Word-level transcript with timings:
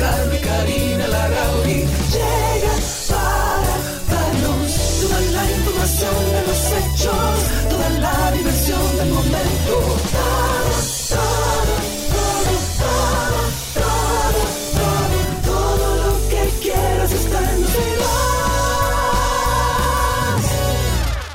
Y 0.00 0.38
Karina 0.38 1.06
Larrauri 1.08 1.74
llegan 1.74 2.80
para 3.10 3.74
darnos 4.08 4.72
toda 5.02 5.20
la 5.20 5.50
información 5.50 6.14
de 6.32 6.42
los 6.48 6.60
hechos, 6.72 7.68
toda 7.68 7.90
la 7.90 8.32
diversión 8.32 8.96
del 8.96 9.10
momento. 9.10 10.19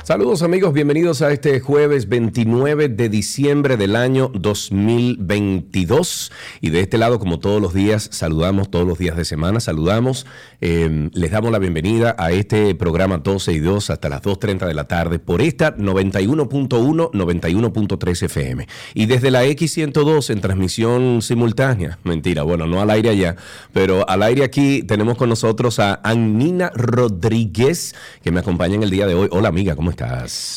Saludos 0.06 0.42
amigos, 0.42 0.72
bienvenidos 0.72 1.20
a 1.20 1.32
este 1.32 1.58
jueves 1.58 2.08
29 2.08 2.90
de 2.90 3.08
diciembre 3.08 3.76
del 3.76 3.96
año 3.96 4.30
2022. 4.34 6.30
Y 6.60 6.70
de 6.70 6.78
este 6.78 6.96
lado, 6.96 7.18
como 7.18 7.40
todos 7.40 7.60
los 7.60 7.74
días, 7.74 8.08
saludamos 8.12 8.70
todos 8.70 8.86
los 8.86 8.98
días 8.98 9.16
de 9.16 9.24
semana, 9.24 9.58
saludamos, 9.58 10.24
eh, 10.60 11.10
les 11.12 11.32
damos 11.32 11.50
la 11.50 11.58
bienvenida 11.58 12.14
a 12.20 12.30
este 12.30 12.76
programa 12.76 13.18
12 13.18 13.52
y 13.54 13.58
2 13.58 13.90
hasta 13.90 14.08
las 14.08 14.22
2.30 14.22 14.68
de 14.68 14.74
la 14.74 14.84
tarde 14.84 15.18
por 15.18 15.42
esta 15.42 15.76
91.1, 15.76 17.10
91.3 17.10 18.22
FM. 18.22 18.68
Y 18.94 19.06
desde 19.06 19.32
la 19.32 19.44
X102 19.44 20.30
en 20.30 20.40
transmisión 20.40 21.20
simultánea, 21.20 21.98
mentira, 22.04 22.44
bueno, 22.44 22.68
no 22.68 22.80
al 22.80 22.90
aire 22.90 23.08
allá, 23.10 23.34
pero 23.72 24.08
al 24.08 24.22
aire 24.22 24.44
aquí 24.44 24.84
tenemos 24.84 25.16
con 25.16 25.30
nosotros 25.30 25.80
a 25.80 26.00
Annina 26.04 26.70
Rodríguez, 26.76 27.96
que 28.22 28.30
me 28.30 28.38
acompaña 28.38 28.76
en 28.76 28.84
el 28.84 28.90
día 28.90 29.08
de 29.08 29.16
hoy. 29.16 29.28
Hola 29.32 29.48
amiga, 29.48 29.74
¿cómo 29.74 29.90
estás? 29.90 29.95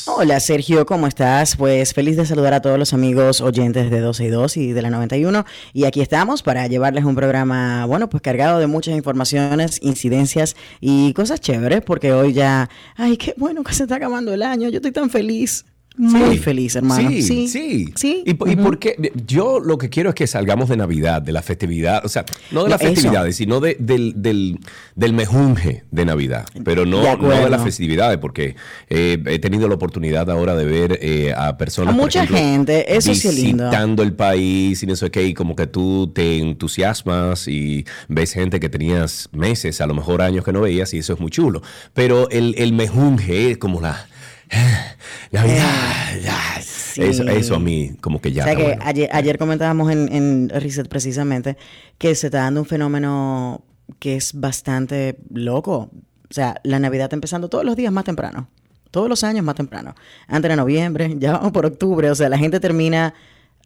Hola 0.08 0.40
Sergio, 0.40 0.86
¿cómo 0.86 1.08
estás? 1.08 1.56
Pues 1.56 1.94
feliz 1.94 2.18
de 2.18 2.26
saludar 2.26 2.54
a 2.54 2.62
todos 2.62 2.78
los 2.78 2.94
amigos 2.94 3.42
oyentes 3.42 3.90
de 3.90 4.00
12 4.00 4.26
y 4.26 4.28
2 4.28 4.58
y 4.58 4.74
de 4.74 4.82
la 4.82 4.90
91. 4.90 5.46
Y 5.74 5.86
aquí 5.86 6.02
estamos 6.02 6.44
para 6.44 6.68
llevarles 6.68 7.06
un 7.06 7.16
programa, 7.16 7.86
bueno, 7.86 8.10
pues 8.10 8.22
cargado 8.22 8.60
de 8.60 8.68
muchas 8.68 8.96
informaciones, 8.96 9.80
incidencias 9.82 10.56
y 10.82 11.14
cosas 11.14 11.40
chéveres, 11.40 11.82
porque 11.82 12.12
hoy 12.12 12.34
ya, 12.34 12.70
ay, 12.96 13.18
qué 13.18 13.34
bueno 13.38 13.64
que 13.64 13.74
se 13.74 13.84
está 13.84 13.96
acabando 13.96 14.34
el 14.34 14.44
año, 14.44 14.70
yo 14.70 14.78
estoy 14.78 14.92
tan 14.92 15.10
feliz. 15.10 15.66
Muy 16.02 16.38
feliz, 16.38 16.78
hermano. 16.78 17.10
Sí, 17.10 17.22
Sí, 17.22 17.48
sí. 17.50 17.94
sí. 17.98 18.24
¿Y, 18.26 18.34
po- 18.36 18.48
y 18.48 18.56
por 18.56 18.80
qué? 18.80 19.12
Yo 19.28 19.60
lo 19.60 19.78
que 19.78 19.90
quiero 19.90 20.08
es 20.10 20.16
que 20.16 20.28
salgamos 20.28 20.70
de 20.70 20.78
Navidad, 20.78 21.22
de 21.22 21.34
la 21.34 21.42
festividad, 21.42 22.06
o 22.06 22.08
sea, 22.10 22.24
no 22.52 22.64
de 22.64 22.70
las 22.70 22.82
Eso. 22.82 22.92
festividades, 22.94 23.36
sino 23.36 23.60
de- 23.60 23.76
del, 23.80 24.14
del, 24.16 24.60
del 24.96 25.12
mejunje 25.14 25.84
de 25.92 26.06
Navidad, 26.06 26.46
pero 26.64 26.86
no, 26.86 27.02
De 27.02 27.18
no 27.18 27.28
de 27.30 27.50
las 27.50 27.62
festividades, 27.64 28.18
porque 28.18 28.56
eh, 28.90 29.22
he 29.26 29.40
tenido 29.40 29.68
la 29.68 29.76
oportunidad 29.76 30.30
ahora 30.32 30.56
de 30.56 30.64
ver 30.66 31.00
eh, 31.02 31.34
a 31.36 31.58
personas. 31.58 31.94
A 31.94 31.98
mucha 31.98 32.24
ejemplo, 32.24 32.38
gente, 32.38 32.96
eso 32.96 33.14
sí 33.14 33.28
es 33.28 33.36
lindo. 33.36 33.66
Visitando 33.66 34.02
el 34.04 34.14
país 34.14 34.82
y 34.82 34.88
no 34.88 34.96
sé 34.96 35.12
qué, 35.12 35.26
y 35.26 35.34
como 35.34 35.56
que 35.58 35.68
tú 35.68 36.12
te 36.16 36.38
entusiasmas 36.38 37.48
y 37.50 37.86
ves 38.08 38.32
gente 38.34 38.62
que 38.62 38.70
tenías 38.70 39.28
meses, 39.34 39.82
a 39.82 39.88
lo 39.88 39.94
mejor 39.94 40.22
años 40.22 40.46
que 40.46 40.54
no 40.54 40.62
veías, 40.62 40.94
y 40.94 41.00
eso 41.00 41.12
es 41.14 41.20
muy 41.20 41.30
chulo. 41.30 41.62
Pero 41.94 42.30
el, 42.30 42.56
el 42.58 42.72
mejunje 42.72 43.52
es 43.52 43.58
como 43.58 43.82
la. 43.82 44.08
Navidad, 45.32 46.62
sí. 46.62 47.04
Eso, 47.04 47.24
eso 47.28 47.56
a 47.56 47.60
mí 47.60 47.92
como 48.02 48.20
que 48.20 48.32
ya 48.32 48.44
o 48.44 48.46
sea 48.46 48.56
que 48.56 48.64
bueno. 48.64 48.82
ayer, 48.84 49.10
ayer 49.12 49.38
comentábamos 49.38 49.92
en, 49.92 50.12
en 50.14 50.50
Reset 50.50 50.88
precisamente 50.88 51.56
que 51.98 52.16
se 52.16 52.28
está 52.28 52.40
dando 52.40 52.62
un 52.62 52.66
fenómeno 52.66 53.64
que 54.00 54.16
es 54.16 54.40
bastante 54.40 55.18
loco. 55.34 55.90
O 56.30 56.34
sea, 56.34 56.60
la 56.64 56.80
Navidad 56.80 57.06
está 57.06 57.16
empezando 57.16 57.50
todos 57.50 57.66
los 57.66 57.76
días 57.76 57.92
más 57.92 58.06
temprano. 58.06 58.48
Todos 58.92 59.10
los 59.10 59.24
años 59.24 59.44
más 59.44 59.56
temprano. 59.56 59.96
Antes 60.28 60.50
de 60.50 60.56
noviembre, 60.56 61.16
ya 61.20 61.34
vamos 61.34 61.52
por 61.52 61.66
octubre. 61.66 62.12
O 62.12 62.16
sea, 62.16 62.30
la 62.30 62.38
gente 62.38 62.60
termina 62.60 63.14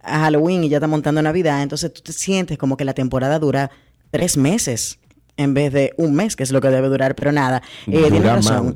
a 0.01 0.19
Halloween 0.19 0.63
y 0.63 0.69
ya 0.69 0.77
está 0.77 0.87
montando 0.87 1.21
Navidad. 1.21 1.61
Entonces 1.61 1.93
tú 1.93 2.01
te 2.01 2.13
sientes 2.13 2.57
como 2.57 2.77
que 2.77 2.85
la 2.85 2.93
temporada 2.93 3.39
dura 3.39 3.71
tres 4.11 4.37
meses 4.37 4.99
en 5.35 5.53
vez 5.53 5.73
de 5.73 5.93
un 5.97 6.13
mes, 6.13 6.35
que 6.35 6.43
es 6.43 6.51
lo 6.51 6.61
que 6.61 6.69
debe 6.69 6.87
durar. 6.89 7.15
Pero 7.15 7.31
nada, 7.31 7.61
eh, 7.87 8.09
Dura 8.09 8.35
razón. 8.35 8.75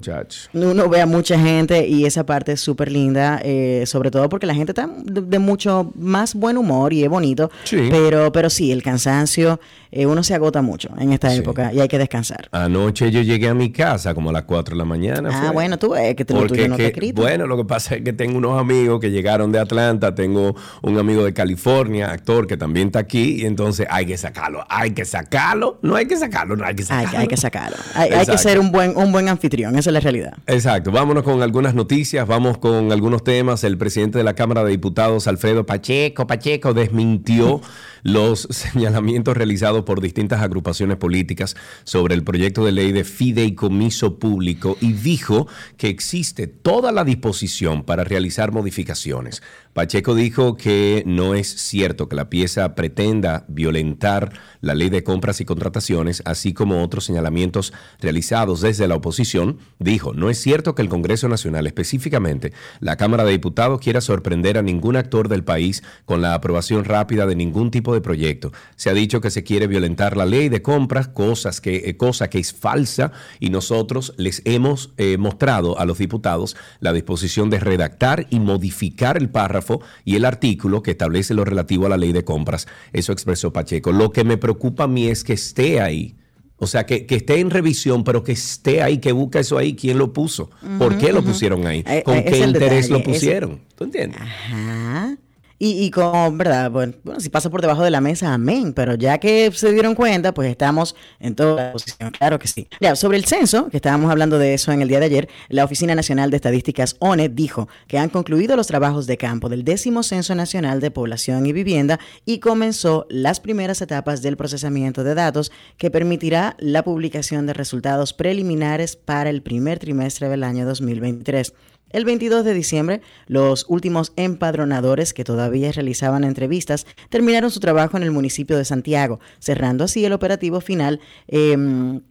Uno 0.54 0.90
ve 0.90 1.02
a 1.02 1.06
mucha 1.06 1.40
gente 1.40 1.88
y 1.88 2.06
esa 2.06 2.26
parte 2.26 2.54
es 2.54 2.62
súper 2.62 2.92
linda, 2.92 3.40
eh, 3.44 3.84
sobre 3.86 4.10
todo 4.12 4.28
porque 4.30 4.46
la 4.46 4.56
gente 4.56 4.72
está 4.72 4.88
de, 5.04 5.22
de 5.22 5.40
mucho 5.40 5.92
más 5.96 6.34
buen 6.34 6.58
humor 6.58 6.94
y 6.94 7.04
es 7.04 7.10
bonito. 7.10 7.52
Sí. 7.64 7.88
Pero, 7.92 8.32
pero 8.32 8.50
sí, 8.50 8.72
el 8.72 8.82
cansancio, 8.84 9.60
eh, 9.92 10.06
uno 10.06 10.24
se 10.24 10.34
agota 10.34 10.62
mucho 10.62 10.90
en 11.00 11.14
esta 11.14 11.30
Sí. 11.30 11.38
época 11.40 11.72
y 11.74 11.80
hay 11.80 11.88
que 11.88 11.98
descansar. 11.98 12.48
Anoche 12.52 13.12
yo 13.12 13.22
llegué 13.22 13.48
a 13.50 13.54
mi 13.54 13.72
casa 13.72 14.14
como 14.14 14.30
a 14.30 14.34
las 14.34 14.44
4 14.44 14.74
de 14.76 14.78
la 14.80 14.86
mañana. 14.86 15.30
Ah, 15.32 15.40
fue. 15.46 15.52
bueno, 15.52 15.78
tú 15.78 15.92
ves 15.92 16.16
que 16.16 16.26
te 16.26 16.34
lo 16.34 16.40
Porque 16.40 16.56
tuyo 16.56 16.68
no 16.70 16.78
que- 16.78 16.84
te 16.84 16.90
escrito. 16.90 17.22
Bueno, 17.22 17.46
lo 17.48 17.58
que 17.58 17.66
pasa 17.66 17.96
es 17.96 18.02
que 18.02 18.14
tengo 18.14 18.38
unos 18.38 18.60
amigos 18.60 19.00
que 19.00 19.12
llegaron 19.12 19.52
de 19.52 19.60
Atlanta, 19.60 20.16
tengo 20.16 20.56
un 20.82 20.98
amigo 20.98 21.24
de 21.24 21.34
California, 21.34 22.12
actor 22.12 22.48
que 22.48 22.58
también 22.58 22.88
está 22.88 23.00
aquí, 23.00 23.42
y 23.42 23.46
entonces 23.46 23.88
hay 23.90 24.06
que 24.06 24.18
sacarlo, 24.18 24.64
hay 24.70 24.92
que 24.92 25.06
sacarlo, 25.06 25.80
no 25.82 25.96
hay 25.96 26.06
que 26.08 26.18
sacarlo, 26.18 26.47
no 26.56 26.66
hay 26.66 26.76
que 26.76 26.84
sacarlo. 26.84 27.20
hay 27.20 27.28
que 27.28 27.38
sacarlo. 27.38 27.78
Hay, 27.94 28.04
hay 28.04 28.10
que 28.10 28.16
Exacto. 28.16 28.38
ser 28.42 28.60
un 28.60 28.72
buen, 28.72 28.96
un 28.96 29.12
buen 29.12 29.28
anfitrión, 29.30 29.78
esa 29.78 29.90
es 29.90 29.94
la 29.94 30.00
realidad. 30.00 30.38
Exacto, 30.48 30.92
vámonos 30.92 31.24
con 31.24 31.42
algunas 31.42 31.74
noticias, 31.74 32.28
vamos 32.28 32.58
con 32.58 32.92
algunos 32.92 33.24
temas. 33.24 33.64
El 33.64 33.78
presidente 33.78 34.18
de 34.18 34.24
la 34.24 34.34
Cámara 34.34 34.64
de 34.64 34.72
Diputados, 34.72 35.28
Alfredo 35.28 35.66
Pacheco, 35.66 36.28
Pacheco, 36.28 36.74
desmintió 36.74 37.62
los 38.04 38.48
señalamientos 38.52 39.36
realizados 39.36 39.84
por 39.84 40.02
distintas 40.02 40.42
agrupaciones 40.42 40.98
políticas 40.98 41.56
sobre 41.84 42.16
el 42.16 42.24
proyecto 42.24 42.64
de 42.64 42.72
ley 42.72 42.92
de 42.92 43.04
fideicomiso 43.04 44.20
público 44.20 44.78
y 44.80 44.94
dijo 44.94 45.48
que 45.78 45.90
existe 45.90 46.48
toda 46.48 46.92
la 46.92 47.04
disposición 47.04 47.84
para 47.84 48.04
realizar 48.04 48.52
modificaciones. 48.52 49.42
Pacheco 49.74 50.16
dijo 50.16 50.58
que 50.58 51.04
no 51.06 51.36
es 51.36 51.48
cierto 51.48 52.10
que 52.10 52.16
la 52.16 52.30
pieza 52.30 52.74
pretenda 52.74 53.46
violentar 53.48 54.34
la 54.62 54.74
ley 54.74 54.90
de 54.90 55.04
compras 55.04 55.40
y 55.42 55.46
contrataciones, 55.46 56.24
así 56.26 56.37
como 56.54 56.84
otros 56.84 57.06
señalamientos 57.06 57.74
realizados 58.00 58.62
desde 58.62 58.88
la 58.88 58.96
oposición. 58.96 59.58
Dijo, 59.80 60.14
no 60.14 60.30
es 60.30 60.40
cierto 60.40 60.76
que 60.76 60.82
el 60.82 60.90
Congreso 60.90 61.28
Nacional, 61.28 61.68
específicamente 61.68 62.54
la 62.80 62.96
Cámara 62.96 63.24
de 63.24 63.32
Diputados, 63.32 63.80
quiera 63.80 64.02
sorprender 64.02 64.58
a 64.58 64.62
ningún 64.62 64.96
actor 64.96 65.30
del 65.30 65.44
país 65.44 65.84
con 66.06 66.22
la 66.22 66.34
aprobación 66.34 66.86
rápida 66.86 67.26
de 67.26 67.36
ningún 67.36 67.72
tipo 67.72 67.94
de 67.94 68.02
proyecto. 68.02 68.52
Se 68.76 68.90
ha 68.90 68.94
dicho 68.94 69.22
que 69.22 69.32
se 69.32 69.44
quiere 69.44 69.68
violentar 69.68 70.18
la 70.18 70.26
ley 70.26 70.50
de 70.50 70.62
compras, 70.62 71.08
cosas 71.08 71.62
que, 71.62 71.84
eh, 71.86 71.98
cosa 71.98 72.30
que 72.30 72.40
es 72.40 72.54
falsa, 72.54 73.12
y 73.40 73.50
nosotros 73.50 74.14
les 74.18 74.42
hemos 74.46 74.92
eh, 74.98 75.18
mostrado 75.18 75.80
a 75.80 75.86
los 75.86 75.98
diputados 75.98 76.56
la 76.80 76.94
disposición 76.94 77.50
de 77.50 77.60
redactar 77.60 78.28
y 78.30 78.40
modificar 78.40 79.18
el 79.18 79.30
párrafo 79.30 79.82
y 80.06 80.16
el 80.16 80.26
artículo 80.26 80.84
que 80.84 80.92
establece 80.92 81.34
lo 81.34 81.46
relativo 81.46 81.86
a 81.86 81.90
la 81.90 81.98
ley 81.98 82.12
de 82.12 82.24
compras. 82.24 82.68
Eso 82.94 83.12
expresó 83.12 83.52
Pacheco. 83.54 83.92
Lo 83.92 84.12
que 84.12 84.24
me 84.24 84.38
preocupa 84.38 84.84
a 84.84 84.88
mí 84.88 85.08
es 85.08 85.24
que 85.24 85.34
esté 85.34 85.82
ahí. 85.82 86.16
O 86.60 86.66
sea, 86.68 86.86
que, 86.88 87.06
que 87.06 87.16
esté 87.18 87.40
en 87.40 87.50
revisión, 87.52 88.04
pero 88.04 88.24
que 88.24 88.32
esté 88.32 88.82
ahí, 88.82 88.98
que 88.98 89.12
busca 89.12 89.40
eso 89.40 89.58
ahí, 89.60 89.76
quién 89.76 89.98
lo 90.00 90.12
puso, 90.12 90.50
por 90.80 90.98
qué 90.98 91.12
lo 91.14 91.24
pusieron 91.24 91.68
ahí, 91.68 91.84
Eh, 91.88 92.02
con 92.04 92.16
eh, 92.18 92.24
es 92.26 92.32
qué 92.32 92.38
interés 92.40 92.90
lo 92.90 92.98
es- 92.98 93.04
pusieron. 93.06 93.62
¿Tú 93.76 93.84
entiendes? 93.84 94.20
Ajá. 94.22 95.16
Y, 95.60 95.84
y 95.84 95.92
con, 95.92 96.38
¿verdad? 96.38 96.70
Bueno, 96.70 96.94
bueno, 97.04 97.20
si 97.20 97.30
pasa 97.30 97.50
por 97.50 97.62
debajo 97.62 97.84
de 97.84 97.92
la 97.92 98.02
mesa, 98.02 98.34
amén. 98.34 98.74
Pero 98.74 98.96
ya 98.96 99.18
que 99.18 99.52
se 99.54 99.72
dieron 99.72 99.96
cuenta, 99.96 100.34
pues 100.34 100.50
estamos 100.50 100.96
en 101.20 101.36
toda 101.36 101.66
la 101.66 101.72
posición. 101.72 102.12
Claro 102.12 102.38
que 102.40 102.48
sí. 102.48 102.68
Ya, 102.80 102.96
sobre 102.96 103.18
el 103.18 103.26
censo, 103.26 103.70
que 103.70 103.78
estábamos 103.78 104.12
hablando 104.12 104.38
de 104.38 104.54
eso 104.54 104.72
en 104.72 104.82
el 104.82 104.88
día 104.88 105.00
de 105.00 105.06
ayer, 105.06 105.30
la 105.50 105.66
Oficina 105.66 105.96
Nacional 105.96 106.30
de 106.30 106.38
Estadísticas, 106.38 106.96
ONE, 107.00 107.30
dijo 107.30 107.68
que 107.88 107.98
han 107.98 108.10
concluido 108.10 108.56
los 108.56 108.68
trabajos 108.68 109.08
de 109.08 109.18
campo 109.18 109.50
del 109.50 109.64
décimo 109.64 110.04
Censo 110.04 110.36
Nacional 110.36 110.80
de 110.80 110.92
Población 110.92 111.46
y 111.46 111.54
Vivienda 111.54 112.00
y 112.26 112.40
comenzó 112.40 113.06
las 113.10 113.40
primeras 113.40 113.82
etapas 113.82 114.22
del 114.22 114.38
procesamiento 114.38 115.04
de 115.04 115.16
datos 115.16 115.52
que 115.78 115.92
permitirá 115.92 116.56
la 116.60 116.84
publicación 116.84 117.46
de 117.46 117.54
resultados 117.54 118.14
preliminares 118.14 118.96
para 118.96 119.30
el 119.30 119.42
primer 119.42 119.80
trimestre 119.80 120.30
del 120.30 120.44
año 120.44 120.66
2023. 120.66 121.54
El 121.90 122.06
22 122.06 122.44
de 122.44 122.54
diciembre, 122.54 123.02
los 123.28 123.66
últimos 123.70 124.12
empadronadores 124.16 125.14
que 125.14 125.24
todavía 125.24 125.72
realizaban 125.72 126.24
entrevistas 126.24 126.86
terminaron 127.10 127.50
su 127.50 127.60
trabajo 127.60 127.98
en 127.98 128.04
el 128.04 128.12
municipio 128.12 128.58
de 128.58 128.66
Santiago, 128.66 129.20
cerrando 129.40 129.86
así 129.86 130.04
el 130.06 130.14
operativo 130.14 130.62
final. 130.62 131.00
em, 131.28 132.02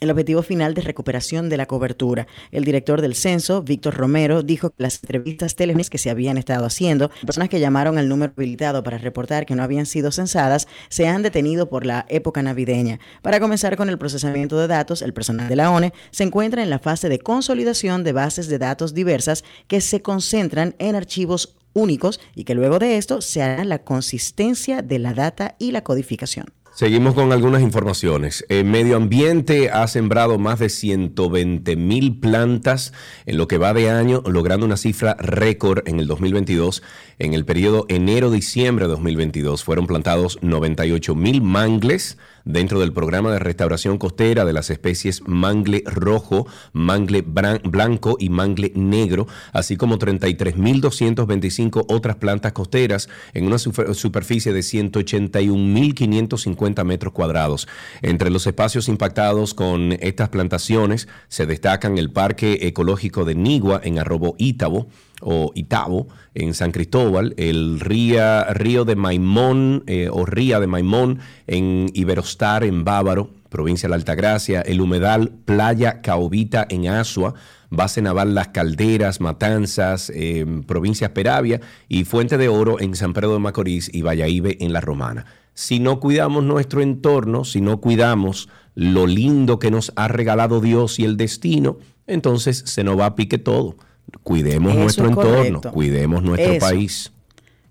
el 0.00 0.10
objetivo 0.10 0.42
final 0.42 0.74
de 0.74 0.82
recuperación 0.82 1.48
de 1.48 1.56
la 1.56 1.66
cobertura. 1.66 2.26
El 2.50 2.64
director 2.64 3.00
del 3.00 3.14
censo, 3.14 3.62
Víctor 3.62 3.94
Romero, 3.94 4.42
dijo 4.42 4.70
que 4.70 4.82
las 4.82 5.02
entrevistas 5.02 5.54
telefónicas 5.54 5.90
que 5.90 5.98
se 5.98 6.10
habían 6.10 6.38
estado 6.38 6.64
haciendo, 6.64 7.10
personas 7.24 7.48
que 7.48 7.60
llamaron 7.60 7.98
al 7.98 8.08
número 8.08 8.32
habilitado 8.36 8.82
para 8.82 8.98
reportar 8.98 9.46
que 9.46 9.54
no 9.54 9.62
habían 9.62 9.86
sido 9.86 10.10
censadas, 10.12 10.68
se 10.88 11.06
han 11.06 11.22
detenido 11.22 11.68
por 11.68 11.86
la 11.86 12.06
época 12.08 12.42
navideña. 12.42 12.98
Para 13.22 13.40
comenzar 13.40 13.76
con 13.76 13.88
el 13.88 13.98
procesamiento 13.98 14.58
de 14.58 14.66
datos, 14.66 15.02
el 15.02 15.12
personal 15.12 15.48
de 15.48 15.56
la 15.56 15.70
ONE 15.70 15.92
se 16.10 16.24
encuentra 16.24 16.62
en 16.62 16.70
la 16.70 16.78
fase 16.78 17.08
de 17.08 17.18
consolidación 17.18 18.04
de 18.04 18.12
bases 18.12 18.48
de 18.48 18.58
datos 18.58 18.94
diversas 18.94 19.44
que 19.66 19.80
se 19.80 20.02
concentran 20.02 20.74
en 20.78 20.96
archivos 20.96 21.56
únicos 21.74 22.20
y 22.34 22.44
que 22.44 22.54
luego 22.54 22.78
de 22.78 22.96
esto 22.96 23.20
se 23.20 23.42
hará 23.42 23.64
la 23.64 23.84
consistencia 23.84 24.82
de 24.82 24.98
la 24.98 25.14
data 25.14 25.56
y 25.58 25.72
la 25.72 25.82
codificación. 25.82 26.46
Seguimos 26.78 27.14
con 27.14 27.32
algunas 27.32 27.60
informaciones. 27.60 28.46
El 28.48 28.64
medio 28.66 28.96
ambiente 28.96 29.68
ha 29.68 29.88
sembrado 29.88 30.38
más 30.38 30.60
de 30.60 30.68
120 30.68 31.74
mil 31.74 32.20
plantas 32.20 32.92
en 33.26 33.36
lo 33.36 33.48
que 33.48 33.58
va 33.58 33.74
de 33.74 33.90
año, 33.90 34.22
logrando 34.24 34.64
una 34.64 34.76
cifra 34.76 35.16
récord 35.18 35.82
en 35.88 35.98
el 35.98 36.06
2022. 36.06 36.84
En 37.18 37.34
el 37.34 37.44
periodo 37.44 37.84
enero-diciembre 37.88 38.84
de 38.84 38.92
2022 38.92 39.64
fueron 39.64 39.88
plantados 39.88 40.38
98 40.40 41.16
mil 41.16 41.42
mangles 41.42 42.16
dentro 42.48 42.80
del 42.80 42.92
programa 42.92 43.30
de 43.30 43.38
restauración 43.38 43.98
costera 43.98 44.44
de 44.44 44.52
las 44.52 44.70
especies 44.70 45.22
mangle 45.26 45.84
rojo, 45.86 46.48
mangle 46.72 47.22
blanco 47.22 48.16
y 48.18 48.30
mangle 48.30 48.72
negro, 48.74 49.28
así 49.52 49.76
como 49.76 49.96
33.225 49.98 51.84
otras 51.88 52.16
plantas 52.16 52.50
costeras 52.52 53.08
en 53.34 53.46
una 53.46 53.58
superficie 53.58 54.52
de 54.52 54.60
181.550 54.60 56.84
metros 56.84 57.12
cuadrados. 57.12 57.68
Entre 58.02 58.30
los 58.30 58.46
espacios 58.46 58.88
impactados 58.88 59.52
con 59.54 59.92
estas 60.00 60.30
plantaciones 60.30 61.06
se 61.28 61.46
destacan 61.46 61.98
el 61.98 62.10
Parque 62.10 62.58
Ecológico 62.62 63.26
de 63.26 63.34
Nigua 63.34 63.82
en 63.84 63.98
Arrobo 63.98 64.34
Ítabo, 64.38 64.88
o 65.20 65.52
Itabo 65.54 66.08
en 66.34 66.54
San 66.54 66.72
Cristóbal, 66.72 67.34
el 67.36 67.80
río 67.80 68.84
de 68.84 68.96
Maimón 68.96 69.84
eh, 69.86 70.08
o 70.10 70.24
Ría 70.24 70.60
de 70.60 70.66
Maimón 70.66 71.18
en 71.46 71.90
Iberostar 71.94 72.64
en 72.64 72.84
Bávaro, 72.84 73.30
provincia 73.48 73.86
de 73.86 73.90
la 73.90 73.96
Altagracia, 73.96 74.60
el 74.60 74.80
humedal 74.80 75.30
Playa 75.44 76.00
Caobita 76.02 76.66
en 76.68 76.88
Asua, 76.88 77.34
base 77.70 78.02
naval 78.02 78.34
Las 78.34 78.48
Calderas, 78.48 79.20
Matanzas, 79.20 80.10
eh, 80.14 80.44
provincia 80.66 81.14
Peravia 81.14 81.60
y 81.88 82.04
Fuente 82.04 82.38
de 82.38 82.48
Oro 82.48 82.80
en 82.80 82.94
San 82.94 83.12
Pedro 83.12 83.32
de 83.32 83.38
Macorís 83.40 83.90
y 83.92 84.02
Valladolid 84.02 84.56
en 84.60 84.72
La 84.72 84.80
Romana. 84.80 85.26
Si 85.54 85.80
no 85.80 85.98
cuidamos 85.98 86.44
nuestro 86.44 86.82
entorno, 86.82 87.44
si 87.44 87.60
no 87.60 87.80
cuidamos 87.80 88.48
lo 88.74 89.08
lindo 89.08 89.58
que 89.58 89.72
nos 89.72 89.92
ha 89.96 90.06
regalado 90.06 90.60
Dios 90.60 91.00
y 91.00 91.04
el 91.04 91.16
destino, 91.16 91.78
entonces 92.06 92.62
se 92.66 92.84
nos 92.84 92.98
va 92.98 93.06
a 93.06 93.14
pique 93.16 93.38
todo. 93.38 93.76
Cuidemos 94.22 94.74
nuestro 94.74 95.08
entorno, 95.08 95.60
cuidemos 95.60 96.22
nuestro 96.22 96.58
país. 96.58 97.12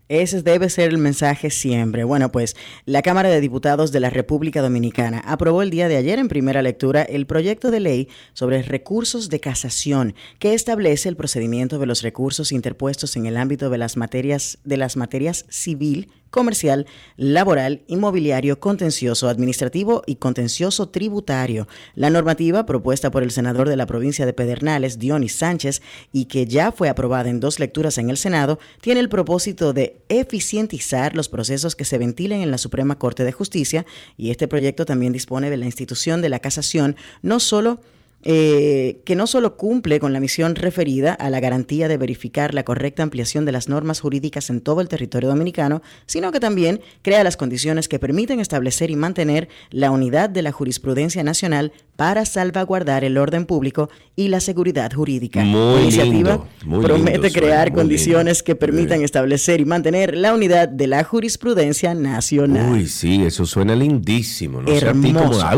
Ese 0.10 0.42
debe 0.42 0.70
ser 0.70 0.90
el 0.90 1.00
mensaje 1.00 1.50
siempre. 1.50 2.06
Bueno, 2.06 2.32
pues 2.32 2.56
la 2.86 3.02
Cámara 3.02 3.28
de 3.28 3.42
Diputados 3.42 3.92
de 3.92 4.00
la 4.00 4.10
República 4.10 4.62
Dominicana 4.62 5.20
aprobó 5.26 5.62
el 5.62 5.70
día 5.70 5.90
de 5.90 5.98
ayer 5.98 6.18
en 6.18 6.30
primera 6.30 6.62
lectura 6.62 7.02
el 7.02 7.28
proyecto 7.28 7.72
de 7.72 7.82
ley 7.82 8.08
sobre 8.32 8.62
recursos 8.62 9.28
de 9.28 9.42
casación 9.42 10.16
que 10.40 10.54
establece 10.54 11.10
el 11.10 11.18
procedimiento 11.18 11.78
de 11.78 11.88
los 11.88 12.04
recursos 12.04 12.54
interpuestos 12.54 13.18
en 13.18 13.26
el 13.26 13.36
ámbito 13.36 13.70
de 13.70 13.80
las 13.80 13.98
materias 13.98 14.60
de 14.64 14.78
las 14.78 14.96
materias 14.96 15.46
civil, 15.50 16.10
comercial, 16.30 16.86
laboral, 17.16 17.84
inmobiliario, 17.88 18.60
contencioso, 18.60 19.30
administrativo 19.30 20.04
y 20.06 20.16
contencioso 20.16 20.90
tributario. 20.90 21.68
La 21.96 22.10
normativa 22.10 22.66
propuesta 22.66 23.12
por 23.12 23.24
el 23.24 23.32
senador 23.32 23.70
de 23.70 23.76
la 23.76 23.86
provincia 23.86 24.26
de 24.26 24.34
Pedernales, 24.34 25.00
Dionis 25.00 25.36
Sánchez, 25.36 25.82
y 26.12 26.26
que 26.26 26.46
ya 26.46 26.72
fue 26.72 26.90
aprobada 26.90 27.30
en 27.30 27.40
dos 27.40 27.60
lecturas 27.60 27.98
en 27.98 28.10
el 28.10 28.18
Senado, 28.18 28.60
tiene 28.82 29.00
el 29.00 29.10
propósito 29.10 29.74
de 29.74 30.02
eficientizar 30.10 31.16
los 31.16 31.30
procesos 31.30 31.76
que 31.76 31.86
se 31.86 31.98
ventilen 31.98 32.42
en 32.42 32.52
la 32.52 32.58
Suprema 32.58 32.98
Corte 32.98 33.24
de 33.24 33.32
Justicia 33.32 33.86
y 34.18 34.32
este 34.32 34.48
proyecto 34.48 34.86
también 34.86 35.14
dispone 35.14 35.50
de 35.50 35.58
la 35.58 35.66
institución 35.66 36.22
de 36.22 36.30
la 36.30 36.40
casación 36.40 36.96
no 37.22 37.40
solo 37.40 37.80
eh, 38.30 39.00
que 39.06 39.16
no 39.16 39.26
solo 39.26 39.56
cumple 39.56 40.02
con 40.02 40.12
la 40.12 40.20
misión 40.20 40.56
referida 40.56 41.14
a 41.14 41.30
la 41.30 41.40
garantía 41.40 41.88
de 41.88 41.96
verificar 41.96 42.54
la 42.54 42.66
correcta 42.66 43.02
ampliación 43.02 43.46
de 43.46 43.54
las 43.54 43.70
normas 43.70 44.02
jurídicas 44.02 44.50
en 44.50 44.60
todo 44.60 44.82
el 44.82 44.90
territorio 44.90 45.30
dominicano, 45.30 45.82
sino 46.08 46.34
que 46.34 46.42
también 46.42 46.82
crea 47.04 47.24
las 47.24 47.38
condiciones 47.38 47.88
que 47.88 48.00
permiten 48.00 48.42
establecer 48.42 48.92
y 48.92 48.98
mantener 48.98 49.48
la 49.70 49.92
unidad 49.92 50.30
de 50.30 50.42
la 50.42 50.52
jurisprudencia 50.52 51.24
nacional 51.24 51.72
para 51.96 52.26
salvaguardar 52.26 53.06
el 53.06 53.18
orden 53.18 53.46
público 53.46 53.90
y 54.18 54.28
la 54.28 54.42
seguridad 54.42 54.92
jurídica. 54.92 55.44
la 55.46 55.82
iniciativa 55.82 56.46
promete 56.82 57.32
crear 57.32 57.72
condiciones 57.72 58.44
que 58.44 58.56
permitan 58.56 59.04
establecer 59.04 59.62
y 59.62 59.66
mantener 59.66 60.18
la 60.18 60.34
unidad 60.34 60.68
de 60.68 60.88
la 60.88 61.06
jurisprudencia 61.06 61.94
nacional. 61.96 62.74
Uy, 62.74 62.88
sí, 62.88 63.24
eso 63.24 63.46
suena 63.46 63.74
lindísimo. 63.74 64.62
¿no? 64.62 64.72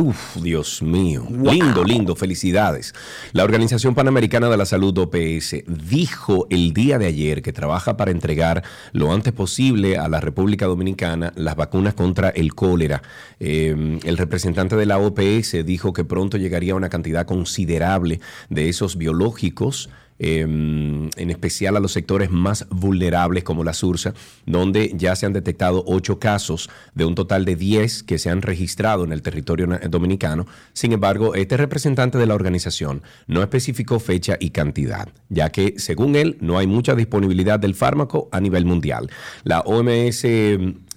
uf, 0.02 0.38
Dios 0.38 0.84
mío. 0.84 1.28
Lindo, 1.30 1.84
lindo, 1.84 2.16
La 3.32 3.44
Organización 3.44 3.96
Panamericana 3.96 4.50
de 4.50 4.58
la 4.58 4.66
Salud, 4.66 4.98
OPS, 4.98 5.64
dijo 5.66 6.46
el 6.50 6.74
día 6.74 6.98
de 6.98 7.06
ayer 7.06 7.42
que 7.42 7.54
trabaja 7.54 7.96
para 7.96 8.12
entregar 8.12 8.64
lo 8.92 9.14
antes 9.14 9.32
posible 9.32 9.98
a 9.98 10.10
la 10.10 10.20
República 10.20 10.66
Dominicana 10.66 11.32
las 11.36 11.56
vacunas 11.56 11.94
contra 11.94 12.30
el 12.30 12.54
cólera. 12.54 13.02
Eh, 13.40 14.00
el 14.04 14.18
representante 14.18 14.76
de 14.76 14.86
la 14.86 14.98
OPS 14.98 15.66
dijo 15.66 15.94
que 15.94 16.04
pronto 16.04 16.38
llegaría 16.38 16.76
una 16.76 16.90
cantidad 16.90 17.26
considerable 17.26 18.20
de 18.50 18.68
esos 18.68 18.98
biológicos 18.98 19.90
em, 20.20 21.10
en 21.16 21.30
especial 21.30 21.76
a 21.76 21.80
los 21.80 21.94
sectores 21.94 22.30
más 22.30 22.68
vulnerables 22.70 23.44
como 23.44 23.64
la 23.64 23.74
Sursa, 23.74 24.14
donde 24.46 24.92
ya 24.96 25.16
se 25.16 25.26
han 25.26 25.34
detectado 25.34 25.84
ocho 25.88 26.20
casos 26.20 26.70
de 26.94 27.06
un 27.06 27.16
total 27.16 27.46
de 27.46 27.56
diez 27.56 28.04
que 28.04 28.20
se 28.20 28.30
han 28.30 28.42
registrado 28.42 29.04
en 29.04 29.12
el 29.12 29.22
territorio 29.22 29.68
dominicano. 29.90 30.46
Sin 30.74 30.92
embargo, 30.92 31.36
este 31.36 31.58
representante 31.58 32.18
de 32.18 32.26
la 32.26 32.36
organización 32.36 33.02
no 33.28 33.42
especificó 33.42 34.00
fecha 34.00 34.38
y 34.40 34.52
cantidad, 34.52 35.10
ya 35.30 35.50
que, 35.52 35.76
según 35.78 36.16
él, 36.16 36.38
no 36.42 36.58
hay 36.58 36.68
mucha 36.68 36.96
disponibilidad 36.96 37.60
del 37.60 37.76
fármaco 37.76 38.30
a 38.32 38.40
nivel 38.40 38.66
mundial. 38.66 39.10
La 39.44 39.62
OMS 39.62 40.26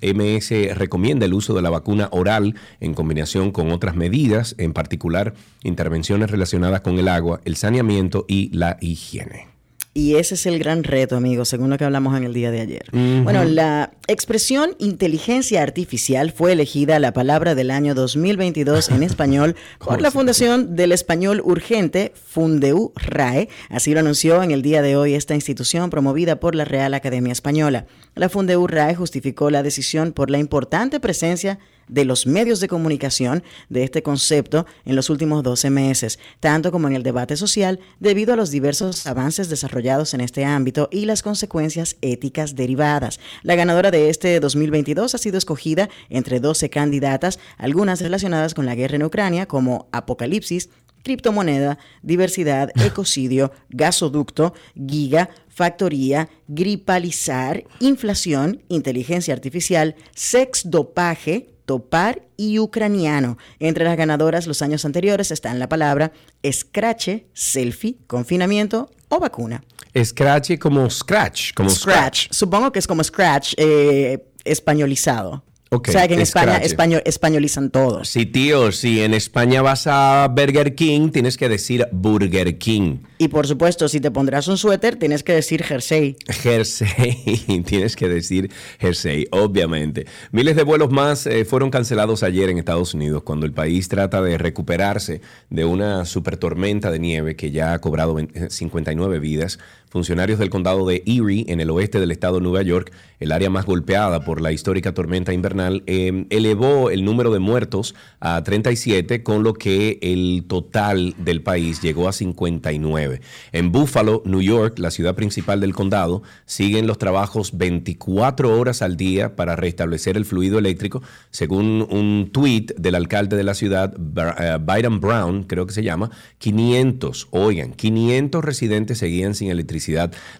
MS 0.03 0.77
recomienda 0.77 1.27
el 1.27 1.35
uso 1.35 1.55
de 1.55 1.63
la 1.63 1.71
vacuna 1.71 2.09
oral 2.13 2.55
en 2.81 2.95
combinación 2.95 3.53
con 3.53 3.71
otras 3.71 3.95
medidas, 3.95 4.55
en 4.59 4.73
particular 4.73 5.35
intervenciones 5.63 6.31
relacionadas 6.31 6.81
con 6.81 6.99
el 6.99 7.09
agua, 7.09 7.41
el 7.45 7.57
saneamiento 7.57 8.25
y 8.29 8.51
la 8.57 8.79
higiene. 8.81 9.52
Y 9.95 10.15
ese 10.15 10.37
es 10.37 10.47
el 10.47 10.59
gran 10.59 10.85
reto, 10.85 11.17
amigos, 11.17 11.51
según 11.51 11.69
lo 11.69 11.77
que 11.77 11.85
hablamos 11.85 12.17
en 12.17 12.25
el 12.25 12.33
día 12.33 12.51
de 12.51 12.63
ayer. 12.63 12.87
Bueno, 12.93 13.45
la 13.45 13.93
expresión 14.09 14.75
inteligencia 14.79 15.63
artificial 15.63 16.33
fue 16.33 16.53
elegida 16.53 16.99
la 16.99 17.13
palabra 17.13 17.55
del 17.55 17.71
año 17.71 17.95
2022 17.95 18.89
en 18.89 19.03
español 19.03 19.55
por 19.79 20.01
la 20.01 20.11
Fundación 20.11 20.77
del 20.77 20.93
Español 20.93 21.43
Urgente, 21.45 22.13
Fundeu 22.15 22.93
RAE. 22.97 23.51
Así 23.69 23.93
lo 23.93 24.01
anunció 24.01 24.43
en 24.43 24.51
el 24.51 24.63
día 24.63 24.81
de 24.81 24.97
hoy 24.97 25.13
esta 25.15 25.35
institución 25.35 25.91
promovida 25.91 26.41
por 26.41 26.55
la 26.55 26.65
Real 26.65 26.95
Academia 26.95 27.33
Española. 27.33 27.85
La 28.15 28.31
Fundeu 28.31 28.67
RAE 28.67 28.95
justificó 28.95 29.51
la 29.51 29.63
decisión 29.63 30.13
por 30.13 30.31
la 30.31 30.39
importante 30.39 31.01
presencia 31.01 31.59
de 31.93 32.07
los 32.07 32.27
medios 32.27 32.59
de 32.61 32.69
comunicación 32.69 33.43
de 33.69 33.85
este 33.85 34.03
concepto 34.03 34.67
en 34.85 34.97
los 34.97 35.11
últimos 35.11 35.43
12 35.43 35.69
meses, 35.71 36.19
tanto 36.41 36.73
como 36.73 36.89
en 36.89 36.97
el 36.97 37.03
debate 37.03 37.37
social, 37.37 37.81
debido 38.01 38.33
a 38.33 38.37
los 38.37 38.51
diversos 38.51 39.07
avances 39.07 39.51
desarrollados 39.51 40.15
en 40.15 40.23
este 40.23 40.45
ámbito 40.45 40.89
y 40.91 41.05
las 41.05 41.23
consecuencias 41.23 41.97
éticas 42.01 42.57
derivadas. 42.57 43.21
La 43.43 43.57
ganadora 43.57 43.91
de 43.91 44.09
este 44.09 44.41
2022 44.41 45.15
ha 45.15 45.19
sido 45.19 45.37
escogida 45.37 45.91
entre 46.09 46.41
12 46.41 46.71
candidatas, 46.71 47.39
algunas 47.59 48.01
relacionadas 48.01 48.55
con 48.55 48.65
la 48.65 48.75
guerra 48.75 48.97
en 48.97 49.05
Ucrania, 49.05 49.47
como 49.47 49.89
Apocalipsis, 49.93 50.71
criptomoneda, 51.03 51.79
diversidad, 52.03 52.71
ecocidio, 52.85 53.53
gasoducto, 53.69 54.55
giga, 54.75 55.29
factoría, 55.49 56.31
gripalizar, 56.49 57.65
inflación, 57.81 58.63
inteligencia 58.69 59.35
artificial, 59.35 59.95
sex 60.15 60.63
dopaje, 60.65 61.52
topar 61.65 62.23
y 62.37 62.59
ucraniano. 62.59 63.39
Entre 63.59 63.85
las 63.85 63.97
ganadoras 63.97 64.47
los 64.47 64.63
años 64.63 64.85
anteriores 64.85 65.31
están 65.31 65.59
la 65.59 65.69
palabra 65.69 66.13
scratch, 66.51 67.09
selfie, 67.33 67.97
confinamiento 68.07 68.91
o 69.09 69.21
vacuna. 69.21 69.63
Scratch 70.03 70.59
como 70.59 70.89
scratch, 70.89 71.53
como 71.55 71.69
scratch. 71.69 72.29
Supongo 72.31 72.73
que 72.73 72.79
es 72.79 72.87
como 72.87 73.05
scratch 73.05 73.55
eh, 73.59 74.25
españolizado. 74.45 75.45
Ok, 75.75 75.89
o 75.89 75.93
sea 75.93 76.07
que 76.07 76.13
en 76.13 76.21
España 76.21 76.59
español, 76.59 77.01
españolizan 77.07 77.71
todos. 77.71 78.07
Sí, 78.07 78.27
tío, 78.27 78.73
si 78.73 79.01
en 79.01 79.15
España 79.15 79.63
vas 79.63 79.87
a 79.87 80.29
Burger 80.29 80.75
King, 80.75 81.09
tienes 81.09 81.39
que 81.39 81.49
decir 81.49 81.89
Burger 81.93 82.59
King. 82.59 82.99
Y 83.17 83.29
por 83.29 83.47
supuesto, 83.47 83.89
si 83.89 83.99
te 83.99 84.11
pondrás 84.11 84.49
un 84.49 84.59
suéter, 84.59 84.97
tienes 84.97 85.23
que 85.23 85.33
decir 85.33 85.63
jersey. 85.63 86.17
Jersey, 86.29 87.63
tienes 87.67 87.97
que 87.97 88.07
decir 88.07 88.51
jersey, 88.81 89.27
obviamente. 89.31 90.05
Miles 90.31 90.57
de 90.57 90.63
vuelos 90.63 90.91
más 90.91 91.27
eh, 91.27 91.47
fueron 91.47 91.71
cancelados 91.71 92.23
ayer 92.23 92.51
en 92.51 92.59
Estados 92.59 92.93
Unidos 92.93 93.23
cuando 93.23 93.47
el 93.47 93.53
país 93.55 93.89
trata 93.89 94.21
de 94.21 94.37
recuperarse 94.37 95.23
de 95.49 95.65
una 95.65 96.05
super 96.05 96.37
tormenta 96.37 96.91
de 96.91 96.99
nieve 96.99 97.35
que 97.35 97.51
ya 97.51 97.73
ha 97.73 97.79
cobrado 97.81 98.13
20 98.13 98.51
59 98.51 99.19
vidas. 99.21 99.59
Funcionarios 99.93 100.39
del 100.39 100.49
condado 100.49 100.87
de 100.87 101.03
Erie, 101.05 101.45
en 101.49 101.61
el 101.61 101.69
oeste 101.69 102.01
del 102.01 102.13
estado 102.13 102.37
de 102.37 102.41
Nueva 102.41 102.63
York, 102.63 102.91
el 103.21 103.31
área 103.31 103.51
más 103.51 103.67
golpeada 103.67 104.25
por 104.25 104.41
la 104.41 104.51
histórica 104.51 104.95
tormenta 104.95 105.35
invernal, 105.35 105.83
eh, 105.87 106.25
elevó 106.31 106.89
el 106.89 107.05
número 107.05 107.31
de 107.31 107.41
muertos 107.41 107.95
a 108.19 108.43
37, 108.43 109.23
con 109.23 109.43
lo 109.43 109.53
que 109.53 109.99
el 110.01 110.47
total 110.49 111.15
del 111.19 111.43
país 111.43 111.83
llegó 111.83 112.09
a 112.09 112.13
59. 112.13 113.21
En 113.53 113.71
Buffalo, 113.71 114.23
New 114.25 114.41
York, 114.41 114.79
la 114.79 114.91
ciudad 114.91 115.15
principal 115.15 115.61
del 115.61 115.75
condado, 115.75 116.23
siguen 116.47 116.87
los 116.87 116.97
trabajos 116.97 117.59
24 117.59 118.59
horas 118.59 118.81
al 118.81 118.97
día 118.97 119.37
para 119.37 119.57
restablecer 119.57 120.17
el 120.17 120.25
fluido 120.25 120.59
eléctrico, 120.59 121.03
según 121.31 121.87
un 121.91 122.31
tweet 122.33 122.69
del 122.79 122.95
alcalde 122.95 123.37
de 123.37 123.45
la 123.45 123.53
ciudad, 123.53 123.95
eh, 123.95 124.57
Byron 124.59 125.01
Brown, 125.01 125.43
creo 125.43 125.67
que 125.67 125.75
se 125.75 125.83
llama, 125.83 126.11
500, 126.39 127.29
oigan, 127.31 127.75
500 127.75 128.43
residentes 128.43 128.97
seguían 128.97 129.35
sin 129.35 129.51
electricidad 129.51 129.82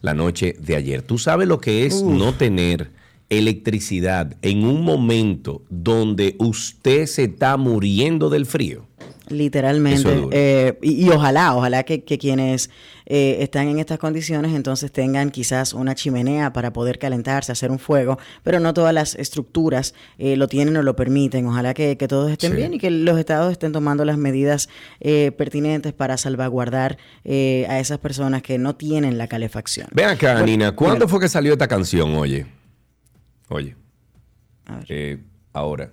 la 0.01 0.15
noche 0.15 0.57
de 0.59 0.77
ayer. 0.77 1.03
¿Tú 1.03 1.19
sabes 1.19 1.49
lo 1.49 1.61
que 1.61 1.87
es 1.87 2.03
no 2.03 2.35
tener 2.35 2.91
electricidad 3.31 4.37
en 4.43 4.65
un 4.65 4.85
momento 4.85 5.63
donde 5.71 6.37
usted 6.39 7.07
se 7.07 7.25
está 7.25 7.57
muriendo 7.57 8.31
del 8.31 8.47
frío? 8.47 8.87
Literalmente. 9.33 10.13
es. 10.13 10.19
Eh, 10.31 10.79
y, 10.83 11.07
y 11.07 11.09
ojalá, 11.11 11.55
ojalá 11.57 11.83
que, 11.83 12.05
que 12.05 12.19
quienes 12.19 12.71
eh, 13.07 13.39
están 13.41 13.69
en 13.69 13.79
estas 13.79 13.99
condiciones 13.99 14.55
entonces 14.55 14.93
tengan 14.93 15.31
quizás 15.31 15.73
una 15.75 15.95
chimenea 15.95 16.53
para 16.53 16.73
poder 16.73 16.99
calentarse, 16.99 17.51
hacer 17.53 17.71
un 17.71 17.79
fuego, 17.79 18.19
pero 18.43 18.61
no 18.61 18.73
todas 18.75 18.95
las 18.95 19.15
estructuras 19.17 19.95
eh, 20.19 20.37
lo 20.37 20.47
tienen 20.49 20.77
o 20.77 20.83
lo 20.83 20.95
permiten. 20.95 21.47
Ojalá 21.47 21.75
que, 21.75 21.97
que 21.97 22.07
todos 22.09 22.31
estén 22.31 22.51
Sí. 22.53 22.57
bien 22.57 22.75
y 22.75 22.79
que 22.79 22.91
los 22.91 23.19
estados 23.19 23.51
estén 23.53 23.73
tomando 23.73 24.05
las 24.05 24.17
medidas 24.19 24.69
eh, 25.01 25.33
pertinentes 25.37 25.93
para 25.93 26.17
salvaguardar 26.17 26.99
a 27.25 27.79
esas 27.81 27.99
personas 27.99 28.43
que 28.43 28.59
no 28.59 28.77
tienen 28.77 29.19
la 29.19 29.27
calefacción. 29.27 29.89
Ven 29.93 30.09
acá, 30.11 30.33
Bueno, 30.35 30.47
Nina, 30.47 30.73
¿cuándo 30.73 31.09
fue 31.09 31.21
que 31.21 31.29
salió 31.29 31.53
esta 31.53 31.67
canción? 31.69 32.15
Oye, 32.15 32.47
oye, 33.49 33.75
ahora, 35.53 35.93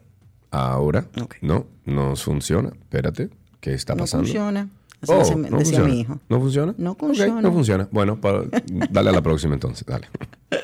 ahora, 0.51 1.05
no, 1.41 1.65
no 1.85 2.15
funciona. 2.15 2.69
Espérate, 2.69 3.29
¿qué 3.59 3.73
está 3.73 3.93
No 3.95 4.01
pasando? 4.03 4.25
funciona. 4.25 4.69
Así 5.01 5.11
Oh, 5.33 5.35
no 5.37 5.43
decía 5.43 5.79
funciona. 5.79 5.85
mi 5.87 5.99
hijo. 6.01 6.19
¿No 6.29 6.39
funciona? 6.39 6.75
No 6.77 6.95
funciona. 6.95 7.41
no 7.41 7.51
funciona. 7.51 7.87
Bueno, 7.91 8.19
dale 8.89 9.09
a 9.09 9.13
la 9.13 9.21
próxima 9.21 9.53
entonces, 9.53 9.85
dale. 9.85 10.07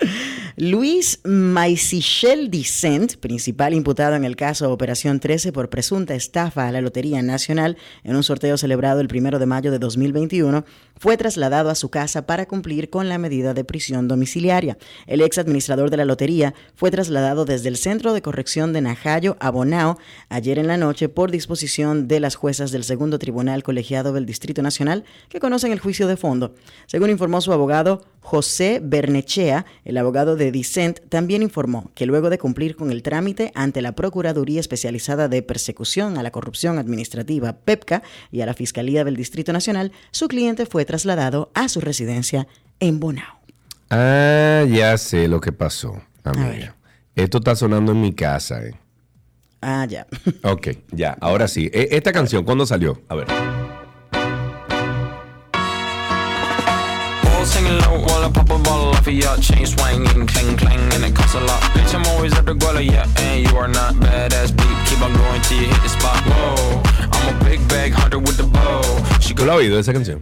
Luis 0.58 1.20
Maisichel 1.26 2.50
Dicent, 2.50 3.18
principal 3.18 3.74
imputado 3.74 4.16
en 4.16 4.24
el 4.24 4.38
caso 4.38 4.72
Operación 4.72 5.20
13 5.20 5.52
por 5.52 5.70
presunta 5.70 6.16
estafa 6.16 6.68
a 6.68 6.72
la 6.72 6.80
Lotería 6.80 7.22
Nacional 7.22 7.76
en 8.06 8.16
un 8.16 8.24
sorteo 8.24 8.56
celebrado 8.58 9.02
el 9.02 9.10
1 9.14 9.38
de 9.38 9.46
mayo 9.46 9.70
de 9.72 9.80
2021, 9.80 10.64
fue 10.98 11.18
trasladado 11.18 11.70
a 11.70 11.76
su 11.76 11.90
casa 11.90 12.26
para 12.26 12.46
cumplir 12.46 12.90
con 12.90 13.10
la 13.10 13.18
medida 13.18 13.54
de 13.54 13.66
prisión 13.66 14.08
domiciliaria. 14.08 14.78
El 15.08 15.20
ex 15.20 15.38
administrador 15.38 15.90
de 15.90 15.98
la 15.98 16.06
lotería 16.06 16.54
fue 16.74 16.90
trasladado 16.90 17.44
desde 17.44 17.68
el 17.68 17.76
Centro 17.76 18.14
de 18.14 18.22
Corrección 18.22 18.72
de 18.72 18.80
Najayo 18.80 19.36
a 19.42 19.50
Bonao 19.50 19.98
ayer 20.30 20.58
en 20.58 20.68
la 20.68 20.78
noche 20.78 21.10
por 21.10 21.32
disposición 21.32 22.08
de 22.08 22.22
las 22.22 22.36
juezas 22.36 22.72
del 22.72 22.86
Segundo 22.86 23.20
Tribunal 23.20 23.62
Colegiado 23.62 24.14
del 24.14 24.25
Distrito 24.26 24.62
Nacional 24.62 25.04
que 25.30 25.40
conocen 25.40 25.72
el 25.72 25.80
juicio 25.80 26.08
de 26.08 26.18
fondo. 26.18 26.56
Según 26.88 27.10
informó 27.10 27.42
su 27.42 27.54
abogado 27.54 28.06
José 28.22 28.80
Bernechea, 28.84 29.66
el 29.84 29.98
abogado 29.98 30.36
de 30.36 30.52
Dicent 30.52 31.00
también 31.10 31.44
informó 31.44 31.92
que 31.96 32.06
luego 32.06 32.30
de 32.30 32.38
cumplir 32.40 32.76
con 32.76 32.92
el 32.92 33.04
trámite 33.04 33.52
ante 33.56 33.82
la 33.82 33.92
Procuraduría 33.94 34.60
Especializada 34.60 35.28
de 35.28 35.42
Persecución 35.44 36.18
a 36.18 36.24
la 36.24 36.32
Corrupción 36.32 36.78
Administrativa, 36.80 37.54
PEPCA, 37.54 38.02
y 38.32 38.42
a 38.42 38.46
la 38.46 38.54
Fiscalía 38.56 39.04
del 39.04 39.16
Distrito 39.16 39.54
Nacional, 39.54 39.92
su 40.12 40.28
cliente 40.28 40.66
fue 40.66 40.86
trasladado 40.86 41.52
a 41.54 41.70
su 41.70 41.82
residencia 41.82 42.48
en 42.80 43.00
Bonao. 43.00 43.40
Ah, 43.90 44.66
ya 44.68 44.98
sé 44.98 45.28
lo 45.28 45.40
que 45.40 45.52
pasó, 45.52 46.02
amiga. 46.24 46.76
Esto 47.16 47.38
está 47.38 47.56
sonando 47.56 47.92
en 47.92 48.02
mi 48.02 48.14
casa, 48.14 48.64
¿eh? 48.66 48.74
Ah, 49.62 49.86
ya. 49.90 50.06
Ok, 50.44 50.70
ya, 50.92 51.16
ahora 51.22 51.48
sí. 51.48 51.70
E- 51.74 51.90
Esta 51.92 52.12
canción, 52.12 52.44
¿cuándo 52.44 52.66
salió? 52.66 53.02
A 53.08 53.16
ver. 53.16 53.28
All 57.46 57.52
singing 57.52 57.78
low 57.82 58.00
while 58.02 58.26
I 58.26 58.32
pop 58.32 58.50
a 58.50 58.58
bottle 58.58 58.90
off 58.90 59.06
of 59.06 59.14
your 59.14 59.38
chain 59.38 59.68
swinging, 59.68 60.26
clang 60.26 60.58
clang, 60.58 60.80
and 60.94 61.04
it 61.06 61.16
costs 61.16 61.36
a 61.36 61.42
lot. 61.42 61.62
Bitch, 61.74 61.94
I'm 61.94 62.04
always 62.08 62.34
at 62.34 62.46
the 62.48 62.54
guala, 62.54 62.84
yeah, 62.84 63.06
and 63.18 63.46
you 63.46 63.56
are 63.56 63.68
not 63.68 63.94
badass 63.96 64.50
beat. 64.58 64.78
Keep 64.90 65.04
on 65.04 65.14
going 65.14 65.42
till 65.44 65.62
you 65.62 65.68
hit 65.68 65.82
the 65.84 65.90
spot. 65.90 66.18
Whoa, 66.26 66.82
I'm 67.14 67.36
a 67.36 67.46
big 67.46 67.60
bag 67.68 67.92
hunter 67.92 68.18
with 68.18 68.38
the 68.38 68.46
bow. 68.46 68.82
She 69.20 69.36
¿Tú 69.36 69.46
la 69.46 69.54
oído 69.54 69.78
esa 69.78 69.94
canción? 69.94 70.22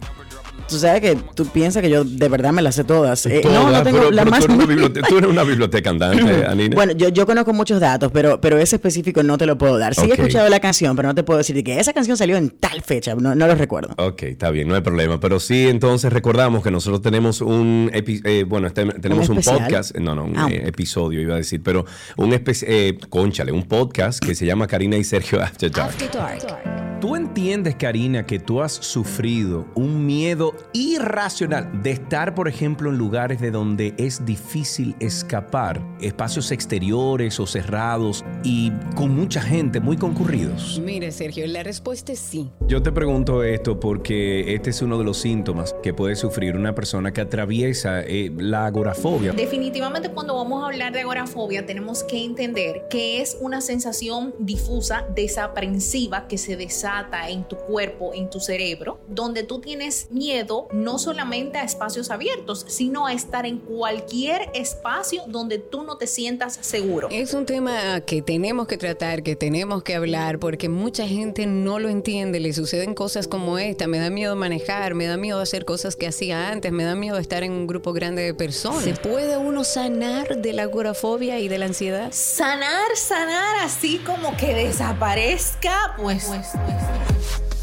Tú 0.68 0.76
sabes 0.78 1.00
que 1.02 1.16
tú 1.34 1.46
piensas 1.46 1.82
que 1.82 1.90
yo 1.90 2.04
de 2.04 2.28
verdad 2.28 2.52
me 2.52 2.62
las 2.62 2.74
sé 2.74 2.84
todas. 2.84 3.24
Eh, 3.26 3.42
no, 3.44 3.70
no 3.70 3.82
tengo 3.82 3.98
pero- 3.98 4.10
la 4.10 4.22
pero 4.22 4.30
más 4.30 4.46
tú, 4.46 4.52
eres 4.52 4.56
una 4.56 4.66
biblioteca, 4.74 5.06
tú 5.08 5.18
eres 5.18 5.30
una 5.30 5.42
biblioteca 5.44 5.90
andante, 5.90 6.46
Anina. 6.48 6.74
Bueno, 6.74 6.92
yo, 6.94 7.08
yo 7.10 7.26
conozco 7.26 7.52
muchos 7.52 7.80
datos, 7.80 8.10
pero, 8.12 8.40
pero 8.40 8.58
ese 8.58 8.76
específico 8.76 9.22
no 9.22 9.36
te 9.38 9.46
lo 9.46 9.58
puedo 9.58 9.78
dar. 9.78 9.94
Sí 9.94 10.06
he 10.10 10.14
escuchado 10.14 10.48
la 10.48 10.60
canción, 10.60 10.96
pero 10.96 11.08
no 11.08 11.14
te 11.14 11.22
puedo 11.22 11.38
decir 11.38 11.62
que 11.62 11.78
esa 11.78 11.92
canción 11.92 12.16
salió 12.16 12.36
en 12.36 12.48
tal 12.50 12.80
fecha. 12.82 13.14
No, 13.14 13.34
no 13.34 13.46
lo 13.46 13.54
recuerdo. 13.54 13.94
Ok, 13.98 14.22
está 14.24 14.50
bien, 14.50 14.66
no 14.68 14.74
hay 14.74 14.80
problema. 14.80 15.20
Pero 15.20 15.38
sí, 15.38 15.68
entonces 15.68 16.12
recordamos 16.12 16.62
que 16.62 16.70
nosotros 16.70 17.02
tenemos 17.02 17.40
un, 17.42 17.90
epi- 17.92 18.22
eh, 18.24 18.44
bueno, 18.44 18.66
este- 18.66 18.86
tenemos 19.00 19.28
un, 19.28 19.36
podcast, 19.42 19.94
no, 19.96 20.14
no, 20.14 20.24
un 20.24 20.38
Ah. 20.38 20.48
eh, 20.50 20.62
episodio 20.66 21.20
iba 21.20 21.34
a 21.34 21.38
decir, 21.38 21.62
pero 21.62 21.84
un 22.16 22.32
especie, 22.32 22.66
eh, 22.88 22.98
conchale, 23.10 23.52
un 23.52 23.64
podcast 23.64 24.18
que 24.24 24.34
se 24.34 24.46
llama 24.46 24.66
Karina 24.66 24.96
y 24.96 25.04
Sergio 25.04 25.40
After 25.42 25.70
Dark. 25.70 25.90
After 25.90 26.10
Dark. 26.10 27.00
¿Tú 27.00 27.16
entiendes, 27.16 27.74
Karina, 27.76 28.24
que 28.24 28.38
tú 28.38 28.62
has 28.62 28.72
sufrido 28.72 29.66
un 29.74 30.06
miedo 30.06 30.53
irracional 30.72 31.82
de 31.82 31.92
estar, 31.92 32.34
por 32.34 32.48
ejemplo, 32.48 32.90
en 32.90 32.98
lugares 32.98 33.40
de 33.40 33.50
donde 33.50 33.94
es 33.96 34.24
difícil 34.24 34.94
escapar, 35.00 35.80
espacios 36.00 36.50
exteriores 36.50 37.38
o 37.40 37.46
cerrados 37.46 38.24
y 38.42 38.72
con 38.96 39.14
mucha 39.14 39.40
gente, 39.40 39.80
muy 39.80 39.96
concurridos? 39.96 40.80
Mire, 40.84 41.10
Sergio, 41.12 41.46
la 41.46 41.62
respuesta 41.62 42.12
es 42.12 42.18
sí. 42.18 42.50
Yo 42.66 42.82
te 42.82 42.92
pregunto 42.92 43.42
esto 43.42 43.80
porque 43.80 44.54
este 44.54 44.70
es 44.70 44.82
uno 44.82 44.98
de 44.98 45.04
los 45.04 45.18
síntomas 45.18 45.74
que 45.82 45.94
puede 45.94 46.16
sufrir 46.16 46.56
una 46.56 46.74
persona 46.74 47.12
que 47.12 47.20
atraviesa 47.20 48.00
eh, 48.02 48.32
la 48.36 48.66
agorafobia. 48.66 49.32
Definitivamente 49.32 50.10
cuando 50.10 50.34
vamos 50.34 50.62
a 50.62 50.66
hablar 50.66 50.92
de 50.92 51.00
agorafobia 51.00 51.66
tenemos 51.66 52.04
que 52.04 52.24
entender 52.24 52.86
que 52.90 53.20
es 53.20 53.36
una 53.40 53.60
sensación 53.60 54.34
difusa, 54.38 55.06
desaprensiva 55.14 56.26
que 56.28 56.38
se 56.38 56.56
desata 56.56 57.28
en 57.28 57.44
tu 57.44 57.56
cuerpo, 57.56 58.12
en 58.14 58.30
tu 58.30 58.40
cerebro, 58.40 59.00
donde 59.08 59.42
tú 59.42 59.60
tienes 59.60 60.08
miedo 60.10 60.43
no 60.72 60.98
solamente 60.98 61.58
a 61.58 61.64
espacios 61.64 62.10
abiertos, 62.10 62.64
sino 62.68 63.06
a 63.06 63.12
estar 63.12 63.46
en 63.46 63.58
cualquier 63.58 64.50
espacio 64.54 65.22
donde 65.26 65.58
tú 65.58 65.82
no 65.82 65.96
te 65.96 66.06
sientas 66.06 66.58
seguro. 66.60 67.08
Es 67.10 67.34
un 67.34 67.46
tema 67.46 68.00
que 68.00 68.22
tenemos 68.22 68.66
que 68.66 68.76
tratar, 68.76 69.22
que 69.22 69.36
tenemos 69.36 69.82
que 69.82 69.94
hablar, 69.94 70.38
porque 70.38 70.68
mucha 70.68 71.06
gente 71.06 71.46
no 71.46 71.78
lo 71.78 71.88
entiende. 71.88 72.40
Le 72.40 72.52
suceden 72.52 72.94
cosas 72.94 73.28
como 73.28 73.58
esta. 73.58 73.86
Me 73.86 73.98
da 73.98 74.10
miedo 74.10 74.36
manejar, 74.36 74.94
me 74.94 75.06
da 75.06 75.16
miedo 75.16 75.40
hacer 75.40 75.64
cosas 75.64 75.96
que 75.96 76.06
hacía 76.06 76.48
antes, 76.50 76.72
me 76.72 76.84
da 76.84 76.94
miedo 76.94 77.18
estar 77.18 77.42
en 77.42 77.52
un 77.52 77.66
grupo 77.66 77.92
grande 77.92 78.22
de 78.22 78.34
personas. 78.34 78.84
¿Se 78.84 78.94
puede 78.94 79.36
uno 79.36 79.64
sanar 79.64 80.36
de 80.36 80.52
la 80.52 80.62
agorafobia 80.62 81.38
y 81.38 81.48
de 81.48 81.58
la 81.58 81.66
ansiedad? 81.66 82.08
Sanar, 82.12 82.96
sanar 82.96 83.56
así 83.62 83.98
como 83.98 84.36
que 84.36 84.54
desaparezca, 84.54 85.94
pues, 85.96 86.24
pues, 86.26 86.48
pues. 86.52 87.53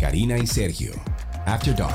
Karina 0.00 0.38
y 0.38 0.46
Sergio. 0.46 0.92
After 1.46 1.74
Dark. 1.74 1.94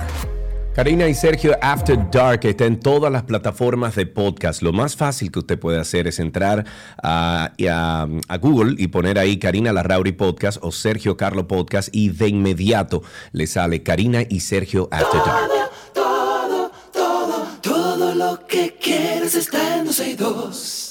Karina 0.76 1.08
y 1.08 1.14
Sergio 1.14 1.56
After 1.62 2.10
Dark 2.10 2.40
está 2.46 2.66
en 2.66 2.80
todas 2.80 3.12
las 3.12 3.24
plataformas 3.24 3.96
de 3.96 4.08
podcast. 4.08 4.64
Lo 4.64 4.74
más 4.74 4.96
fácil 4.96 5.32
que 5.32 5.40
usted 5.40 5.60
puede 5.60 5.80
hacer 5.80 6.08
es 6.08 6.20
entrar 6.20 6.66
a, 7.02 7.52
y 7.58 7.68
a- 7.68 8.08
a 8.28 8.38
Google 8.38 8.76
y 8.80 8.88
poner 8.88 9.20
ahí 9.20 9.38
Karina 9.38 9.72
Larrauri 9.72 10.14
Podcast 10.14 10.58
o 10.64 10.72
Sergio 10.72 11.16
Carlo 11.16 11.48
Podcast 11.48 11.90
y 11.92 12.10
de 12.10 12.28
inmediato 12.28 13.04
le 13.34 13.46
sale 13.46 13.84
Karina 13.84 14.24
y 14.28 14.40
Sergio 14.40 14.88
After 14.92 15.22
Dark. 15.24 15.50
Todo, 15.94 16.72
todo, 16.92 17.46
todo 17.62 18.16
lo 18.16 18.48
que 18.48 18.76
quieres 18.82 19.36
está 19.36 19.78
en 19.78 19.86
12 19.86 20.10
y 20.10 20.16
2. 20.16 20.83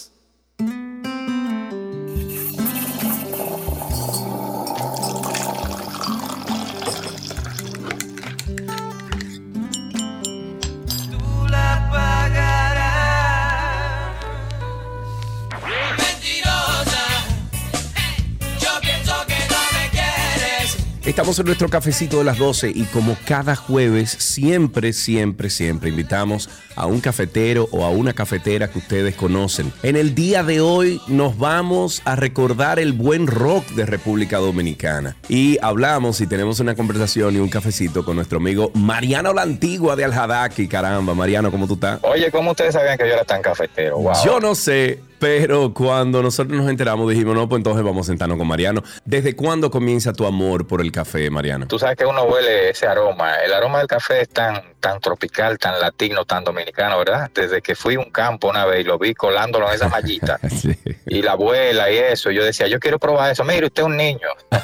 Estamos 21.13 21.39
en 21.39 21.45
nuestro 21.45 21.69
cafecito 21.69 22.17
de 22.17 22.25
las 22.25 22.39
12 22.39 22.73
y 22.75 22.85
como 22.85 23.19
cada 23.27 23.55
jueves, 23.55 24.09
siempre, 24.13 24.95
siempre, 24.95 25.51
siempre 25.51 25.91
invitamos 25.91 26.49
a 26.75 26.87
un 26.87 27.03
cafetero 27.03 27.69
o 27.71 27.85
a 27.85 27.91
una 27.91 28.15
cafetera 28.15 28.71
que 28.71 28.79
ustedes 28.79 29.15
conocen. 29.15 29.71
En 29.83 29.97
el 29.97 30.15
día 30.15 30.43
de 30.43 30.63
hoy 30.63 31.03
nos 31.09 31.37
vamos 31.37 32.01
a 32.07 32.17
recordar 32.17 32.79
el 32.79 32.95
buen 32.95 33.27
rock 33.27 33.69
de 33.73 33.85
República 33.85 34.39
Dominicana. 34.39 35.15
Y 35.29 35.59
hablamos 35.61 36.19
y 36.23 36.27
tenemos 36.27 36.61
una 36.61 36.75
conversación 36.75 37.37
y 37.37 37.41
un 37.41 37.51
cafecito 37.51 38.07
con 38.07 38.17
nuestro 38.17 38.39
amigo 38.39 38.71
Mariano 38.73 39.35
la 39.35 39.43
Antigua 39.43 39.97
de 39.97 40.05
Aljadaki. 40.05 40.67
Caramba, 40.67 41.13
Mariano, 41.13 41.51
¿cómo 41.51 41.67
tú 41.67 41.75
estás? 41.75 42.01
Oye, 42.05 42.31
¿cómo 42.31 42.53
ustedes 42.53 42.73
sabían 42.73 42.97
que 42.97 43.07
yo 43.07 43.13
era 43.13 43.25
tan 43.25 43.43
cafetero? 43.43 43.99
Wow. 43.99 44.15
Yo 44.25 44.41
no 44.41 44.55
sé, 44.55 45.03
pero 45.23 45.73
cuando 45.73 46.21
nosotros 46.21 46.59
nos 46.59 46.69
enteramos 46.69 47.09
dijimos, 47.09 47.37
no, 47.37 47.49
pues 47.49 47.61
entonces 47.61 47.85
vamos 47.85 48.09
a 48.09 48.11
sentarnos 48.11 48.37
con 48.37 48.49
Mariano. 48.49 48.83
¿Desde 49.05 49.37
cuándo 49.37 49.71
comienza 49.71 50.13
tu 50.13 50.27
amor 50.27 50.67
por 50.67 50.81
el 50.81 50.91
café, 50.91 51.31
Mariano? 51.31 51.69
Tú 51.69 51.79
sabes 51.79 51.97
que 51.97 52.05
uno 52.05 52.25
huele 52.25 52.71
ese 52.71 52.89
aroma. 52.89 53.37
El 53.37 53.53
aroma 53.53 53.79
del 53.79 53.87
café 53.87 54.23
es 54.23 54.29
tan, 54.31 54.61
tan 54.83 55.01
tropical, 55.01 55.59
tan 55.59 55.81
latino, 55.81 56.25
tan 56.25 56.43
dominicano, 56.43 56.99
¿verdad? 56.99 57.31
Desde 57.33 57.63
que 57.63 57.77
fui 57.77 57.95
a 57.95 58.01
un 58.01 58.11
campo 58.11 58.51
una 58.51 58.67
vez 58.67 58.81
y 58.81 58.85
lo 58.85 58.99
vi 58.99 59.15
colándolo 59.15 59.69
en 59.69 59.75
esa 59.77 59.89
mallita. 59.89 60.39
Sí. 60.63 60.77
Y 61.07 61.23
la 61.23 61.33
abuela 61.33 61.91
y 61.91 61.97
eso, 61.97 62.31
yo 62.31 62.45
decía, 62.45 62.69
yo 62.69 62.79
quiero 62.79 62.99
probar 62.99 63.33
eso. 63.33 63.43
Mire, 63.45 63.67
usted 63.67 63.83
es 63.83 63.87
un 63.87 63.97
niño. 63.97 64.29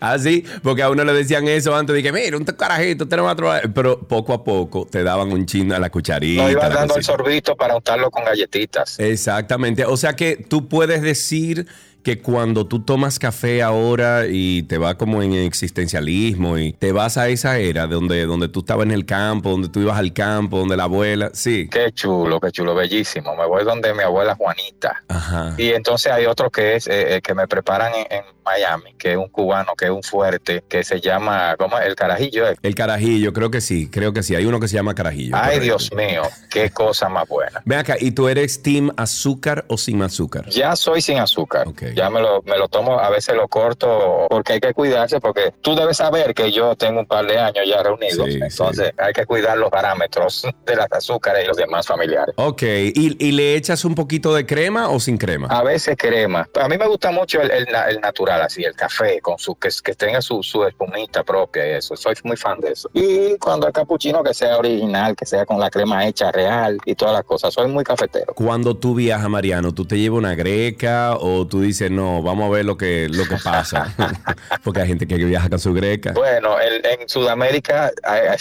Ah, 0.00 0.18
sí, 0.18 0.44
porque 0.62 0.82
a 0.82 0.90
uno 0.90 1.04
le 1.04 1.12
decían 1.12 1.46
eso 1.46 1.74
antes 1.74 1.94
de 1.94 2.02
que, 2.02 2.12
mira, 2.12 2.36
un 2.36 2.44
carajito, 2.44 3.04
usted 3.04 3.16
no 3.16 3.24
va 3.24 3.30
a 3.32 3.36
probar. 3.36 3.72
Pero 3.72 4.00
poco 4.00 4.32
a 4.32 4.42
poco 4.42 4.86
te 4.90 5.02
daban 5.02 5.32
un 5.32 5.46
chin 5.46 5.72
a 5.72 5.78
la 5.78 5.90
cucharita. 5.90 6.42
No 6.42 6.50
iba 6.50 6.62
la 6.62 6.68
dando 6.68 6.94
el 6.94 7.00
cosita. 7.00 7.12
sorbito 7.16 7.56
para 7.56 7.76
untarlo 7.76 8.10
con 8.10 8.24
galletitas. 8.24 8.98
Exactamente. 8.98 9.84
O 9.84 9.96
sea 9.96 10.14
que 10.14 10.36
tú 10.36 10.68
puedes 10.68 11.02
decir 11.02 11.66
que 12.02 12.20
cuando 12.20 12.66
tú 12.66 12.80
tomas 12.80 13.18
café 13.18 13.62
ahora 13.62 14.26
y 14.28 14.62
te 14.64 14.78
va 14.78 14.96
como 14.96 15.22
en 15.22 15.32
existencialismo 15.34 16.58
y 16.58 16.72
te 16.72 16.92
vas 16.92 17.16
a 17.16 17.28
esa 17.28 17.58
era 17.58 17.86
donde, 17.86 18.26
donde 18.26 18.48
tú 18.48 18.60
estabas 18.60 18.86
en 18.86 18.92
el 18.92 19.06
campo, 19.06 19.50
donde 19.50 19.68
tú 19.68 19.80
ibas 19.80 19.98
al 19.98 20.12
campo, 20.12 20.58
donde 20.58 20.76
la 20.76 20.84
abuela, 20.84 21.30
sí. 21.32 21.68
Qué 21.70 21.92
chulo, 21.92 22.40
qué 22.40 22.50
chulo, 22.50 22.74
bellísimo. 22.74 23.34
Me 23.36 23.46
voy 23.46 23.64
donde 23.64 23.94
mi 23.94 24.02
abuela 24.02 24.34
Juanita. 24.34 25.02
Ajá. 25.08 25.54
Y 25.56 25.70
entonces 25.70 26.12
hay 26.12 26.26
otro 26.26 26.50
que 26.50 26.76
es 26.76 26.86
eh, 26.86 27.16
eh, 27.16 27.20
que 27.22 27.34
me 27.34 27.46
preparan 27.46 27.92
en, 27.94 28.06
en 28.18 28.24
Miami, 28.44 28.94
que 28.98 29.12
es 29.12 29.16
un 29.16 29.28
cubano, 29.28 29.74
que 29.76 29.84
es 29.84 29.90
un 29.92 30.02
fuerte, 30.02 30.64
que 30.68 30.82
se 30.82 31.00
llama, 31.00 31.54
¿cómo 31.56 31.78
es? 31.78 31.86
El 31.86 31.94
carajillo. 31.94 32.48
eh. 32.48 32.56
El 32.62 32.74
carajillo, 32.74 33.32
creo 33.32 33.50
que 33.50 33.60
sí, 33.60 33.88
creo 33.88 34.12
que 34.12 34.22
sí. 34.22 34.34
Hay 34.34 34.44
uno 34.44 34.58
que 34.58 34.66
se 34.68 34.74
llama 34.74 34.94
carajillo. 34.94 35.36
Ay. 35.36 35.60
Dios 35.60 35.92
mío, 35.94 36.22
qué 36.50 36.70
cosa 36.70 37.08
más 37.08 37.28
buena. 37.28 37.62
Ven 37.64 37.78
acá, 37.78 37.94
¿y 38.00 38.10
tú 38.10 38.26
eres 38.26 38.62
team 38.62 38.90
azúcar 38.96 39.64
o 39.68 39.78
sin 39.78 40.02
azúcar? 40.02 40.48
Ya 40.48 40.74
soy 40.74 41.00
sin 41.00 41.18
azúcar. 41.18 41.68
Ok. 41.68 41.82
Ya 41.94 42.10
me 42.10 42.20
lo, 42.20 42.42
me 42.42 42.58
lo 42.58 42.68
tomo, 42.68 42.98
a 42.98 43.10
veces 43.10 43.34
lo 43.34 43.48
corto 43.48 44.26
porque 44.30 44.54
hay 44.54 44.60
que 44.60 44.72
cuidarse, 44.72 45.20
porque 45.20 45.52
tú 45.60 45.74
debes 45.74 45.96
saber 45.98 46.34
que 46.34 46.50
yo 46.52 46.74
tengo 46.76 47.00
un 47.00 47.06
par 47.06 47.26
de 47.26 47.38
años 47.38 47.64
ya 47.66 47.82
reunidos, 47.82 48.26
Sí, 48.28 48.38
entonces 48.42 48.92
hay 48.98 49.12
que 49.12 49.26
cuidar 49.26 49.56
los 49.58 49.70
parámetros 49.70 50.46
de 50.66 50.76
las 50.76 50.86
azúcares 50.90 51.44
y 51.44 51.48
los 51.48 51.56
demás 51.56 51.86
familiares. 51.86 52.34
Ok, 52.36 52.62
¿Y, 52.62 53.16
y 53.18 53.32
le 53.32 53.54
echas 53.56 53.84
un 53.84 53.94
poquito 53.94 54.34
de 54.34 54.46
crema 54.46 54.88
o 54.88 55.00
sin 55.00 55.18
crema? 55.18 55.48
A 55.48 55.62
veces 55.62 55.96
crema. 55.98 56.48
A 56.60 56.68
mí 56.68 56.78
me 56.78 56.86
gusta 56.86 57.10
mucho 57.10 57.40
el, 57.40 57.50
el 57.50 57.66
na- 57.66 57.86
el 57.88 58.00
natural, 58.00 58.40
así, 58.42 58.62
el 58.64 58.74
café, 58.74 59.20
con 59.20 59.38
su 59.38 59.54
que, 59.56 59.68
que 59.82 59.94
tenga 59.94 60.20
su, 60.22 60.42
su 60.42 60.64
espumita 60.64 61.22
propia 61.24 61.66
y 61.66 61.70
eso. 61.76 61.96
Soy 61.96 62.14
muy 62.24 62.36
fan 62.36 62.60
de 62.60 62.72
eso. 62.72 62.88
Y 62.94 63.36
cuando 63.38 63.66
el 63.66 63.72
capuchino 63.72 64.22
que 64.22 64.34
sea 64.34 64.56
original, 64.58 65.14
que 65.16 65.26
sea 65.26 65.44
con 65.46 65.58
la 65.58 65.70
crema 65.70 66.06
hecha 66.06 66.30
real 66.32 66.78
y 66.84 66.94
todas 66.94 67.14
las 67.14 67.24
cosas. 67.24 67.52
Soy 67.54 67.68
muy 67.68 67.84
cafetero. 67.84 68.32
Cuando 68.34 68.76
tú 68.76 68.94
viajas, 68.94 69.28
Mariano, 69.28 69.72
¿tú 69.72 69.84
te 69.84 69.98
llevas 69.98 70.18
una 70.18 70.34
greca 70.34 71.16
o 71.18 71.46
tú 71.46 71.60
dices, 71.60 71.81
no, 71.90 72.22
vamos 72.22 72.48
a 72.48 72.54
ver 72.54 72.64
lo 72.64 72.76
que, 72.76 73.08
lo 73.08 73.24
que 73.26 73.36
pasa? 73.42 73.94
Porque 74.64 74.80
hay 74.82 74.88
gente 74.88 75.06
que 75.06 75.16
viaja 75.16 75.48
con 75.48 75.58
su 75.58 75.72
greca. 75.72 76.12
Bueno, 76.12 76.58
el- 76.60 76.84
en 76.84 77.08
Sudamérica 77.08 77.90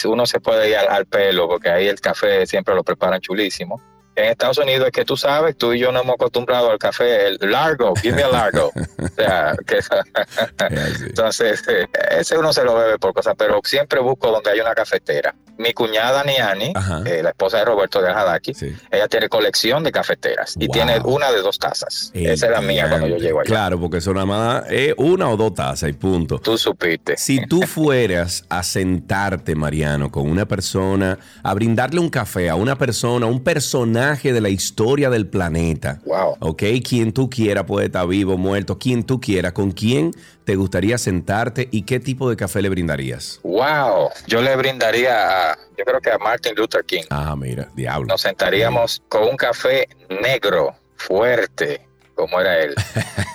uno 0.05 0.25
se 0.25 0.39
puede 0.39 0.69
ir 0.69 0.75
al, 0.77 0.87
al 0.89 1.05
pelo 1.05 1.47
porque 1.47 1.69
ahí 1.69 1.87
el 1.87 1.99
café 1.99 2.45
siempre 2.45 2.73
lo 2.75 2.83
preparan 2.83 3.21
chulísimo. 3.21 3.81
En 4.15 4.25
Estados 4.25 4.57
Unidos 4.57 4.87
es 4.87 4.91
que 4.91 5.05
tú 5.05 5.15
sabes, 5.15 5.57
tú 5.57 5.71
y 5.73 5.79
yo 5.79 5.91
no 5.91 6.01
hemos 6.01 6.15
acostumbrado 6.15 6.69
al 6.69 6.77
café, 6.77 7.27
el 7.27 7.37
largo, 7.49 7.95
give 7.95 8.13
me 8.15 8.23
a 8.23 8.27
largo. 8.27 8.71
o 9.01 9.07
sea, 9.15 9.55
que, 9.65 9.79
entonces, 11.07 11.63
eh, 11.67 11.87
ese 12.19 12.37
uno 12.37 12.51
se 12.53 12.63
lo 12.63 12.75
bebe 12.75 12.97
por 12.99 13.13
cosas, 13.13 13.35
pero 13.37 13.61
siempre 13.63 13.99
busco 13.99 14.29
donde 14.31 14.51
hay 14.51 14.59
una 14.59 14.73
cafetera. 14.73 15.33
Mi 15.61 15.73
cuñada 15.73 16.23
Niani, 16.23 16.73
eh, 17.05 17.21
la 17.23 17.29
esposa 17.29 17.57
de 17.59 17.65
Roberto 17.65 18.01
de 18.01 18.09
Ajadaki, 18.09 18.53
Sí. 18.53 18.75
ella 18.89 19.07
tiene 19.07 19.29
colección 19.29 19.83
de 19.83 19.91
cafeteras 19.91 20.55
y 20.59 20.67
tiene 20.67 20.99
una 21.05 21.31
de 21.31 21.41
dos 21.41 21.59
tazas. 21.59 22.11
Esa 22.13 22.45
es 22.47 22.51
la 22.51 22.61
mía 22.61 22.87
cuando 22.89 23.07
yo 23.07 23.17
llego 23.17 23.39
allá. 23.41 23.47
Claro, 23.47 23.79
porque 23.79 23.97
eso 23.97 24.13
nada 24.13 24.25
más 24.25 24.63
es 24.69 24.93
una 24.97 25.29
o 25.29 25.37
dos 25.37 25.53
tazas 25.53 25.89
y 25.89 25.93
punto. 25.93 26.39
Tú 26.39 26.57
supiste. 26.57 27.15
Si 27.17 27.45
tú 27.45 27.61
fueras 27.61 28.43
a 28.49 28.63
sentarte, 28.63 29.55
Mariano, 29.55 30.11
con 30.11 30.29
una 30.29 30.47
persona, 30.47 31.19
a 31.43 31.53
brindarle 31.53 31.99
un 31.99 32.09
café 32.09 32.49
a 32.49 32.55
una 32.55 32.77
persona, 32.77 33.25
un 33.27 33.43
personaje 33.43 34.33
de 34.33 34.41
la 34.41 34.49
historia 34.49 35.09
del 35.09 35.27
planeta, 35.27 35.99
Wow. 36.05 36.37
¿ok? 36.39 36.63
Quien 36.87 37.11
tú 37.13 37.29
quieras, 37.29 37.65
puede 37.65 37.85
estar 37.87 38.07
vivo, 38.07 38.37
muerto, 38.37 38.77
quien 38.79 39.03
tú 39.03 39.19
quieras, 39.21 39.51
¿con 39.53 39.71
quién 39.71 40.11
te 40.43 40.55
gustaría 40.55 40.97
sentarte 40.97 41.67
y 41.71 41.83
qué 41.83 41.99
tipo 41.99 42.29
de 42.29 42.35
café 42.35 42.61
le 42.61 42.69
brindarías? 42.69 43.39
Wow, 43.43 44.09
yo 44.27 44.41
le 44.41 44.55
brindaría 44.55 45.50
a, 45.50 45.50
yo 45.77 45.85
creo 45.85 45.99
que 46.01 46.11
a 46.11 46.17
Martin 46.17 46.53
Luther 46.55 46.83
King. 46.85 47.03
Ah, 47.09 47.35
mira, 47.35 47.69
diablo. 47.75 48.07
Nos 48.07 48.21
sentaríamos 48.21 49.01
con 49.09 49.23
un 49.23 49.37
café 49.37 49.87
negro, 50.21 50.73
fuerte, 50.95 51.81
como 52.15 52.39
era 52.39 52.59
él. 52.59 52.75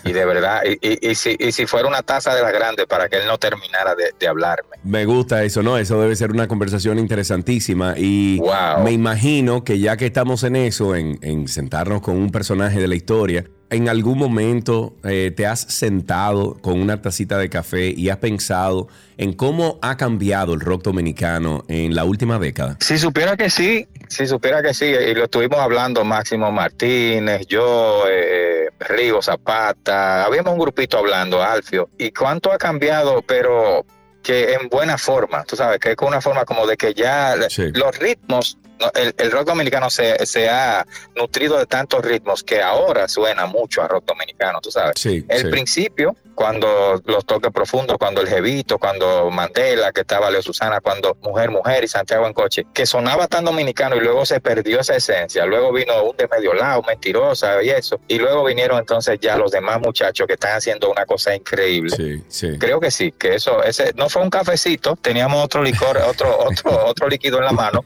Y 0.06 0.12
de 0.12 0.24
verdad, 0.24 0.60
y, 0.64 0.74
y- 0.88 1.10
y 1.10 1.14
si, 1.16 1.34
y 1.36 1.50
si 1.50 1.66
fuera 1.66 1.88
una 1.88 2.00
taza 2.00 2.32
de 2.32 2.40
las 2.40 2.52
grandes 2.52 2.86
para 2.86 3.08
que 3.08 3.16
él 3.16 3.26
no 3.26 3.38
terminara 3.38 3.96
de, 3.96 4.12
de 4.16 4.28
hablarme. 4.28 4.76
Me 4.84 5.04
gusta 5.04 5.42
eso, 5.42 5.64
¿no? 5.64 5.78
Eso 5.78 6.00
debe 6.00 6.14
ser 6.14 6.30
una 6.30 6.46
conversación 6.46 7.00
interesantísima 7.00 7.94
y 7.96 8.38
Wow. 8.38 8.84
me 8.84 8.92
imagino 8.92 9.64
que 9.64 9.80
ya 9.80 9.96
que 9.96 10.06
estamos 10.06 10.44
en 10.44 10.54
eso, 10.54 10.94
en, 10.94 11.18
en 11.22 11.48
sentarnos 11.48 12.02
con 12.02 12.16
un 12.16 12.30
personaje 12.30 12.78
de 12.78 12.86
la 12.86 12.94
historia, 12.94 13.46
en 13.70 13.88
algún 13.88 14.18
momento 14.18 14.94
eh, 15.04 15.32
te 15.36 15.46
has 15.46 15.60
sentado 15.60 16.54
con 16.60 16.80
una 16.80 17.02
tacita 17.02 17.36
de 17.38 17.48
café 17.50 17.88
y 17.88 18.08
has 18.10 18.18
pensado 18.18 18.88
en 19.18 19.32
cómo 19.32 19.78
ha 19.82 19.96
cambiado 19.96 20.54
el 20.54 20.60
rock 20.60 20.82
dominicano 20.84 21.64
en 21.68 21.94
la 21.94 22.04
última 22.04 22.38
década. 22.38 22.76
Si 22.80 22.98
supiera 22.98 23.36
que 23.36 23.50
sí, 23.50 23.88
si 24.08 24.26
supiera 24.26 24.62
que 24.62 24.72
sí, 24.74 24.84
y 24.84 25.14
lo 25.14 25.24
estuvimos 25.24 25.58
hablando 25.58 26.04
Máximo 26.04 26.52
Martínez, 26.52 27.46
yo, 27.46 28.04
eh, 28.08 28.68
Rigo 28.78 29.22
Zapata, 29.22 30.24
habíamos 30.24 30.52
un 30.52 30.58
grupito 30.60 30.98
hablando, 30.98 31.42
Alfio, 31.42 31.88
y 31.98 32.10
cuánto 32.12 32.52
ha 32.52 32.58
cambiado, 32.58 33.22
pero 33.22 33.84
que 34.22 34.54
en 34.54 34.68
buena 34.68 34.98
forma, 34.98 35.44
tú 35.44 35.56
sabes, 35.56 35.78
que 35.78 35.90
es 35.90 35.96
con 35.96 36.08
una 36.08 36.20
forma 36.20 36.44
como 36.44 36.66
de 36.66 36.76
que 36.76 36.92
ya 36.94 37.34
Sí. 37.48 37.70
los 37.72 37.96
ritmos, 37.98 38.58
el, 38.94 39.14
el 39.16 39.30
rock 39.30 39.46
dominicano 39.48 39.90
se, 39.90 40.24
se 40.26 40.48
ha 40.48 40.86
nutrido 41.14 41.58
de 41.58 41.66
tantos 41.66 42.04
ritmos 42.04 42.42
que 42.42 42.62
ahora 42.62 43.08
suena 43.08 43.46
mucho 43.46 43.82
a 43.82 43.88
rock 43.88 44.04
dominicano, 44.06 44.60
tú 44.60 44.70
sabes. 44.70 44.94
Sí, 45.00 45.24
El 45.28 45.42
sí. 45.42 45.48
principio, 45.48 46.14
cuando 46.34 47.00
los 47.06 47.24
toques 47.24 47.50
profundos, 47.50 47.96
cuando 47.98 48.20
el 48.20 48.28
Jevito, 48.28 48.78
cuando 48.78 49.30
Mandela, 49.30 49.90
que 49.92 50.02
estaba 50.02 50.30
Leo 50.30 50.42
Susana, 50.42 50.80
cuando 50.80 51.16
Mujer, 51.22 51.50
Mujer 51.50 51.84
y 51.84 51.88
Santiago 51.88 52.26
en 52.26 52.34
coche, 52.34 52.66
que 52.74 52.84
sonaba 52.84 53.26
tan 53.26 53.44
dominicano 53.44 53.96
y 53.96 54.00
luego 54.00 54.26
se 54.26 54.40
perdió 54.40 54.80
esa 54.80 54.96
esencia. 54.96 55.46
Luego 55.46 55.72
vino 55.72 56.02
un 56.04 56.16
de 56.16 56.28
medio 56.28 56.52
lado, 56.52 56.82
mentirosa 56.82 57.62
y 57.62 57.70
eso. 57.70 57.98
Y 58.08 58.18
luego 58.18 58.44
vinieron 58.44 58.78
entonces 58.78 59.18
ya 59.20 59.36
los 59.36 59.50
demás 59.50 59.80
muchachos 59.80 60.26
que 60.26 60.34
están 60.34 60.56
haciendo 60.56 60.90
una 60.90 61.06
cosa 61.06 61.34
increíble. 61.34 61.96
Sí, 61.96 62.22
sí. 62.28 62.58
Creo 62.58 62.80
que 62.80 62.90
sí, 62.90 63.12
que 63.12 63.34
eso, 63.34 63.62
ese 63.62 63.92
no 63.94 64.10
fue 64.10 64.22
un 64.22 64.30
cafecito, 64.30 64.96
teníamos 64.96 65.42
otro 65.42 65.62
licor, 65.62 65.96
otro, 65.98 66.38
otro, 66.38 66.86
otro 66.86 67.08
líquido 67.08 67.38
en 67.38 67.44
la 67.44 67.52
mano, 67.52 67.84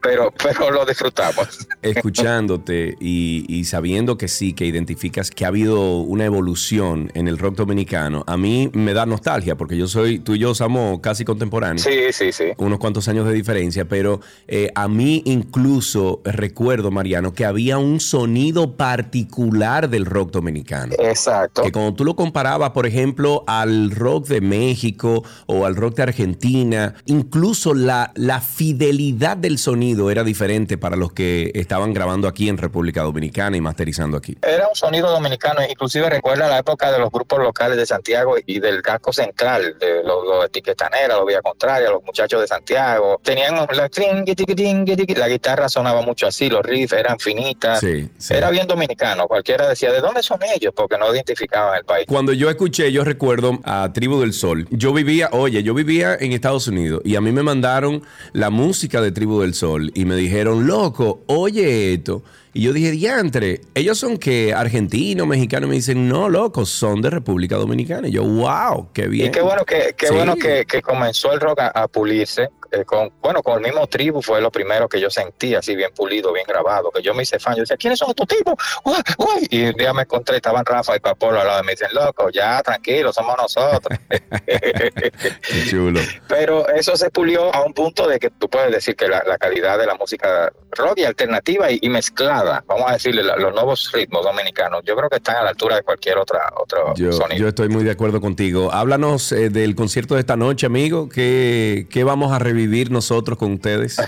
pero, 0.00 0.31
pero 0.42 0.70
lo 0.70 0.84
disfrutamos. 0.84 1.66
escuchándote 1.82 2.96
y, 3.00 3.44
y 3.48 3.64
sabiendo 3.64 4.16
que 4.16 4.28
sí, 4.28 4.52
que 4.52 4.66
identificas 4.66 5.30
que 5.30 5.44
ha 5.44 5.48
habido 5.48 5.98
una 5.98 6.24
evolución 6.24 7.10
en 7.14 7.28
el 7.28 7.38
rock 7.38 7.56
dominicano, 7.56 8.24
a 8.26 8.36
mí 8.36 8.70
me 8.72 8.94
da 8.94 9.06
nostalgia 9.06 9.56
porque 9.56 9.76
yo 9.76 9.88
soy, 9.88 10.18
tú 10.18 10.34
y 10.34 10.38
yo 10.38 10.54
somos 10.54 11.00
casi 11.00 11.24
contemporáneos. 11.24 11.82
Sí, 11.82 12.12
sí, 12.12 12.32
sí. 12.32 12.44
unos 12.58 12.78
cuantos 12.78 13.08
años 13.08 13.26
de 13.26 13.34
diferencia, 13.34 13.86
pero 13.86 14.20
eh, 14.46 14.70
a 14.74 14.88
mí 14.88 15.22
incluso 15.26 16.20
recuerdo, 16.24 16.90
Mariano, 16.90 17.32
que 17.32 17.44
había 17.44 17.78
un 17.78 18.00
sonido 18.00 18.76
particular 18.76 19.90
del 19.90 20.06
rock 20.06 20.30
dominicano. 20.30 20.94
Exacto. 20.98 21.62
Que 21.62 21.72
cuando 21.72 21.94
tú 21.94 22.04
lo 22.04 22.14
comparabas, 22.14 22.70
por 22.70 22.86
ejemplo, 22.86 23.44
al 23.46 23.90
rock 23.90 24.28
de 24.28 24.40
México 24.40 25.24
o 25.46 25.66
al 25.66 25.76
rock 25.76 25.96
de 25.96 26.02
Argentina, 26.04 26.94
incluso 27.06 27.74
la, 27.74 28.12
la 28.14 28.40
fidelidad 28.40 29.36
del 29.36 29.58
sonido 29.58 29.72
sonido 29.72 30.10
era 30.22 30.24
diferente 30.24 30.78
para 30.78 30.96
los 30.96 31.12
que 31.12 31.50
estaban 31.54 31.92
grabando 31.92 32.28
aquí 32.28 32.48
en 32.48 32.56
República 32.56 33.02
Dominicana 33.02 33.56
y 33.56 33.60
masterizando 33.60 34.16
aquí? 34.16 34.36
Era 34.42 34.68
un 34.68 34.74
sonido 34.74 35.10
dominicano, 35.10 35.60
inclusive 35.68 36.08
recuerda 36.08 36.48
la 36.48 36.58
época 36.58 36.92
de 36.92 36.98
los 36.98 37.10
grupos 37.10 37.40
locales 37.40 37.76
de 37.76 37.86
Santiago 37.86 38.36
y 38.46 38.60
del 38.60 38.82
casco 38.82 39.12
central, 39.12 39.76
de 39.78 40.02
los, 40.04 40.24
los 40.24 40.46
etiquetaneras, 40.46 41.16
los 41.18 41.26
Vía 41.26 41.42
Contraria, 41.42 41.90
los 41.90 42.02
muchachos 42.04 42.40
de 42.40 42.46
Santiago. 42.46 43.20
Tenían 43.22 43.56
la, 43.56 43.66
la 43.66 45.28
guitarra 45.28 45.68
sonaba 45.68 46.02
mucho 46.02 46.26
así, 46.26 46.48
los 46.48 46.64
riffs 46.64 46.92
eran 46.92 47.18
finitas. 47.18 47.80
Sí, 47.80 48.08
sí. 48.18 48.34
Era 48.34 48.50
bien 48.50 48.66
dominicano. 48.66 49.26
Cualquiera 49.26 49.68
decía, 49.68 49.92
¿de 49.92 50.00
dónde 50.00 50.22
son 50.22 50.38
ellos? 50.54 50.72
Porque 50.74 50.96
no 50.98 51.12
identificaban 51.12 51.78
el 51.78 51.84
país. 51.84 52.06
Cuando 52.06 52.32
yo 52.32 52.48
escuché, 52.48 52.92
yo 52.92 53.04
recuerdo 53.04 53.58
a 53.64 53.90
Tribu 53.92 54.20
del 54.20 54.32
Sol. 54.32 54.68
Yo 54.70 54.92
vivía, 54.92 55.28
oye, 55.32 55.62
yo 55.62 55.74
vivía 55.74 56.16
en 56.18 56.32
Estados 56.32 56.68
Unidos 56.68 57.02
y 57.04 57.16
a 57.16 57.20
mí 57.20 57.32
me 57.32 57.42
mandaron 57.42 58.02
la 58.32 58.50
música 58.50 59.00
de 59.00 59.12
Tribu 59.12 59.40
del 59.40 59.54
Sol 59.54 59.90
y 59.94 60.04
me 60.04 60.11
dijeron, 60.16 60.66
loco, 60.66 61.22
oye 61.26 61.94
esto. 61.94 62.22
Y 62.54 62.62
yo 62.62 62.72
dije, 62.72 62.90
diantre, 62.90 63.62
ellos 63.74 63.98
son 63.98 64.18
que 64.18 64.52
argentinos, 64.52 65.26
mexicanos. 65.26 65.68
Me 65.68 65.76
dicen, 65.76 66.08
no, 66.08 66.28
loco, 66.28 66.66
son 66.66 67.00
de 67.00 67.08
República 67.10 67.56
Dominicana. 67.56 68.08
Y 68.08 68.12
yo, 68.12 68.24
wow, 68.24 68.88
qué 68.92 69.06
bien. 69.08 69.28
Y 69.28 69.30
qué 69.30 69.40
bueno 69.40 69.64
que, 69.64 69.94
qué 69.96 70.08
Sí. 70.08 70.14
bueno 70.14 70.36
que, 70.36 70.64
que 70.66 70.82
comenzó 70.82 71.32
el 71.32 71.40
rock 71.40 71.60
a, 71.60 71.68
a 71.68 71.88
pulirse. 71.88 72.50
eh, 72.72 72.84
con, 72.86 73.10
bueno, 73.22 73.42
con 73.42 73.56
el 73.58 73.62
mismo 73.70 73.86
tribu 73.86 74.22
fue 74.22 74.40
lo 74.40 74.50
primero 74.50 74.88
que 74.88 74.98
yo 74.98 75.10
sentí, 75.10 75.54
así 75.54 75.76
bien 75.76 75.90
pulido, 75.94 76.32
bien 76.32 76.46
grabado, 76.48 76.90
que 76.90 77.02
yo 77.02 77.12
me 77.14 77.22
hice 77.22 77.38
fan. 77.38 77.54
Yo 77.54 77.60
decía, 77.60 77.76
¿quiénes 77.76 77.98
son 77.98 78.08
estos 78.10 78.26
tipos? 78.26 78.54
Uy, 78.84 78.94
uy. 79.18 79.46
Y 79.50 79.64
un 79.66 79.72
día 79.74 79.92
me 79.92 80.02
encontré, 80.02 80.36
estaban 80.36 80.64
Rafa 80.64 80.96
y 80.96 81.00
Papolo 81.00 81.38
al 81.40 81.46
lado 81.46 81.58
de 81.58 81.62
mí. 81.64 81.66
Me 81.66 81.72
dicen, 81.72 81.88
loco, 81.94 82.28
ya, 82.30 82.62
tranquilo, 82.62 83.12
somos 83.12 83.36
nosotros. 83.38 83.98
Qué 84.46 85.66
chulo. 85.70 86.00
Pero 86.28 86.68
eso 86.68 86.96
se 86.96 87.10
pulió 87.10 87.54
a 87.54 87.62
un 87.64 87.72
punto 87.74 88.06
de 88.08 88.18
que 88.18 88.30
tú 88.30 88.48
puedes 88.48 88.70
decir 88.72 88.96
que 88.96 89.08
la, 89.08 89.22
la 89.26 89.38
calidad 89.38 89.78
de 89.78 89.86
la 89.86 89.94
música 89.94 90.52
rock 90.72 90.98
y 90.98 91.04
alternativa 91.04 91.70
y, 91.70 91.78
y 91.82 91.88
mezclada, 91.88 92.41
vamos 92.66 92.84
a 92.88 92.92
decirle, 92.94 93.22
los 93.22 93.52
nuevos 93.54 93.90
ritmos 93.92 94.24
dominicanos, 94.24 94.82
yo 94.84 94.96
creo 94.96 95.08
que 95.08 95.16
están 95.16 95.36
a 95.36 95.42
la 95.44 95.50
altura 95.50 95.76
de 95.76 95.82
cualquier 95.82 96.18
otra 96.18 96.40
otro 96.56 96.94
Yo, 96.96 97.12
sonido. 97.12 97.40
yo 97.40 97.48
estoy 97.48 97.68
muy 97.68 97.84
de 97.84 97.90
acuerdo 97.90 98.20
contigo. 98.20 98.70
Háblanos 98.72 99.32
eh, 99.32 99.50
del 99.50 99.74
concierto 99.74 100.14
de 100.14 100.20
esta 100.20 100.36
noche, 100.36 100.66
amigo. 100.66 101.08
¿Qué, 101.08 101.86
qué 101.90 102.04
vamos 102.04 102.32
a 102.32 102.38
revivir 102.38 102.90
nosotros 102.90 103.38
con 103.38 103.52
ustedes? 103.54 103.96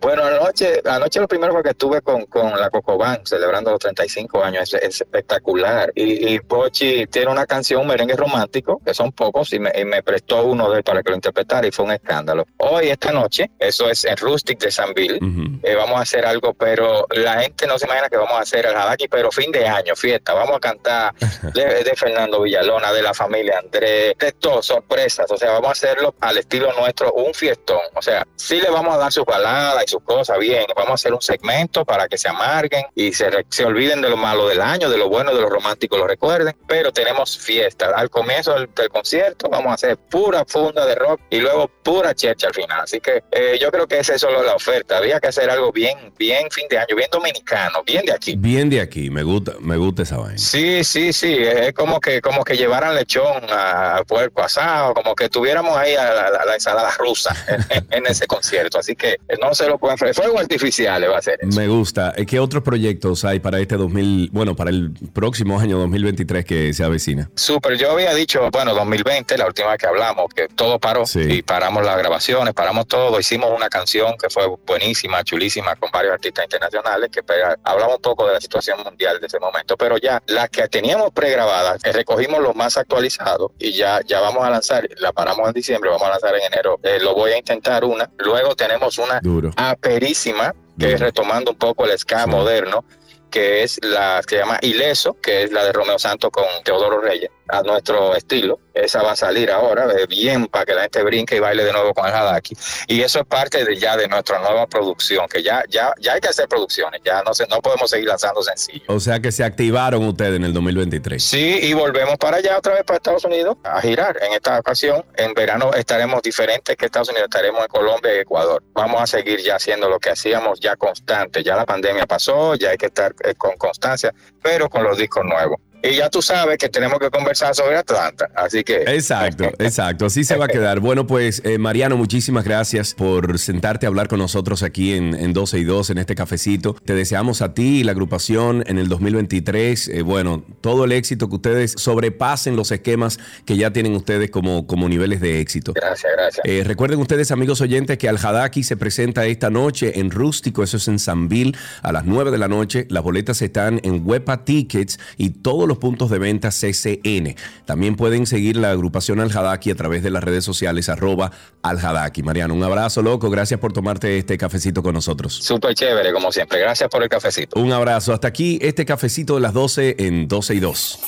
Bueno, 0.00 0.22
anoche, 0.24 0.80
anoche 0.84 1.20
lo 1.20 1.28
primero 1.28 1.52
fue 1.52 1.62
que 1.62 1.70
estuve 1.70 2.00
con, 2.02 2.24
con 2.26 2.58
la 2.58 2.70
Cocobán 2.70 3.20
celebrando 3.24 3.70
los 3.70 3.80
35 3.80 4.42
años, 4.42 4.72
es, 4.74 4.82
es 4.82 5.00
espectacular. 5.00 5.92
Y, 5.94 6.34
y 6.34 6.40
Pochi 6.40 7.06
tiene 7.06 7.30
una 7.30 7.46
canción, 7.46 7.82
un 7.82 7.88
merengue 7.88 8.14
romántico, 8.16 8.80
que 8.84 8.94
son 8.94 9.12
pocos, 9.12 9.52
y 9.52 9.58
me, 9.58 9.70
y 9.78 9.84
me 9.84 10.02
prestó 10.02 10.44
uno 10.44 10.70
de 10.70 10.78
él 10.78 10.84
para 10.84 11.02
que 11.02 11.10
lo 11.10 11.16
interpretara 11.16 11.66
y 11.66 11.70
fue 11.70 11.84
un 11.84 11.92
escándalo. 11.92 12.46
Hoy, 12.58 12.88
esta 12.88 13.12
noche, 13.12 13.50
eso 13.58 13.88
es 13.90 14.04
en 14.04 14.16
Rustic 14.16 14.58
de 14.60 14.70
Sanville, 14.70 15.16
Ujú. 15.20 15.58
eh, 15.62 15.74
vamos 15.74 15.98
a 15.98 16.02
hacer 16.02 16.24
algo, 16.24 16.54
pero 16.54 17.06
la 17.10 17.27
gente 17.34 17.66
no 17.66 17.78
se 17.78 17.86
imagina 17.86 18.08
que 18.08 18.16
vamos 18.16 18.34
a 18.34 18.40
hacer 18.40 18.66
el 18.66 18.76
Hadaki, 18.76 19.08
pero 19.08 19.30
fin 19.30 19.50
de 19.52 19.66
año, 19.66 19.94
fiesta. 19.96 20.34
Vamos 20.34 20.56
a 20.56 20.60
cantar 20.60 21.14
de, 21.54 21.84
de 21.84 21.96
Fernando 21.96 22.42
Villalona, 22.42 22.92
de 22.92 23.02
la 23.02 23.14
familia 23.14 23.58
Andrés, 23.58 24.14
de 24.18 24.32
todo, 24.32 24.62
sorpresas. 24.62 25.30
O 25.30 25.36
sea, 25.36 25.52
vamos 25.52 25.68
a 25.68 25.72
hacerlo 25.72 26.14
al 26.20 26.38
estilo 26.38 26.72
nuestro, 26.72 27.12
un 27.12 27.34
fiestón. 27.34 27.80
O 27.94 28.02
sea, 28.02 28.26
sí 28.36 28.60
le 28.60 28.70
vamos 28.70 28.94
a 28.94 28.98
dar 28.98 29.12
sus 29.12 29.24
baladas 29.24 29.84
y 29.84 29.88
sus 29.88 30.02
cosas 30.02 30.38
bien. 30.38 30.66
Vamos 30.74 30.90
a 30.90 30.94
hacer 30.94 31.12
un 31.12 31.22
segmento 31.22 31.84
para 31.84 32.08
que 32.08 32.18
se 32.18 32.28
amarguen 32.28 32.86
y 32.94 33.12
se, 33.12 33.30
se 33.48 33.64
olviden 33.64 34.00
de 34.00 34.08
lo 34.08 34.16
malo 34.16 34.48
del 34.48 34.60
año, 34.60 34.88
de 34.88 34.98
lo 34.98 35.08
bueno, 35.08 35.34
de 35.34 35.40
lo 35.40 35.48
romántico, 35.48 35.96
lo 35.96 36.06
recuerden. 36.06 36.56
Pero 36.66 36.92
tenemos 36.92 37.38
fiesta. 37.38 37.90
Al 37.94 38.10
comienzo 38.10 38.54
del, 38.54 38.72
del 38.74 38.88
concierto 38.88 39.48
vamos 39.48 39.70
a 39.70 39.74
hacer 39.74 39.96
pura 39.96 40.44
funda 40.46 40.86
de 40.86 40.94
rock 40.94 41.20
y 41.30 41.40
luego 41.40 41.68
pura 41.82 42.14
checha 42.14 42.48
al 42.48 42.54
final. 42.54 42.80
Así 42.80 43.00
que 43.00 43.22
eh, 43.30 43.58
yo 43.60 43.70
creo 43.70 43.86
que 43.86 43.98
esa 43.98 44.14
es 44.14 44.20
solo 44.20 44.42
la 44.42 44.54
oferta. 44.54 44.98
Había 44.98 45.20
que 45.20 45.28
hacer 45.28 45.50
algo 45.50 45.72
bien, 45.72 46.12
bien 46.16 46.50
fin 46.50 46.66
de 46.68 46.78
año, 46.78 46.96
bien 46.96 47.10
dominicano, 47.18 47.82
bien 47.84 48.04
de 48.06 48.12
aquí. 48.12 48.34
Bien 48.36 48.70
de 48.70 48.80
aquí, 48.80 49.10
me 49.10 49.22
gusta, 49.22 49.52
me 49.60 49.76
gusta 49.76 50.02
esa 50.02 50.16
vaina. 50.18 50.38
Sí, 50.38 50.82
sí, 50.84 51.12
sí, 51.12 51.36
es 51.38 51.72
como 51.74 52.00
que 52.00 52.20
como 52.20 52.44
que 52.44 52.56
llevaran 52.56 52.94
lechón 52.94 53.42
a 53.50 54.02
puerco 54.06 54.42
asado, 54.42 54.94
como 54.94 55.14
que 55.14 55.28
tuviéramos 55.28 55.76
ahí 55.76 55.94
a 55.94 56.04
la, 56.14 56.30
la- 56.30 56.44
la 56.44 56.54
ensalada 56.54 56.90
rusa 56.98 57.34
en, 57.70 57.86
en 57.90 58.06
ese 58.06 58.26
concierto, 58.26 58.78
así 58.78 58.94
que 58.96 59.16
no 59.40 59.54
se 59.54 59.66
lo 59.66 59.78
pueden 59.78 59.98
fuego 59.98 60.38
artificial 60.38 61.04
va 61.10 61.18
a 61.18 61.22
ser 61.22 61.38
eso. 61.42 61.58
Me 61.58 61.68
gusta. 61.68 62.14
Eh, 62.16 62.24
¿Qué 62.26 62.38
otros 62.40 62.62
proyectos 62.62 63.24
hay 63.24 63.40
para 63.40 63.58
este 63.60 63.76
2000, 63.76 64.30
bueno, 64.32 64.54
para 64.56 64.70
el 64.70 64.92
próximo 65.12 65.58
año 65.60 65.78
2023 65.78 66.44
que 66.44 66.72
se 66.72 66.84
avecina? 66.84 67.30
Súper, 67.34 67.76
yo 67.76 67.92
había 67.92 68.14
dicho, 68.14 68.48
bueno, 68.50 68.74
2020, 68.74 69.36
la 69.38 69.46
última 69.46 69.68
vez 69.70 69.78
que 69.78 69.86
hablamos, 69.86 70.32
que 70.34 70.48
todo 70.48 70.78
paró 70.78 71.06
Sí. 71.06 71.20
y 71.20 71.42
paramos 71.42 71.84
las 71.84 71.96
grabaciones, 71.98 72.54
paramos 72.54 72.86
todo, 72.86 73.18
hicimos 73.20 73.50
una 73.54 73.68
canción 73.68 74.14
que 74.20 74.28
fue 74.30 74.46
buenísima, 74.66 75.22
chulísima, 75.24 75.74
con 75.76 75.90
varios 75.90 76.14
artistas 76.14 76.44
internacionales 76.44 77.07
que 77.10 77.22
pega- 77.22 77.58
hablaba 77.64 77.96
un 77.96 78.02
poco 78.02 78.26
de 78.26 78.34
la 78.34 78.40
situación 78.40 78.82
mundial 78.84 79.20
de 79.20 79.26
ese 79.26 79.38
momento, 79.38 79.76
pero 79.76 79.96
ya 79.98 80.22
las 80.26 80.48
que 80.50 80.66
teníamos 80.68 81.10
pregrabadas, 81.12 81.84
eh, 81.84 81.92
recogimos 81.92 82.40
los 82.40 82.54
más 82.54 82.76
actualizados 82.76 83.50
y 83.58 83.72
ya, 83.72 84.00
ya 84.06 84.20
vamos 84.20 84.44
a 84.44 84.50
lanzar, 84.50 84.88
la 84.98 85.12
paramos 85.12 85.46
en 85.48 85.54
diciembre, 85.54 85.90
vamos 85.90 86.06
a 86.06 86.10
lanzar 86.10 86.34
en 86.36 86.42
enero, 86.52 86.78
Eh, 86.82 86.98
lo 87.00 87.14
voy 87.14 87.32
a 87.32 87.38
intentar 87.38 87.84
una, 87.84 88.10
luego 88.18 88.54
tenemos 88.54 88.98
una 88.98 89.20
Duro. 89.20 89.50
aperísima, 89.56 90.52
que 90.78 90.84
Duro. 90.86 90.94
es 90.94 91.00
retomando 91.00 91.50
un 91.50 91.58
poco 91.58 91.84
el 91.86 91.98
ska 91.98 92.24
Sí. 92.24 92.30
moderno, 92.30 92.84
que 93.30 93.62
es 93.62 93.78
la 93.82 94.20
que 94.26 94.36
se 94.36 94.40
llama 94.40 94.58
Ileso, 94.62 95.16
que 95.20 95.42
es 95.42 95.52
la 95.52 95.64
de 95.64 95.72
Romeo 95.72 95.98
Santos 95.98 96.30
con 96.30 96.44
Teodoro 96.64 97.00
Reyes, 97.00 97.30
a 97.48 97.62
nuestro 97.62 98.14
estilo. 98.14 98.60
Esa 98.74 99.02
va 99.02 99.12
a 99.12 99.16
salir 99.16 99.50
ahora, 99.50 99.86
eh, 99.92 100.06
bien 100.06 100.46
para 100.46 100.64
que 100.64 100.74
la 100.74 100.82
gente 100.82 101.02
brinque 101.02 101.36
y 101.36 101.40
baile 101.40 101.64
de 101.64 101.72
nuevo 101.72 101.92
con 101.92 102.06
el 102.06 102.14
Hadaki. 102.14 102.56
Y 102.86 103.00
eso 103.00 103.20
es 103.20 103.26
parte 103.26 103.64
de 103.64 103.76
ya 103.76 103.96
de 103.96 104.06
nuestra 104.06 104.38
nueva 104.38 104.66
producción, 104.66 105.26
que 105.28 105.42
ya, 105.42 105.64
ya, 105.68 105.92
ya 105.98 106.12
hay 106.12 106.20
que 106.20 106.28
hacer 106.28 106.46
producciones, 106.48 107.00
ya 107.04 107.22
no, 107.22 107.34
se, 107.34 107.46
no 107.48 107.60
podemos 107.60 107.90
seguir 107.90 108.06
lanzando 108.06 108.42
sencillos. 108.42 108.84
O 108.88 109.00
sea 109.00 109.18
que 109.20 109.32
se 109.32 109.42
activaron 109.42 110.06
ustedes 110.06 110.36
en 110.36 110.44
el 110.44 110.52
2023. 110.52 111.22
Sí, 111.22 111.58
y 111.62 111.72
volvemos 111.72 112.16
para 112.18 112.36
allá 112.36 112.58
otra 112.58 112.74
vez 112.74 112.84
para 112.84 112.98
Estados 112.98 113.24
Unidos 113.24 113.56
a 113.64 113.80
girar. 113.80 114.16
En 114.22 114.32
esta 114.32 114.58
ocasión, 114.58 115.04
en 115.16 115.34
verano 115.34 115.72
estaremos 115.74 116.22
diferentes 116.22 116.76
que 116.76 116.86
Estados 116.86 117.08
Unidos, 117.08 117.28
estaremos 117.30 117.62
en 117.62 117.68
Colombia 117.68 118.14
y 118.14 118.18
Ecuador. 118.18 118.62
Vamos 118.72 119.02
a 119.02 119.06
seguir 119.06 119.40
ya 119.40 119.56
haciendo 119.56 119.88
lo 119.88 119.98
que 119.98 120.10
hacíamos 120.10 120.60
ya 120.60 120.76
constante. 120.76 121.42
Ya 121.42 121.56
la 121.56 121.66
pandemia 121.66 122.06
pasó, 122.06 122.54
ya 122.54 122.70
hay 122.70 122.76
que 122.76 122.86
estar 122.86 123.14
eh, 123.24 123.34
con 123.34 123.56
constancia, 123.56 124.14
pero 124.42 124.68
con 124.68 124.84
los 124.84 124.96
discos 124.96 125.24
nuevos. 125.24 125.58
Y 125.82 125.96
ya 125.96 126.10
tú 126.10 126.20
sabes 126.20 126.58
que 126.58 126.68
tenemos 126.68 126.98
que 126.98 127.08
conversar 127.08 127.54
sobre 127.54 127.76
Atlanta, 127.76 128.28
así 128.34 128.64
que... 128.64 128.82
Exacto, 128.82 129.44
exacto. 129.58 130.06
Así 130.06 130.24
se 130.24 130.36
va 130.36 130.46
a 130.46 130.48
quedar. 130.48 130.80
Bueno, 130.80 131.06
pues 131.06 131.40
eh, 131.44 131.56
Mariano, 131.58 131.96
muchísimas 131.96 132.44
gracias 132.44 132.94
por 132.94 133.38
sentarte 133.38 133.86
a 133.86 133.88
hablar 133.88 134.08
con 134.08 134.18
nosotros 134.18 134.64
aquí 134.64 134.94
en, 134.94 135.14
en 135.14 135.32
12 135.32 135.58
y 135.58 135.64
2 135.64 135.90
en 135.90 135.98
este 135.98 136.14
cafecito. 136.16 136.74
Te 136.84 136.94
deseamos 136.94 137.42
a 137.42 137.54
ti 137.54 137.80
y 137.80 137.84
la 137.84 137.92
agrupación 137.92 138.64
en 138.66 138.78
el 138.78 138.88
2023. 138.88 139.88
eh, 139.88 140.02
bueno, 140.02 140.44
todo 140.60 140.84
el 140.84 140.92
éxito 140.92 141.28
que 141.28 141.36
ustedes 141.36 141.74
sobrepasen 141.76 142.56
los 142.56 142.72
esquemas 142.72 143.18
que 143.46 143.56
ya 143.56 143.72
tienen 143.72 143.94
ustedes 143.94 144.30
como, 144.30 144.66
como 144.66 144.88
niveles 144.88 145.20
de 145.20 145.40
éxito. 145.40 145.72
Gracias, 145.74 146.12
gracias. 146.16 146.44
Eh, 146.44 146.64
recuerden 146.64 146.98
ustedes, 146.98 147.30
amigos 147.30 147.60
oyentes, 147.60 147.98
que 147.98 148.08
Al 148.08 148.18
Hadaki 148.18 148.64
se 148.64 148.76
presenta 148.76 149.26
esta 149.26 149.50
noche 149.50 150.00
en 150.00 150.10
Rústico, 150.10 150.62
eso 150.62 150.76
es 150.76 150.88
en 150.88 150.98
Sanville, 150.98 151.56
a 151.82 151.92
las 151.92 152.04
9 152.04 152.30
de 152.32 152.38
la 152.38 152.48
noche. 152.48 152.86
Las 152.90 153.04
boletas 153.04 153.42
están 153.42 153.80
en 153.84 154.02
Huepa 154.04 154.44
Tickets 154.44 154.98
y 155.16 155.30
todos 155.68 155.76
los 155.76 155.78
puntos 155.78 156.08
de 156.08 156.18
venta 156.18 156.48
CCN. 156.48 157.36
También 157.66 157.94
pueden 157.94 158.26
seguir 158.26 158.56
la 158.56 158.70
agrupación 158.70 159.20
Al 159.20 159.30
Hadaki 159.30 159.70
a 159.70 159.74
través 159.74 160.02
de 160.02 160.10
las 160.10 160.24
redes 160.24 160.42
sociales, 160.42 160.88
arroba 160.88 161.30
Al 161.62 161.78
Hadaki. 161.78 162.22
Mariano, 162.22 162.54
un 162.54 162.64
abrazo, 162.64 163.02
loco. 163.02 163.28
Gracias 163.28 163.60
por 163.60 163.74
tomarte 163.74 164.16
este 164.16 164.38
cafecito 164.38 164.82
con 164.82 164.94
nosotros. 164.94 165.34
Súper 165.34 165.74
chévere, 165.74 166.12
como 166.12 166.32
siempre. 166.32 166.58
Gracias 166.58 166.88
por 166.88 167.02
el 167.02 167.10
cafecito. 167.10 167.60
Un 167.60 167.72
abrazo. 167.72 168.14
Hasta 168.14 168.28
aquí 168.28 168.58
este 168.62 168.86
cafecito 168.86 169.34
de 169.34 169.40
las 169.42 169.52
12 169.52 169.96
en 169.98 170.26
12 170.26 170.54
y 170.54 170.60
2. 170.60 170.98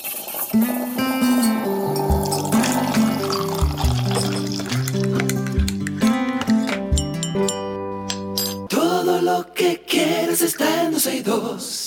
Todo 8.69 9.23
lo 9.23 9.55
que 9.55 9.83
quieres 9.89 10.43
está 10.43 10.85
en 10.85 10.93
12 10.93 11.17
y 11.17 11.21
2. 11.23 11.80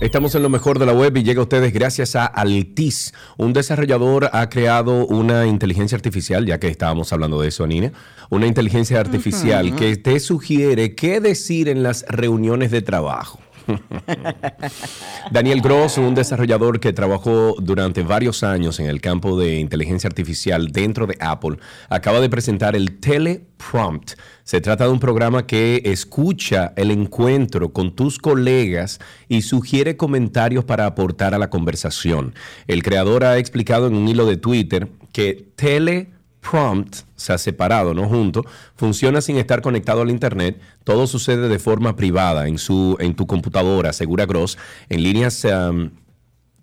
Estamos 0.00 0.34
en 0.34 0.42
lo 0.42 0.48
mejor 0.48 0.78
de 0.78 0.86
la 0.86 0.94
web 0.94 1.14
y 1.18 1.22
llega 1.22 1.40
a 1.40 1.42
ustedes 1.42 1.74
gracias 1.74 2.16
a 2.16 2.24
Altis. 2.24 3.12
Un 3.36 3.52
desarrollador 3.52 4.30
ha 4.32 4.48
creado 4.48 5.06
una 5.06 5.44
inteligencia 5.44 5.94
artificial, 5.94 6.46
ya 6.46 6.58
que 6.58 6.68
estábamos 6.68 7.12
hablando 7.12 7.38
de 7.42 7.48
eso, 7.48 7.66
Nina. 7.66 7.92
Una 8.30 8.46
inteligencia 8.46 8.98
artificial 8.98 9.76
que 9.76 9.96
te 9.96 10.18
sugiere 10.18 10.94
qué 10.94 11.20
decir 11.20 11.68
en 11.68 11.82
las 11.82 12.06
reuniones 12.08 12.70
de 12.70 12.80
trabajo. 12.80 13.40
Daniel 15.30 15.60
Gross, 15.60 15.98
un 15.98 16.14
desarrollador 16.14 16.80
que 16.80 16.92
trabajó 16.92 17.56
durante 17.60 18.02
varios 18.02 18.42
años 18.42 18.80
en 18.80 18.86
el 18.86 19.00
campo 19.00 19.38
de 19.38 19.58
inteligencia 19.58 20.08
artificial 20.08 20.68
dentro 20.68 21.06
de 21.06 21.16
Apple, 21.20 21.58
acaba 21.88 22.20
de 22.20 22.28
presentar 22.28 22.76
el 22.76 22.98
Teleprompt. 23.00 24.12
Se 24.44 24.60
trata 24.60 24.84
de 24.84 24.90
un 24.90 25.00
programa 25.00 25.46
que 25.46 25.82
escucha 25.84 26.72
el 26.76 26.90
encuentro 26.90 27.72
con 27.72 27.94
tus 27.94 28.18
colegas 28.18 29.00
y 29.28 29.42
sugiere 29.42 29.96
comentarios 29.96 30.64
para 30.64 30.86
aportar 30.86 31.34
a 31.34 31.38
la 31.38 31.50
conversación. 31.50 32.34
El 32.66 32.82
creador 32.82 33.24
ha 33.24 33.38
explicado 33.38 33.86
en 33.86 33.94
un 33.94 34.08
hilo 34.08 34.26
de 34.26 34.36
Twitter 34.36 34.88
que 35.12 35.52
Teleprompt 35.56 36.19
prompt, 36.40 37.00
o 37.00 37.20
sea, 37.20 37.38
separado, 37.38 37.94
no 37.94 38.08
junto, 38.08 38.44
funciona 38.76 39.20
sin 39.20 39.36
estar 39.36 39.62
conectado 39.62 40.02
al 40.02 40.10
internet. 40.10 40.60
Todo 40.84 41.06
sucede 41.06 41.48
de 41.48 41.58
forma 41.58 41.96
privada 41.96 42.48
en 42.48 42.58
su 42.58 42.96
en 42.98 43.14
tu 43.14 43.26
computadora, 43.26 43.90
asegura 43.90 44.26
Gross. 44.26 44.58
En 44.88 45.02
líneas 45.02 45.44
um, 45.44 45.90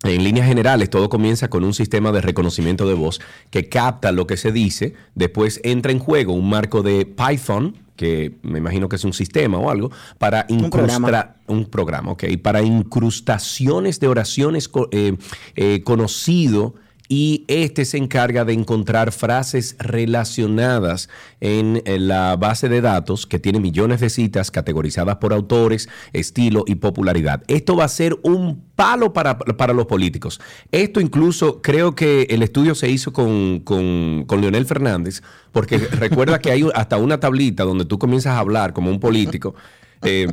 en 0.03 0.23
líneas 0.23 0.47
generales, 0.47 0.89
todo 0.89 1.09
comienza 1.09 1.49
con 1.49 1.63
un 1.63 1.73
sistema 1.73 2.11
de 2.11 2.21
reconocimiento 2.21 2.87
de 2.87 2.93
voz 2.93 3.19
que 3.49 3.67
capta 3.67 4.11
lo 4.11 4.27
que 4.27 4.37
se 4.37 4.51
dice, 4.51 4.93
después 5.15 5.59
entra 5.63 5.91
en 5.91 5.99
juego 5.99 6.33
un 6.33 6.49
marco 6.49 6.83
de 6.83 7.05
Python, 7.05 7.75
que 7.95 8.37
me 8.43 8.59
imagino 8.59 8.89
que 8.89 8.97
es 8.97 9.03
un 9.03 9.13
sistema 9.13 9.57
o 9.57 9.71
algo, 9.71 9.89
para 10.19 10.45
incrustar 10.49 11.37
un 11.47 11.65
programa, 11.65 12.11
ok, 12.11 12.25
para 12.43 12.61
incrustaciones 12.61 13.99
de 13.99 14.07
oraciones 14.07 14.69
eh, 14.91 15.17
eh, 15.55 15.81
conocido 15.83 16.75
y 17.09 17.45
este 17.47 17.85
se 17.85 17.97
encarga 17.97 18.43
de 18.45 18.53
encontrar 18.53 19.11
frases 19.11 19.75
relacionadas 19.79 21.09
en, 21.39 21.81
la 21.85 22.35
base 22.35 22.69
de 22.69 22.81
datos 22.81 23.25
que 23.25 23.39
tiene 23.39 23.59
millones 23.59 24.01
de 24.01 24.09
citas 24.09 24.51
categorizadas 24.51 25.17
por 25.17 25.33
autores, 25.33 25.87
estilo 26.13 26.63
y 26.67 26.75
popularidad. 26.75 27.43
Esto 27.47 27.75
va 27.75 27.85
a 27.85 27.89
ser 27.89 28.17
un 28.23 28.61
palo 28.75 29.13
para, 29.13 29.37
los 29.73 29.85
políticos. 29.85 30.39
Esto 30.71 30.99
incluso 30.99 31.61
creo 31.61 31.95
que 31.95 32.23
el 32.29 32.43
estudio 32.43 32.75
se 32.75 32.89
hizo 32.89 33.13
con, 33.13 33.61
con, 33.61 34.25
Leonel 34.41 34.65
Fernández, 34.65 35.21
porque 35.51 35.77
recuerda 35.91 36.39
que 36.39 36.51
hay 36.51 36.67
hasta 36.75 36.97
una 36.97 37.19
tablita 37.19 37.63
donde 37.63 37.85
tú 37.85 37.97
comienzas 37.97 38.33
a 38.33 38.39
hablar 38.39 38.73
como 38.73 38.89
un 38.89 38.99
político, 38.99 39.55
eh, 40.03 40.27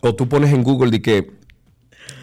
o 0.00 0.14
tú 0.14 0.28
pones 0.28 0.52
en 0.52 0.62
Google 0.62 0.90
de 0.90 1.02
que 1.02 1.37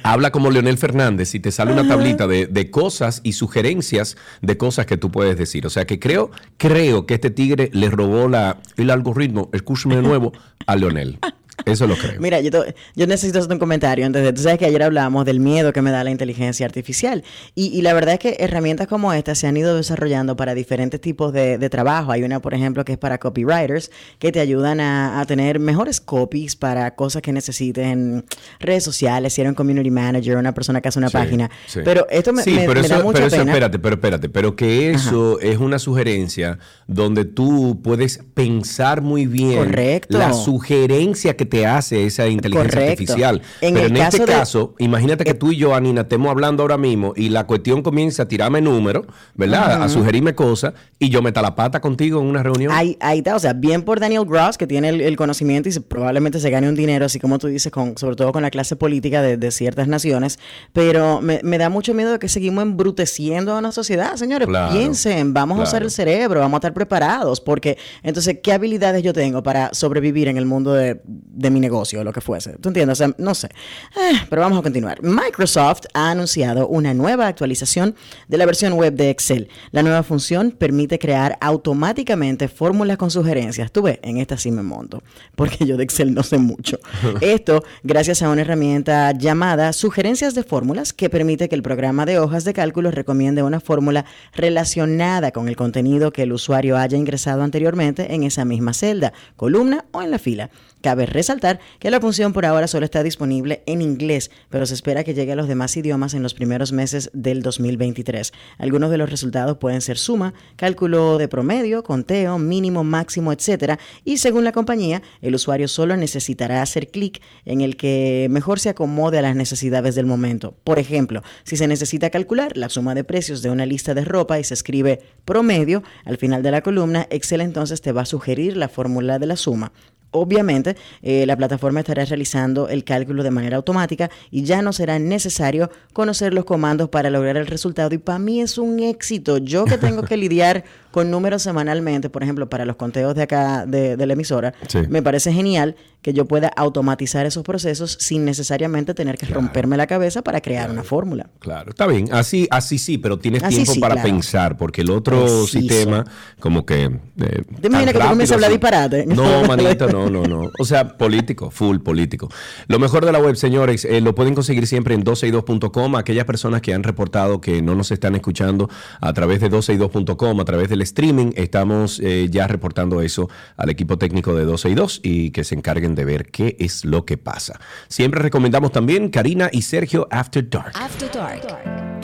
habla 0.06 0.32
como 0.32 0.52
Leonel 0.52 0.78
Fernández 0.78 1.34
y 1.34 1.40
te 1.40 1.52
sale 1.52 1.74
una 1.74 1.88
tablita 1.88 2.28
de, 2.28 2.70
cosas 2.70 3.22
y 3.24 3.34
sugerencias 3.34 4.18
de 4.42 4.56
cosas 4.56 4.86
que 4.86 4.98
tú 4.98 5.12
puedes 5.12 5.36
decir. 5.36 5.66
O 5.66 5.70
sea 5.70 5.86
que 5.86 6.00
creo, 6.00 6.30
creo 6.58 7.08
que 7.08 7.16
este 7.16 7.32
tigre 7.32 7.72
le 7.74 7.90
robó 7.90 8.28
la, 8.28 8.60
el 8.78 8.92
algoritmo, 8.92 9.50
escúchame 9.52 9.96
de 9.96 10.04
nuevo, 10.04 10.32
a 10.68 10.76
Leonel. 10.76 11.20
Eso 11.64 11.88
lo 11.88 11.96
creo. 11.96 12.20
Mira, 12.20 12.42
yo, 12.42 12.66
yo 12.96 13.08
necesito 13.08 13.40
hacer 13.40 13.52
un 13.52 13.60
comentario. 13.60 14.06
Entonces, 14.06 14.34
tú 14.34 14.42
sabes 14.42 14.60
que 14.60 14.66
ayer 14.66 14.84
hablábamos 14.84 15.26
del 15.26 15.40
miedo 15.40 15.72
que 15.74 15.82
me 15.82 15.92
da 15.92 16.04
la 16.04 16.12
inteligencia 16.12 16.66
artificial. 16.66 17.24
Y, 17.56 17.82
la 17.82 17.94
verdad 17.94 18.16
es 18.16 18.20
que 18.20 18.36
herramientas 18.40 18.88
como 18.88 19.14
esta 19.14 19.36
se 19.36 19.48
han 19.48 19.56
ido 19.56 19.76
desarrollando 19.76 20.36
para 20.36 20.54
diferentes 20.54 21.00
tipos 21.00 21.32
de, 21.34 21.66
trabajo. 21.70 22.12
Hay 22.12 22.24
una, 22.24 22.42
por 22.42 22.54
ejemplo, 22.54 22.86
que 22.86 22.94
es 22.94 22.98
para 22.98 23.18
copywriters, 23.18 23.90
que 24.20 24.32
te 24.32 24.40
ayudan 24.40 24.80
a, 24.80 25.24
tener 25.28 25.60
mejores 25.60 26.00
copies 26.00 26.56
para 26.56 26.94
cosas 26.96 27.22
que 27.22 27.32
necesiten 27.32 27.86
en 27.86 28.26
redes 28.60 28.84
sociales, 28.84 29.34
si 29.34 29.42
eres 29.42 29.50
un 29.50 29.56
community 29.56 29.90
manager, 29.90 30.38
una 30.38 30.54
persona 30.54 30.82
que 30.82 30.90
hace 30.90 31.00
una 31.00 31.10
página. 31.10 31.50
Pero 31.84 32.06
esto 32.10 32.32
me, 32.32 32.44
sí, 32.44 32.56
pero 32.68 32.80
eso, 32.80 33.12
pero 33.12 33.26
eso, 33.26 33.42
espérate, 33.42 33.80
pero 33.80 33.96
espérate, 33.96 34.30
pero 34.30 34.56
que 34.56 34.92
eso 34.92 35.40
es 35.40 35.58
una 35.58 35.80
sugerencia 35.80 36.60
donde 36.88 37.26
tú 37.26 37.82
puedes 37.84 38.20
pensar 38.34 39.02
muy 39.02 39.26
bien 39.26 39.76
la 40.10 40.34
sugerencia 40.34 41.36
que 41.36 41.45
te 41.46 41.66
hace 41.66 42.06
esa 42.06 42.28
inteligencia 42.28 42.82
artificial. 42.82 43.42
Pero 43.60 43.80
en 43.80 43.98
este 43.98 44.26
caso, 44.26 44.76
imagínate 44.80 45.24
que 45.24 45.34
tú 45.34 45.52
y 45.52 45.58
yo, 45.58 45.76
Anina, 45.76 46.02
estemos 46.02 46.30
hablando 46.30 46.64
ahora 46.64 46.78
mismo 46.78 47.14
y 47.16 47.30
la 47.30 47.46
cuestión 47.46 47.82
comienza 47.82 48.24
a 48.24 48.28
tirarme 48.28 48.62
números, 48.62 49.06
¿verdad? 49.36 49.84
A 49.84 49.90
sugerirme 49.90 50.36
cosas 50.36 50.74
y 51.00 51.10
yo 51.10 51.22
meta 51.22 51.42
la 51.42 51.56
pata 51.56 51.82
contigo 51.82 52.22
en 52.22 52.28
una 52.28 52.44
reunión. 52.44 52.72
Ahí, 52.74 52.98
ahí 53.00 53.20
está, 53.20 53.36
o 53.36 53.40
sea, 53.40 53.54
bien 53.54 53.84
por 53.84 54.00
Daniel 54.00 54.26
Gross, 54.26 54.58
que 54.58 54.68
tiene 54.68 54.90
el, 54.90 55.16
conocimiento 55.16 55.70
y 55.70 55.80
probablemente 55.80 56.40
se 56.40 56.50
gane 56.50 56.68
un 56.68 56.76
dinero, 56.76 57.06
así 57.06 57.20
como 57.20 57.40
tú 57.40 57.48
dices, 57.48 57.72
con, 57.72 57.98
sobre 57.98 58.16
todo 58.16 58.32
con 58.32 58.42
la 58.42 58.52
clase 58.52 58.76
política 58.76 59.22
de, 59.22 59.46
ciertas 59.52 59.88
naciones, 59.88 60.40
pero 60.74 61.22
me, 61.22 61.58
da 61.58 61.70
mucho 61.70 61.94
miedo 61.94 62.12
de 62.14 62.20
que 62.20 62.28
seguimos 62.28 62.64
embruteciendo 62.64 63.54
a 63.54 63.60
una 63.60 63.72
sociedad, 63.72 64.16
señores. 64.16 64.48
Piensen, 64.72 65.34
vamos 65.34 65.60
a 65.60 65.64
usar 65.64 65.84
el 65.84 65.92
cerebro, 65.92 66.40
vamos 66.40 66.56
a 66.56 66.58
estar 66.58 66.74
preparados, 66.74 67.40
porque 67.40 67.78
entonces, 68.04 68.40
¿qué 68.42 68.54
habilidades 68.54 69.04
yo 69.04 69.14
tengo 69.14 69.44
para 69.44 69.74
sobrevivir 69.74 70.28
en 70.28 70.38
el 70.38 70.46
mundo 70.46 70.74
de, 70.74 71.00
de 71.36 71.50
mi 71.50 71.60
negocio 71.60 72.02
o 72.02 72.04
lo 72.04 72.14
que 72.14 72.22
fuese. 72.22 72.54
¿Tú 72.54 72.70
entiendes? 72.70 73.04
no 73.18 73.36
sé. 73.36 73.48
Eh, 73.48 74.14
pero 74.30 74.42
vamos 74.42 74.60
a 74.60 74.62
continuar. 74.62 75.02
Microsoft 75.04 75.82
ha 75.94 76.12
anunciado 76.12 76.68
una 76.68 76.94
nueva 76.94 77.28
actualización 77.28 77.96
de 78.28 78.38
la 78.38 78.46
versión 78.46 78.74
web 78.74 78.94
de 78.94 79.10
Excel. 79.10 79.50
La 79.72 79.84
nueva 79.84 80.04
función 80.04 80.52
permite 80.52 80.98
crear 80.98 81.38
automáticamente 81.42 82.48
fórmulas 82.48 82.98
con 82.98 83.12
sugerencias. 83.12 83.72
Tú 83.72 83.84
ves, 83.84 84.00
en 84.02 84.18
esta 84.18 84.38
sí 84.38 84.52
me 84.52 84.64
monto, 84.64 85.04
porque 85.36 85.66
yo 85.66 85.78
de 85.78 85.84
Excel 85.84 86.14
no 86.14 86.24
sé 86.24 86.38
mucho. 86.38 86.80
Esto 87.22 87.64
gracias 87.84 88.22
a 88.22 88.30
una 88.30 88.42
herramienta 88.42 89.12
llamada 89.12 89.74
Sugerencias 89.74 90.36
de 90.36 90.44
Fórmulas 90.44 90.94
que 90.94 91.10
permite 91.10 91.50
que 91.50 91.56
el 91.56 91.64
programa 91.64 92.06
de 92.06 92.20
hojas 92.20 92.46
de 92.46 92.54
cálculo 92.54 92.92
recomiende 92.92 93.44
una 93.44 93.60
fórmula 93.60 94.06
relacionada 94.34 95.32
con 95.32 95.48
el 95.48 95.56
contenido 95.56 96.12
que 96.12 96.24
el 96.24 96.34
usuario 96.34 96.78
haya 96.78 96.98
ingresado 96.98 97.44
anteriormente 97.44 98.14
en 98.14 98.24
esa 98.24 98.46
misma 98.46 98.74
celda, 98.74 99.14
columna 99.36 99.86
o 99.92 100.02
en 100.02 100.12
la 100.12 100.20
fila. 100.20 100.50
Cabe 100.86 101.08
resaltar 101.08 101.60
que 101.80 101.90
la 101.90 102.00
función 102.00 102.32
por 102.32 102.46
ahora 102.46 102.68
solo 102.68 102.86
está 102.86 103.02
disponible 103.02 103.64
en 103.66 103.82
inglés, 103.82 104.30
pero 104.52 104.68
se 104.68 104.76
espera 104.76 105.04
que 105.04 105.16
llegue 105.16 105.32
a 105.32 105.36
los 105.36 105.48
demás 105.48 105.76
idiomas 105.76 106.14
en 106.14 106.22
los 106.22 106.36
primeros 106.36 106.74
meses 106.74 107.10
del 107.12 107.42
2023. 107.42 108.32
Algunos 108.60 108.92
de 108.92 109.00
los 109.00 109.10
resultados 109.10 109.58
pueden 109.58 109.82
ser 109.82 109.98
suma, 109.98 110.36
cálculo 110.58 111.18
de 111.18 111.28
promedio, 111.28 111.82
conteo, 111.82 112.38
mínimo, 112.38 112.84
máximo, 112.84 113.34
etc. 113.34 113.80
Y 114.04 114.18
según 114.18 114.44
la 114.44 114.52
compañía, 114.52 115.02
el 115.24 115.34
usuario 115.34 115.68
solo 115.68 115.98
necesitará 115.98 116.62
hacer 116.62 116.90
clic 116.92 117.20
en 117.46 117.62
el 117.62 117.78
que 117.78 118.28
mejor 118.30 118.60
se 118.60 118.70
acomode 118.70 119.18
a 119.18 119.24
las 119.24 119.36
necesidades 119.36 119.96
del 119.96 120.06
momento. 120.06 120.56
Por 120.64 120.78
ejemplo, 120.78 121.24
si 121.46 121.58
se 121.58 121.68
necesita 121.68 122.12
calcular 122.12 122.56
la 122.58 122.70
suma 122.70 122.94
de 122.94 123.04
precios 123.04 123.42
de 123.42 123.50
una 123.50 123.66
lista 123.66 123.96
de 123.96 124.06
ropa 124.06 124.38
y 124.38 124.44
se 124.44 124.54
escribe 124.54 125.02
promedio 125.26 125.82
al 126.04 126.18
final 126.18 126.44
de 126.44 126.52
la 126.52 126.62
columna, 126.62 127.08
Excel 127.10 127.42
entonces 127.42 127.82
te 127.82 127.92
va 127.92 128.04
a 128.04 128.06
sugerir 128.06 128.56
la 128.56 128.70
fórmula 128.70 129.18
de 129.18 129.26
la 129.26 129.36
suma. 129.36 129.72
Obviamente, 130.16 130.76
eh, 131.02 131.26
la 131.26 131.36
plataforma 131.36 131.82
estará 131.82 132.06
realizando 132.06 132.70
el 132.70 132.84
cálculo 132.84 133.22
de 133.24 133.32
manera 133.32 133.58
automática 133.58 134.10
y 134.32 134.44
ya 134.44 134.62
no 134.62 134.74
será 134.74 134.98
necesario 134.98 135.70
conocer 135.94 136.34
los 136.34 136.46
comandos 136.46 136.90
para 136.90 137.10
lograr 137.10 137.38
el 137.38 137.48
resultado. 137.48 137.94
Y 137.94 137.98
para 137.98 138.20
mí 138.20 138.42
es 138.42 138.58
un 138.58 138.80
éxito. 138.80 139.38
Yo 139.38 139.66
que 139.66 139.78
tengo 139.78 140.04
que 140.04 140.18
lidiar 140.26 140.64
con 140.96 141.12
números 141.12 141.42
semanalmente, 141.42 142.10
por 142.10 142.24
ejemplo, 142.24 142.48
para 142.50 142.64
los 142.64 142.78
conteos 142.78 143.16
de 143.16 143.24
acá 143.24 143.66
de, 143.66 143.98
la 143.98 144.14
emisora, 144.14 144.54
me 144.88 145.04
parece 145.04 145.34
genial 145.34 145.76
que 146.02 146.14
yo 146.14 146.24
pueda 146.24 146.48
automatizar 146.56 147.26
esos 147.26 147.44
procesos 147.44 147.98
sin 148.00 148.24
necesariamente 148.24 148.94
tener 148.94 149.18
que 149.18 149.26
romperme 149.26 149.76
la 149.76 149.88
cabeza 149.88 150.22
para 150.22 150.40
crear 150.40 150.72
una 150.72 150.84
fórmula. 150.84 151.32
Claro, 151.40 151.72
está 151.72 151.86
bien, 151.86 152.14
así, 152.14 152.48
así 152.50 152.78
sí, 152.78 152.98
pero 152.98 153.20
tienes 153.20 153.44
tiempo 153.46 153.74
para 153.82 154.02
pensar, 154.02 154.56
porque 154.56 154.84
el 154.84 154.92
otro 154.92 155.46
sistema, 155.48 156.06
como 156.40 156.66
que. 156.66 156.84
Eh, 156.84 157.44
¿Te 157.60 157.68
imaginas 157.68 157.94
que 157.94 158.00
tú 158.00 158.08
comienzas 158.08 158.32
a 158.32 158.36
hablar 158.36 158.52
disparate? 158.52 159.06
No, 159.06 159.44
manito, 159.48 159.90
no, 159.90 160.10
no, 160.10 160.24
no. 160.24 160.52
O 160.60 160.64
sea, 160.64 160.98
político, 160.98 161.52
full 161.52 161.80
político. 161.80 162.30
Lo 162.68 162.80
mejor 162.80 163.04
de 163.04 163.12
la 163.12 163.20
web, 163.20 163.36
señores, 163.36 163.84
eh, 163.84 164.00
lo 164.00 164.16
pueden 164.16 164.36
conseguir 164.36 164.66
siempre 164.68 164.94
en 164.94 165.04
12y2.com. 165.04 165.98
Aquellas 165.98 166.26
personas 166.26 166.62
que 166.62 166.74
han 166.74 166.84
reportado 166.84 167.42
que 167.42 167.62
no 167.62 167.76
nos 167.76 167.92
están 167.92 168.16
escuchando 168.16 168.70
a 169.02 169.12
través 169.12 169.42
de 169.42 169.52
12y2.com, 169.52 170.40
a 170.40 170.46
través 170.46 170.70
del 170.70 170.85
streaming. 170.86 171.32
Estamos 171.36 172.00
eh, 172.00 172.28
ya 172.32 172.48
reportando 172.48 173.02
eso 173.02 173.30
al 173.58 173.70
equipo 173.70 173.98
técnico 173.98 174.34
de 174.34 174.46
12 174.46 174.70
y 174.70 174.76
2 174.76 175.00
y 175.04 175.32
que 175.32 175.44
se 175.44 175.56
encarguen 175.56 175.96
de 175.96 176.06
ver 176.06 176.32
qué 176.32 176.56
es 176.60 176.86
lo 176.86 177.06
que 177.06 177.18
pasa. 177.18 177.60
Siempre 177.88 178.22
recomendamos 178.22 178.72
también 178.72 179.10
Karina 179.10 179.50
y 179.52 179.62
Sergio 179.62 180.08
After 180.10 180.50
Dark. 180.50 180.74
After 180.76 181.12
Dark. 181.12 181.95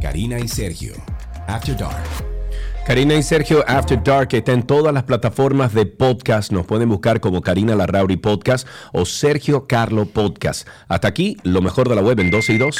Karina 0.00 0.38
y 0.38 0.48
Sergio, 0.48 0.94
After 1.46 1.76
Dark. 1.76 2.30
Karina 2.86 3.14
y 3.14 3.22
Sergio 3.22 3.62
After 3.68 4.02
Dark 4.02 4.30
está 4.32 4.52
en 4.52 4.64
todas 4.64 4.92
las 4.92 5.04
plataformas 5.04 5.72
de 5.74 5.86
podcast. 5.86 6.50
Nos 6.50 6.66
pueden 6.66 6.88
buscar 6.88 7.20
como 7.20 7.40
Karina 7.40 7.76
Larrauri 7.76 8.16
Podcast 8.16 8.66
o 8.92 9.04
Sergio 9.04 9.68
Carlo 9.68 10.06
Podcast. 10.06 10.66
Hasta 10.88 11.06
aquí, 11.06 11.36
lo 11.44 11.62
mejor 11.62 11.88
de 11.88 11.94
la 11.94 12.02
web 12.02 12.18
en 12.18 12.30
12 12.32 12.54
y 12.54 12.58
2. 12.58 12.76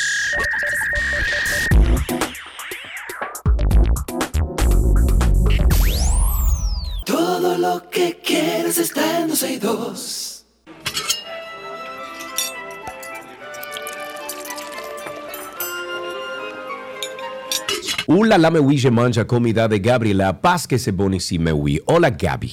Todo 7.06 7.58
lo 7.58 7.88
que 7.90 8.18
quieres 8.24 8.78
está 8.78 9.20
en 9.20 9.28
12 9.28 9.52
y 9.52 9.58
2. 9.58 10.29
Ula 18.10 18.38
la 18.38 18.50
mewi 18.50 18.76
je 18.76 18.90
manja 18.90 19.24
comida 19.24 19.68
de 19.68 19.78
Gabriela 19.78 20.40
Paz 20.40 20.66
que 20.66 20.80
se 20.80 20.90
bonisi 20.90 21.38
mewi. 21.38 21.80
Hola 21.84 22.10
Gabi. 22.10 22.52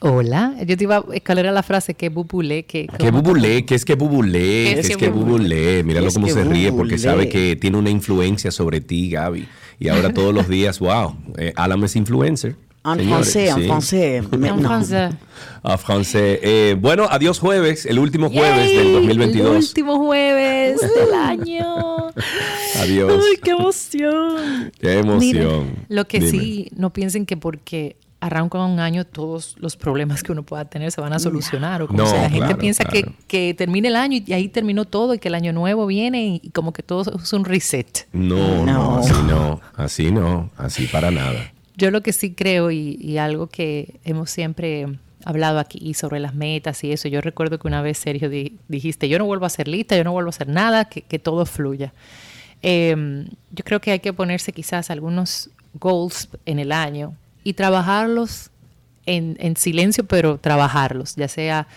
Hola, 0.00 0.56
yo 0.66 0.76
te 0.76 0.82
iba 0.82 0.96
a 0.96 1.04
escalar 1.14 1.44
la 1.52 1.62
frase 1.62 1.94
que 1.94 2.08
bubulé, 2.08 2.64
que... 2.64 2.88
Que 2.98 3.12
bubulé, 3.12 3.64
que 3.64 3.76
es 3.76 3.84
que 3.84 3.94
bubulé, 3.94 4.74
que 4.74 4.80
es 4.80 4.96
que 4.96 5.08
bubulé. 5.08 5.84
Míralo 5.84 6.10
cómo 6.12 6.26
que 6.26 6.32
se 6.32 6.42
ríe 6.42 6.72
porque 6.72 6.98
sabe 6.98 7.28
que 7.28 7.54
tiene 7.54 7.78
una 7.78 7.90
influencia 7.90 8.50
sobre 8.50 8.80
ti, 8.80 9.10
Gaby. 9.10 9.46
Y 9.78 9.86
ahora 9.86 10.12
todos 10.12 10.34
los 10.34 10.48
días, 10.48 10.80
wow, 10.80 11.14
eh, 11.38 11.52
Alam 11.54 11.84
es 11.84 11.94
influencer. 11.94 12.56
En 12.84 12.98
señores, 12.98 13.32
francés, 13.32 13.50
en 13.50 13.62
sí. 13.62 13.66
francés. 13.68 14.24
En 14.32 14.40
no. 14.40 14.68
francés. 14.68 15.14
A 15.62 15.78
francés. 15.78 16.40
Eh, 16.42 16.76
bueno, 16.78 17.06
adiós 17.10 17.38
jueves, 17.38 17.86
el 17.86 17.98
último 17.98 18.30
jueves 18.30 18.66
Yay, 18.66 18.76
del 18.76 18.86
El 18.86 18.92
2022. 18.94 19.68
último 19.68 19.98
jueves 20.06 20.80
del 20.80 21.14
año. 21.20 22.12
Adiós. 22.86 23.12
Ay, 23.30 23.36
qué 23.42 23.50
emoción. 23.50 24.72
Qué 24.80 24.98
emoción. 24.98 25.18
Miren, 25.18 25.76
lo 25.88 26.06
que 26.06 26.20
Dime. 26.20 26.30
sí, 26.30 26.68
no 26.76 26.92
piensen 26.92 27.26
que 27.26 27.36
porque 27.36 27.96
arranca 28.18 28.58
un 28.64 28.80
año 28.80 29.04
todos 29.04 29.56
los 29.58 29.76
problemas 29.76 30.22
que 30.22 30.32
uno 30.32 30.42
pueda 30.42 30.64
tener 30.64 30.90
se 30.90 31.00
van 31.00 31.12
a 31.12 31.18
solucionar. 31.18 31.82
O 31.82 31.86
como 31.86 31.98
No, 31.98 32.06
sea, 32.06 32.22
la 32.22 32.30
gente 32.30 32.46
claro, 32.46 32.58
piensa 32.58 32.84
claro. 32.84 33.08
que, 33.28 33.48
que 33.48 33.54
termine 33.54 33.88
el 33.88 33.96
año 33.96 34.20
y 34.26 34.32
ahí 34.32 34.48
terminó 34.48 34.84
todo 34.86 35.14
y 35.14 35.18
que 35.18 35.28
el 35.28 35.34
año 35.34 35.52
nuevo 35.52 35.86
viene 35.86 36.40
y, 36.42 36.50
como 36.50 36.72
que 36.72 36.82
todo 36.82 37.18
es 37.22 37.32
un 37.32 37.44
reset. 37.44 38.08
No, 38.12 38.64
no, 38.64 38.72
No. 38.72 38.98
así 38.98 39.12
no, 39.28 39.60
así 39.76 40.10
no, 40.10 40.50
así 40.56 40.86
para 40.86 41.10
nada. 41.10 41.52
Yo 41.76 41.90
lo 41.90 42.00
que 42.02 42.12
sí 42.14 42.32
creo 42.32 42.70
y, 42.70 42.96
y 43.00 43.18
algo 43.18 43.48
que 43.48 44.00
hemos 44.04 44.30
siempre 44.30 44.86
hablado 45.26 45.58
aquí 45.58 45.92
sobre 45.92 46.18
las 46.20 46.34
metas 46.34 46.82
y 46.84 46.92
eso, 46.92 47.08
yo 47.08 47.20
recuerdo 47.20 47.58
que 47.58 47.68
una 47.68 47.82
vez, 47.82 47.98
Sergio, 47.98 48.30
di- 48.30 48.56
dijiste, 48.68 49.08
yo 49.10 49.18
no 49.18 49.26
vuelvo 49.26 49.44
a 49.44 49.48
hacer 49.48 49.68
lista, 49.68 49.94
yo 49.96 50.04
no 50.04 50.12
vuelvo 50.12 50.28
a 50.28 50.30
hacer 50.30 50.48
nada, 50.48 50.86
que, 50.86 51.02
que 51.02 51.18
todo 51.18 51.44
fluya. 51.44 51.92
Eh, 52.68 53.26
yo 53.52 53.64
creo 53.64 53.80
que 53.80 53.92
hay 53.92 54.00
que 54.00 54.12
ponerse 54.12 54.52
quizás 54.52 54.90
algunos 54.90 55.50
goals 55.74 56.28
en 56.46 56.58
el 56.58 56.72
año 56.72 57.14
y 57.44 57.52
trabajarlos 57.52 58.50
en, 59.06 59.36
en 59.38 59.56
silencio, 59.56 60.04
pero 60.04 60.38
trabajarlos, 60.38 61.14
ya 61.14 61.28
sea 61.28 61.68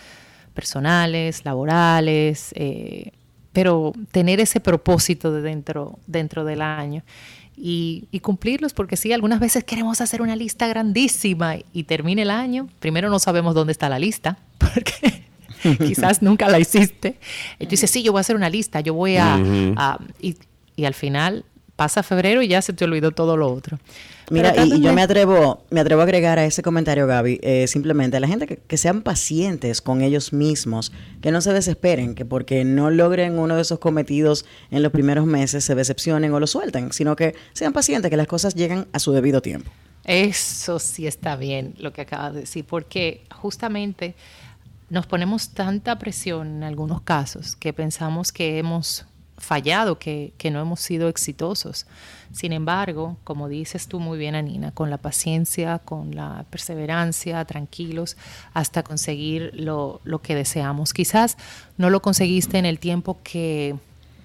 personales, 0.52 1.44
laborales, 1.44 2.50
eh, 2.56 3.12
pero 3.52 3.92
tener 4.10 4.40
ese 4.40 4.58
propósito 4.58 5.32
de 5.32 5.42
dentro, 5.42 5.98
dentro 6.08 6.44
del 6.44 6.60
año 6.60 7.02
y, 7.56 8.08
y 8.10 8.18
cumplirlos, 8.20 8.72
porque 8.74 8.96
sí, 8.96 9.12
algunas 9.12 9.38
veces 9.38 9.62
queremos 9.62 10.00
hacer 10.00 10.22
una 10.22 10.34
lista 10.34 10.66
grandísima 10.66 11.54
y 11.72 11.84
termina 11.84 12.22
el 12.22 12.30
año, 12.30 12.68
primero 12.80 13.10
no 13.10 13.18
sabemos 13.20 13.54
dónde 13.54 13.72
está 13.72 13.88
la 13.88 13.98
lista, 14.00 14.38
porque 14.58 15.24
quizás 15.78 16.20
nunca 16.22 16.48
la 16.48 16.58
hiciste. 16.58 17.16
Dices, 17.60 17.90
sí, 17.90 18.02
yo 18.02 18.12
voy 18.12 18.18
a 18.18 18.22
hacer 18.22 18.34
una 18.34 18.50
lista, 18.50 18.80
yo 18.80 18.94
voy 18.94 19.16
a... 19.18 19.36
Ujú. 19.36 19.74
a- 19.76 19.98
y, 20.20 20.34
y 20.80 20.86
al 20.86 20.94
final 20.94 21.44
pasa 21.76 22.02
febrero 22.02 22.42
y 22.42 22.48
ya 22.48 22.60
se 22.60 22.72
te 22.72 22.84
olvidó 22.84 23.10
todo 23.10 23.36
lo 23.36 23.52
otro. 23.52 23.78
Mira, 24.30 24.54
y, 24.64 24.80
yo 24.80 24.92
me 24.92 25.02
atrevo, 25.02 25.64
me 25.70 25.80
atrevo 25.80 26.02
a 26.02 26.04
agregar 26.04 26.38
a 26.38 26.44
ese 26.44 26.62
comentario, 26.62 27.06
Gaby, 27.06 27.40
eh, 27.42 27.66
simplemente 27.66 28.16
a 28.16 28.20
la 28.20 28.28
gente 28.28 28.46
que, 28.46 28.58
que 28.58 28.76
sean 28.76 29.02
pacientes 29.02 29.80
con 29.80 30.02
ellos 30.02 30.32
mismos, 30.32 30.92
que 31.20 31.32
no 31.32 31.40
se 31.40 31.52
desesperen, 31.52 32.14
que 32.14 32.24
porque 32.24 32.64
no 32.64 32.90
logren 32.90 33.38
uno 33.38 33.56
de 33.56 33.62
esos 33.62 33.78
cometidos 33.78 34.44
en 34.70 34.82
los 34.82 34.92
primeros 34.92 35.26
meses 35.26 35.64
se 35.64 35.74
decepcionen 35.74 36.32
o 36.32 36.38
lo 36.38 36.46
suelten, 36.46 36.92
sino 36.92 37.16
que 37.16 37.34
sean 37.54 37.72
pacientes, 37.72 38.10
que 38.10 38.16
las 38.16 38.26
cosas 38.26 38.54
llegan 38.54 38.86
a 38.92 38.98
su 38.98 39.12
debido 39.12 39.42
tiempo. 39.42 39.70
Eso 40.04 40.78
sí 40.78 41.06
está 41.06 41.36
bien 41.36 41.74
lo 41.78 41.92
que 41.92 42.02
acabas 42.02 42.34
de 42.34 42.40
decir, 42.40 42.64
porque 42.64 43.24
justamente 43.34 44.14
nos 44.90 45.06
ponemos 45.06 45.50
tanta 45.50 45.98
presión 45.98 46.56
en 46.56 46.62
algunos 46.62 47.00
casos 47.00 47.56
que 47.56 47.72
pensamos 47.72 48.32
que 48.32 48.58
hemos 48.58 49.06
fallado, 49.40 49.98
que, 49.98 50.32
no 50.52 50.60
hemos 50.60 50.80
sido 50.80 51.08
exitosos. 51.08 51.86
Sin 52.32 52.52
embargo, 52.52 53.16
como 53.24 53.48
dices 53.48 53.88
tú 53.88 53.98
muy 53.98 54.18
bien, 54.18 54.36
Anina, 54.36 54.70
con 54.70 54.90
la 54.90 54.98
paciencia, 54.98 55.80
con 55.80 56.14
la 56.14 56.44
perseverancia, 56.50 57.44
tranquilos, 57.44 58.16
hasta 58.54 58.84
conseguir 58.84 59.50
lo, 59.54 60.00
lo 60.04 60.22
que 60.22 60.36
deseamos. 60.36 60.92
Quizás 60.92 61.36
no 61.76 61.90
lo 61.90 62.00
conseguiste 62.00 62.58
en 62.58 62.66
el 62.66 62.78
tiempo 62.78 63.18
que 63.24 63.74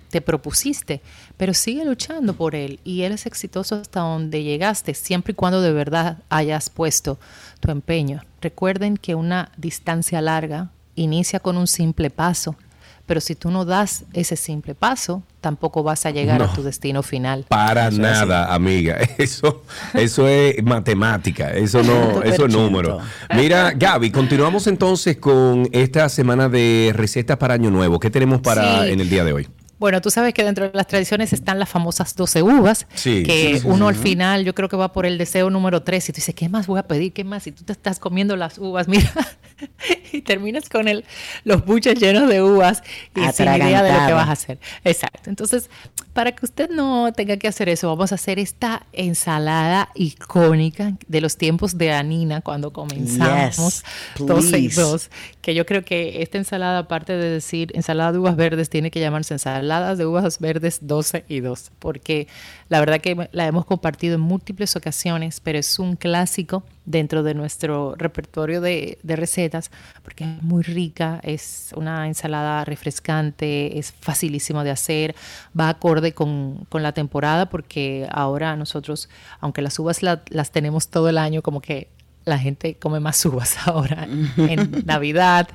te 0.10 0.22
propusiste, 0.22 1.02
pero 1.36 1.54
sigue 1.54 1.84
luchando 1.84 2.36
por 2.36 2.56
él 2.56 2.80
y 2.84 3.02
eres 3.02 3.26
exitoso 3.26 3.76
hasta 3.76 4.02
donde 4.02 4.44
llegaste, 4.44 4.94
siempre 4.94 5.32
y 5.32 5.36
cuando 5.36 5.62
de 5.62 5.74
verdad 5.74 6.20
hayas 6.30 6.70
puesto 6.70 7.20
tu 7.60 7.72
empeño. 7.72 8.22
Recuerden 8.42 8.98
que 8.98 9.16
una 9.16 9.52
distancia 9.58 10.22
larga 10.22 10.70
inicia 10.96 11.40
con 11.40 11.58
un 11.58 11.68
simple 11.68 12.10
paso, 12.10 12.56
pero 13.06 13.22
si 13.22 13.36
tú 13.36 13.52
no 13.52 13.66
das 13.66 14.04
ese 14.14 14.36
simple 14.36 14.74
paso, 14.76 15.22
tampoco 15.42 15.84
vas 15.84 16.06
a 16.06 16.12
llegar 16.12 16.42
a 16.42 16.52
tu 16.54 16.64
destino 16.64 17.04
final. 17.04 17.46
Para 17.48 17.92
nada, 17.92 18.54
amiga. 18.54 18.98
Eso, 19.18 19.64
eso 19.94 20.28
es 20.28 20.62
matemática, 20.64 21.52
eso 21.52 21.82
no, 21.84 22.22
eso 22.24 22.46
es 22.46 22.54
número. 22.54 23.00
Mira, 23.36 23.72
Gaby, 23.76 24.12
continuamos 24.12 24.68
entonces 24.68 25.18
con 25.18 25.68
esta 25.72 26.10
semana 26.10 26.50
de 26.50 26.92
recetas 26.96 27.38
para 27.38 27.54
Año 27.54 27.70
Nuevo. 27.72 28.00
¿Qué 28.00 28.10
tenemos 28.10 28.42
para 28.42 28.84
Sí. 28.86 28.92
en 28.92 29.00
el 29.00 29.10
día 29.10 29.24
de 29.24 29.34
hoy? 29.34 29.48
Bueno, 29.78 30.02
tú 30.02 30.10
sabes 30.10 30.34
que 30.34 30.44
dentro 30.44 30.66
de 30.66 30.72
las 30.74 30.88
tradiciones 30.88 31.34
están 31.34 31.60
las 31.60 31.70
famosas 31.70 32.16
12 32.16 32.44
uvas, 32.44 32.88
Sí, 32.96 33.24
que 33.24 33.56
sí, 33.56 33.60
sí, 33.60 33.68
uno 33.68 33.88
al 33.88 33.96
final 33.96 34.46
yo 34.46 34.56
creo 34.56 34.70
que 34.70 34.78
va 34.78 34.94
por 34.94 35.06
el 35.06 35.18
deseo 35.18 35.50
número 35.50 35.84
3 35.84 36.10
y 36.10 36.12
tú 36.14 36.16
dices, 36.18 36.36
¿qué 36.36 36.48
más 36.48 36.68
voy 36.68 36.80
a 36.80 36.84
pedir? 36.84 37.12
¿Qué 37.14 37.24
más? 37.24 37.46
Y 37.48 37.52
tú 37.52 37.64
te 37.64 37.74
estás 37.74 38.00
comiendo 38.00 38.36
las 38.38 38.58
uvas, 38.58 38.88
mira, 38.90 39.12
y 40.12 40.22
terminas 40.22 40.70
con 40.70 40.88
el, 40.88 41.04
los 41.44 41.66
buches 41.66 42.00
llenos 42.00 42.30
de 42.30 42.42
uvas 42.42 42.84
y 43.16 43.22
sin 43.34 43.48
idea 43.48 43.84
de 43.84 43.92
lo 43.92 44.08
que 44.08 44.14
vas 44.14 44.30
a 44.30 44.32
hacer. 44.32 44.60
Exacto. 44.84 45.30
Entonces, 45.30 45.70
para 46.14 46.32
que 46.32 46.46
usted 46.46 46.70
no 46.70 47.12
tenga 47.14 47.38
que 47.38 47.48
hacer 47.48 47.68
eso, 47.68 47.90
vamos 47.90 48.12
a 48.12 48.16
hacer 48.16 48.40
esta 48.40 48.86
ensalada 48.94 49.90
icónica 49.96 50.94
de 51.08 51.22
los 51.22 51.38
tiempos 51.38 51.78
de 51.78 51.92
Anina 51.92 52.42
cuando 52.42 52.72
comenzamos 52.72 53.84
Yes, 54.16 54.26
12 54.26 54.58
y 54.60 54.70
please. 54.70 54.82
2 54.82 55.10
que 55.42 55.54
yo 55.54 55.66
creo 55.66 55.84
que 55.84 56.24
esta 56.24 56.38
ensalada, 56.38 56.80
aparte 56.80 57.14
de 57.14 57.30
decir 57.30 57.72
ensalada 57.76 58.12
de 58.12 58.18
uvas 58.18 58.36
verdes, 58.36 58.70
tiene 58.70 58.90
que 58.90 59.00
llamarse 59.00 59.34
ensaladas 59.66 59.98
de 59.98 60.06
uvas 60.06 60.40
verdes 60.40 60.80
12 60.82 61.26
y 61.28 61.40
2, 61.40 61.72
porque 61.80 62.28
la 62.70 62.80
verdad 62.80 63.02
que 63.02 63.30
la 63.32 63.48
hemos 63.48 63.66
compartido 63.66 64.16
en 64.16 64.22
múltiples 64.22 64.76
ocasiones, 64.76 65.40
pero 65.40 65.58
es 65.60 65.80
un 65.80 65.96
clásico 65.96 66.64
dentro 66.86 67.24
de 67.24 67.34
nuestro 67.34 67.96
repertorio 67.98 68.62
de, 68.62 69.00
de 69.02 69.16
recetas, 69.16 69.72
porque 70.04 70.24
es 70.24 70.44
muy 70.44 70.62
rica, 70.64 71.20
es 71.24 71.72
una 71.76 72.08
ensalada 72.08 72.64
refrescante, 72.66 73.80
es 73.80 73.92
facilísimo 73.92 74.64
de 74.64 74.72
hacer, 74.72 75.16
va 75.60 75.70
acorde 75.70 76.14
con, 76.14 76.66
con 76.70 76.84
la 76.84 76.92
temporada, 76.94 77.48
porque 77.50 78.08
ahora 78.12 78.56
nosotros, 78.56 79.10
aunque 79.40 79.62
las 79.62 79.78
uvas 79.80 80.04
la- 80.04 80.22
las 80.30 80.52
tenemos 80.52 80.90
todo 80.90 81.10
el 81.10 81.18
año, 81.18 81.42
como 81.42 81.60
que 81.62 81.90
la 82.26 82.40
gente 82.40 82.76
come 82.76 83.00
más 83.00 83.24
uvas 83.26 83.56
ahora 83.66 84.08
en 84.38 84.84
Navidad. 84.86 85.48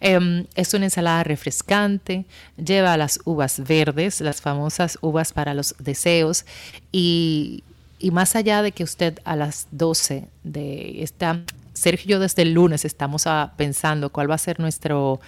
Em, 0.00 0.46
es 0.54 0.74
una 0.74 0.84
ensalada 0.86 1.24
refrescante, 1.24 2.26
lleva 2.62 2.96
las 2.96 3.20
uvas 3.24 3.62
verdes, 3.66 4.20
las 4.20 4.40
famosas 4.40 4.98
uvas 5.00 5.32
para 5.32 5.54
los 5.54 5.74
deseos. 5.78 6.44
Y, 6.92 7.64
y 7.98 8.10
más 8.10 8.36
allá 8.36 8.62
de 8.62 8.72
que 8.72 8.84
usted 8.84 9.18
a 9.24 9.36
las 9.36 9.66
12 9.72 10.28
de 10.44 11.02
esta... 11.02 11.40
Sergio 11.72 12.04
y 12.08 12.10
yo 12.10 12.18
desde 12.20 12.42
el 12.42 12.52
lunes 12.52 12.84
estamos 12.84 13.26
ah, 13.26 13.52
pensando 13.56 14.10
cuál 14.10 14.30
va 14.30 14.34
a 14.34 14.38
ser 14.38 14.60
nuestro... 14.60 15.20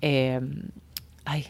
em, 0.00 0.62
ay, 1.24 1.46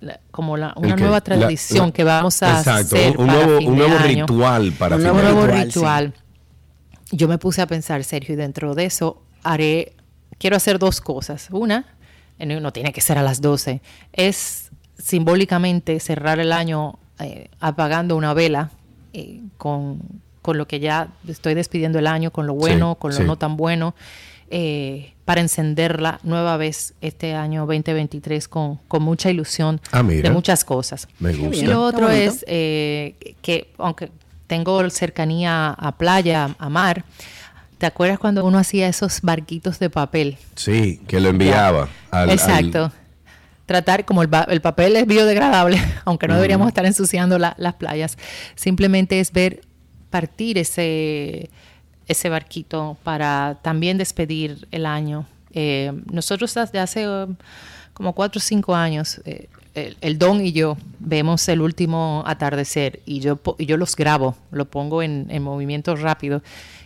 la- 0.00 0.20
como 0.30 0.56
la, 0.56 0.72
una 0.76 0.94
nueva 0.96 1.20
tradición 1.22 1.86
la- 1.86 1.92
que 1.92 2.04
vamos 2.04 2.40
a 2.42 2.58
Exacto, 2.58 2.94
hacer 2.94 3.16
un 3.16 3.26
para 3.26 3.44
nuevo, 3.44 3.58
fin 3.58 3.68
un 3.70 3.74
de 3.78 3.88
nuevo 3.88 3.98
año. 4.04 4.26
ritual 4.26 4.72
para 4.78 4.96
Un 4.96 5.02
nuevo 5.02 5.46
ritual. 5.46 6.14
Yo 7.16 7.28
me 7.28 7.38
puse 7.38 7.62
a 7.62 7.66
pensar, 7.66 8.02
Sergio, 8.04 8.34
y 8.34 8.36
dentro 8.36 8.74
de 8.74 8.84
eso 8.86 9.22
haré, 9.42 9.92
quiero 10.38 10.56
hacer 10.56 10.78
dos 10.78 11.00
cosas. 11.00 11.48
Una, 11.50 11.86
no 12.38 12.72
tiene 12.72 12.92
que 12.92 13.00
ser 13.00 13.18
a 13.18 13.22
las 13.22 13.40
12, 13.40 13.80
es 14.12 14.70
simbólicamente 14.98 15.98
cerrar 16.00 16.40
el 16.40 16.52
año 16.52 16.98
eh, 17.20 17.48
apagando 17.60 18.16
una 18.16 18.34
vela 18.34 18.70
eh, 19.12 19.40
con, 19.56 20.00
con 20.42 20.58
lo 20.58 20.66
que 20.66 20.80
ya 20.80 21.08
estoy 21.28 21.54
despidiendo 21.54 21.98
el 21.98 22.06
año, 22.06 22.32
con 22.32 22.46
lo 22.46 22.54
bueno, 22.54 22.94
Sí, 22.94 23.00
con 23.00 23.10
lo 23.12 23.16
sí. 23.18 23.24
no 23.24 23.36
tan 23.36 23.56
bueno, 23.56 23.94
eh, 24.50 25.14
para 25.24 25.40
encenderla 25.40 26.20
nueva 26.22 26.56
vez 26.56 26.94
este 27.00 27.34
año 27.34 27.60
2023 27.66 28.46
con, 28.48 28.76
con 28.88 29.02
mucha 29.02 29.30
ilusión 29.30 29.80
Ah, 29.90 30.02
de 30.02 30.30
muchas 30.30 30.64
cosas. 30.64 31.08
Me 31.18 31.32
gusta. 31.32 31.56
Y 31.56 31.66
lo 31.66 31.82
otro 31.82 32.10
es 32.10 32.44
eh, 32.46 33.36
que, 33.40 33.72
aunque 33.78 34.10
tengo 34.46 34.88
cercanía 34.90 35.70
a 35.70 35.92
playa, 35.92 36.54
a 36.58 36.68
mar, 36.68 37.04
¿te 37.78 37.86
acuerdas 37.86 38.18
cuando 38.18 38.44
uno 38.44 38.58
hacía 38.58 38.88
esos 38.88 39.20
barquitos 39.22 39.78
de 39.78 39.90
papel? 39.90 40.36
Sí, 40.54 41.00
que 41.06 41.20
lo 41.20 41.28
enviaba. 41.30 41.88
al- 42.10 42.28
al- 42.28 42.30
Exacto. 42.30 42.92
Tratar, 43.66 44.04
como 44.04 44.22
el, 44.22 44.28
el 44.48 44.60
papel 44.60 44.94
es 44.96 45.06
biodegradable, 45.06 45.80
aunque 46.04 46.28
no 46.28 46.34
deberíamos 46.34 46.68
estar 46.68 46.84
ensuciando 46.84 47.38
la- 47.38 47.54
las 47.58 47.74
playas, 47.74 48.18
simplemente 48.56 49.20
es 49.20 49.32
ver 49.32 49.62
partir 50.10 50.58
ese, 50.58 51.48
ese 52.06 52.28
barquito 52.28 52.96
para 53.02 53.58
también 53.62 53.96
despedir 53.98 54.68
el 54.70 54.84
año. 54.86 55.26
Eh, 55.52 55.92
nosotros 56.12 56.52
desde 56.54 56.78
hace 56.78 57.08
um, 57.08 57.36
como 57.94 58.12
cuatro 58.12 58.38
o 58.38 58.42
cinco 58.42 58.74
años, 58.74 59.20
eh, 59.24 59.48
el, 59.74 59.96
el 60.00 60.18
Don 60.18 60.44
y 60.44 60.52
yo 60.52 60.76
vemos 61.00 61.48
el 61.48 61.60
último 61.60 62.22
atardecer 62.26 63.00
y 63.06 63.20
yo, 63.20 63.40
y 63.58 63.66
yo 63.66 63.76
los 63.76 63.96
grabo, 63.96 64.36
lo 64.50 64.64
pongo 64.66 65.02
en, 65.02 65.26
en 65.30 65.42
movimiento 65.42 65.96
rápido 65.96 66.42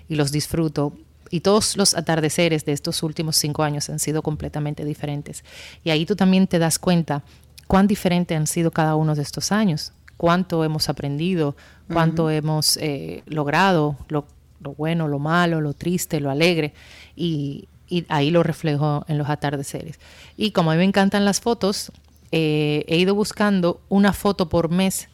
y 0.08 0.16
los 0.16 0.32
disfruto. 0.32 0.92
Y 1.30 1.40
todos 1.40 1.76
los 1.76 1.94
atardeceres 1.94 2.64
de 2.64 2.72
estos 2.72 3.02
últimos 3.02 3.36
cinco 3.36 3.62
años 3.62 3.90
han 3.90 3.98
sido 3.98 4.22
completamente 4.22 4.84
diferentes. 4.84 5.44
Y 5.84 5.90
ahí 5.90 6.06
tú 6.06 6.16
también 6.16 6.46
te 6.46 6.58
das 6.58 6.78
cuenta 6.78 7.22
cuán 7.66 7.86
diferente 7.86 8.34
han 8.34 8.46
sido 8.46 8.70
cada 8.70 8.96
uno 8.96 9.14
de 9.14 9.22
estos 9.22 9.52
años, 9.52 9.92
cuánto 10.16 10.64
hemos 10.64 10.88
aprendido, 10.88 11.54
cuánto 11.92 12.30
hemos 12.30 12.78
eh, 12.78 13.22
logrado, 13.26 13.96
lo, 14.08 14.26
lo 14.60 14.74
bueno, 14.74 15.06
lo 15.06 15.18
malo, 15.18 15.60
lo 15.60 15.74
triste, 15.74 16.18
lo 16.18 16.30
alegre. 16.30 16.72
Y, 17.14 17.68
y 17.90 18.06
ahí 18.08 18.30
lo 18.30 18.42
reflejo 18.42 19.04
en 19.06 19.18
los 19.18 19.28
atardeceres. 19.28 20.00
Y 20.36 20.52
como 20.52 20.70
a 20.70 20.74
mí 20.74 20.78
me 20.78 20.84
encantan 20.84 21.26
las 21.26 21.40
fotos, 21.40 21.92
eh, 22.32 22.84
he 22.88 22.96
ido 22.96 23.14
buscando 23.14 23.80
una 23.88 24.12
foto 24.12 24.48
por 24.48 24.70
mes 24.70 25.08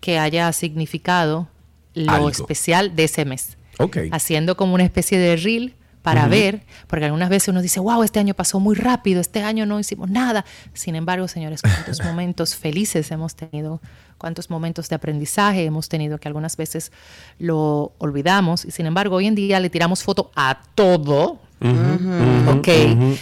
que 0.00 0.18
haya 0.18 0.52
significado 0.52 1.48
lo 1.94 2.12
Algo. 2.12 2.28
especial 2.28 2.94
de 2.96 3.04
ese 3.04 3.24
mes 3.24 3.56
Ok. 3.78 3.98
haciendo 4.12 4.56
como 4.56 4.74
una 4.74 4.84
especie 4.84 5.18
de 5.18 5.36
reel 5.36 5.74
para 6.02 6.28
ver, 6.28 6.64
porque 6.86 7.06
algunas 7.06 7.30
veces 7.30 7.48
uno 7.48 7.62
dice, 7.62 7.80
wow, 7.80 8.02
este 8.02 8.20
año 8.20 8.34
pasó 8.34 8.60
muy 8.60 8.74
rápido, 8.74 9.22
este 9.22 9.42
año 9.42 9.64
no 9.64 9.80
hicimos 9.80 10.10
nada. 10.10 10.44
Sin 10.74 10.96
embargo, 10.96 11.28
señores, 11.28 11.62
cuántos 11.62 12.00
momentos 12.04 12.54
felices 12.56 13.10
hemos 13.10 13.34
tenido, 13.34 13.80
cuántos 14.18 14.50
momentos 14.50 14.90
de 14.90 14.96
aprendizaje 14.96 15.64
hemos 15.64 15.88
tenido 15.88 16.18
que 16.18 16.28
algunas 16.28 16.58
veces 16.58 16.92
lo 17.38 17.92
olvidamos 17.96 18.66
y 18.66 18.70
sin 18.70 18.84
embargo 18.84 19.16
hoy 19.16 19.26
en 19.28 19.34
día 19.34 19.60
le 19.60 19.70
tiramos 19.70 20.02
foto 20.02 20.30
a 20.36 20.60
todo. 20.74 21.38
ok, 21.62 22.68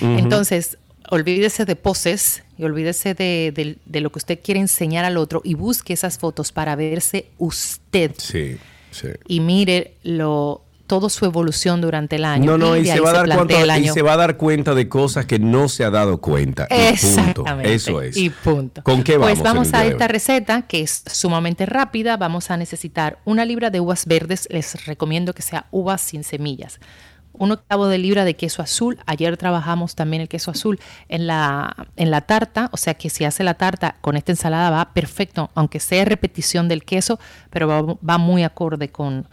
entonces 0.01 0.76
olvídese 1.11 1.65
de 1.65 1.77
poses 1.77 2.43
y 2.59 2.65
olvídese 2.65 3.15
de, 3.15 3.53
de- 3.55 3.79
de 3.85 4.01
lo 4.01 4.11
que 4.11 4.19
usted 4.19 4.39
quiere 4.43 4.61
enseñar 4.61 5.05
al 5.05 5.17
otro 5.17 5.41
y 5.45 5.55
busque 5.55 5.93
esas 5.93 6.19
fotos 6.19 6.53
para 6.53 6.77
verse 6.77 7.27
usted 7.39 8.13
Sí, 8.19 8.57
sí. 8.91 9.09
y 9.27 9.41
mire 9.41 9.95
lo 10.03 10.63
todo 10.87 11.09
su 11.09 11.25
evolución 11.25 11.81
durante 11.81 12.17
el 12.17 12.25
año. 12.27 12.45
No, 12.45 12.59
no, 12.59 12.77
y 12.77 12.85
se, 12.85 13.01
va 13.01 13.11
a 13.11 13.25
dar 13.25 13.37
cuenta, 13.47 13.79
y 13.79 13.89
se 13.89 14.03
va 14.03 14.13
a 14.13 14.17
dar 14.19 14.37
cuenta 14.37 14.75
de 14.75 14.91
cosas 14.91 15.25
que 15.25 15.39
no 15.39 15.71
se 15.71 15.85
ha 15.85 15.91
dado 15.91 16.21
cuenta. 16.21 16.65
Y 16.69 16.75
punto. 16.75 16.91
Exactamente. 16.93 17.73
Eso 17.75 18.03
es. 18.03 18.15
Y 18.19 18.29
punto. 18.29 18.83
¿Con 18.83 19.03
qué 19.03 19.17
vamos? 19.17 19.39
Pues 19.39 19.43
vamos 19.43 19.73
a 19.73 19.87
esta 19.87 20.07
receta 20.07 20.63
que 20.63 20.83
es 20.83 21.03
sumamente 21.11 21.65
rápida. 21.65 22.19
Vamos 22.19 22.51
a 22.51 22.59
necesitar 22.59 23.21
una 23.25 23.47
libra 23.47 23.71
de 23.71 23.81
uvas 23.81 24.05
verdes. 24.05 24.47
Les 24.51 24.85
recomiendo 24.85 25.33
que 25.35 25.41
sea 25.41 25.65
uvas 25.71 26.03
sin 26.03 26.25
semillas. 26.25 26.79
Un 27.43 27.51
octavo 27.51 27.88
de 27.88 27.99
libra 27.99 28.24
de 28.24 28.34
queso 28.34 28.62
azul. 28.62 29.01
Ayer 29.05 29.36
trabajamos 29.36 29.97
también 29.97 30.22
el 30.22 30.28
queso 30.28 30.53
azul 30.53 30.78
en 31.09 31.26
la, 31.26 31.88
en 31.97 32.12
la 32.12 32.20
tarta. 32.20 32.68
O 32.70 32.76
sea 32.76 32.95
que 32.95 33.11
si 33.11 33.24
hace 33.24 33.43
la 33.43 33.55
tarta 33.55 33.97
con 34.01 34.16
esta 34.16 34.30
ensalada 34.30 34.70
va 34.70 34.93
perfecto, 34.95 35.51
aunque 35.57 35.80
sea 35.80 36.05
repetición 36.05 36.68
del 36.68 36.84
queso, 36.84 37.18
pero 37.51 37.66
va, 37.66 37.82
va 38.09 38.18
muy 38.18 38.45
acorde 38.45 38.90
con, 38.90 39.26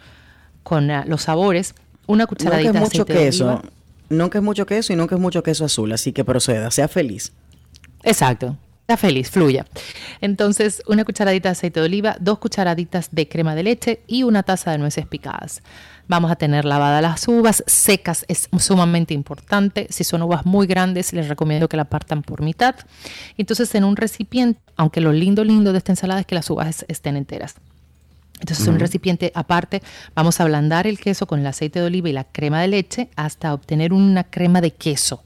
con 0.63 0.89
ah, 0.89 1.03
los 1.05 1.21
sabores. 1.21 1.75
Una 2.07 2.25
cucharadita 2.25 2.69
es 2.69 2.73
de 2.73 2.79
aceite 2.79 3.13
de 3.13 3.19
queso. 3.19 3.45
oliva. 3.45 3.61
Nunca 4.09 4.39
es 4.39 4.43
mucho 4.43 4.65
queso 4.65 4.91
y 4.91 4.95
nunca 4.95 5.13
es 5.13 5.21
mucho 5.21 5.43
queso 5.43 5.65
azul, 5.65 5.91
así 5.91 6.11
que 6.11 6.25
proceda, 6.25 6.71
sea 6.71 6.87
feliz. 6.87 7.31
Exacto. 8.01 8.57
Está 8.81 8.97
feliz, 8.97 9.29
fluya. 9.29 9.67
Entonces, 10.19 10.81
una 10.87 11.05
cucharadita 11.05 11.49
de 11.49 11.51
aceite 11.51 11.79
de 11.79 11.85
oliva, 11.85 12.17
dos 12.19 12.39
cucharaditas 12.39 13.09
de 13.11 13.27
crema 13.27 13.53
de 13.53 13.61
leche 13.61 14.01
y 14.07 14.23
una 14.23 14.41
taza 14.41 14.71
de 14.71 14.79
nueces 14.79 15.05
picadas. 15.05 15.61
Vamos 16.09 16.31
a 16.31 16.35
tener 16.35 16.65
lavadas 16.65 17.01
las 17.03 17.27
uvas 17.27 17.63
secas, 17.67 18.25
es 18.27 18.49
sumamente 18.57 19.13
importante. 19.13 19.85
Si 19.91 20.03
son 20.03 20.23
uvas 20.23 20.43
muy 20.43 20.65
grandes, 20.65 21.13
les 21.13 21.29
recomiendo 21.29 21.69
que 21.69 21.77
la 21.77 21.85
partan 21.85 22.23
por 22.23 22.41
mitad. 22.41 22.75
Entonces, 23.37 23.73
en 23.75 23.83
un 23.83 23.95
recipiente, 23.95 24.59
aunque 24.75 25.01
lo 25.01 25.13
lindo, 25.13 25.43
lindo 25.43 25.71
de 25.71 25.77
esta 25.77 25.91
ensalada 25.91 26.21
es 26.21 26.25
que 26.25 26.33
las 26.33 26.49
uvas 26.49 26.67
es- 26.67 26.85
estén 26.87 27.15
enteras. 27.15 27.55
Entonces, 28.39 28.65
en 28.65 28.73
un 28.73 28.79
recipiente 28.79 29.31
aparte, 29.35 29.83
vamos 30.15 30.39
a 30.39 30.43
ablandar 30.43 30.87
el 30.87 30.97
queso 30.99 31.27
con 31.27 31.41
el 31.41 31.45
aceite 31.45 31.79
de 31.79 31.85
oliva 31.85 32.09
y 32.09 32.13
la 32.13 32.23
crema 32.23 32.59
de 32.61 32.69
leche 32.69 33.09
hasta 33.15 33.53
obtener 33.53 33.93
una 33.93 34.23
crema 34.23 34.61
de 34.61 34.71
queso. 34.71 35.23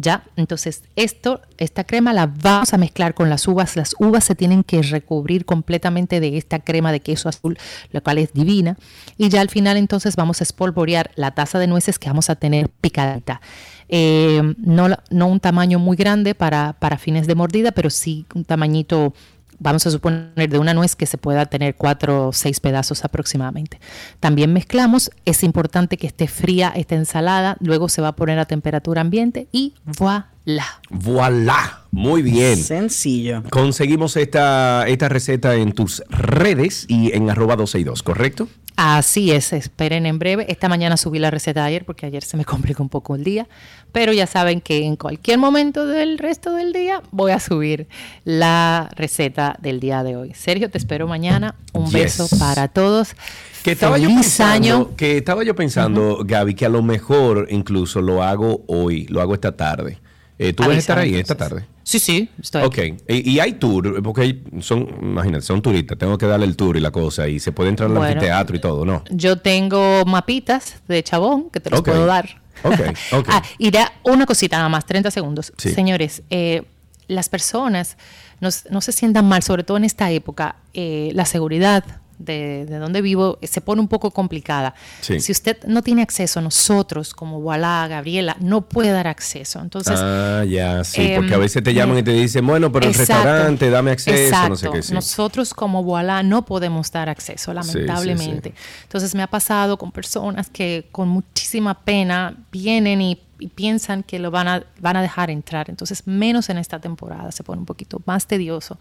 ¿Ya? 0.00 0.24
Entonces, 0.36 0.82
esto, 0.96 1.42
esta 1.58 1.84
crema 1.84 2.14
la 2.14 2.26
vamos 2.26 2.72
a 2.72 2.78
mezclar 2.78 3.12
con 3.12 3.28
las 3.28 3.46
uvas. 3.46 3.76
Las 3.76 3.94
uvas 3.98 4.24
se 4.24 4.34
tienen 4.34 4.64
que 4.64 4.80
recubrir 4.82 5.44
completamente 5.44 6.20
de 6.20 6.38
esta 6.38 6.60
crema 6.60 6.90
de 6.90 7.00
queso 7.00 7.28
azul, 7.28 7.58
la 7.92 8.00
cual 8.00 8.18
es 8.18 8.32
divina. 8.32 8.78
Y 9.18 9.28
ya 9.28 9.42
al 9.42 9.50
final, 9.50 9.76
entonces, 9.76 10.16
vamos 10.16 10.40
a 10.40 10.44
espolvorear 10.44 11.10
la 11.16 11.32
taza 11.32 11.58
de 11.58 11.66
nueces 11.66 11.98
que 11.98 12.08
vamos 12.08 12.30
a 12.30 12.36
tener 12.36 12.70
picadita. 12.70 13.42
Eh, 13.88 14.54
no, 14.58 14.88
no 15.10 15.26
un 15.26 15.40
tamaño 15.40 15.78
muy 15.78 15.96
grande 15.96 16.34
para, 16.34 16.74
para 16.78 16.96
fines 16.96 17.26
de 17.26 17.34
mordida, 17.34 17.72
pero 17.72 17.90
sí 17.90 18.24
un 18.34 18.44
tamañito 18.44 19.12
vamos 19.60 19.86
a 19.86 19.90
suponer 19.90 20.48
de 20.48 20.58
una 20.58 20.74
nuez 20.74 20.96
que 20.96 21.06
se 21.06 21.18
pueda 21.18 21.46
tener 21.46 21.76
cuatro 21.76 22.28
o 22.28 22.32
seis 22.32 22.58
pedazos 22.58 23.04
aproximadamente. 23.04 23.78
También 24.18 24.52
mezclamos, 24.52 25.10
es 25.24 25.44
importante 25.44 25.96
que 25.96 26.08
esté 26.08 26.26
fría 26.26 26.72
esta 26.74 26.96
ensalada, 26.96 27.56
luego 27.60 27.88
se 27.88 28.02
va 28.02 28.08
a 28.08 28.16
poner 28.16 28.38
a 28.38 28.46
temperatura 28.46 29.02
ambiente 29.02 29.46
y 29.52 29.74
voilà. 29.84 30.80
Voilà. 30.88 31.84
Muy 31.92 32.22
bien. 32.22 32.56
Sencillo. 32.56 33.42
Conseguimos 33.50 34.16
esta, 34.16 34.86
esta 34.86 35.08
receta 35.08 35.56
en 35.56 35.72
tus 35.72 36.02
redes 36.08 36.86
y 36.88 37.12
en 37.12 37.30
arroba 37.30 37.56
262, 37.56 38.02
¿correcto? 38.02 38.48
Así 38.76 39.30
es, 39.30 39.52
esperen 39.52 40.06
en 40.06 40.18
breve. 40.18 40.46
Esta 40.48 40.68
mañana 40.68 40.96
subí 40.96 41.18
la 41.18 41.30
receta 41.30 41.62
de 41.62 41.66
ayer 41.68 41.84
porque 41.84 42.06
ayer 42.06 42.22
se 42.24 42.36
me 42.36 42.44
complicó 42.46 42.82
un 42.82 42.88
poco 42.88 43.14
el 43.14 43.24
día, 43.24 43.46
pero 43.92 44.12
ya 44.12 44.26
saben 44.26 44.60
que 44.60 44.84
en 44.86 44.96
cualquier 44.96 45.38
momento 45.38 45.86
del 45.86 46.16
resto 46.18 46.54
del 46.54 46.72
día 46.72 47.02
voy 47.10 47.32
a 47.32 47.40
subir 47.40 47.88
la 48.24 48.88
receta 48.96 49.56
del 49.60 49.80
día 49.80 50.02
de 50.02 50.16
hoy. 50.16 50.32
Sergio, 50.34 50.70
te 50.70 50.78
espero 50.78 51.06
mañana. 51.06 51.54
Un 51.72 51.84
Yes. 51.86 51.92
beso 51.92 52.28
para 52.38 52.68
todos. 52.68 53.14
Que 53.62 53.72
estaba 53.72 53.98
yo 53.98 54.08
pensando, 54.08 54.52
año. 54.76 54.96
que 54.96 55.18
estaba 55.18 55.44
yo 55.44 55.54
pensando, 55.54 56.22
Gaby, 56.24 56.54
que 56.54 56.64
a 56.64 56.70
lo 56.70 56.82
mejor 56.82 57.46
incluso 57.50 58.00
lo 58.00 58.22
hago 58.22 58.62
hoy, 58.66 59.06
lo 59.08 59.20
hago 59.20 59.34
esta 59.34 59.54
tarde. 59.54 59.98
Eh, 60.38 60.54
¿Tú 60.54 60.62
vas 60.62 60.76
a 60.76 60.78
estar 60.78 60.98
ahí 60.98 61.14
esta 61.16 61.34
tarde? 61.34 61.66
Sí, 61.90 61.98
sí, 61.98 62.28
estoy 62.40 62.62
Ok, 62.62 62.78
y, 63.08 63.30
y 63.32 63.40
hay 63.40 63.54
tour, 63.54 64.00
porque 64.00 64.42
son, 64.60 64.86
imagínate, 65.02 65.42
son 65.44 65.60
turistas, 65.60 65.98
tengo 65.98 66.16
que 66.16 66.26
darle 66.26 66.46
el 66.46 66.54
tour 66.54 66.76
y 66.76 66.80
la 66.80 66.92
cosa, 66.92 67.26
y 67.26 67.40
se 67.40 67.50
puede 67.50 67.68
entrar 67.70 67.90
al 67.90 67.96
Bueno. 67.96 68.12
anfiteatro 68.12 68.54
y 68.54 68.60
todo, 68.60 68.84
¿no? 68.84 69.02
Yo 69.10 69.38
tengo 69.38 70.04
mapitas 70.04 70.76
de 70.86 71.02
chabón 71.02 71.50
que 71.50 71.58
te 71.58 71.68
los 71.68 71.82
puedo 71.82 72.06
dar. 72.06 72.40
Ok, 72.62 72.78
ok. 73.12 73.26
Ah, 73.28 73.42
y 73.58 73.72
ya 73.72 73.92
una 74.04 74.24
cosita 74.24 74.56
nada 74.58 74.68
más, 74.68 74.86
30 74.86 75.10
segundos. 75.10 75.52
Sí. 75.58 75.70
Señores, 75.72 76.22
eh, 76.30 76.62
las 77.08 77.28
personas 77.28 77.96
nos- 78.38 78.70
no 78.70 78.80
se 78.82 78.92
sientan 78.92 79.26
mal, 79.26 79.42
sobre 79.42 79.64
todo 79.64 79.76
en 79.76 79.82
esta 79.84 80.12
época. 80.12 80.54
eh, 80.74 81.10
la 81.14 81.24
seguridad 81.24 81.82
de, 82.20 82.66
de 82.66 82.78
donde 82.78 83.02
vivo 83.02 83.38
eh, 83.40 83.46
se 83.46 83.60
pone 83.60 83.80
un 83.80 83.88
poco 83.88 84.10
complicada. 84.10 84.74
Sí. 85.00 85.20
Si 85.20 85.32
usted 85.32 85.58
no 85.66 85.82
tiene 85.82 86.02
acceso, 86.02 86.40
nosotros, 86.40 87.14
como 87.14 87.40
Voilà, 87.40 87.86
Gabriela, 87.88 88.36
no 88.40 88.62
puede 88.62 88.90
dar 88.90 89.06
acceso. 89.06 89.60
Entonces, 89.60 89.98
ah, 89.98 90.44
ya, 90.48 90.84
sí, 90.84 91.02
em, 91.02 91.16
porque 91.16 91.34
a 91.34 91.38
veces 91.38 91.62
te 91.62 91.74
llaman 91.74 91.98
y 91.98 92.02
te 92.02 92.12
dicen, 92.12 92.46
bueno, 92.46 92.70
pero 92.70 92.86
el 92.86 92.92
Exacto. 92.92 93.14
restaurante, 93.14 93.70
dame 93.70 93.90
acceso, 93.90 94.48
no 94.48 94.56
sé 94.56 94.66
Exacto. 94.66 94.72
qué, 94.72 94.82
sí. 94.82 94.94
Nosotros 94.94 95.54
como 95.54 95.82
Voilà 95.82 96.22
no 96.22 96.44
podemos 96.44 96.92
dar 96.92 97.08
acceso, 97.08 97.52
sí, 97.52 97.54
lamentablemente. 97.54 98.54
Entonces 98.82 99.14
me 99.14 99.22
ha 99.22 99.28
pasado 99.28 99.78
con 99.78 99.90
personas 99.90 100.50
que 100.50 100.88
con 100.92 101.08
muchísima 101.08 101.74
pena 101.82 102.36
vienen 102.52 103.00
y 103.00 103.18
y 103.40 103.48
piensan 103.48 104.02
que 104.02 104.18
lo 104.18 104.30
van 104.30 104.46
a, 104.46 104.62
van 104.80 104.96
a 104.96 105.02
dejar 105.02 105.30
entrar. 105.30 105.70
Entonces, 105.70 106.06
menos 106.06 106.50
en 106.50 106.58
esta 106.58 106.78
temporada, 106.78 107.32
se 107.32 107.42
pone 107.42 107.58
un 107.58 107.66
poquito 107.66 108.00
más 108.04 108.26
tedioso. 108.26 108.78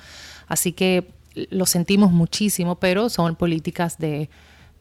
Así 0.48 0.74
que 0.74 1.12
lo 1.34 1.66
sentimos 1.66 2.12
muchísimo, 2.12 2.80
pero 2.80 3.10
son 3.10 3.36
políticas 3.36 3.98
de, 3.98 4.30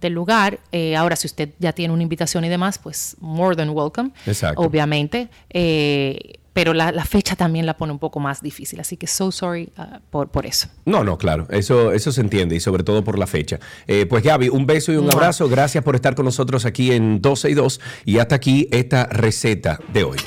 del 0.01 0.12
lugar. 0.12 0.61
Eh, 0.72 0.96
ahora, 0.96 1.16
si 1.16 1.26
usted 1.26 1.51
ya 1.59 1.72
tiene 1.72 1.92
una 1.94 2.03
invitación 2.03 2.44
y 2.44 2.49
demás, 2.49 2.78
pues 2.78 3.16
more 3.20 3.57
than 3.57 3.70
welcome, 3.70 4.11
Exacto. 4.26 4.61
obviamente. 4.61 5.28
Eh, 5.51 6.38
pero 6.53 6.74
la, 6.74 6.90
la 6.90 7.05
fecha 7.05 7.36
también 7.36 7.66
la 7.66 7.76
pone 7.76 7.92
un 7.92 8.01
poco 8.01 8.18
más 8.18 8.42
difícil. 8.42 8.80
Así 8.80 8.96
que 8.96 9.07
so 9.07 9.30
sorry 9.30 9.72
uh, 9.78 10.01
por, 10.11 10.28
por 10.30 10.44
eso. 10.44 10.66
No, 10.86 11.05
no, 11.05 11.16
claro, 11.16 11.46
eso, 11.51 11.92
eso 11.92 12.11
se 12.11 12.20
entiende 12.20 12.57
y 12.57 12.61
sobre 12.61 12.82
todo 12.82 13.05
por 13.05 13.16
la 13.16 13.28
fecha. 13.28 13.61
Eh, 13.86 14.07
pues 14.07 14.24
Gaby, 14.24 14.49
un 14.49 14.66
beso 14.66 14.92
y 14.92 14.96
un 14.96 15.09
abrazo. 15.09 15.49
Gracias 15.49 15.84
por 15.84 15.94
estar 15.94 16.16
con 16.16 16.24
nosotros 16.24 16.64
aquí 16.64 16.90
en 16.90 17.22
12 17.22 17.51
y 17.51 17.55
2 17.55 17.80
y 18.07 18.18
hasta 18.18 18.34
aquí 18.34 18.68
esta 18.72 19.05
receta 19.07 19.78
de 19.92 20.03
hoy. 20.03 20.18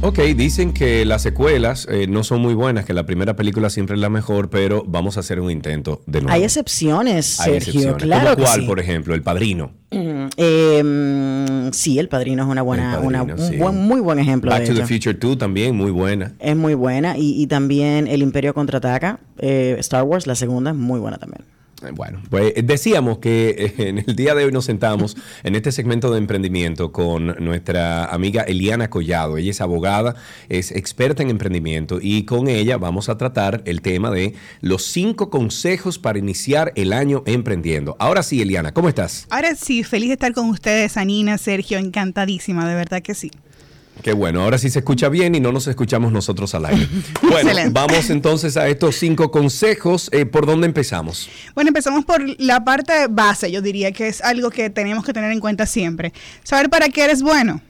Ok, 0.00 0.18
dicen 0.36 0.72
que 0.72 1.04
las 1.04 1.22
secuelas 1.22 1.86
eh, 1.88 2.08
no 2.08 2.24
son 2.24 2.42
muy 2.42 2.54
buenas, 2.54 2.84
que 2.84 2.94
la 2.94 3.06
primera 3.06 3.36
película 3.36 3.70
siempre 3.70 3.94
es 3.94 4.00
la 4.00 4.10
mejor, 4.10 4.50
pero 4.50 4.82
vamos 4.84 5.16
a 5.18 5.20
hacer 5.20 5.38
un 5.38 5.52
intento 5.52 6.02
de 6.06 6.22
nuevo. 6.22 6.34
Hay 6.34 6.42
excepciones, 6.42 7.38
Hay 7.38 7.52
Sergio, 7.52 7.80
excepciones. 7.80 8.02
claro. 8.02 8.36
Cuál, 8.42 8.62
sí. 8.62 8.66
por 8.66 8.80
ejemplo? 8.80 9.14
El 9.14 9.22
Padrino. 9.22 9.70
Mm, 9.92 10.26
eh, 10.36 11.70
sí, 11.72 12.00
El 12.00 12.08
Padrino 12.08 12.42
es 12.42 12.48
una 12.48 12.62
buena, 12.62 12.96
padrino, 12.96 13.22
una, 13.22 13.38
sí. 13.38 13.52
un 13.52 13.58
buen, 13.60 13.76
muy 13.76 14.00
buen 14.00 14.18
ejemplo. 14.18 14.50
Back 14.50 14.62
de 14.62 14.74
to 14.74 14.74
the 14.74 14.86
Future 14.86 15.14
2 15.14 15.38
también, 15.38 15.76
muy 15.76 15.92
buena. 15.92 16.34
Es 16.40 16.56
muy 16.56 16.74
buena. 16.74 17.16
Y, 17.16 17.40
y 17.40 17.46
también 17.46 18.08
El 18.08 18.22
Imperio 18.22 18.52
Contraataca, 18.52 19.20
eh, 19.38 19.76
Star 19.78 20.02
Wars, 20.02 20.26
la 20.26 20.34
segunda, 20.34 20.72
es 20.72 20.76
muy 20.76 20.98
buena 20.98 21.18
también. 21.18 21.44
Eh, 21.86 21.92
Bueno, 21.94 22.22
pues 22.30 22.52
eh, 22.56 22.62
decíamos 22.62 23.18
que 23.18 23.50
eh, 23.78 23.88
en 23.88 23.98
el 23.98 24.16
día 24.16 24.34
de 24.34 24.44
hoy 24.44 24.52
nos 24.52 24.64
sentamos 24.64 25.16
en 25.42 25.54
este 25.54 25.72
segmento 25.72 26.10
de 26.10 26.18
emprendimiento 26.18 26.92
con 26.92 27.36
nuestra 27.44 28.06
amiga 28.06 28.42
Eliana 28.42 28.90
Collado. 28.90 29.36
Ella 29.36 29.50
es 29.50 29.60
abogada, 29.60 30.14
es 30.48 30.70
experta 30.70 31.22
en 31.22 31.30
emprendimiento 31.30 31.98
y 32.00 32.24
con 32.24 32.48
ella 32.48 32.76
vamos 32.78 33.08
a 33.08 33.18
tratar 33.18 33.62
el 33.64 33.82
tema 33.82 34.10
de 34.10 34.34
los 34.60 34.84
cinco 34.84 35.30
consejos 35.30 35.98
para 35.98 36.18
iniciar 36.18 36.72
el 36.76 36.92
año 36.92 37.22
emprendiendo. 37.26 37.96
Ahora 37.98 38.22
sí, 38.22 38.40
Eliana, 38.40 38.72
¿cómo 38.72 38.88
estás? 38.88 39.26
Ahora 39.30 39.54
sí, 39.54 39.84
feliz 39.84 40.08
de 40.08 40.14
estar 40.14 40.32
con 40.32 40.50
ustedes, 40.50 40.96
Anina, 40.96 41.38
Sergio, 41.38 41.78
encantadísima, 41.78 42.68
de 42.68 42.74
verdad 42.74 43.02
que 43.02 43.14
sí. 43.14 43.30
Qué 44.02 44.12
bueno, 44.12 44.42
ahora 44.42 44.58
sí 44.58 44.68
se 44.70 44.80
escucha 44.80 45.08
bien 45.08 45.34
y 45.34 45.40
no 45.40 45.52
nos 45.52 45.66
escuchamos 45.66 46.12
nosotros 46.12 46.54
al 46.54 46.66
aire. 46.66 46.88
Bueno, 47.22 47.50
Excelente. 47.50 47.70
vamos 47.72 48.10
entonces 48.10 48.56
a 48.56 48.68
estos 48.68 48.96
cinco 48.96 49.30
consejos. 49.30 50.08
Eh, 50.12 50.26
¿Por 50.26 50.46
dónde 50.46 50.66
empezamos? 50.66 51.28
Bueno, 51.54 51.68
empezamos 51.68 52.04
por 52.04 52.22
la 52.40 52.64
parte 52.64 52.92
base, 53.08 53.50
yo 53.50 53.62
diría 53.62 53.92
que 53.92 54.08
es 54.08 54.20
algo 54.20 54.50
que 54.50 54.68
tenemos 54.70 55.04
que 55.04 55.12
tener 55.12 55.32
en 55.32 55.40
cuenta 55.40 55.66
siempre. 55.66 56.12
Saber 56.42 56.68
para 56.68 56.88
qué 56.88 57.04
eres 57.04 57.22
bueno. 57.22 57.60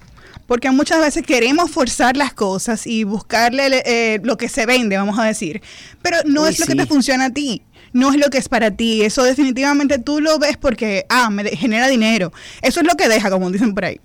Porque 0.47 0.71
muchas 0.71 1.01
veces 1.01 1.23
queremos 1.23 1.71
forzar 1.71 2.17
las 2.19 2.35
cosas 2.35 2.87
y 2.87 3.05
buscarle 3.05 3.83
eh, 3.87 4.21
lo 4.23 4.37
que 4.37 4.51
se 4.51 4.67
vende, 4.67 4.97
vamos 4.97 5.19
a 5.19 5.25
decir. 5.25 5.63
Pero 6.03 6.19
no 6.27 6.43
Uy, 6.43 6.51
es 6.51 6.61
lo 6.61 6.67
que 6.67 6.75
te 6.75 6.85
funciona 6.87 7.27
a 7.27 7.31
ti. 7.31 7.63
No 7.95 8.11
es 8.13 8.19
lo 8.19 8.29
que 8.29 8.39
es 8.39 8.49
para 8.49 8.71
ti. 8.73 9.03
Eso 9.03 9.23
definitivamente 9.23 9.99
tú 9.99 10.21
lo 10.21 10.39
ves 10.39 10.59
porque, 10.59 11.07
ah, 11.09 11.31
me 11.31 11.45
genera 11.57 11.89
dinero. 11.89 12.33
Eso 12.61 12.81
es 12.81 12.87
lo 12.87 12.95
que 12.95 13.09
deja, 13.09 13.31
como 13.31 13.51
dicen 13.51 13.73
por 13.73 13.87
ahí. 13.87 14.01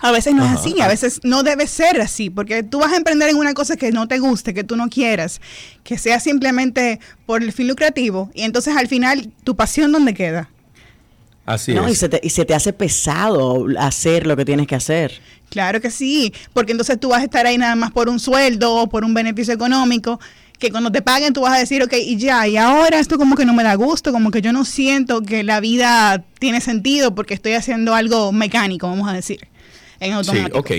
A 0.00 0.12
veces 0.12 0.34
no 0.34 0.44
Ajá. 0.44 0.54
es 0.54 0.60
así, 0.60 0.80
a 0.80 0.86
veces 0.86 1.20
no 1.24 1.42
debe 1.42 1.66
ser 1.66 2.00
así, 2.00 2.30
porque 2.30 2.62
tú 2.62 2.78
vas 2.78 2.92
a 2.92 2.96
emprender 2.96 3.30
en 3.30 3.36
una 3.36 3.52
cosa 3.54 3.76
que 3.76 3.90
no 3.90 4.06
te 4.06 4.18
guste, 4.18 4.54
que 4.54 4.62
tú 4.62 4.76
no 4.76 4.88
quieras, 4.88 5.40
que 5.82 5.98
sea 5.98 6.20
simplemente 6.20 7.00
por 7.26 7.42
el 7.42 7.52
fin 7.52 7.66
lucrativo, 7.66 8.30
y 8.34 8.42
entonces 8.42 8.76
al 8.76 8.86
final, 8.86 9.30
¿tu 9.42 9.56
pasión 9.56 9.90
dónde 9.90 10.14
queda? 10.14 10.50
Así 11.46 11.72
¿no? 11.74 11.88
Y, 11.88 11.92
es. 11.92 11.98
se 11.98 12.08
te, 12.08 12.20
y 12.22 12.30
se 12.30 12.44
te 12.44 12.54
hace 12.54 12.72
pesado 12.72 13.66
hacer 13.78 14.26
lo 14.26 14.36
que 14.36 14.44
tienes 14.44 14.66
que 14.66 14.74
hacer. 14.74 15.20
Claro 15.48 15.80
que 15.80 15.90
sí, 15.90 16.32
porque 16.52 16.72
entonces 16.72 17.00
tú 17.00 17.08
vas 17.08 17.22
a 17.22 17.24
estar 17.24 17.46
ahí 17.46 17.56
nada 17.56 17.74
más 17.74 17.90
por 17.90 18.08
un 18.08 18.20
sueldo 18.20 18.74
o 18.74 18.88
por 18.88 19.02
un 19.02 19.14
beneficio 19.14 19.54
económico, 19.54 20.20
que 20.58 20.70
cuando 20.70 20.92
te 20.92 21.02
paguen 21.02 21.32
tú 21.32 21.40
vas 21.40 21.54
a 21.54 21.58
decir, 21.58 21.82
ok, 21.82 21.94
y 21.94 22.16
ya, 22.18 22.46
y 22.46 22.56
ahora 22.56 22.98
esto 22.98 23.16
como 23.16 23.34
que 23.34 23.46
no 23.46 23.54
me 23.54 23.62
da 23.62 23.74
gusto, 23.74 24.12
como 24.12 24.30
que 24.30 24.42
yo 24.42 24.52
no 24.52 24.64
siento 24.64 25.22
que 25.22 25.42
la 25.42 25.60
vida 25.60 26.22
tiene 26.38 26.60
sentido 26.60 27.14
porque 27.14 27.34
estoy 27.34 27.54
haciendo 27.54 27.94
algo 27.94 28.30
mecánico, 28.32 28.86
vamos 28.86 29.08
a 29.08 29.12
decir, 29.12 29.48
en 30.00 30.24
Sí, 30.24 30.38
ok. 30.52 30.70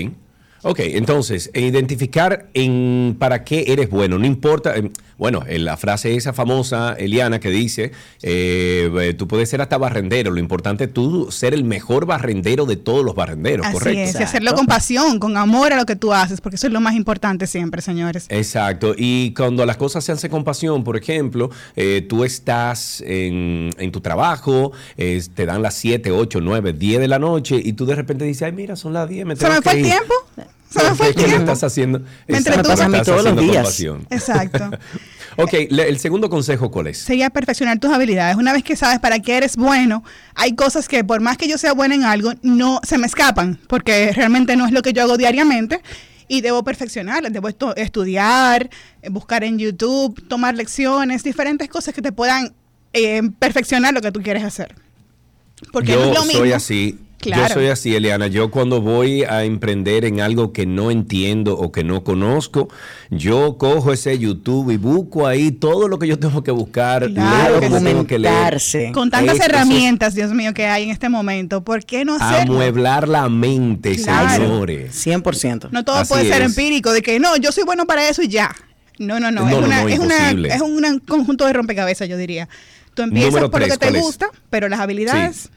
Ok, 0.62 0.80
entonces, 0.80 1.50
e 1.54 1.62
identificar 1.62 2.48
en 2.52 3.16
para 3.18 3.44
qué 3.44 3.64
eres 3.68 3.88
bueno, 3.88 4.18
no 4.18 4.26
importa, 4.26 4.76
eh, 4.76 4.90
bueno, 5.16 5.42
en 5.46 5.64
la 5.64 5.76
frase 5.78 6.14
esa 6.16 6.32
famosa, 6.34 6.94
Eliana, 6.98 7.40
que 7.40 7.48
dice, 7.50 7.92
eh, 8.22 8.90
eh, 9.00 9.14
tú 9.14 9.26
puedes 9.26 9.48
ser 9.48 9.62
hasta 9.62 9.78
barrendero, 9.78 10.30
lo 10.30 10.38
importante 10.38 10.84
es 10.84 10.92
tú 10.92 11.30
ser 11.30 11.54
el 11.54 11.64
mejor 11.64 12.04
barrendero 12.04 12.66
de 12.66 12.76
todos 12.76 13.02
los 13.04 13.14
barrenderos, 13.14 13.66
Así 13.66 13.72
¿correcto? 13.78 14.00
es, 14.02 14.20
y 14.20 14.22
hacerlo 14.22 14.54
con 14.54 14.66
pasión, 14.66 15.18
con 15.18 15.36
amor 15.38 15.72
a 15.72 15.76
lo 15.76 15.86
que 15.86 15.96
tú 15.96 16.12
haces, 16.12 16.42
porque 16.42 16.56
eso 16.56 16.66
es 16.66 16.72
lo 16.74 16.80
más 16.82 16.94
importante 16.94 17.46
siempre, 17.46 17.80
señores. 17.80 18.26
Exacto, 18.28 18.94
y 18.96 19.32
cuando 19.32 19.64
las 19.64 19.78
cosas 19.78 20.04
se 20.04 20.12
hacen 20.12 20.30
con 20.30 20.44
pasión, 20.44 20.84
por 20.84 20.96
ejemplo, 20.98 21.50
eh, 21.74 22.04
tú 22.06 22.22
estás 22.24 23.02
en, 23.06 23.70
en 23.78 23.92
tu 23.92 24.00
trabajo, 24.02 24.72
eh, 24.98 25.22
te 25.34 25.46
dan 25.46 25.62
las 25.62 25.74
7, 25.74 26.10
8, 26.10 26.40
9, 26.42 26.74
10 26.74 27.00
de 27.00 27.08
la 27.08 27.18
noche 27.18 27.60
y 27.62 27.72
tú 27.72 27.86
de 27.86 27.94
repente 27.94 28.26
dices, 28.26 28.42
ay, 28.42 28.52
mira, 28.52 28.76
son 28.76 28.92
las 28.92 29.08
10, 29.08 29.24
me 29.24 29.36
¿Se 29.36 29.40
tengo 29.46 29.54
me 29.54 29.62
fue 29.62 29.72
que 29.72 29.78
el 29.80 29.86
ir". 29.86 29.92
tiempo? 29.92 30.14
¿Se 30.70 30.82
me 30.82 30.94
fue 30.94 31.08
el 31.08 31.14
tiempo? 31.14 31.36
estás 31.38 31.64
haciendo, 31.64 31.98
mí 32.00 32.06
estás 32.28 32.62
todos 32.62 33.24
los 33.24 33.32
haciendo 33.32 33.42
días. 33.42 33.80
Exacto. 34.10 34.70
Ok, 35.36 35.52
le- 35.70 35.88
el 35.88 35.98
segundo 36.00 36.28
consejo, 36.28 36.70
¿cuál 36.72 36.88
es? 36.88 36.98
Sería 36.98 37.30
perfeccionar 37.30 37.78
tus 37.78 37.90
habilidades. 37.92 38.36
Una 38.36 38.52
vez 38.52 38.64
que 38.64 38.74
sabes 38.74 38.98
para 38.98 39.20
qué 39.20 39.36
eres 39.36 39.56
bueno, 39.56 40.02
hay 40.34 40.54
cosas 40.56 40.88
que 40.88 41.04
por 41.04 41.20
más 41.20 41.38
que 41.38 41.48
yo 41.48 41.56
sea 41.56 41.72
buena 41.72 41.94
en 41.94 42.02
algo, 42.04 42.32
no 42.42 42.80
se 42.82 42.98
me 42.98 43.06
escapan, 43.06 43.58
porque 43.68 44.12
realmente 44.12 44.56
no 44.56 44.66
es 44.66 44.72
lo 44.72 44.82
que 44.82 44.92
yo 44.92 45.02
hago 45.02 45.16
diariamente 45.16 45.80
y 46.26 46.40
debo 46.40 46.64
perfeccionarlas. 46.64 47.32
Debo 47.32 47.48
estu- 47.48 47.72
estudiar, 47.76 48.68
buscar 49.08 49.44
en 49.44 49.58
YouTube, 49.58 50.20
tomar 50.28 50.56
lecciones, 50.56 51.22
diferentes 51.22 51.68
cosas 51.68 51.94
que 51.94 52.02
te 52.02 52.10
puedan 52.10 52.52
eh, 52.92 53.22
perfeccionar 53.38 53.94
lo 53.94 54.00
que 54.00 54.10
tú 54.10 54.20
quieres 54.22 54.42
hacer. 54.42 54.74
Porque 55.72 55.92
yo 55.92 56.00
no 56.00 56.06
es 56.12 56.18
lo 56.18 56.24
mismo. 56.24 56.40
soy 56.40 56.52
así. 56.52 56.98
Claro. 57.20 57.48
Yo 57.48 57.54
soy 57.54 57.66
así, 57.66 57.94
Eliana. 57.94 58.28
Yo 58.28 58.50
cuando 58.50 58.80
voy 58.80 59.24
a 59.24 59.44
emprender 59.44 60.06
en 60.06 60.20
algo 60.22 60.52
que 60.54 60.64
no 60.64 60.90
entiendo 60.90 61.54
o 61.58 61.70
que 61.70 61.84
no 61.84 62.02
conozco, 62.02 62.68
yo 63.10 63.58
cojo 63.58 63.92
ese 63.92 64.18
YouTube 64.18 64.70
y 64.70 64.78
busco 64.78 65.26
ahí 65.26 65.50
todo 65.50 65.86
lo 65.86 65.98
que 65.98 66.06
yo 66.06 66.18
tengo 66.18 66.42
que 66.42 66.50
buscar, 66.50 67.12
Claro 67.12 67.60
leo 67.60 67.70
lo 67.70 67.78
que 67.78 67.84
tengo 67.84 68.06
que 68.06 68.18
leer. 68.18 68.58
Con 68.94 69.10
tantas 69.10 69.36
es 69.38 69.44
herramientas, 69.44 70.14
Dios 70.14 70.32
mío, 70.32 70.54
que 70.54 70.66
hay 70.66 70.84
en 70.84 70.90
este 70.90 71.10
momento, 71.10 71.62
¿por 71.62 71.84
qué 71.84 72.06
no 72.06 72.14
hacerlo? 72.16 72.54
Amueblar 72.54 73.06
la 73.06 73.28
mente, 73.28 73.96
Claro. 73.96 74.42
señores. 74.42 74.94
100%. 74.94 75.68
No 75.72 75.84
todo 75.84 75.96
Así 75.96 76.12
puede 76.14 76.26
ser 76.28 76.40
es. 76.40 76.48
empírico, 76.48 76.92
de 76.92 77.02
que 77.02 77.20
no, 77.20 77.36
yo 77.36 77.52
soy 77.52 77.64
bueno 77.64 77.86
para 77.86 78.08
eso 78.08 78.22
y 78.22 78.28
ya. 78.28 78.54
No, 78.98 79.20
no, 79.20 79.30
no. 79.30 79.42
No, 79.42 79.48
es, 79.48 79.52
no, 79.60 79.66
una, 79.66 79.82
no, 79.82 79.88
es, 79.88 79.98
una- 79.98 80.14
imposible. 80.16 80.48
es 80.54 80.60
un 80.62 80.98
conjunto 81.00 81.46
de 81.46 81.52
rompecabezas, 81.52 82.08
yo 82.08 82.16
diría. 82.16 82.48
Tú 82.94 83.02
empiezas 83.02 83.30
Número 83.30 83.50
por 83.50 83.60
tres, 83.60 83.74
lo 83.74 83.78
que 83.78 83.92
te 83.92 84.00
gusta, 84.00 84.28
pero 84.50 84.68
las 84.68 84.80
habilidades 84.80 85.36
Sí. 85.36 85.48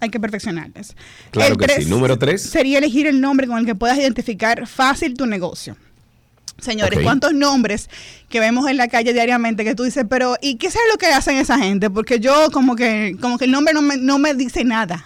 Hay 0.00 0.10
que 0.10 0.18
perfeccionarlas. 0.18 0.96
Claro 1.30 1.54
El 1.54 1.66
que 1.66 1.82
sí. 1.82 1.88
Número 1.88 2.18
tres. 2.18 2.42
Sería 2.42 2.78
elegir 2.78 3.06
el 3.06 3.20
nombre 3.20 3.46
con 3.46 3.58
el 3.58 3.66
que 3.66 3.74
puedas 3.74 3.98
identificar 3.98 4.66
fácil 4.66 5.14
tu 5.14 5.26
negocio. 5.26 5.76
Señores. 6.58 7.00
¿cuántos 7.02 7.32
nombres 7.32 7.88
que 8.28 8.38
vemos 8.38 8.68
en 8.68 8.76
la 8.76 8.88
calle 8.88 9.14
diariamente 9.14 9.64
que 9.64 9.74
tú 9.74 9.84
dices, 9.84 10.04
pero 10.08 10.36
¿y 10.42 10.56
qué 10.56 10.66
es 10.66 10.76
lo 10.92 10.98
que 10.98 11.06
hacen 11.06 11.36
esa 11.36 11.58
gente? 11.58 11.88
Porque 11.88 12.20
yo 12.20 12.50
como 12.52 12.76
que, 12.76 13.16
como 13.20 13.38
que 13.38 13.46
el 13.46 13.50
nombre 13.50 13.72
no 13.72 13.80
me, 13.80 13.96
no 13.96 14.18
me 14.18 14.34
dice 14.34 14.62
nada. 14.64 15.04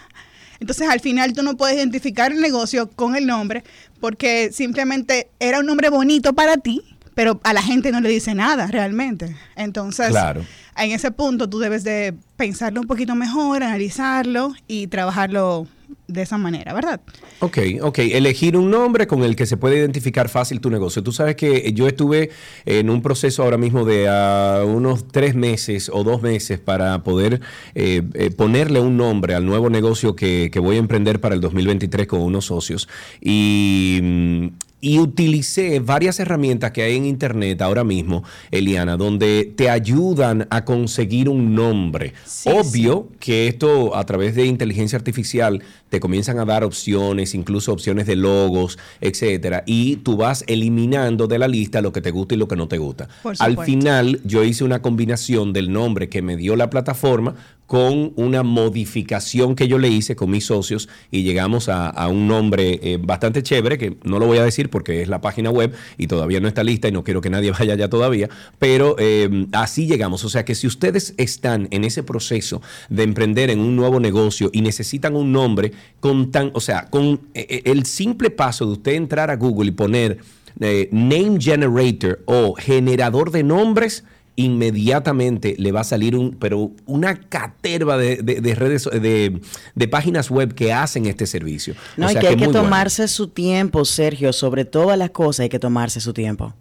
Entonces 0.61 0.89
al 0.89 1.01
final 1.01 1.33
tú 1.33 1.43
no 1.43 1.57
puedes 1.57 1.77
identificar 1.77 2.33
el 2.33 2.41
negocio 2.41 2.91
con 2.91 3.17
el 3.17 3.27
nombre 3.27 3.65
porque 4.01 4.51
simplemente 4.53 5.29
era 5.39 5.61
un 5.61 5.67
nombre 5.67 5.91
bonito 5.91 6.33
para 6.35 6.57
ti, 6.57 6.83
pero 7.15 7.41
a 7.45 7.53
la 7.53 7.63
gente 7.63 7.93
no 7.93 8.01
le 8.01 8.09
dice 8.09 8.35
nada 8.35 8.67
realmente. 8.67 9.35
Entonces, 9.57 10.09
Claro. 10.09 10.45
en 10.77 10.91
ese 10.93 11.11
punto 11.11 11.49
tú 11.49 11.59
debes 11.59 11.85
de 11.85 12.15
pensarlo 12.37 12.81
un 12.81 12.87
poquito 12.87 13.15
mejor, 13.15 13.63
analizarlo 13.63 14.53
y 14.67 14.87
trabajarlo 14.89 15.67
de 16.07 16.23
esa 16.23 16.37
manera, 16.39 16.75
¿verdad? 16.75 17.01
Ok, 17.41 17.59
ok. 17.81 17.99
Elegir 17.99 18.57
un 18.57 18.71
nombre 18.71 19.07
con 19.07 19.23
el 19.23 19.37
que 19.37 19.47
se 19.47 19.57
puede 19.57 19.79
identificar 19.79 20.29
fácil 20.29 20.61
tu 20.61 20.69
negocio. 20.71 21.03
Tú 21.03 21.13
sabes 21.13 21.35
que 21.37 21.73
yo 21.73 21.87
estuve 21.89 22.31
en 22.67 22.91
un 22.91 23.01
proceso 23.01 23.43
ahora 23.43 23.57
mismo 23.57 23.85
de 23.85 24.07
ah, 24.09 24.65
unos 24.67 25.09
tres 25.09 25.35
meses 25.35 25.91
o 25.93 26.05
dos 26.05 26.21
meses 26.21 26.59
para 26.59 27.03
poder 27.03 27.41
eh, 27.75 28.03
eh, 28.15 28.31
ponerle 28.31 28.81
un 28.81 28.97
nombre 28.97 29.35
al 29.35 29.47
nuevo 29.47 29.71
negocio 29.71 30.15
que, 30.15 30.51
que 30.53 30.59
voy 30.59 30.77
a 30.77 30.79
emprender 30.79 31.21
para 31.21 31.35
el 31.35 31.41
2023 31.41 32.07
con 32.07 32.21
unos 32.21 32.47
socios. 32.47 32.89
Y, 33.21 34.01
mm, 34.03 34.47
y 34.85 34.99
utilicé 34.99 35.81
varias 35.81 36.21
herramientas 36.21 36.73
que 36.73 36.83
hay 36.83 36.97
en 36.97 37.07
internet 37.07 37.63
ahora 37.63 37.85
mismo, 37.85 38.23
Eliana, 38.51 38.99
donde 38.99 39.51
te 39.57 39.71
ayudan 39.71 40.47
a 40.51 40.67
conseguir 40.67 41.31
un 41.31 41.55
nombre. 41.55 42.13
Obvio 42.45 43.09
que 43.19 43.49
esto 43.49 43.97
a 43.97 44.05
través 44.05 44.35
de 44.35 44.45
inteligencia 44.45 44.99
artificial 44.99 45.63
te 45.89 46.01
comienzan 46.01 46.39
a 46.39 46.45
dar 46.45 46.65
opciones, 46.65 47.35
incluso 47.35 47.73
opciones 47.73 48.07
de 48.07 48.17
logos, 48.17 48.79
etcétera, 49.01 49.63
y 49.65 49.97
tú 49.97 50.19
vas 50.19 50.45
eliminando 50.49 51.29
de 51.29 51.39
la 51.39 51.49
lista 51.49 51.81
lo 51.81 51.93
que 51.93 52.03
te 52.03 52.11
gusta 52.11 52.35
y 52.35 52.39
lo 52.39 52.47
que 52.47 52.57
no 52.57 52.69
te 52.69 52.77
gusta. 52.77 53.09
Al 53.39 53.65
final 53.65 54.21
yo 54.25 54.45
hice 54.45 54.65
una 54.65 54.83
combinación 54.83 55.55
del 55.55 55.73
nombre 55.73 56.11
que 56.11 56.21
me 56.21 56.37
dio 56.37 56.57
la 56.57 56.69
plataforma 56.69 57.37
con 57.67 58.13
una 58.17 58.43
modificación 58.43 59.55
que 59.55 59.69
yo 59.69 59.79
le 59.79 59.89
hice 59.89 60.17
con 60.17 60.31
mis 60.31 60.47
socios 60.47 60.89
y 61.11 61.23
llegamos 61.23 61.69
a, 61.69 62.09
un 62.09 62.29
nombre 62.29 62.79
eh, 62.83 62.99
bastante 63.01 63.43
chévere, 63.43 63.79
que 63.79 63.97
no 64.05 64.19
lo 64.19 64.27
voy 64.27 64.39
a 64.39 64.45
decir 64.45 64.69
porque 64.69 65.03
es 65.03 65.09
la 65.09 65.21
página 65.21 65.51
web 65.51 65.75
y 65.97 66.07
todavía 66.07 66.41
no 66.41 66.49
está 66.49 66.63
lista 66.63 66.89
y 66.89 66.93
no 66.93 67.05
quiero 67.05 67.21
que 67.21 67.31
nadie 67.31 67.51
vaya 67.59 67.75
allá 67.75 67.89
todavía, 67.89 68.29
pero 68.59 68.97
eh, 68.99 69.47
así 69.53 69.87
llegamos. 69.87 70.25
O 70.25 70.29
sea 70.29 70.45
que 70.45 70.55
si 70.55 70.67
ustedes 70.67 71.15
están 71.17 71.69
en 71.71 71.85
ese 71.85 72.03
proceso 72.03 72.61
de 72.89 73.03
emprender 73.03 73.51
en 73.51 73.61
un 73.61 73.77
nuevo 73.77 74.01
negocio 74.01 74.51
y 74.53 74.61
necesitan 74.61 75.17
un 75.17 75.33
nombre 75.33 75.73
con 76.01 76.31
tan, 76.31 76.51
o 76.55 76.61
sea, 76.61 76.91
con 76.91 77.21
eh, 77.35 77.63
el 77.65 77.87
simple 77.87 78.31
paso 78.31 78.67
de 78.67 78.73
usted 78.73 78.93
entrar 78.93 79.31
a 79.31 79.37
Google 79.37 79.69
y 79.69 79.73
poner 79.73 80.19
eh, 80.61 80.89
Name 80.93 81.41
Generator 81.41 82.23
o 82.27 82.55
generador 82.55 83.31
de 83.31 83.43
nombres, 83.43 84.05
inmediatamente 84.37 85.55
le 85.59 85.73
va 85.73 85.81
a 85.81 85.85
salir 85.85 86.17
un, 86.17 86.33
pero 86.33 86.73
una 86.87 87.15
caterva 87.21 87.97
de, 87.97 88.17
de- 88.17 88.41
de 88.41 88.55
redes, 88.55 88.85
de, 88.91 89.41
de 89.75 89.89
páginas 89.89 90.31
web 90.31 90.55
que 90.55 90.73
hacen 90.73 91.07
este 91.07 91.27
servicio. 91.27 91.75
No, 91.97 92.07
O 92.07 92.11
y 92.11 92.15
que 92.17 92.29
hay 92.29 92.37
que 92.37 92.47
bueno. 92.47 92.63
tomarse 92.63 93.07
su 93.09 93.29
tiempo, 93.29 93.85
Sergio. 93.85 94.33
Sobre 94.33 94.65
todas 94.65 94.99
las 94.99 95.11
cosas 95.11 95.45
hay 95.45 95.49
que 95.49 95.59
tomarse 95.59 96.01
su 96.01 96.13
tiempo. 96.13 96.55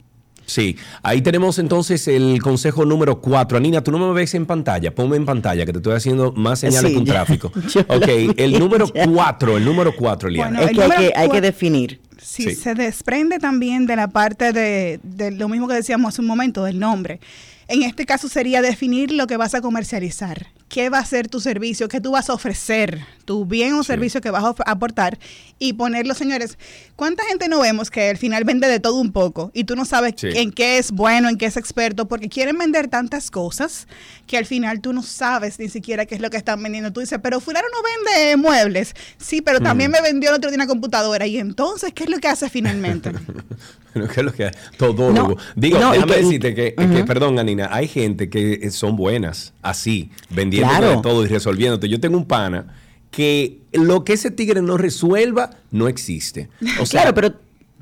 Sí, 0.45 0.75
ahí 1.03 1.21
tenemos 1.21 1.57
entonces 1.57 2.05
el 2.09 2.41
consejo 2.41 2.85
número 2.85 3.21
cuatro. 3.21 3.57
Anina, 3.57 3.81
tú 3.81 3.91
no 3.91 3.97
me 3.99 4.13
ves 4.13 4.33
en 4.35 4.45
pantalla, 4.45 4.93
ponme 4.93 5.15
en 5.15 5.25
pantalla 5.25 5.65
que 5.65 5.71
te 5.71 5.77
estoy 5.79 5.93
haciendo 5.93 6.33
más 6.33 6.59
señales 6.59 6.89
Sí, 6.91 6.95
que 6.95 6.99
un 6.99 7.05
ya- 7.05 7.13
tráfico. 7.13 7.51
Ok, 7.87 8.07
el 8.37 8.59
número 8.59 8.91
ya. 8.93 9.07
cuatro, 9.07 9.55
el 9.57 9.63
número 9.63 9.95
cuatro, 9.95 10.27
Eliana. 10.27 10.59
Bueno, 10.61 10.71
es 10.71 10.77
que 10.77 10.83
hay, 10.93 11.07
que 11.07 11.13
hay 11.17 11.29
que 11.29 11.41
definir. 11.41 12.01
Sí, 12.21 12.43
Sí. 12.43 12.55
se 12.55 12.73
desprende 12.73 13.37
también 13.39 13.85
de 13.85 13.95
la 13.95 14.07
parte 14.09 14.51
de, 14.53 14.99
de 15.03 15.31
lo 15.31 15.47
mismo 15.49 15.67
que 15.67 15.75
decíamos 15.75 16.09
hace 16.13 16.21
un 16.21 16.27
momento, 16.27 16.63
del 16.65 16.77
nombre. 16.79 17.19
En 17.67 17.83
este 17.83 18.05
caso 18.05 18.27
sería 18.29 18.61
definir 18.61 19.11
lo 19.11 19.27
que 19.27 19.37
vas 19.37 19.53
a 19.55 19.61
comercializar. 19.61 20.47
¿Qué 20.69 20.89
va 20.89 20.97
a 20.97 21.05
ser 21.05 21.27
tu 21.27 21.39
servicio? 21.39 21.87
¿Qué 21.87 22.01
tú 22.01 22.11
vas 22.11 22.29
a 22.29 22.33
ofrecer? 22.33 22.99
Tu 23.25 23.45
bien 23.45 23.73
o 23.75 23.83
servicio 23.83 24.21
que 24.21 24.31
vas 24.31 24.43
a 24.43 24.55
aportar 24.71 25.19
y 25.59 25.73
ponerlo, 25.73 26.15
señores. 26.15 26.57
¿Cuánta 26.95 27.23
gente 27.25 27.47
no 27.47 27.59
vemos 27.61 27.91
que 27.91 28.09
al 28.09 28.17
final 28.17 28.43
vende 28.43 28.67
de 28.67 28.79
todo 28.79 28.95
un 28.99 29.11
poco 29.11 29.51
y 29.53 29.65
tú 29.65 29.75
no 29.75 29.85
sabes 29.85 30.15
Sí. 30.17 30.29
en 30.33 30.51
qué 30.51 30.79
es 30.79 30.91
bueno, 30.91 31.29
en 31.29 31.37
qué 31.37 31.45
es 31.45 31.57
experto? 31.57 32.07
Porque 32.07 32.27
quieren 32.27 32.57
vender 32.57 32.87
tantas 32.87 33.29
cosas 33.29 33.87
que 34.25 34.35
al 34.37 34.45
final 34.47 34.81
tú 34.81 34.93
no 34.93 35.03
sabes 35.03 35.59
ni 35.59 35.69
siquiera 35.69 36.05
qué 36.07 36.15
es 36.15 36.21
lo 36.21 36.31
que 36.31 36.37
están 36.37 36.61
vendiendo. 36.63 36.91
Tú 36.91 37.01
dices, 37.01 37.19
pero 37.21 37.39
fulano 37.39 37.67
no 37.71 38.13
vende 38.13 38.37
muebles. 38.37 38.93
Sí, 39.17 39.41
pero 39.41 39.59
también 39.59 39.91
me 39.91 40.01
vendió 40.01 40.31
el 40.31 40.37
otro 40.37 40.49
día 40.49 40.55
una 40.57 40.67
computadora. 40.67 41.27
Y 41.27 41.37
entonces, 41.37 41.93
¿qué 41.93 42.05
es 42.05 42.09
lo 42.09 42.17
que 42.17 42.29
hace 42.29 42.49
finalmente? 42.49 43.11
¿qué 43.93 44.01
es 44.21 44.23
lo 44.25 44.33
que 44.33 44.49
Todólogo. 44.77 45.35
No, 45.35 45.37
Digo, 45.55 45.77
no, 45.79 45.91
déjame 45.91 46.13
que- 46.15 46.21
decirte 46.23 46.55
que, 46.55 46.73
que, 46.73 47.03
perdón, 47.03 47.35
Hay 47.61 47.87
gente 47.87 48.29
que 48.29 48.53
eh, 48.61 48.71
son 48.71 48.95
buenas 48.95 49.53
así, 49.61 50.09
vendiendo 50.29 50.69
Claro. 50.69 50.89
de 50.97 51.01
todo 51.01 51.23
y 51.25 51.27
resolviéndote. 51.27 51.87
Yo 51.89 51.99
tengo 51.99 52.17
un 52.17 52.25
pana 52.25 52.75
que 53.11 53.59
lo 53.73 54.03
que 54.03 54.13
ese 54.13 54.31
tigre 54.31 54.61
no 54.61 54.77
resuelva 54.77 55.51
no 55.71 55.87
existe. 55.87 56.49
O 56.81 56.85
sea, 56.85 57.01
Claro, 57.01 57.13
pero- 57.15 57.35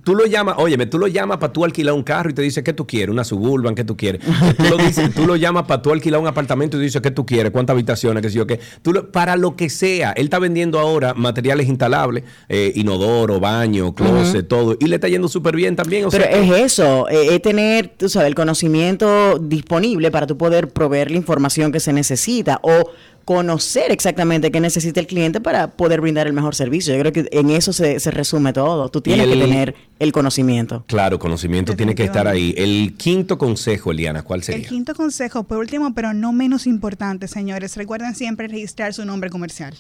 Tú 0.04 0.16
lo 0.16 0.26
llamas, 0.26 0.56
óyeme, 0.58 0.88
tú 0.88 0.98
lo 0.98 1.08
llamas 1.08 1.38
para 1.38 1.54
tú 1.54 1.64
alquilar 1.64 1.94
un 1.94 2.02
carro 2.04 2.30
y 2.32 2.34
te 2.34 2.42
dice 2.42 2.64
qué 2.64 2.74
tú 2.74 2.88
quieres, 2.88 3.10
una 3.14 3.24
suburban, 3.24 3.76
qué 3.76 3.84
tú 3.84 3.96
quieres. 3.96 4.22
Tú 4.58 4.64
lo, 4.70 4.78
dices, 4.78 5.14
tú 5.14 5.26
lo 5.28 5.36
llamas 5.36 5.64
para 5.68 5.82
tú 5.82 5.92
alquilar 5.92 6.20
un 6.20 6.28
apartamento 6.28 6.78
y 6.78 6.82
dice 6.82 7.02
qué 7.02 7.12
tú 7.12 7.26
quieres, 7.26 7.52
cuántas 7.52 7.74
habitaciones, 7.76 8.22
qué 8.24 8.30
sé 8.30 8.38
yo 8.38 8.48
qué. 8.48 8.60
Tú 8.82 8.94
lo- 8.94 9.12
para 9.12 9.36
lo 9.36 9.56
que 9.56 9.70
sea. 9.70 10.12
Él 10.14 10.24
está 10.26 10.40
vendiendo 10.40 10.80
ahora 10.80 11.14
materiales 11.14 11.68
instalables, 11.68 12.24
eh, 12.50 12.72
inodoro, 12.76 13.40
baño, 13.40 13.94
closet, 13.94 14.48
todo. 14.48 14.76
Y 14.80 14.88
le 14.88 14.96
está 14.96 15.08
yendo 15.08 15.28
súper 15.28 15.56
bien 15.56 15.76
también. 15.76 16.06
O 16.06 16.10
Pero 16.10 16.24
sea, 16.24 16.34
que- 16.34 16.56
es 16.56 16.64
eso, 16.74 17.08
eh, 17.10 17.36
es 17.36 17.42
tener, 17.42 17.94
tú 17.96 18.10
sabes, 18.10 18.28
el 18.28 18.36
conocimiento 18.36 19.38
disponible 19.40 20.10
para 20.12 20.26
tú 20.26 20.38
poder 20.38 20.70
proveer 20.70 21.12
la 21.12 21.18
información 21.18 21.72
que 21.72 21.80
se 21.80 21.94
necesita 21.94 22.60
o 22.64 22.90
conocer 23.26 23.92
exactamente 23.92 24.52
qué 24.52 24.60
necesita 24.60 25.00
el 25.00 25.08
cliente 25.08 25.40
para 25.42 25.72
poder 25.72 26.02
brindar 26.02 26.28
el 26.28 26.34
mejor 26.34 26.56
servicio. 26.56 26.94
Yo 26.94 27.00
creo 27.02 27.12
que 27.14 27.28
en 27.32 27.50
eso 27.50 27.72
se, 27.74 28.00
se 28.00 28.12
resume 28.12 28.54
todo. 28.54 28.90
Tú 28.90 29.02
tienes 29.02 29.28
el- 29.28 29.34
que 29.34 29.40
tener 29.46 29.76
el 30.00 30.12
conocimiento. 30.12 30.84
Claro, 30.88 31.20
conocimiento 31.20 31.76
tiene 31.76 31.96
que 31.96 32.04
estar 32.04 32.28
ahí. 32.28 32.54
El 32.58 32.96
quinto 32.98 33.38
consejo, 33.38 33.92
Eliana, 33.92 34.24
¿cuál 34.24 34.40
El 34.40 34.44
sería? 34.44 34.68
quinto 34.68 34.96
consejo, 34.96 35.44
por 35.44 35.58
último, 35.58 35.94
pero 35.94 36.14
no 36.14 36.34
menos 36.34 36.66
importante, 36.68 37.28
señores, 37.28 37.76
recuerden 37.78 38.16
siempre 38.16 38.48
registrar 38.48 38.94
su 38.94 39.06
nombre 39.06 39.30
comercial. 39.30 39.76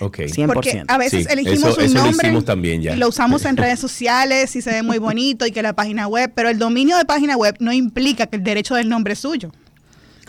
Ok. 0.00 0.18
100%. 0.26 0.52
Porque 0.52 0.82
a 0.88 0.98
veces 0.98 1.24
Sí, 1.26 1.32
elegimos 1.32 1.70
eso- 1.70 1.78
un 1.80 1.84
eso 1.86 1.94
lo 1.94 2.04
nombre 2.04 2.26
hicimos 2.28 2.44
también 2.44 2.82
ya. 2.82 2.96
lo 2.96 3.08
usamos 3.08 3.44
en 3.44 3.56
redes 3.56 3.78
sociales 3.78 4.54
y 4.56 4.62
se 4.62 4.70
ve 4.72 4.82
muy 4.82 4.98
bonito 4.98 5.46
y 5.46 5.52
que 5.52 5.62
la 5.62 5.74
página 5.74 6.08
web, 6.08 6.32
pero 6.34 6.48
el 6.48 6.58
dominio 6.58 6.96
de 6.96 7.04
página 7.04 7.36
web 7.36 7.56
no 7.60 7.72
implica 7.72 8.26
que 8.26 8.36
el 8.36 8.42
derecho 8.42 8.74
del 8.74 8.88
nombre 8.88 9.12
es 9.12 9.20
suyo. 9.20 9.52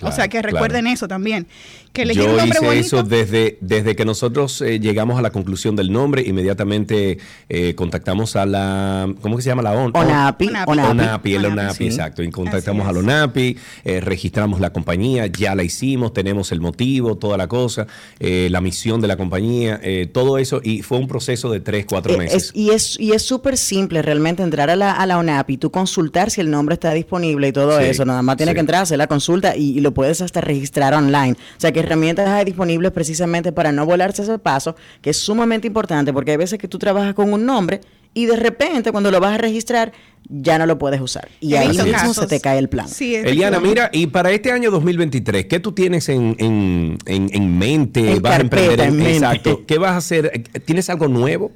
o 0.01 0.11
sea 0.11 0.27
que 0.27 0.39
Claro, 0.39 0.49
recuerden 0.51 0.81
claro. 0.81 0.93
eso 0.95 1.07
también. 1.07 1.47
Que 1.93 2.01
elegir 2.01 2.23
Yo 2.23 2.33
un 2.33 2.47
hice 2.47 2.59
bonito. 2.59 2.71
eso 2.73 3.03
desde, 3.03 3.57
desde 3.61 3.95
que 3.95 4.03
nosotros 4.03 4.61
eh, 4.61 4.79
llegamos 4.79 5.19
a 5.19 5.21
la 5.21 5.29
conclusión 5.29 5.75
del 5.75 5.91
nombre, 5.91 6.23
inmediatamente 6.25 7.19
eh, 7.49 7.75
contactamos 7.75 8.35
a 8.35 8.47
la, 8.47 9.13
¿cómo 9.21 9.35
que 9.37 9.43
se 9.43 9.49
llama? 9.49 9.61
La 9.61 9.73
ON- 9.73 9.91
ONAPI, 9.93 10.47
ONAPI. 10.47 10.71
ONAPI. 10.71 10.89
ONAPI, 10.91 11.33
el 11.35 11.45
ONAPI, 11.45 11.59
ONAPI, 11.59 11.77
sí. 11.77 11.85
exacto. 11.85 12.23
Y 12.23 12.31
contactamos 12.31 12.87
al. 12.87 12.97
ONAPI, 12.97 13.57
eh, 13.85 14.01
registramos 14.01 14.59
la 14.59 14.71
compañía, 14.73 15.27
ya 15.27 15.53
la 15.53 15.63
hicimos, 15.63 16.13
tenemos 16.13 16.51
el 16.51 16.61
motivo, 16.61 17.15
toda 17.17 17.37
la 17.37 17.47
cosa, 17.47 17.85
eh, 18.19 18.47
la 18.49 18.59
misión 18.59 18.99
de 18.99 19.07
la 19.07 19.15
compañía, 19.17 19.79
eh, 19.83 20.09
todo 20.11 20.39
eso, 20.39 20.61
y 20.63 20.81
fue 20.81 20.97
un 20.97 21.07
proceso 21.07 21.51
de 21.51 21.59
tres, 21.59 21.85
cuatro 21.87 22.13
Eh, 22.15 22.17
meses. 22.17 22.45
es- 22.45 22.51
y 22.55 22.71
es 22.71 22.99
y 22.99 23.11
es 23.11 23.21
súper 23.21 23.55
simple 23.55 24.01
realmente 24.01 24.41
entrar 24.41 24.71
a 24.71 24.75
la, 24.75 24.93
a 24.93 25.05
la 25.05 25.19
ONAPI, 25.19 25.57
tú 25.57 25.69
consultar 25.69 26.31
si 26.31 26.41
el 26.41 26.49
nombre 26.49 26.73
está 26.73 26.91
disponible 26.91 27.49
y 27.49 27.51
todo 27.51 27.77
Sí, 27.79 27.85
eso. 27.85 28.03
Nada 28.03 28.23
más 28.23 28.37
tienes 28.37 28.53
sí. 28.53 28.55
que 28.55 28.59
entrar 28.61 28.79
a 28.79 28.83
hacer 28.83 28.97
la 28.97 29.05
consulta 29.07 29.55
y, 29.55 29.77
y 29.77 29.81
lo 29.81 29.93
puedes 29.93 30.21
hasta 30.21 30.41
registrar 30.41 30.95
online. 30.95 31.33
O 31.33 31.59
sea 31.59 31.71
que 31.71 31.82
herramientas 31.83 32.27
hay 32.29 32.45
disponibles 32.45 32.91
precisamente 32.91 33.51
para 33.51 33.71
no 33.71 33.85
volarse 33.85 34.21
ese 34.23 34.39
paso, 34.39 34.75
que 35.01 35.09
es 35.11 35.17
sumamente 35.17 35.67
importante 35.67 36.11
porque 36.13 36.31
hay 36.31 36.37
veces 36.37 36.57
que 36.59 36.67
tú 36.67 36.79
trabajas 36.79 37.13
con 37.13 37.31
un 37.33 37.45
nombre 37.45 37.81
y 38.15 38.25
de 38.27 38.35
repente 38.35 38.91
cuando 38.91 39.09
lo 39.11 39.19
vas 39.19 39.33
a 39.33 39.37
registrar 39.37 39.91
ya 40.29 40.57
no 40.59 40.65
lo 40.65 40.77
puedes 40.77 41.01
usar. 41.01 41.27
Y 41.39 41.55
ahí 41.55 41.69
mismo 41.69 41.91
casos. 41.91 42.15
se 42.15 42.27
te 42.27 42.39
cae 42.39 42.59
el 42.59 42.69
plan. 42.69 42.87
Sí, 42.87 43.15
Eliana, 43.15 43.59
mira, 43.59 43.89
y 43.91 44.07
para 44.07 44.31
este 44.31 44.51
año 44.51 44.69
2023, 44.71 45.45
¿qué 45.45 45.59
tú 45.59 45.71
tienes 45.73 46.07
en, 46.09 46.35
en, 46.39 46.97
en- 47.05 47.29
en 47.33 47.57
mente? 47.57 48.11
En 48.11 48.21
¿Vas 48.21 48.37
a 48.37 48.41
emprender 48.41 48.79
en 48.81 48.95
mente. 48.97 49.13
Exacto. 49.15 49.63
¿Qué 49.65 49.77
vas 49.79 49.91
a 49.93 49.97
hacer? 49.97 50.43
¿Tienes 50.65 50.89
algo 50.89 51.07
nuevo? 51.07 51.51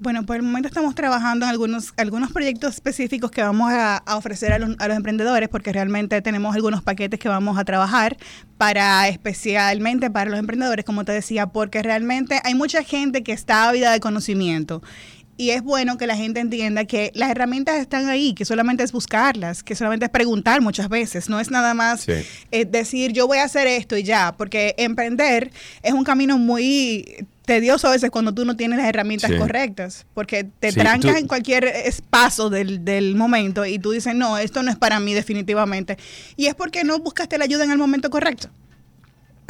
Bueno, 0.00 0.24
por 0.24 0.36
el 0.36 0.42
momento 0.42 0.68
estamos 0.68 0.94
trabajando 0.94 1.44
en 1.44 1.50
algunos, 1.50 1.92
algunos 1.96 2.30
proyectos 2.30 2.74
específicos 2.74 3.32
que 3.32 3.42
vamos 3.42 3.72
a, 3.72 4.00
ofrecer 4.16 4.52
a 4.52 4.58
los, 4.60 4.76
a 4.78 4.86
los 4.86 4.96
emprendedores 4.96 5.48
porque 5.48 5.72
realmente 5.72 6.22
tenemos 6.22 6.54
algunos 6.54 6.84
paquetes 6.84 7.18
que 7.18 7.28
vamos 7.28 7.58
a 7.58 7.64
trabajar 7.64 8.16
para 8.58 9.08
especialmente 9.08 10.08
para 10.08 10.30
los 10.30 10.38
emprendedores, 10.38 10.84
como 10.84 11.04
te 11.04 11.10
decía, 11.10 11.48
porque 11.48 11.82
realmente 11.82 12.40
hay 12.44 12.54
mucha 12.54 12.84
gente 12.84 13.24
que 13.24 13.32
está 13.32 13.68
ávida 13.68 13.90
de 13.90 13.98
conocimiento. 13.98 14.82
Y 15.40 15.50
es 15.50 15.62
bueno 15.62 15.96
que 15.96 16.06
la 16.08 16.16
gente 16.16 16.40
entienda 16.40 16.84
que 16.84 17.12
las 17.14 17.30
herramientas 17.30 17.76
están 17.78 18.08
ahí, 18.08 18.34
que 18.34 18.44
solamente 18.44 18.82
es 18.82 18.90
buscarlas, 18.92 19.62
que 19.62 19.74
solamente 19.76 20.04
es 20.06 20.10
preguntar 20.10 20.60
muchas 20.60 20.88
veces, 20.88 21.28
no 21.30 21.38
es 21.38 21.50
nada 21.50 21.72
más 21.74 22.00
Sí. 22.02 22.12
eh, 22.50 22.64
decir 22.64 23.12
yo 23.12 23.26
voy 23.28 23.38
a 23.38 23.44
hacer 23.44 23.68
esto 23.68 23.96
y 23.96 24.02
ya, 24.02 24.34
porque 24.36 24.74
emprender 24.78 25.52
es 25.82 25.92
un 25.92 26.02
camino 26.02 26.36
muy 26.38 27.24
tedioso 27.44 27.86
a 27.88 27.92
veces 27.92 28.10
cuando 28.10 28.34
tú 28.34 28.44
no 28.44 28.56
tienes 28.56 28.78
las 28.78 28.88
herramientas 28.88 29.30
Sí. 29.30 29.38
correctas, 29.38 30.06
porque 30.12 30.44
te 30.58 30.72
Sí, 30.72 30.78
trancas 30.80 31.12
tú- 31.12 31.18
en 31.18 31.26
cualquier 31.28 31.64
espacio 31.66 32.50
del, 32.50 32.84
del 32.84 33.14
momento 33.14 33.64
y 33.64 33.78
tú 33.78 33.92
dices, 33.92 34.14
no, 34.16 34.36
esto 34.38 34.62
no 34.64 34.70
es 34.72 34.76
para 34.76 34.98
mí 35.00 35.14
definitivamente. 35.14 35.96
Y 36.36 36.46
es 36.46 36.54
porque 36.56 36.82
no 36.84 36.98
buscaste 36.98 37.38
la 37.38 37.44
ayuda 37.44 37.62
en 37.64 37.70
el 37.70 37.78
momento 37.78 38.10
correcto. 38.10 38.50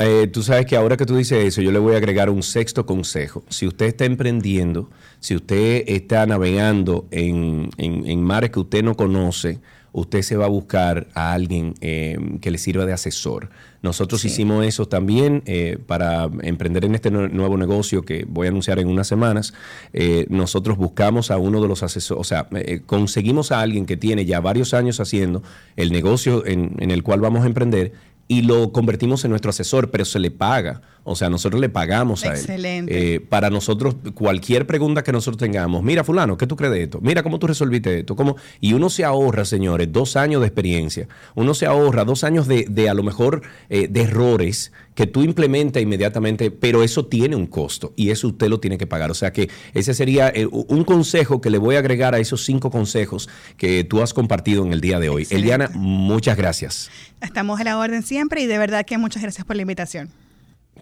Eh, 0.00 0.28
tú 0.32 0.42
sabes 0.44 0.64
que 0.66 0.76
ahora 0.76 0.96
que 0.96 1.06
tú 1.06 1.16
dices 1.16 1.44
eso, 1.44 1.60
yo 1.60 1.72
le 1.72 1.80
voy 1.80 1.94
a 1.94 1.98
agregar 1.98 2.30
un 2.30 2.42
sexto 2.44 2.86
consejo. 2.86 3.42
Si 3.48 3.66
usted 3.66 3.86
está 3.86 4.04
emprendiendo, 4.04 4.88
si 5.18 5.34
usted 5.34 5.82
está 5.88 6.24
navegando 6.24 7.06
en, 7.10 7.70
en- 7.78 8.06
en 8.06 8.22
mares 8.22 8.50
que 8.50 8.60
usted 8.60 8.84
no 8.84 8.94
conoce, 8.96 9.58
usted 9.90 10.22
se 10.22 10.36
va 10.36 10.44
a 10.44 10.48
buscar 10.48 11.08
a 11.14 11.32
alguien 11.32 11.74
eh, 11.80 12.16
que 12.40 12.52
le 12.52 12.58
sirva 12.58 12.86
de 12.86 12.92
asesor. 12.92 13.50
Nosotros 13.82 14.24
hicimos 14.24 14.64
eso 14.66 14.86
también 14.86 15.42
eh, 15.46 15.78
para 15.86 16.28
emprender 16.42 16.84
en 16.84 16.94
este 16.94 17.10
nue- 17.10 17.30
nuevo 17.30 17.56
negocio 17.56 18.02
que 18.02 18.24
voy 18.28 18.46
a 18.46 18.50
anunciar 18.50 18.78
en 18.78 18.86
unas 18.88 19.08
semanas. 19.08 19.54
Eh, 19.92 20.26
nosotros 20.30 20.76
buscamos 20.76 21.30
a 21.32 21.38
uno 21.38 21.60
de 21.60 21.68
los 21.68 21.82
asesores, 21.82 22.20
o 22.20 22.24
sea, 22.24 22.48
eh, 22.54 22.82
conseguimos 22.86 23.50
a 23.50 23.60
alguien 23.60 23.86
que 23.86 23.96
tiene 23.96 24.24
ya 24.24 24.38
varios 24.40 24.74
años 24.74 25.00
haciendo 25.00 25.42
el 25.76 25.90
negocio 25.90 26.46
en, 26.46 26.76
en 26.78 26.90
el 26.92 27.02
cual 27.02 27.20
vamos 27.20 27.42
a 27.42 27.46
emprender 27.46 27.92
y 28.28 28.42
lo 28.42 28.72
convertimos 28.72 29.24
en 29.24 29.30
nuestro 29.30 29.50
asesor, 29.50 29.90
pero 29.90 30.04
se 30.04 30.18
le 30.18 30.30
paga. 30.30 30.82
O 31.08 31.16
sea, 31.16 31.30
nosotros 31.30 31.60
le 31.60 31.68
pagamos 31.68 32.24
a 32.24 32.28
él. 32.28 32.34
Excelente. 32.34 33.14
Eh, 33.14 33.20
para 33.20 33.50
nosotros, 33.50 33.96
cualquier 34.14 34.66
pregunta 34.66 35.02
que 35.02 35.12
nosotros 35.12 35.38
tengamos, 35.38 35.82
mira, 35.82 36.04
fulano, 36.04 36.36
¿qué 36.36 36.46
tú 36.46 36.56
crees 36.56 36.72
de 36.72 36.82
esto? 36.82 37.00
Mira 37.00 37.22
cómo 37.22 37.38
tú 37.38 37.46
resolviste 37.46 38.00
esto. 38.00 38.14
¿Cómo? 38.14 38.36
Y 38.60 38.74
uno 38.74 38.90
se 38.90 39.04
ahorra, 39.04 39.44
señores, 39.44 39.92
dos 39.92 40.16
años 40.16 40.40
de 40.40 40.48
experiencia. 40.48 41.08
Uno 41.34 41.54
se 41.54 41.66
ahorra 41.66 42.04
dos 42.04 42.24
años 42.24 42.46
de, 42.46 42.66
de 42.68 42.88
a 42.88 42.94
lo 42.94 43.02
mejor 43.02 43.42
eh, 43.70 43.88
de 43.88 44.02
errores 44.02 44.72
que 44.94 45.06
tú 45.06 45.22
implementas 45.22 45.80
inmediatamente, 45.80 46.50
pero 46.50 46.82
eso 46.82 47.06
tiene 47.06 47.36
un 47.36 47.46
costo 47.46 47.92
y 47.94 48.10
eso 48.10 48.26
usted 48.26 48.48
lo 48.48 48.58
tiene 48.58 48.78
que 48.78 48.86
pagar. 48.88 49.12
O 49.12 49.14
sea 49.14 49.32
que 49.32 49.48
ese 49.72 49.94
sería 49.94 50.28
eh, 50.28 50.46
un 50.46 50.82
consejo 50.82 51.40
que 51.40 51.50
le 51.50 51.58
voy 51.58 51.76
a 51.76 51.78
agregar 51.78 52.16
a 52.16 52.18
esos 52.18 52.44
cinco 52.44 52.70
consejos 52.70 53.28
que 53.56 53.84
tú 53.84 54.02
has 54.02 54.12
compartido 54.12 54.66
en 54.66 54.72
el 54.72 54.80
día 54.80 54.98
de 54.98 55.08
hoy. 55.08 55.22
Excelente. 55.22 55.54
Eliana, 55.54 55.70
muchas 55.74 56.36
gracias. 56.36 56.90
Estamos 57.20 57.60
a 57.60 57.64
la 57.64 57.78
orden 57.78 58.02
siempre 58.02 58.42
y 58.42 58.46
de 58.46 58.58
verdad 58.58 58.84
que 58.84 58.98
muchas 58.98 59.22
gracias 59.22 59.46
por 59.46 59.54
la 59.54 59.62
invitación. 59.62 60.10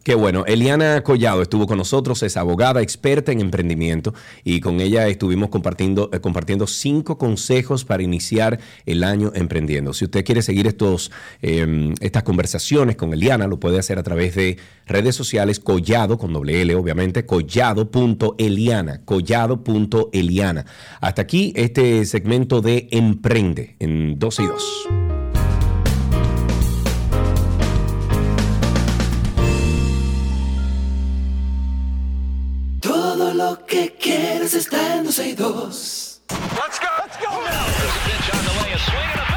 Qué 0.07 0.15
bueno. 0.15 0.45
Eliana 0.47 1.03
Collado 1.03 1.43
estuvo 1.43 1.67
con 1.67 1.79
nosotros, 1.79 2.23
es 2.23 2.37
abogada 2.37 2.81
experta 2.81 3.33
en 3.33 3.41
emprendimiento 3.41 4.15
y 4.45 4.61
con 4.61 4.81
ella 4.81 5.09
estuvimos 5.09 5.49
compartiendo, 5.49 6.11
eh, 6.13 6.21
compartiendo 6.21 6.69
cinco 6.69 7.19
consejos 7.19 7.85
para 7.85 8.05
iniciar 8.05 8.61
el 8.85 9.03
año 9.03 9.33
emprendiendo. 9.35 9.93
Si 9.93 10.05
usted 10.05 10.25
quiere 10.25 10.43
seguir 10.43 10.69
estos, 10.69 11.11
eh, 11.43 11.93
estas 11.99 12.23
conversaciones 12.23 12.95
con 12.95 13.13
Eliana, 13.13 13.49
lo 13.49 13.59
puede 13.59 13.81
hacer 13.81 13.99
a 13.99 14.05
través 14.05 14.37
de 14.37 14.59
redes 14.87 15.17
sociales 15.17 15.59
Collado, 15.59 16.19
con 16.19 16.33
doble 16.33 16.63
L 16.63 16.77
obviamente, 16.77 17.27
collado.eliana, 17.27 19.01
collado.eliana. 19.05 20.67
Hasta 21.01 21.23
aquí 21.23 21.53
este 21.57 22.05
segmento 22.05 22.61
de 22.61 22.87
Emprende 22.93 23.75
en 23.81 24.21
12 24.21 24.43
y 24.45 24.47
2. 24.47 25.16
Que 33.77 33.93
quieres 33.99 34.55
está 34.55 34.97
en 34.97 35.05
12 35.05 35.29
y 35.29 35.35
2. 35.35 36.23
Let's 36.31 36.81
go. 36.81 36.89
Let's 36.99 37.17
go 37.19 37.31
now. 37.31 37.67
There's 37.77 37.95
a 37.95 38.03
pitch 38.09 38.29
on 38.33 38.45
the 38.47 38.55
way, 38.63 38.73
a 38.73 38.79
swing 38.79 39.11
and 39.13 39.21
a 39.21 39.36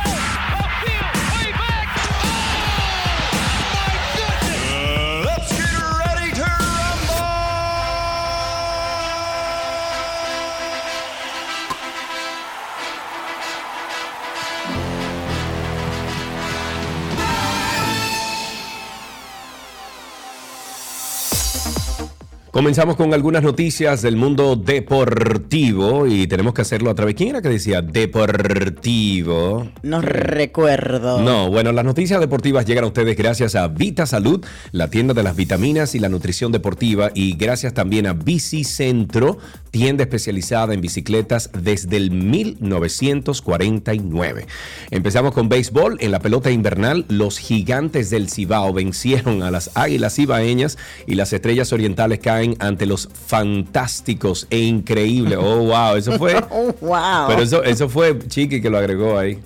Comenzamos 22.52 22.96
con 22.96 23.14
algunas 23.14 23.44
noticias 23.44 24.02
del 24.02 24.16
mundo 24.16 24.56
deportivo 24.56 26.08
y 26.08 26.26
tenemos 26.26 26.56
que 26.56 26.64
hacerlo 26.64 26.90
a 26.90 26.96
través. 26.96 27.14
¿Quién 27.14 27.30
era 27.30 27.44
que 27.44 27.50
decía 27.50 27.84
deportivo? 27.84 29.70
No 29.84 30.02
recuerdo. 30.02 31.22
No, 31.22 31.52
bueno, 31.52 31.72
las 31.72 31.86
noticias 31.86 32.20
deportivas 32.20 32.66
llegan 32.66 32.86
a 32.86 32.88
ustedes 32.88 33.16
gracias 33.16 33.54
a 33.54 33.68
Vita 33.68 34.08
Salud, 34.08 34.44
la 34.72 34.90
tienda 34.90 35.14
de 35.14 35.22
las 35.22 35.36
vitaminas 35.36 35.94
y 35.94 36.00
la 36.00 36.10
nutrición 36.10 36.52
deportiva, 36.52 37.12
y 37.14 37.38
gracias 37.38 37.76
también 37.76 38.08
a 38.08 38.14
Bici 38.14 38.64
Centro, 38.64 39.38
tienda 39.70 40.02
especializada 40.02 40.74
en 40.74 40.82
bicicletas 40.82 41.52
desde 41.54 41.98
el 41.98 42.10
1949. 42.10 44.48
Empezamos 44.90 45.36
con 45.36 45.50
béisbol. 45.50 45.98
En 46.00 46.10
la 46.10 46.20
pelota 46.20 46.50
invernal, 46.50 47.06
los 47.10 47.38
gigantes 47.38 48.10
del 48.10 48.28
Cibao 48.28 48.74
vencieron 48.74 49.44
a 49.44 49.52
las 49.52 49.70
águilas 49.76 50.16
cibaeñas 50.16 50.80
y 51.06 51.14
las 51.14 51.32
estrellas 51.32 51.72
orientales 51.74 52.18
caen 52.18 52.39
ante 52.60 52.86
los 52.86 53.10
fantásticos 53.28 54.48
e 54.50 54.60
increíbles. 54.60 55.38
Oh, 55.40 55.64
wow, 55.66 55.96
eso 55.96 56.18
fue. 56.18 56.36
Oh, 56.50 56.74
wow. 56.82 57.28
Pero 57.28 57.42
eso, 57.42 57.64
eso 57.64 57.90
fue 57.90 58.18
Chiqui 58.28 58.62
que 58.62 58.70
lo 58.70 58.78
agregó 58.78 59.18
ahí. 59.18 59.40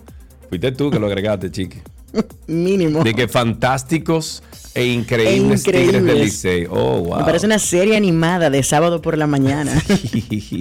Fuiste 0.50 0.72
tú 0.72 0.92
que 0.92 1.00
lo 1.00 1.08
agregaste, 1.08 1.52
Chiqui. 1.52 1.80
Mínimo. 2.48 3.04
De 3.04 3.14
que 3.14 3.28
fantásticos 3.28 4.44
e 4.76 4.86
increíbles, 4.88 5.66
E 5.66 5.70
increíbles. 5.70 5.86
Tigres 5.86 6.06
del 6.06 6.20
Licey. 6.20 6.68
Oh, 6.70 7.00
wow. 7.02 7.18
Me 7.20 7.24
parece 7.26 7.46
una 7.46 7.60
serie 7.60 7.96
animada 7.96 8.50
de 8.50 8.64
sábado 8.64 9.02
por 9.02 9.18
la 9.18 9.28
mañana. 9.28 9.72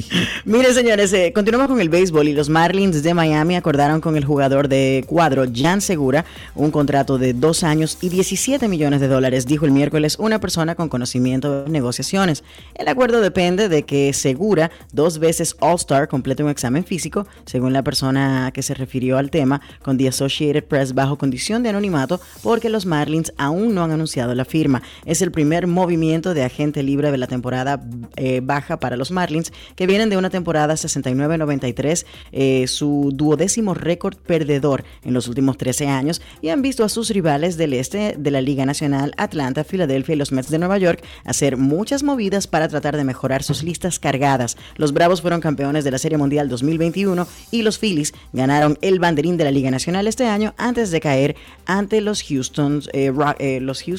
Miren, 0.45 0.75
señores, 0.75 1.13
eh, 1.13 1.33
continuamos 1.35 1.69
con 1.69 1.81
el 1.81 1.89
béisbol 1.89 2.29
y 2.29 2.35
los 2.35 2.49
Marlins 2.49 3.03
de 3.03 3.15
Miami 3.15 3.57
acordaron 3.57 4.01
con 4.01 4.17
el 4.17 4.25
jugador 4.25 4.69
de 4.69 5.05
cuadro 5.07 5.45
Jan 5.55 5.81
Segura 5.81 6.25
un 6.55 6.71
contrato 6.71 7.17
de 7.17 7.33
dos 7.33 7.65
años 7.65 7.99
y 8.03 8.11
17 8.11 8.69
millones 8.69 9.01
de 9.01 9.09
dólares, 9.09 9.47
dijo 9.47 9.65
el 9.65 9.73
miércoles 9.73 10.17
una 10.19 10.41
persona 10.41 10.75
con 10.75 10.89
conocimiento 10.89 11.65
de 11.65 11.71
negociaciones. 11.71 12.45
El 12.75 12.89
acuerdo 12.89 13.21
depende 13.21 13.69
de 13.69 13.85
que 13.85 14.13
Segura, 14.13 14.71
dos 14.93 15.19
veces 15.19 15.57
All-Star, 15.61 16.09
complete 16.09 16.43
un 16.43 16.51
examen 16.51 16.85
físico, 16.85 17.27
según 17.47 17.73
la 17.73 17.83
persona 17.83 18.51
que 18.53 18.63
se 18.63 18.75
refirió 18.75 19.17
al 19.17 19.31
tema 19.31 19.63
con 19.83 19.97
The 19.97 20.09
Associated 20.09 20.65
Press 20.65 20.93
bajo 20.95 21.17
condición 21.17 21.63
de 21.63 21.71
anonimato, 21.71 22.21
porque 22.43 22.69
los 22.69 22.85
Marlins 22.85 23.33
aún 23.39 23.75
no 23.75 23.85
han 23.85 24.02
anunciado 24.03 24.35
la 24.35 24.45
firma. 24.45 24.83
Es 25.07 25.23
el 25.23 25.31
primer 25.31 25.69
movimiento 25.69 26.35
de 26.35 26.43
agente 26.43 26.83
libre 26.83 27.13
de 27.13 27.19
la 27.19 27.29
temporada 27.29 27.81
eh, 28.17 28.41
baja 28.43 28.81
para 28.81 28.97
los 28.97 29.13
Marlins, 29.13 29.53
que 29.77 29.87
vienen 29.87 30.11
de 30.11 30.17
una 30.17 30.29
temporada 30.29 30.75
69-93, 30.75 32.05
eh, 32.33 32.67
su 32.67 33.13
duodécimo 33.15 33.75
récord 33.75 34.17
perdedor 34.17 34.85
en 35.05 35.15
los 35.15 35.29
últimos 35.29 35.57
13 35.57 35.87
años, 35.87 36.21
y 36.41 36.49
han 36.49 36.63
visto 36.63 36.85
a 36.85 36.89
sus 36.89 37.11
rivales 37.11 37.57
del 37.57 37.75
este 37.75 38.17
de 38.19 38.31
la 38.33 38.41
Liga 38.41 38.67
Nacional, 38.67 39.15
Atlanta, 39.19 39.63
Filadelfia 39.63 40.15
y 40.15 40.19
los 40.19 40.33
Mets 40.33 40.51
de 40.51 40.59
Nueva 40.59 40.79
York 40.79 41.05
hacer 41.25 41.57
muchas 41.57 42.03
movidas 42.03 42.49
para 42.49 42.67
tratar 42.67 42.97
de 42.97 43.05
mejorar 43.05 43.45
sus 43.45 43.63
listas 43.63 44.01
cargadas. 44.01 44.57
Los 44.77 44.93
Bravos 44.93 45.23
fueron 45.23 45.41
campeones 45.41 45.85
de 45.85 45.93
la 45.93 45.99
Serie 45.99 46.19
Mundial 46.19 46.49
2021 46.49 47.27
y 47.53 47.63
los 47.63 47.79
Phillies 47.79 48.15
ganaron 48.33 48.79
el 48.83 48.99
banderín 48.99 49.37
de 49.37 49.45
la 49.45 49.53
Liga 49.53 49.71
Nacional 49.71 50.09
este 50.09 50.27
año 50.27 50.55
antes 50.57 50.91
de 50.91 51.01
caer 51.01 51.37
ante 51.67 52.01
los 52.01 52.25
Houston, 52.25 52.83
eh, 52.93 53.13
eh, 53.39 53.61
los 53.61 53.83
Houston 53.85 53.92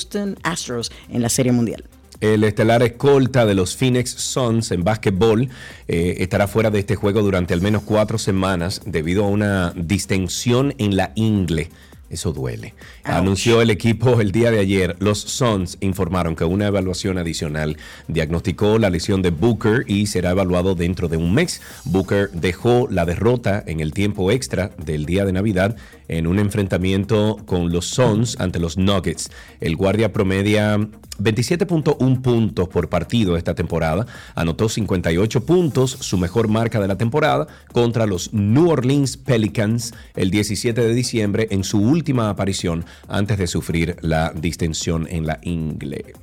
Astros 0.44 0.92
en 1.10 1.22
la 1.22 1.30
Serie 1.30 1.52
Mundial. 1.52 1.84
El 2.20 2.44
estelar 2.44 2.82
escolta 2.84 3.46
de 3.46 3.54
los 3.54 3.76
Phoenix 3.76 4.12
Suns 4.12 4.72
en 4.72 4.84
básquetbol 4.84 5.50
eh, 5.88 6.16
estará 6.20 6.48
fuera 6.48 6.70
de 6.72 6.80
este 6.80 6.96
juego 6.96 7.22
durante 7.22 7.54
al 7.54 7.62
menos 7.62 7.84
cuatro 7.84 8.18
semanas 8.18 8.82
debido 8.86 9.26
a 9.26 9.28
una 9.28 9.74
distensión 9.76 10.74
en 10.78 10.96
la 10.96 11.12
ingle. 11.16 11.70
Eso 12.14 12.32
duele. 12.32 12.76
Anunció 13.04 13.60
el 13.64 13.72
equipo 13.72 14.22
el 14.22 14.32
día 14.32 14.52
de 14.52 14.60
ayer. 14.60 14.96
Los 15.00 15.18
Suns 15.20 15.80
informaron 15.80 16.36
que 16.36 16.44
una 16.44 16.68
evaluación 16.68 17.18
adicional 17.18 17.76
diagnosticó 18.08 18.78
la 18.78 18.92
lesión 18.92 19.24
de 19.24 19.32
Booker 19.32 19.84
y 19.88 20.06
será 20.06 20.30
evaluado 20.30 20.76
dentro 20.76 21.08
de 21.08 21.18
un 21.18 21.34
mes. 21.34 21.60
Booker 21.86 22.30
dejó 22.30 22.88
la 22.92 23.06
derrota 23.06 23.64
en 23.66 23.80
el 23.80 23.94
tiempo 23.94 24.30
extra 24.30 24.70
del 24.78 25.08
día 25.08 25.26
de 25.26 25.34
Navidad 25.34 25.76
en 26.08 26.28
un 26.28 26.38
enfrentamiento 26.38 27.38
con 27.48 27.72
los 27.72 27.88
Suns 27.88 28.40
ante 28.40 28.60
los 28.60 28.78
Nuggets. 28.78 29.32
El 29.60 29.76
guardia 29.76 30.14
promedia 30.14 30.78
27.1 31.20 32.22
puntos 32.22 32.68
por 32.70 32.90
partido 32.90 33.38
esta 33.38 33.54
temporada, 33.54 34.06
anotó 34.36 34.68
58 34.70 35.46
puntos, 35.46 35.92
su 35.92 36.18
mejor 36.18 36.48
marca 36.48 36.80
de 36.80 36.88
la 36.88 36.98
temporada, 36.98 37.48
contra 37.72 38.06
los 38.06 38.34
New 38.34 38.70
Orleans 38.70 39.18
Pelicans 39.18 39.94
el 40.16 40.32
17 40.32 40.82
de 40.82 40.94
diciembre 40.94 41.48
en 41.52 41.64
su 41.64 41.80
última 42.04 42.30
aparición 42.30 42.84
antes 43.08 43.38
de 43.38 43.48
sufrir 43.48 43.96
la 44.02 44.34
distensión 44.36 45.08
en 45.10 45.26
la 45.26 45.40
ingle. 45.42 46.14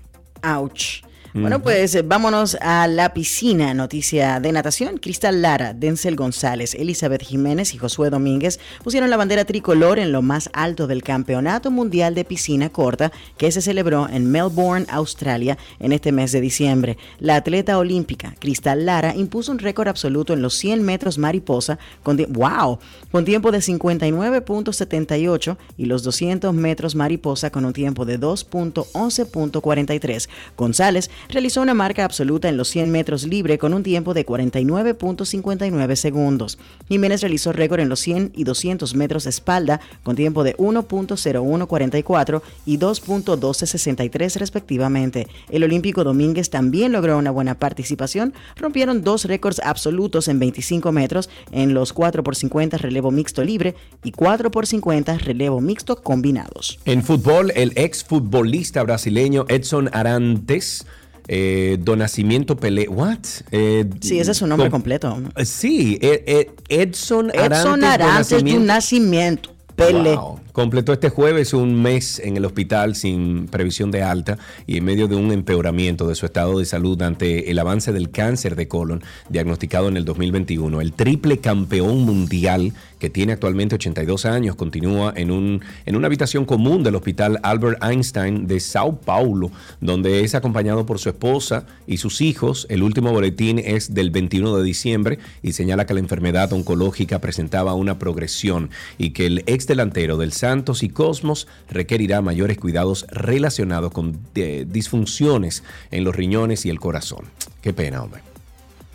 Ouch. 0.43 1.03
Bueno, 1.33 1.63
pues 1.63 1.95
eh, 1.95 2.03
vámonos 2.03 2.57
a 2.61 2.89
la 2.89 3.15
piscina. 3.15 3.73
Noticia 3.73 4.41
de 4.41 4.51
natación. 4.51 4.99
Cristal 4.99 5.43
Lara, 5.43 5.75
Denzel 5.75 6.17
González, 6.17 6.75
Elizabeth 6.75 7.23
Jiménez 7.23 7.73
y 7.73 7.79
Josué 7.79 8.11
Domínguez 8.11 8.59
pusieron 8.83 9.11
la 9.11 9.17
bandera 9.17 9.45
tricolor 9.45 10.01
en 10.01 10.11
lo 10.11 10.23
más 10.23 10.51
alto 10.53 10.89
del 10.89 11.05
Campeonato 11.05 11.71
Mundial 11.71 12.17
de 12.17 12.25
Piscina 12.25 12.71
Corta 12.71 13.13
que 13.37 13.53
se 13.53 13.61
celebró 13.61 14.09
en 14.09 14.29
Melbourne, 14.31 14.87
Australia, 14.89 15.57
en 15.79 15.93
este 15.93 16.11
mes 16.11 16.33
de 16.33 16.41
diciembre. 16.41 16.99
La 17.21 17.37
atleta 17.37 17.79
olímpica 17.79 18.35
Cristal 18.41 18.87
Lara 18.87 19.15
impuso 19.15 19.53
un 19.53 19.61
récord 19.61 19.87
absoluto 19.87 20.33
en 20.33 20.43
los 20.43 20.55
100 20.55 20.83
metros 20.83 21.17
mariposa 21.17 21.79
con, 22.03 22.17
wow, 22.31 22.81
con 23.13 23.25
tiempo 23.25 23.53
de 23.53 23.59
59.78 23.59 25.57
y 25.77 25.85
los 25.85 26.03
200 26.03 26.53
metros 26.55 26.97
mariposa 26.97 27.51
con 27.51 27.65
un 27.65 27.73
tiempo 27.73 28.05
de 28.05 28.19
2.11.43. 28.19 30.29
González 30.57 31.09
realizó 31.29 31.63
una 31.63 31.75
marca 31.75 32.05
absoluta 32.05 32.49
en 32.49 32.57
los 32.57 32.69
100 32.69 32.91
metros 32.91 33.25
libre 33.25 33.59
con 33.59 33.75
un 33.75 33.83
tiempo 33.83 34.15
de 34.15 34.27
49.59 34.27 35.95
segundos. 35.97 36.59
Jiménez 36.89 37.21
realizó 37.21 37.53
récord 37.53 37.81
en 37.81 37.89
los 37.89 38.01
100 38.01 38.33
y 38.35 38.45
200 38.45 38.95
metros 38.95 39.27
espalda 39.27 39.81
con 40.03 40.17
tiempo 40.17 40.45
de 40.45 40.57
1.0144 40.57 42.43
y 42.67 42.79
2.1263 42.79 44.37
respectivamente. 44.37 45.29
El 45.49 45.65
olímpico 45.65 46.05
Domínguez 46.05 46.51
también 46.51 46.93
logró 46.93 47.19
una 47.19 47.31
buena 47.31 47.55
participación. 47.55 48.35
Rompieron 48.57 49.03
dos 49.03 49.25
récords 49.25 49.61
absolutos 49.65 50.29
en 50.29 50.39
25 50.39 50.93
metros 50.93 51.31
en 51.53 51.75
los 51.75 51.95
4x50 51.95 52.79
relevo 52.79 53.11
mixto 53.11 53.45
libre 53.45 53.75
y 54.03 54.13
4x50 54.13 55.19
relevo 55.21 55.61
mixto 55.61 56.03
combinados. 56.03 56.79
En 56.85 57.03
fútbol, 57.03 57.53
el 57.55 57.73
exfutbolista 57.77 58.83
brasileño 58.83 59.45
Edson 59.49 59.91
Arantes. 59.93 60.87
Eh, 61.33 61.77
Donacimiento 61.79 62.57
Pelé. 62.57 62.89
¿What? 62.89 63.19
Eh, 63.53 63.85
Sí, 64.01 64.19
ese 64.19 64.33
es 64.33 64.39
su 64.39 64.49
nombre 64.49 64.69
com- 64.69 64.81
completo. 64.81 65.17
Eh, 65.37 65.45
Sí, 65.45 65.97
eh, 66.03 66.25
eh, 66.27 66.51
Edson 66.69 67.31
Arantes. 67.31 67.59
Edson 67.61 67.85
Arantes 67.85 68.29
de 68.31 68.37
Donacimiento. 68.37 68.61
un 68.61 68.67
nacimiento. 68.67 69.51
Pele. 69.77 70.17
Wow. 70.17 70.41
Completó 70.53 70.93
este 70.93 71.11
jueves 71.11 71.55
un 71.55 71.81
mes 71.81 72.19
en 72.19 72.37
el 72.37 72.45
hospital 72.45 72.97
sin 72.97 73.47
previsión 73.47 73.91
de 73.91 74.03
alta 74.03 74.39
y 74.67 74.79
en 74.79 74.85
medio 74.85 75.07
de 75.07 75.15
un 75.15 75.31
empeoramiento 75.31 76.09
de 76.09 76.15
su 76.15 76.27
estado 76.27 76.59
de 76.59 76.65
salud 76.65 77.01
ante 77.03 77.51
el 77.51 77.59
avance 77.59 77.93
del 77.93 78.11
cáncer 78.11 78.57
de 78.57 78.67
colon 78.67 79.03
diagnosticado 79.29 79.89
en 79.89 79.97
el 79.97 80.05
2021. 80.05 80.81
El 80.81 80.93
triple 80.93 81.39
campeón 81.39 82.01
mundial 82.01 82.73
que 82.99 83.11
tiene 83.11 83.33
actualmente 83.33 83.77
82 83.77 84.27
años 84.27 84.57
continúa 84.57 85.13
en, 85.17 85.31
un, 85.31 85.63
en 85.87 85.97
una 85.97 86.07
habitación 86.07 86.45
común 86.45 86.83
del 86.83 86.97
hospital 86.97 87.41
Albert 87.43 87.83
Einstein 87.83 88.47
de 88.47 88.61
Sao 88.61 89.01
Paulo, 89.01 89.51
donde 89.81 90.21
es 90.21 90.35
acompañado 90.35 90.85
por 90.85 90.99
su 90.99 91.09
esposa 91.09 91.65
y 91.87 91.97
sus 91.97 92.21
hijos. 92.21 92.67
El 92.69 92.83
último 92.83 93.11
boletín 93.11 93.59
es 93.59 93.95
del 93.95 94.11
21 94.11 94.57
de 94.57 94.65
diciembre 94.65 95.19
y 95.43 95.53
señala 95.53 95.87
que 95.87 95.95
la 95.95 96.01
enfermedad 96.01 96.53
oncológica 96.53 97.21
presentaba 97.21 97.75
una 97.75 97.99
progresión 97.99 98.71
y 98.99 99.11
que 99.11 99.27
el 99.27 99.45
ex 99.47 99.67
delantero 99.67 100.19
del 100.19 100.33
Santos 100.51 100.83
y 100.83 100.89
Cosmos 100.89 101.47
requerirá 101.69 102.23
mayores 102.23 102.59
cuidados 102.59 103.07
relacionados 103.09 103.93
con 103.93 104.19
eh, 104.35 104.67
disfunciones 104.69 105.63
en 105.93 106.03
los 106.03 106.17
riñones 106.17 106.67
y 106.67 106.71
el 106.71 106.81
corazón. 106.81 107.27
Qué 107.63 107.73
pena, 107.73 108.03
hombre. 108.03 108.21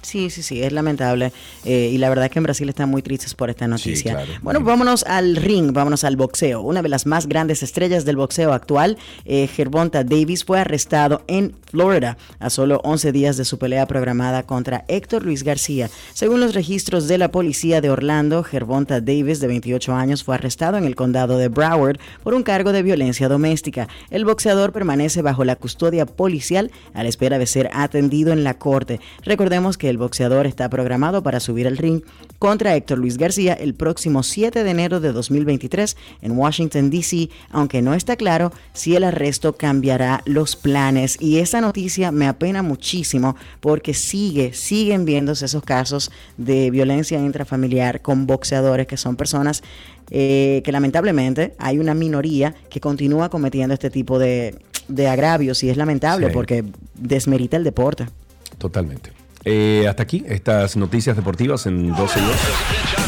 Sí, 0.05 0.29
sí, 0.29 0.43
sí, 0.43 0.61
es 0.61 0.71
lamentable. 0.71 1.33
Eh, 1.63 1.89
y 1.91 1.97
la 1.97 2.09
verdad 2.09 2.25
es 2.25 2.31
que 2.31 2.39
en 2.39 2.43
Brasil 2.43 2.69
están 2.69 2.89
muy 2.89 3.01
tristes 3.01 3.33
por 3.33 3.49
esta 3.49 3.67
noticia. 3.67 4.13
claro. 4.13 4.31
Bueno, 4.41 4.61
vámonos 4.61 5.03
al 5.03 5.35
ring, 5.35 5.73
vámonos 5.73 6.03
al 6.03 6.15
boxeo. 6.15 6.61
Una 6.61 6.83
de 6.83 6.89
las 6.89 7.07
más 7.07 7.27
grandes 7.27 7.63
estrellas 7.63 8.05
del 8.05 8.15
boxeo 8.15 8.53
actual, 8.53 8.97
eh, 9.25 9.47
Gervonta 9.47 10.03
Davis, 10.03 10.45
fue 10.45 10.59
arrestado 10.59 11.23
en 11.27 11.55
Florida 11.71 12.17
a 12.39 12.49
solo 12.51 12.81
11 12.83 13.11
días 13.11 13.35
de 13.35 13.45
su 13.45 13.57
pelea 13.57 13.87
programada 13.87 14.43
contra 14.43 14.85
Héctor 14.87 15.25
Luis 15.25 15.43
García. 15.43 15.89
Según 16.13 16.39
los 16.39 16.53
registros 16.53 17.07
de 17.07 17.17
la 17.17 17.31
policía 17.31 17.81
de 17.81 17.89
Orlando, 17.89 18.43
Gervonta 18.43 19.01
Davis, 19.01 19.39
de 19.39 19.47
28 19.47 19.93
años, 19.93 20.23
fue 20.23 20.35
arrestado 20.35 20.77
en 20.77 20.85
el 20.85 20.95
condado 20.95 21.37
de 21.37 21.47
Broward 21.47 21.97
por 22.23 22.35
un 22.35 22.43
cargo 22.43 22.71
de 22.71 22.83
violencia 22.83 23.27
doméstica. 23.27 23.87
El 24.11 24.23
boxeador 24.23 24.71
permanece 24.71 25.21
bajo 25.21 25.43
la 25.45 25.55
custodia 25.55 26.05
policial 26.05 26.71
a 26.93 27.03
la 27.03 27.09
espera 27.09 27.39
de 27.39 27.47
ser 27.47 27.69
atendido 27.73 28.33
en 28.33 28.43
la 28.43 28.57
corte. 28.59 28.99
Recordemos 29.23 29.77
que 29.77 29.89
el 29.89 29.94
boxeador 29.97 30.47
está 30.47 30.69
programado 30.69 31.23
para 31.23 31.39
subir 31.39 31.67
al 31.67 31.77
ring 31.77 32.01
contra 32.39 32.75
Héctor 32.75 32.97
Luis 32.99 33.17
García 33.17 33.53
el 33.53 33.73
próximo 33.73 34.23
7 34.23 34.63
de 34.63 34.69
enero 34.69 34.99
de 34.99 35.11
2023 35.11 35.97
en 36.21 36.31
Washington, 36.37 36.89
D.C., 36.89 37.29
aunque 37.49 37.81
no 37.81 37.93
está 37.93 38.15
claro 38.15 38.51
si 38.73 38.95
el 38.95 39.03
arresto 39.03 39.57
cambiará 39.57 40.21
los 40.25 40.55
planes. 40.55 41.17
Y 41.19 41.39
esa 41.39 41.61
noticia 41.61 42.11
me 42.11 42.27
apena 42.27 42.63
muchísimo 42.63 43.35
porque 43.59 43.93
sigue, 43.93 44.53
siguen 44.53 45.05
viéndose 45.05 45.45
esos 45.45 45.63
casos 45.63 46.11
de 46.37 46.69
violencia 46.71 47.19
intrafamiliar 47.19 48.01
con 48.01 48.27
boxeadores 48.27 48.87
que 48.87 48.97
son 48.97 49.15
personas 49.15 49.63
eh, 50.11 50.61
que 50.63 50.71
lamentablemente 50.71 51.55
hay 51.57 51.79
una 51.79 51.93
minoría 51.95 52.53
que 52.69 52.79
continúa 52.79 53.29
cometiendo 53.29 53.73
este 53.73 53.89
tipo 53.89 54.19
de, 54.19 54.55
de 54.87 55.07
agravios 55.07 55.63
y 55.63 55.69
es 55.69 55.77
lamentable 55.77 56.27
Sí. 56.27 56.33
porque 56.33 56.63
desmerita 56.93 57.57
el 57.57 57.63
deporte. 57.63 58.05
Totalmente. 58.57 59.11
Eh, 59.45 59.85
hasta 59.87 60.03
aquí 60.03 60.23
estas 60.27 60.75
noticias 60.75 61.15
deportivas 61.15 61.67
en 61.67 61.95
12 61.95 62.19
y 62.19 62.23
2. 62.23 63.04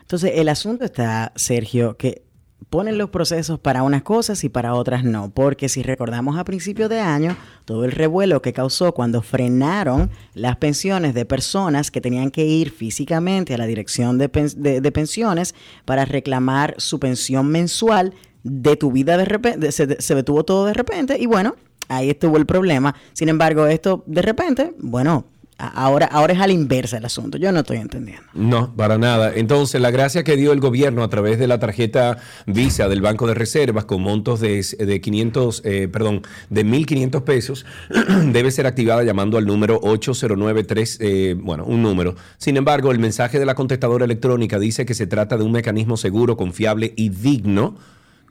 Entonces, 0.00 0.32
el 0.34 0.48
asunto 0.48 0.84
está, 0.84 1.32
Sergio, 1.34 1.96
que 1.96 2.24
ponen 2.70 2.98
los 2.98 3.10
procesos 3.10 3.58
para 3.58 3.82
unas 3.82 4.02
cosas 4.02 4.42
y 4.44 4.48
para 4.48 4.74
otras 4.74 5.04
no, 5.04 5.30
porque 5.30 5.68
si 5.68 5.82
recordamos 5.82 6.36
a 6.38 6.44
principios 6.44 6.90
de 6.90 7.00
año, 7.00 7.36
todo 7.64 7.84
el 7.84 7.92
revuelo 7.92 8.42
que 8.42 8.52
causó 8.52 8.92
cuando 8.92 9.22
frenaron 9.22 10.10
las 10.34 10.56
pensiones 10.56 11.14
de 11.14 11.24
personas 11.24 11.90
que 11.90 12.00
tenían 12.00 12.30
que 12.30 12.44
ir 12.44 12.70
físicamente 12.70 13.54
a 13.54 13.58
la 13.58 13.66
dirección 13.66 14.18
de 14.18 14.92
pensiones 14.92 15.54
para 15.84 16.04
reclamar 16.04 16.74
su 16.78 16.98
pensión 16.98 17.48
mensual, 17.48 18.12
de 18.44 18.76
tu 18.76 18.92
vida 18.92 19.16
de 19.16 19.24
repente, 19.24 19.72
se, 19.72 20.00
se 20.00 20.14
detuvo 20.14 20.44
todo 20.44 20.66
de 20.66 20.74
repente 20.74 21.16
y 21.18 21.26
bueno, 21.26 21.56
ahí 21.88 22.10
estuvo 22.10 22.36
el 22.36 22.46
problema. 22.46 22.94
Sin 23.12 23.28
embargo, 23.28 23.66
esto 23.66 24.04
de 24.06 24.22
repente, 24.22 24.74
bueno, 24.78 25.26
ahora, 25.58 26.06
ahora 26.06 26.32
es 26.32 26.40
a 26.40 26.46
la 26.46 26.52
inversa 26.52 26.98
el 26.98 27.04
asunto, 27.04 27.38
yo 27.38 27.52
no 27.52 27.60
estoy 27.60 27.78
entendiendo. 27.78 28.24
No, 28.34 28.74
para 28.74 28.98
nada. 28.98 29.32
Entonces, 29.34 29.80
la 29.80 29.90
gracia 29.90 30.24
que 30.24 30.36
dio 30.36 30.52
el 30.52 30.60
gobierno 30.60 31.02
a 31.02 31.08
través 31.08 31.38
de 31.38 31.46
la 31.46 31.58
tarjeta 31.58 32.18
Visa 32.46 32.88
del 32.88 33.00
Banco 33.00 33.26
de 33.26 33.34
Reservas 33.34 33.84
con 33.84 34.02
montos 34.02 34.40
de, 34.40 34.62
de 34.78 35.00
500, 35.00 35.62
eh, 35.64 35.88
perdón, 35.88 36.22
de 36.50 36.64
1.500 36.64 37.22
pesos, 37.22 37.66
debe 38.32 38.50
ser 38.50 38.66
activada 38.66 39.02
llamando 39.04 39.38
al 39.38 39.46
número 39.46 39.78
8093, 39.82 40.98
eh, 41.00 41.36
bueno, 41.38 41.64
un 41.64 41.82
número. 41.82 42.16
Sin 42.38 42.56
embargo, 42.56 42.90
el 42.90 42.98
mensaje 42.98 43.38
de 43.38 43.46
la 43.46 43.54
contestadora 43.54 44.04
electrónica 44.04 44.58
dice 44.58 44.84
que 44.84 44.94
se 44.94 45.06
trata 45.06 45.36
de 45.36 45.44
un 45.44 45.52
mecanismo 45.52 45.96
seguro, 45.96 46.36
confiable 46.36 46.92
y 46.96 47.10
digno 47.10 47.76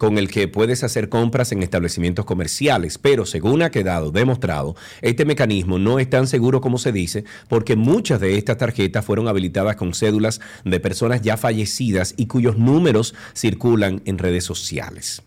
con 0.03 0.17
el 0.17 0.29
que 0.29 0.49
puedes 0.49 0.83
hacer 0.83 1.07
compras 1.07 1.53
en 1.53 1.63
establecimientos 1.63 2.25
comerciales, 2.25 2.97
pero 2.97 3.25
según 3.25 3.61
ha 3.61 3.71
quedado 3.71 4.11
demostrado, 4.11 4.75
este 5.01 5.23
mecanismo 5.23 5.79
no 5.79 5.97
es 5.97 6.09
tan 6.09 6.27
seguro 6.27 6.59
como 6.59 6.77
se 6.77 6.91
dice, 6.91 7.23
porque 7.47 7.77
muchas 7.77 8.19
de 8.19 8.37
estas 8.37 8.57
tarjetas 8.57 9.05
fueron 9.05 9.29
habilitadas 9.29 9.77
con 9.77 9.93
cédulas 9.93 10.41
de 10.65 10.81
personas 10.81 11.21
ya 11.21 11.37
fallecidas 11.37 12.15
y 12.17 12.25
cuyos 12.25 12.57
números 12.57 13.15
circulan 13.33 14.01
en 14.03 14.17
redes 14.17 14.43
sociales. 14.43 15.21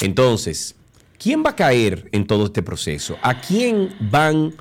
Entonces, 0.00 0.76
¿quién 1.18 1.42
va 1.44 1.50
a 1.50 1.56
caer 1.56 2.08
en 2.12 2.24
todo 2.24 2.46
este 2.46 2.62
proceso? 2.62 3.18
¿A 3.22 3.40
quién 3.40 3.88
van 3.98 4.54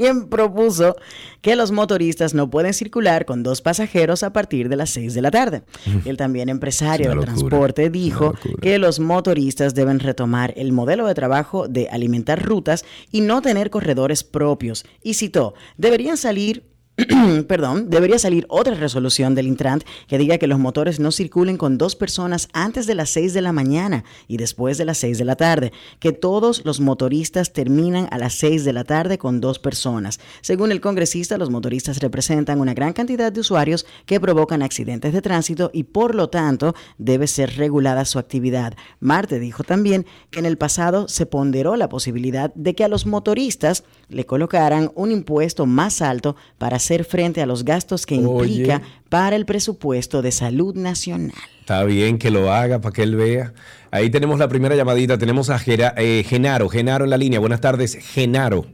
Quien 0.00 0.30
propuso 0.30 0.96
que 1.42 1.56
los 1.56 1.72
motoristas 1.72 2.32
no 2.32 2.48
pueden 2.48 2.72
circular 2.72 3.26
con 3.26 3.42
dos 3.42 3.60
pasajeros 3.60 4.22
a 4.22 4.32
partir 4.32 4.70
de 4.70 4.76
las 4.76 4.88
6 4.90 5.12
de 5.12 5.20
la 5.20 5.30
tarde. 5.30 5.62
El 6.06 6.16
también 6.16 6.48
empresario 6.48 7.04
Es 7.04 7.08
del 7.10 7.16
locura, 7.16 7.34
transporte 7.34 7.90
dijo 7.90 8.34
que 8.62 8.78
los 8.78 8.98
motoristas 8.98 9.74
deben 9.74 10.00
retomar 10.00 10.54
el 10.56 10.72
modelo 10.72 11.06
de 11.06 11.12
trabajo 11.12 11.68
de 11.68 11.90
alimentar 11.90 12.42
rutas 12.42 12.86
y 13.12 13.20
no 13.20 13.42
tener 13.42 13.68
corredores 13.68 14.24
propios. 14.24 14.86
Y 15.02 15.14
citó, 15.14 15.52
deberían 15.76 16.16
salir 16.16 16.69
perdón, 17.48 17.88
debería 17.88 18.18
salir 18.18 18.46
otra 18.48 18.74
resolución 18.74 19.34
del 19.34 19.46
Intrant 19.46 19.84
que 20.06 20.18
diga 20.18 20.38
que 20.38 20.46
los 20.46 20.58
motores 20.58 21.00
no 21.00 21.12
circulen 21.12 21.56
con 21.56 21.78
dos 21.78 21.96
personas 21.96 22.48
antes 22.52 22.86
de 22.86 22.94
las 22.94 23.10
6 23.10 23.32
de 23.34 23.42
la 23.42 23.52
mañana 23.52 24.04
y 24.28 24.36
después 24.36 24.78
de 24.78 24.84
las 24.84 24.98
6 24.98 25.18
de 25.18 25.24
la 25.24 25.36
tarde, 25.36 25.72
que 25.98 26.12
todos 26.12 26.64
los 26.64 26.80
motoristas 26.80 27.52
terminan 27.52 28.08
a 28.10 28.18
las 28.18 28.34
6 28.34 28.64
de 28.64 28.72
la 28.72 28.84
tarde 28.84 29.18
con 29.18 29.40
dos 29.40 29.58
personas. 29.58 30.20
Según 30.40 30.72
el 30.72 30.80
congresista, 30.80 31.38
los 31.38 31.50
motoristas 31.50 32.00
representan 32.00 32.60
una 32.60 32.74
gran 32.74 32.92
cantidad 32.92 33.32
de 33.32 33.40
usuarios 33.40 33.86
que 34.06 34.20
provocan 34.20 34.62
accidentes 34.62 35.12
de 35.12 35.22
tránsito 35.22 35.70
y 35.72 35.84
por 35.84 36.14
lo 36.14 36.28
tanto 36.28 36.74
debe 36.98 37.26
ser 37.26 37.56
regulada 37.56 38.04
su 38.04 38.18
actividad. 38.18 38.74
Marte 39.00 39.38
dijo 39.38 39.64
también 39.64 40.06
que 40.30 40.40
en 40.40 40.46
el 40.46 40.58
pasado 40.58 41.08
se 41.08 41.26
ponderó 41.26 41.76
la 41.76 41.88
posibilidad 41.88 42.52
de 42.54 42.74
que 42.74 42.84
a 42.84 42.88
los 42.88 43.06
motoristas 43.06 43.84
le 44.08 44.26
colocaran 44.26 44.90
un 44.94 45.12
impuesto 45.12 45.66
más 45.66 46.02
alto 46.02 46.36
para 46.58 46.78
frente 47.04 47.40
a 47.42 47.46
los 47.46 47.64
gastos 47.64 48.04
que 48.06 48.16
Oye. 48.18 48.48
implica 48.54 48.82
para 49.08 49.36
el 49.36 49.46
presupuesto 49.46 50.20
de 50.22 50.32
salud 50.32 50.74
nacional. 50.74 51.32
Está 51.60 51.84
bien 51.84 52.18
que 52.18 52.30
lo 52.30 52.52
haga 52.52 52.80
para 52.80 52.92
que 52.92 53.02
él 53.04 53.16
vea. 53.16 53.52
Ahí 53.92 54.10
tenemos 54.10 54.38
la 54.38 54.48
primera 54.48 54.74
llamadita. 54.74 55.18
Tenemos 55.18 55.50
a 55.50 55.58
Gera- 55.58 55.94
eh, 55.96 56.24
Genaro. 56.28 56.68
Genaro 56.68 57.04
en 57.04 57.10
la 57.10 57.16
línea. 57.16 57.38
Buenas 57.40 57.60
tardes, 57.60 57.94
Genaro. 57.96 58.66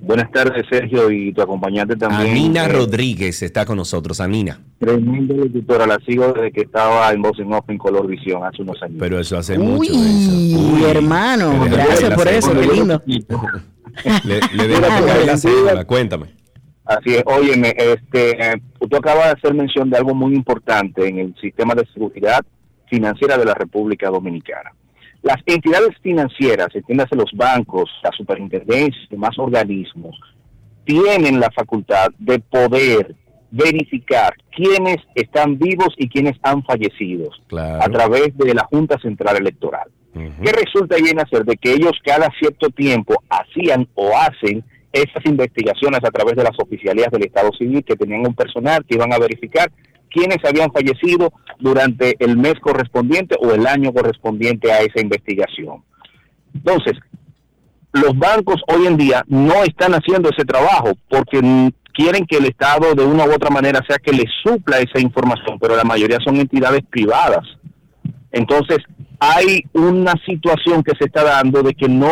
Buenas 0.00 0.30
tardes, 0.30 0.64
Sergio, 0.70 1.10
y 1.10 1.32
tu 1.32 1.42
acompañante 1.42 1.96
también. 1.96 2.30
Anina 2.30 2.64
Eh, 2.66 2.68
Rodríguez 2.68 3.42
está 3.42 3.66
con 3.66 3.76
nosotros. 3.76 4.20
Anina. 4.20 4.60
Tremenda 4.78 5.34
locutora, 5.34 5.86
la 5.88 5.98
sigo 6.06 6.32
desde 6.32 6.52
que 6.52 6.60
estaba 6.62 7.10
en 7.12 7.20
Voz 7.20 7.38
en 7.40 7.52
Off 7.52 7.68
en 7.68 7.78
Color 7.78 8.06
Visión 8.06 8.44
hace 8.44 8.62
unos 8.62 8.80
años. 8.82 8.96
Pero 9.00 9.18
eso 9.18 9.36
hace 9.36 9.58
Uy, 9.58 9.88
hermano, 10.88 11.64
Le 11.64 11.70
dejaste 11.70 11.86
gracias 11.88 12.10
la 12.10 12.16
por 12.16 12.28
eso, 12.28 12.52
qué 12.52 12.66
lindo. 12.74 13.02
Le, 14.24 14.40
le 14.54 14.68
dejaste 14.68 15.04
caer 15.06 15.26
la 15.26 15.36
cédula. 15.36 15.84
Cuéntame. 15.84 16.26
Así 16.88 17.16
es, 17.16 17.22
óyeme, 17.26 17.74
este, 17.76 18.38
tú 18.80 18.96
acabas 18.96 19.26
de 19.26 19.30
hacer 19.32 19.52
mención 19.54 19.90
de 19.90 19.98
algo 19.98 20.14
muy 20.14 20.34
importante 20.34 21.06
en 21.06 21.18
el 21.18 21.34
sistema 21.38 21.74
de 21.74 21.86
seguridad 21.92 22.40
financiera 22.88 23.36
de 23.36 23.44
la 23.44 23.52
República 23.52 24.08
Dominicana. 24.08 24.72
Las 25.22 25.36
entidades 25.44 25.90
financieras, 26.02 26.68
entiéndase 26.72 27.14
los 27.14 27.30
bancos, 27.34 27.90
la 28.02 28.10
superintendencia 28.16 28.98
y 29.04 29.08
demás 29.10 29.38
organismos, 29.38 30.18
tienen 30.84 31.38
la 31.38 31.50
facultad 31.50 32.08
de 32.18 32.38
poder 32.38 33.14
verificar 33.50 34.34
quiénes 34.54 34.96
están 35.14 35.58
vivos 35.58 35.94
y 35.98 36.08
quiénes 36.08 36.38
han 36.42 36.62
fallecido 36.64 37.30
Claro. 37.48 37.82
a 37.82 37.88
través 37.88 38.36
de 38.38 38.54
la 38.54 38.64
Junta 38.64 38.98
Central 38.98 39.36
Electoral. 39.36 39.88
¿Qué 40.14 40.52
resulta 40.52 40.96
bien 40.96 41.20
hacer? 41.20 41.44
De 41.44 41.56
que 41.56 41.72
ellos 41.72 41.92
cada 42.04 42.28
cierto 42.40 42.70
tiempo 42.70 43.22
hacían 43.28 43.86
o 43.94 44.10
hacen 44.16 44.64
esas 44.92 45.24
investigaciones 45.26 46.00
a 46.02 46.10
través 46.10 46.36
de 46.36 46.44
las 46.44 46.58
oficialías 46.58 47.10
del 47.10 47.26
Estado 47.26 47.50
Civil 47.58 47.84
que 47.84 47.96
tenían 47.96 48.26
un 48.26 48.34
personal 48.34 48.84
que 48.84 48.94
iban 48.94 49.12
a 49.12 49.18
verificar 49.18 49.70
quiénes 50.10 50.38
habían 50.44 50.72
fallecido 50.72 51.32
durante 51.58 52.16
el 52.18 52.36
mes 52.36 52.54
correspondiente 52.60 53.36
o 53.40 53.52
el 53.52 53.66
año 53.66 53.92
correspondiente 53.92 54.72
a 54.72 54.80
esa 54.80 55.00
investigación. 55.00 55.82
Entonces, 56.54 56.94
los 57.92 58.16
bancos 58.16 58.62
hoy 58.68 58.86
en 58.86 58.96
día 58.96 59.24
no 59.28 59.64
están 59.64 59.92
haciendo 59.92 60.30
ese 60.30 60.44
trabajo 60.44 60.92
porque 61.08 61.40
quieren 61.92 62.26
que 62.26 62.36
el 62.36 62.46
Estado 62.46 62.94
de 62.94 63.04
una 63.04 63.24
u 63.24 63.32
otra 63.32 63.50
manera 63.50 63.80
sea 63.86 63.98
que 63.98 64.12
les 64.12 64.30
supla 64.42 64.78
esa 64.78 65.00
información, 65.00 65.58
pero 65.58 65.76
la 65.76 65.84
mayoría 65.84 66.18
son 66.24 66.36
entidades 66.36 66.82
privadas. 66.88 67.44
Entonces, 68.30 68.78
hay 69.18 69.64
una 69.72 70.14
situación 70.24 70.82
que 70.82 70.92
se 70.98 71.06
está 71.06 71.24
dando 71.24 71.62
de 71.62 71.74
que 71.74 71.88
no, 71.88 72.10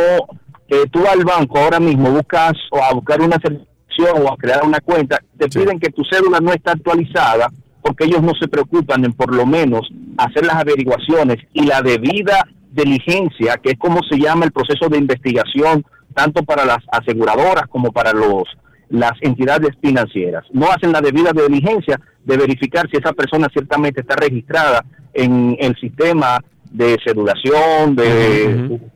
eh, 0.69 0.85
tú 0.91 1.07
al 1.07 1.25
banco 1.25 1.59
ahora 1.59 1.81
mismo 1.81 2.11
buscas 2.11 2.55
o 2.71 2.83
a 2.83 2.93
buscar 2.93 3.21
una 3.21 3.37
certificación 3.39 4.23
o 4.23 4.33
a 4.33 4.37
crear 4.37 4.65
una 4.65 4.81
cuenta, 4.81 5.19
te 5.39 5.49
piden 5.49 5.79
que 5.79 5.91
tu 5.91 6.03
cédula 6.05 6.41
no 6.41 6.53
está 6.53 6.73
actualizada 6.73 7.51
porque 7.83 8.05
ellos 8.05 8.23
no 8.23 8.33
se 8.35 8.49
preocupan 8.49 9.05
en 9.05 9.13
por 9.13 9.33
lo 9.33 9.47
menos 9.47 9.89
hacer 10.19 10.45
las 10.45 10.57
averiguaciones 10.57 11.39
y 11.53 11.67
la 11.67 11.83
debida 11.83 12.47
diligencia, 12.73 13.57
que 13.63 13.71
es 13.71 13.79
como 13.79 14.01
se 14.11 14.19
llama 14.19 14.45
el 14.45 14.53
proceso 14.53 14.89
de 14.89 14.99
investigación, 14.99 15.85
tanto 16.13 16.43
para 16.43 16.65
las 16.65 16.79
aseguradoras 16.91 17.69
como 17.69 17.93
para 17.93 18.13
los 18.13 18.45
las 18.89 19.13
entidades 19.21 19.71
financieras. 19.83 20.45
No 20.53 20.71
hacen 20.71 20.93
la 20.93 21.01
debida 21.01 21.33
diligencia 21.33 22.01
de 22.25 22.37
verificar 22.37 22.89
si 22.91 22.97
esa 22.97 23.13
persona 23.13 23.49
ciertamente 23.53 24.01
está 24.01 24.15
registrada 24.15 24.85
en 25.13 25.57
el 25.59 25.75
sistema 25.77 26.39
de 26.77 26.97
cedulación, 27.05 27.97
de, 27.97 28.09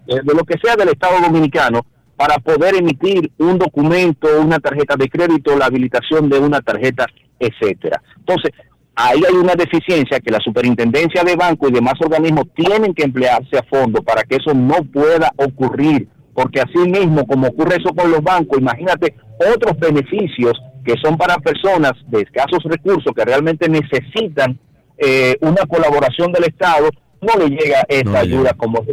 de- 0.06 0.20
de 0.22 0.34
lo 0.34 0.44
que 0.44 0.58
sea 0.62 0.76
del 0.76 0.88
Estado 0.90 1.20
Dominicano, 1.20 1.80
para 2.16 2.36
poder 2.38 2.74
emitir 2.76 3.30
un 3.38 3.58
documento, 3.58 4.28
una 4.40 4.58
tarjeta 4.58 4.94
de 4.96 5.08
crédito, 5.08 5.56
la 5.56 5.66
habilitación 5.66 6.28
de 6.28 6.38
una 6.38 6.60
tarjeta, 6.60 7.06
etcétera. 7.38 8.02
Entonces, 8.18 8.50
ahí 8.94 9.22
hay 9.26 9.34
una 9.34 9.54
deficiencia 9.54 10.20
que 10.20 10.30
la 10.30 10.40
superintendencia 10.40 11.24
de 11.24 11.34
banco 11.36 11.68
y 11.68 11.72
demás 11.72 11.94
organismos 12.04 12.44
tienen 12.54 12.92
que 12.92 13.04
emplearse 13.04 13.56
a 13.56 13.62
fondo 13.62 14.02
para 14.02 14.22
que 14.24 14.36
eso 14.36 14.52
no 14.52 14.76
pueda 14.92 15.32
ocurrir, 15.36 16.08
porque 16.34 16.60
así 16.60 16.78
mismo 16.90 17.26
como 17.26 17.46
ocurre 17.48 17.76
eso 17.76 17.94
con 17.94 18.10
los 18.10 18.22
bancos, 18.22 18.58
imagínate 18.58 19.14
otros 19.54 19.78
beneficios 19.78 20.52
que 20.84 20.94
son 21.02 21.16
para 21.16 21.36
personas 21.38 21.92
de 22.08 22.20
escasos 22.22 22.62
recursos 22.64 23.12
que 23.16 23.24
realmente 23.24 23.66
necesitan 23.68 24.58
eh, 24.98 25.36
una 25.40 25.64
colaboración 25.66 26.32
del 26.32 26.44
Estado, 26.44 26.90
no 27.22 27.36
le 27.38 27.48
llega 27.50 27.84
esta 27.88 28.04
No 28.04 28.12
le 28.12 28.18
ayuda 28.18 28.38
llega. 28.42 28.54
como. 28.54 28.84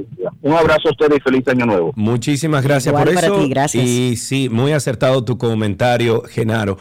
Un 0.42 0.54
abrazo 0.54 0.90
a 0.90 0.92
ustedes 0.92 1.18
y 1.18 1.22
feliz 1.22 1.48
año 1.48 1.66
nuevo. 1.66 1.94
Muchísimas 1.96 2.64
gracias 2.64 2.92
Igual 2.92 3.06
por 3.06 3.14
para 3.16 3.28
eso. 3.28 3.40
ti, 3.40 3.50
gracias. 3.50 3.84
Y 3.86 4.16
sí, 4.18 4.50
muy 4.50 4.72
acertado 4.74 5.24
tu 5.24 5.38
comentario, 5.38 6.24
Genaro. 6.30 6.78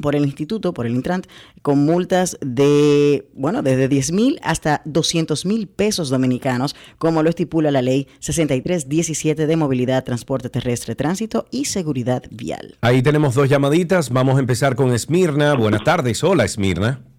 por 0.00 0.14
el 0.16 0.24
instituto, 0.24 0.72
por 0.72 0.86
el 0.86 0.94
Intrant, 0.94 1.26
con 1.62 1.84
multas 1.84 2.38
de, 2.40 3.28
bueno, 3.34 3.62
desde 3.62 3.88
10 3.88 4.12
mil 4.12 4.40
hasta 4.42 4.82
200 4.84 5.46
mil 5.46 5.68
pesos 5.68 6.10
dominicanos, 6.10 6.74
como 6.98 7.22
lo 7.22 7.30
estipula 7.30 7.70
la 7.70 7.82
ley 7.82 8.08
6317 8.20 9.46
de 9.46 9.56
movilidad, 9.56 10.04
transporte 10.04 10.50
terrestre, 10.50 10.94
tránsito 10.94 11.46
y 11.50 11.66
seguridad 11.66 12.22
vial. 12.30 12.76
Ahí 12.80 13.02
tenemos 13.02 13.34
dos 13.34 13.48
llamaditas. 13.48 14.10
Vamos 14.10 14.36
a 14.36 14.40
empezar 14.40 14.74
con 14.74 14.92
Esmirna. 14.92 15.54
Buenas 15.54 15.84
tardes. 15.84 16.22
Hola, 16.24 16.44
Esmirna. 16.44 17.09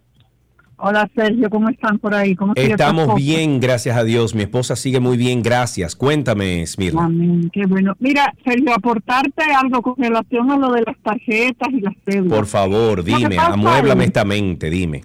Hola 0.83 1.07
Sergio, 1.15 1.47
¿cómo 1.51 1.69
están 1.69 1.99
por 1.99 2.15
ahí? 2.15 2.35
¿Cómo 2.35 2.53
Estamos 2.55 3.13
bien, 3.15 3.59
gracias 3.59 3.95
a 3.95 4.03
Dios. 4.03 4.33
Mi 4.33 4.41
esposa 4.41 4.75
sigue 4.75 4.99
muy 4.99 5.15
bien, 5.15 5.43
gracias. 5.43 5.95
Cuéntame, 5.95 6.63
Esmirna. 6.63 7.05
Amén, 7.05 7.51
qué 7.53 7.67
bueno. 7.67 7.95
Mira, 7.99 8.33
Sergio, 8.43 8.73
aportarte 8.73 9.43
algo 9.55 9.83
con 9.83 9.95
relación 9.97 10.49
a 10.49 10.57
lo 10.57 10.71
de 10.71 10.81
las 10.81 10.97
tarjetas 11.03 11.69
y 11.71 11.81
las 11.81 11.93
cédulas. 12.03 12.35
Por 12.35 12.47
favor, 12.47 13.03
dime, 13.03 13.37
amuéblame 13.37 14.05
es- 14.05 14.07
esta 14.07 14.25
mente, 14.25 14.71
dime. 14.71 15.03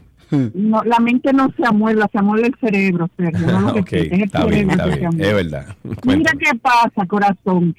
No, 0.55 0.83
la 0.83 0.99
mente 0.99 1.33
no 1.35 1.53
se 1.57 1.65
amuela, 1.67 2.09
se 2.11 2.19
amuela 2.19 2.47
el 2.47 2.55
cerebro, 2.59 3.09
Sergio. 3.17 3.47
No 3.47 3.61
lo 3.61 3.75
que 3.75 3.81
ok, 3.81 3.89
sientes, 3.89 4.13
es 4.13 4.19
el 4.19 4.25
está 4.25 4.45
bien, 4.47 4.71
está 4.71 4.87
bien. 4.87 5.21
Es 5.21 5.35
verdad. 5.35 5.77
Mira 6.07 6.33
qué 6.41 6.59
pasa, 6.59 7.07
corazón. 7.07 7.77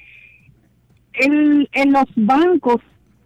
El- 1.14 1.68
en 1.72 1.92
los 1.92 2.04
bancos 2.14 2.76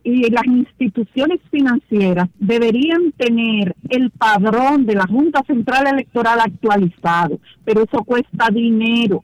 y 0.04 0.30
las 0.30 0.44
instituciones 0.46 1.40
financieras 1.50 2.28
deberían 2.38 3.12
tener 3.16 3.74
el 3.88 4.10
padrón 4.10 4.86
de 4.86 4.94
la 4.94 5.06
Junta 5.06 5.42
Central 5.46 5.86
Electoral 5.86 6.40
actualizado, 6.40 7.38
pero 7.64 7.82
eso 7.84 8.02
cuesta 8.04 8.48
dinero 8.52 9.22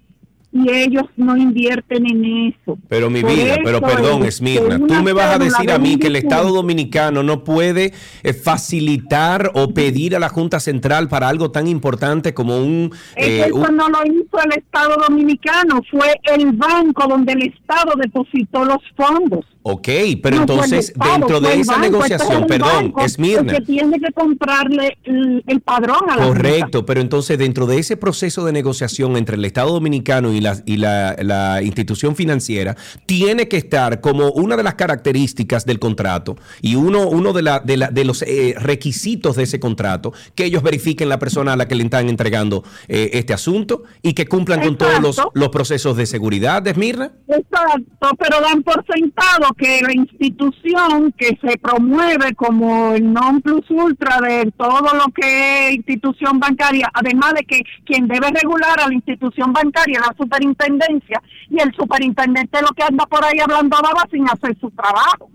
y 0.51 0.71
ellos 0.71 1.05
no 1.17 1.37
invierten 1.37 2.07
en 2.11 2.25
eso. 2.49 2.79
Pero 2.89 3.11
mi 3.11 3.21
Por 3.21 3.31
vida, 3.35 3.59
pero 3.63 3.83
perdón, 3.83 4.23
es 4.23 4.37
Esmirna, 4.37 4.79
tú 4.79 4.95
me 5.03 5.13
vas 5.13 5.35
a 5.35 5.39
decir 5.39 5.67
de 5.67 5.73
a 5.75 5.79
mí 5.79 5.99
que 5.99 6.07
el 6.07 6.17
Estado 6.17 6.51
Dominicano 6.53 7.23
no 7.23 7.45
puede 7.45 7.93
eh, 8.23 8.33
facilitar 8.33 9.51
o 9.55 9.75
pedir 9.75 10.17
a 10.17 10.19
la 10.19 10.31
Junta 10.31 10.59
Central 10.59 11.09
para 11.09 11.29
algo 11.29 11.51
tan 11.51 11.67
importante 11.69 12.33
como 12.33 12.59
un... 12.59 12.91
Eh, 13.17 13.45
eso 13.47 13.57
un- 13.57 13.77
no 13.77 13.89
lo 13.91 13.99
hizo 14.07 14.39
el 14.45 14.53
Estado 14.57 14.97
Dominicano, 15.07 15.83
fue 15.91 16.15
el 16.35 16.53
banco 16.53 17.07
donde 17.07 17.35
el 17.35 17.43
Estado 17.43 17.93
depositó 18.01 18.65
los 18.65 18.79
fondos. 18.97 19.45
Ok, 19.71 19.89
pero 20.23 20.37
No 20.37 20.43
entonces 20.43 20.89
Estado, 20.89 21.11
dentro 21.19 21.41
de 21.41 21.61
esa 21.61 21.73
banco, 21.73 21.85
este 21.85 21.91
negociación, 21.91 22.43
es 22.43 22.49
perdón, 22.49 22.95
el 22.97 23.47
que 23.47 23.61
tiene 23.61 24.01
que 24.01 24.13
comprarle 24.15 24.97
el, 25.05 25.45
el 25.47 25.61
padrón 25.61 26.09
a 26.09 26.17
la 26.17 26.27
Correcto, 26.27 26.87
pero 26.87 27.03
entonces 27.03 27.37
dentro 27.39 27.67
de 27.67 27.79
ese 27.79 27.99
proceso 27.99 28.47
de 28.47 28.53
negociación 28.53 29.17
entre 29.19 29.37
el 29.37 29.45
Estado 29.45 29.71
Dominicano 29.73 30.33
y 30.33 30.41
la, 30.41 30.57
y 30.65 30.79
la, 30.79 31.17
la 31.21 31.63
institución 31.63 32.17
financiera, 32.17 32.77
tiene 33.05 33.47
que 33.49 33.59
estar 33.59 34.01
como 34.01 34.31
una 34.31 34.57
de 34.57 34.63
las 34.63 34.75
características 34.75 35.67
del 35.67 35.79
contrato 35.79 36.37
y 36.63 36.75
uno, 36.77 37.07
uno 37.07 37.35
de, 37.35 37.43
la, 37.43 37.61
de, 37.61 37.77
la- 37.77 37.89
de 37.91 38.05
los 38.07 38.23
eh, 38.23 38.55
requisitos 38.59 39.37
de 39.37 39.43
ese 39.43 39.61
contrato, 39.61 40.15
que 40.35 40.45
ellos 40.47 40.63
verifiquen 40.63 41.11
la 41.11 41.19
persona 41.19 41.53
a 41.53 41.57
la 41.57 41.69
que 41.69 41.75
le 41.75 41.85
están 41.85 42.09
entregando 42.09 42.65
eh, 42.89 43.11
este 43.13 43.35
asunto 43.35 43.83
y 44.03 44.15
que 44.15 44.27
cumplan 44.27 44.61
con 44.63 44.79
todos 44.79 45.01
los, 45.01 45.21
los 45.35 45.49
procesos 45.51 45.97
de 45.97 46.07
seguridad, 46.07 46.63
de 46.63 46.71
Esmirna. 46.71 47.13
Exacto, 47.29 48.17
pero 48.19 48.41
dan 48.41 48.63
por 48.63 48.83
sentado 48.93 49.53
que 49.59 49.83
la 49.83 49.93
institución 49.93 51.13
que 51.19 51.37
se 51.43 51.59
promueve 51.59 52.35
como 52.35 52.95
el 52.95 53.13
non 53.13 53.43
plus 53.43 53.69
ultra 53.71 54.21
de 54.21 54.51
todo 54.57 54.95
lo 54.95 55.13
que 55.13 55.69
es 55.69 55.75
institución 55.75 56.39
bancaria, 56.39 56.89
además 56.95 57.35
de 57.35 57.45
que 57.45 57.61
quien 57.85 58.07
debe 58.07 58.31
regular 58.31 58.81
a 58.81 58.89
la 58.89 58.95
institución 58.95 59.53
bancaria 59.53 59.99
es 59.99 60.07
la 60.07 60.15
superintendencia 60.17 61.21
y 61.51 61.61
el 61.61 61.75
superintendente 61.75 62.63
lo 62.63 62.69
que 62.69 62.85
anda 62.85 63.05
por 63.07 63.25
ahí 63.25 63.41
hablando 63.41 63.77
baba 63.83 64.07
sin 64.11 64.29
hacer 64.29 64.57
su 64.61 64.71
trabajo. 64.71 65.29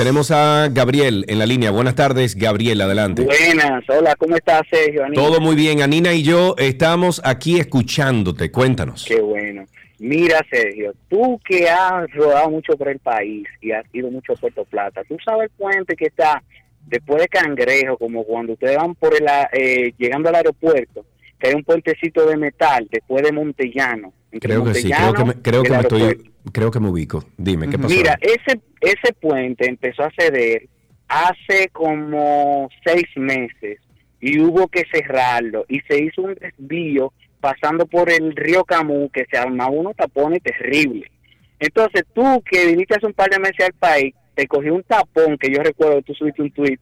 Tenemos 0.00 0.30
a 0.30 0.70
Gabriel 0.72 1.26
en 1.28 1.38
la 1.38 1.44
línea. 1.44 1.70
Buenas 1.70 1.94
tardes, 1.94 2.34
Gabriel, 2.34 2.80
adelante. 2.80 3.22
Buenas, 3.22 3.84
hola, 3.86 4.16
¿cómo 4.16 4.34
estás, 4.34 4.62
Sergio? 4.70 5.02
Todo 5.12 5.42
muy 5.42 5.54
bien. 5.54 5.82
Anina 5.82 6.14
y 6.14 6.22
yo 6.22 6.54
estamos 6.56 7.20
aquí 7.22 7.60
escuchándote. 7.60 8.50
Cuéntanos. 8.50 9.04
Qué 9.06 9.20
bueno. 9.20 9.66
Mira, 9.98 10.40
Sergio, 10.50 10.94
tú 11.10 11.38
que 11.44 11.68
has 11.68 12.10
rodado 12.12 12.48
mucho 12.48 12.78
por 12.78 12.88
el 12.88 12.98
país 12.98 13.46
y 13.60 13.72
has 13.72 13.84
ido 13.92 14.10
mucho 14.10 14.32
a 14.32 14.36
Puerto 14.36 14.64
Plata, 14.64 15.02
tú 15.06 15.18
sabes 15.22 15.50
el 15.50 15.50
puente 15.50 15.94
que 15.94 16.06
está 16.06 16.42
después 16.86 17.20
de 17.20 17.28
Cangrejo, 17.28 17.98
como 17.98 18.24
cuando 18.24 18.54
ustedes 18.54 18.78
van 18.78 18.94
por 18.94 19.12
el, 19.14 19.26
eh, 19.52 19.92
llegando 19.98 20.30
al 20.30 20.36
aeropuerto, 20.36 21.04
que 21.38 21.48
hay 21.48 21.54
un 21.54 21.62
puentecito 21.62 22.24
de 22.24 22.38
metal 22.38 22.88
después 22.90 23.22
de 23.22 23.32
Montellano. 23.32 24.14
entre 24.32 24.48
Creo 24.48 24.64
que 24.64 24.72
sí, 24.76 24.90
creo 24.90 25.12
que 25.12 25.24
me, 25.24 25.34
Montellano 25.34 25.42
creo 25.42 25.60
y 25.60 25.64
que 25.64 25.68
el 25.68 25.76
me 25.76 25.82
estoy. 25.82 26.29
Creo 26.52 26.70
que 26.70 26.80
me 26.80 26.88
ubico. 26.88 27.24
Dime, 27.36 27.68
¿qué 27.68 27.78
pasó? 27.78 27.94
Mira, 27.94 28.18
ese, 28.20 28.60
ese 28.80 29.12
puente 29.20 29.68
empezó 29.68 30.02
a 30.04 30.12
ceder 30.18 30.68
hace 31.08 31.68
como 31.72 32.68
seis 32.84 33.06
meses 33.16 33.80
y 34.20 34.38
hubo 34.40 34.68
que 34.68 34.84
cerrarlo 34.92 35.64
y 35.68 35.80
se 35.80 36.02
hizo 36.02 36.22
un 36.22 36.34
desvío 36.34 37.12
pasando 37.40 37.86
por 37.86 38.10
el 38.10 38.36
río 38.36 38.64
Camus 38.64 39.10
que 39.12 39.26
se 39.30 39.38
armaba 39.38 39.70
unos 39.70 39.96
tapones 39.96 40.42
terribles. 40.42 41.10
Entonces 41.58 42.04
tú 42.14 42.42
que 42.48 42.66
viniste 42.66 42.94
hace 42.96 43.06
un 43.06 43.14
par 43.14 43.30
de 43.30 43.38
meses 43.38 43.66
al 43.66 43.72
país, 43.72 44.14
te 44.34 44.46
cogió 44.46 44.74
un 44.74 44.82
tapón 44.82 45.36
que 45.36 45.52
yo 45.52 45.62
recuerdo, 45.62 46.02
tú 46.02 46.14
subiste 46.14 46.42
un 46.42 46.50
tweet, 46.50 46.78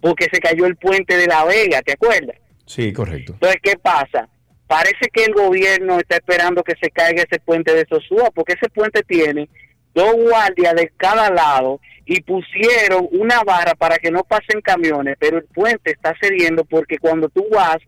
porque 0.00 0.26
se 0.32 0.40
cayó 0.40 0.66
el 0.66 0.76
puente 0.76 1.16
de 1.16 1.26
La 1.26 1.44
Vega, 1.44 1.80
¿te 1.82 1.92
acuerdas? 1.92 2.36
Sí, 2.66 2.92
correcto. 2.92 3.32
Entonces, 3.34 3.60
¿qué 3.62 3.76
pasa? 3.76 4.28
Parece 4.70 5.10
que 5.12 5.24
el 5.24 5.34
gobierno 5.34 5.98
está 5.98 6.14
esperando 6.14 6.62
que 6.62 6.76
se 6.80 6.92
caiga 6.92 7.24
ese 7.24 7.40
puente 7.40 7.74
de 7.74 7.84
Sosúa, 7.88 8.30
porque 8.32 8.52
ese 8.52 8.68
puente 8.70 9.02
tiene 9.02 9.48
dos 9.92 10.14
guardias 10.14 10.76
de 10.76 10.92
cada 10.96 11.28
lado 11.28 11.80
y 12.06 12.20
pusieron 12.20 13.08
una 13.10 13.42
barra 13.42 13.74
para 13.74 13.98
que 13.98 14.12
no 14.12 14.22
pasen 14.22 14.60
camiones, 14.60 15.16
pero 15.18 15.38
el 15.38 15.44
puente 15.46 15.90
está 15.90 16.14
cediendo 16.20 16.64
porque 16.64 16.98
cuando 16.98 17.28
tú 17.28 17.44
vas 17.50 17.78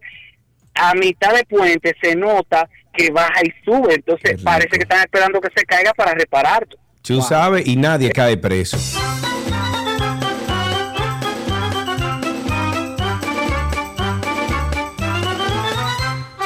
a 0.75 0.93
mitad 0.95 1.33
de 1.37 1.45
puente 1.45 1.95
se 2.03 2.17
nota 2.17 2.69
que 2.93 3.13
baja 3.13 3.43
y 3.45 3.65
sube, 3.65 3.95
entonces 3.95 4.43
parece 4.43 4.71
que 4.71 4.83
están 4.83 5.03
esperando 5.03 5.41
que 5.41 5.51
se 5.55 5.65
caiga 5.65 5.95
para 5.95 6.15
repararlo. 6.15 6.77
Tú 7.01 7.23
sabes 7.23 7.65
y 7.65 7.77
nadie 7.77 8.11
cae 8.11 8.37
preso. 8.37 8.77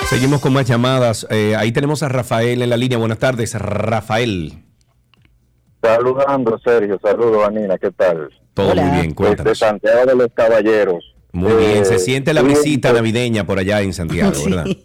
Seguimos 0.08 0.40
con 0.40 0.52
más 0.52 0.66
llamadas. 0.66 1.26
Eh, 1.30 1.54
ahí 1.56 1.72
tenemos 1.72 2.02
a 2.02 2.08
Rafael 2.08 2.62
en 2.62 2.70
la 2.70 2.76
línea. 2.76 2.98
Buenas 2.98 3.18
tardes, 3.18 3.54
Rafael. 3.54 4.52
Saludando, 5.82 6.58
Sergio. 6.64 6.98
Saludos, 7.02 7.46
Anina. 7.46 7.76
¿Qué 7.78 7.90
tal? 7.90 8.30
Todo 8.54 8.74
muy 8.74 8.84
bien, 8.84 8.94
Desde 9.02 9.14
cuéntanos. 9.14 9.58
Santiago 9.58 10.06
de 10.06 10.14
los 10.14 10.28
Caballeros. 10.32 11.04
Muy 11.32 11.52
bien, 11.54 11.84
se 11.84 11.96
Eh, 11.96 11.98
siente 11.98 12.32
la 12.32 12.42
visita 12.42 12.90
pues, 12.90 13.02
navideña 13.02 13.44
por 13.44 13.58
allá 13.58 13.82
en 13.82 13.92
Santiago, 13.92 14.32
¿verdad? 14.44 14.64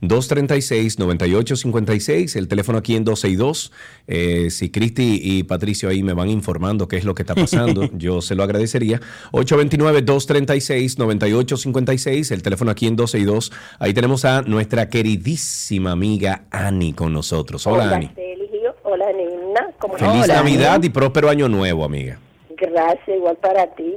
829-236-9856. 0.00 2.36
El 2.36 2.48
teléfono 2.48 2.78
aquí 2.78 2.94
en 2.94 3.04
262. 3.04 3.72
Eh, 4.06 4.48
si 4.50 4.70
Cristi 4.70 5.20
y 5.22 5.42
Patricio 5.42 5.88
ahí 5.88 6.04
me 6.04 6.12
van 6.14 6.30
informando 6.30 6.88
qué 6.88 6.96
es 6.96 7.04
lo 7.04 7.14
que 7.14 7.22
está 7.22 7.34
pasando, 7.34 7.90
yo 7.98 8.22
se 8.22 8.36
lo 8.36 8.44
agradecería. 8.44 9.00
829-236-9856. 9.32 12.30
El 12.30 12.42
teléfono 12.42 12.70
aquí 12.70 12.86
en 12.86 12.96
262. 12.96 13.52
Ahí 13.80 13.92
tenemos 13.92 14.24
a 14.24 14.40
nuestra 14.42 14.88
queridísima 14.88 15.90
amiga 15.92 16.44
Ani 16.50 16.92
con 16.92 17.12
nosotros. 17.12 17.66
Hola, 17.66 17.96
Ani. 17.96 18.08
Sergio. 18.14 18.76
Hola, 18.84 19.06
Nina. 19.12 19.72
¿Cómo 19.80 19.98
Feliz 19.98 20.20
estás? 20.22 20.36
Navidad 20.36 20.80
y 20.82 20.90
próspero 20.90 21.28
año 21.28 21.48
nuevo, 21.48 21.84
amiga. 21.84 22.20
Gracias, 22.56 23.08
igual 23.08 23.36
para 23.38 23.66
ti. 23.74 23.96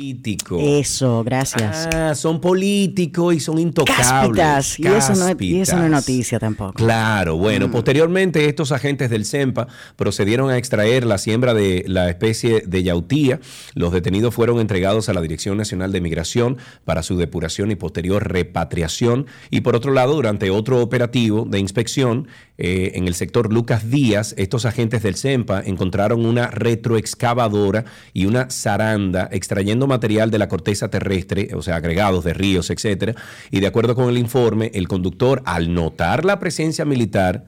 Eso, 0.59 1.23
gracias. 1.23 1.87
Ah, 1.93 2.15
son 2.15 2.39
políticos 2.41 3.35
y 3.35 3.39
son 3.39 3.59
intocables. 3.59 4.07
Cáspitas. 4.07 4.79
Y 4.79 4.87
eso, 4.87 5.15
no 5.15 5.27
es, 5.27 5.35
y 5.41 5.59
eso 5.59 5.75
no 5.77 5.85
es 5.85 5.91
noticia 5.91 6.39
tampoco. 6.39 6.73
Claro, 6.73 7.37
bueno, 7.37 7.67
Mm. 7.67 7.71
posteriormente 7.71 8.45
estos 8.47 8.71
agentes 8.71 9.09
del 9.09 9.25
CEMPA 9.25 9.67
procedieron 9.95 10.49
a 10.49 10.57
extraer 10.57 11.05
la 11.05 11.17
siembra 11.17 11.53
de 11.53 11.83
la 11.87 12.09
especie 12.09 12.63
de 12.65 12.83
yautía. 12.83 13.39
Los 13.75 13.91
detenidos 13.91 14.33
fueron 14.33 14.59
entregados 14.59 15.09
a 15.09 15.13
la 15.13 15.21
Dirección 15.21 15.57
Nacional 15.57 15.91
de 15.91 16.01
Migración 16.01 16.57
para 16.85 17.03
su 17.03 17.17
depuración 17.17 17.71
y 17.71 17.75
posterior 17.75 18.31
repatriación. 18.31 19.27
Y 19.49 19.61
por 19.61 19.75
otro 19.75 19.91
lado, 19.93 20.13
durante 20.15 20.49
otro 20.49 20.81
operativo 20.81 21.45
de 21.49 21.59
inspección 21.59 22.27
eh, 22.61 22.91
en 22.95 23.07
el 23.07 23.15
sector 23.15 23.53
Lucas 23.53 23.89
Díaz, 23.89 24.35
estos 24.37 24.65
agentes 24.65 25.01
del 25.01 25.15
CEMPA 25.15 25.61
encontraron 25.65 26.25
una 26.25 26.47
retroexcavadora 26.47 27.85
y 28.13 28.25
una 28.25 28.49
zaranda 28.49 29.29
extrayendo 29.31 29.87
material 29.87 30.29
de 30.29 30.39
la 30.39 30.49
corteza 30.49 30.89
terrestre, 30.89 31.51
o 31.55 31.61
sea, 31.61 31.77
agregados 31.77 32.25
de 32.25 32.33
ríos, 32.33 32.69
etcétera. 32.69 33.15
Y 33.49 33.61
de 33.61 33.67
acuerdo 33.67 33.95
con 33.95 34.09
el 34.09 34.17
informe, 34.17 34.71
el 34.73 34.89
conductor, 34.89 35.41
al 35.45 35.73
notar 35.73 36.25
la 36.25 36.37
presencia 36.39 36.83
militar, 36.83 37.45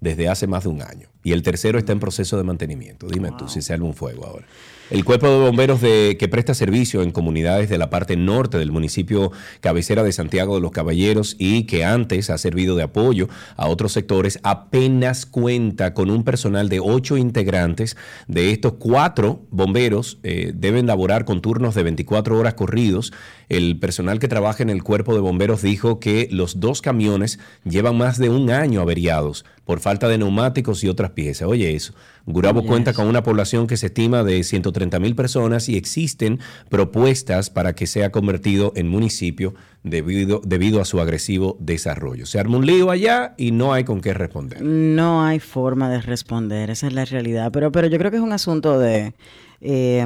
desde 0.00 0.28
hace 0.28 0.46
más 0.46 0.64
de 0.64 0.68
un 0.70 0.82
año. 0.82 1.08
Y 1.22 1.32
el 1.32 1.42
tercero 1.42 1.78
está 1.78 1.92
en 1.92 2.00
proceso 2.00 2.36
de 2.36 2.44
mantenimiento. 2.44 3.06
Dime 3.08 3.32
tú 3.38 3.48
si 3.48 3.62
sale 3.62 3.82
un 3.82 3.94
fuego 3.94 4.26
ahora. 4.26 4.46
El 4.90 5.02
cuerpo 5.02 5.28
de 5.28 5.38
bomberos 5.38 5.80
de, 5.80 6.16
que 6.18 6.28
presta 6.28 6.52
servicio 6.52 7.00
en 7.00 7.10
comunidades 7.10 7.70
de 7.70 7.78
la 7.78 7.88
parte 7.88 8.16
norte 8.16 8.58
del 8.58 8.70
municipio 8.70 9.32
cabecera 9.60 10.02
de 10.02 10.12
Santiago 10.12 10.56
de 10.56 10.60
los 10.60 10.72
Caballeros 10.72 11.36
y 11.38 11.64
que 11.64 11.86
antes 11.86 12.28
ha 12.28 12.36
servido 12.36 12.76
de 12.76 12.82
apoyo 12.82 13.28
a 13.56 13.68
otros 13.68 13.92
sectores, 13.92 14.38
apenas 14.42 15.24
cuenta 15.24 15.94
con 15.94 16.10
un 16.10 16.22
personal 16.22 16.68
de 16.68 16.80
ocho 16.80 17.16
integrantes. 17.16 17.96
De 18.28 18.50
estos 18.50 18.74
cuatro 18.74 19.46
bomberos 19.50 20.18
eh, 20.22 20.52
deben 20.54 20.86
laborar 20.86 21.24
con 21.24 21.40
turnos 21.40 21.74
de 21.74 21.82
24 21.82 22.38
horas 22.38 22.52
corridos. 22.52 23.10
El 23.48 23.78
personal 23.78 24.18
que 24.18 24.28
trabaja 24.28 24.62
en 24.62 24.70
el 24.70 24.82
cuerpo 24.82 25.14
de 25.14 25.20
bomberos 25.20 25.62
dijo 25.62 25.98
que 25.98 26.28
los 26.30 26.60
dos 26.60 26.82
camiones 26.82 27.38
llevan 27.64 27.96
más 27.96 28.18
de 28.18 28.28
un 28.28 28.50
año 28.50 28.82
averiados. 28.82 29.46
Por 29.64 29.80
falta 29.80 30.08
de 30.08 30.18
neumáticos 30.18 30.84
y 30.84 30.88
otras 30.88 31.10
piezas. 31.10 31.48
Oye 31.48 31.74
eso, 31.74 31.94
Gurabo 32.26 32.64
cuenta 32.64 32.92
con 32.92 33.06
una 33.06 33.22
población 33.22 33.66
que 33.66 33.76
se 33.76 33.86
estima 33.86 34.22
de 34.24 34.42
130 34.42 34.98
mil 35.00 35.14
personas 35.14 35.68
y 35.68 35.76
existen 35.76 36.38
propuestas 36.68 37.50
para 37.50 37.74
que 37.74 37.86
sea 37.86 38.10
convertido 38.10 38.72
en 38.76 38.88
municipio 38.88 39.54
debido, 39.82 40.40
debido 40.44 40.80
a 40.80 40.84
su 40.84 41.00
agresivo 41.00 41.56
desarrollo. 41.60 42.26
Se 42.26 42.38
arma 42.38 42.58
un 42.58 42.66
lío 42.66 42.90
allá 42.90 43.34
y 43.36 43.52
no 43.52 43.72
hay 43.72 43.84
con 43.84 44.00
qué 44.00 44.12
responder. 44.14 44.62
No 44.62 45.24
hay 45.24 45.40
forma 45.40 45.88
de 45.90 46.00
responder, 46.00 46.70
esa 46.70 46.86
es 46.86 46.92
la 46.92 47.04
realidad. 47.04 47.50
Pero, 47.52 47.72
pero 47.72 47.86
yo 47.86 47.98
creo 47.98 48.10
que 48.10 48.18
es 48.18 48.22
un 48.22 48.32
asunto 48.32 48.78
de... 48.78 49.14
eh, 49.60 50.04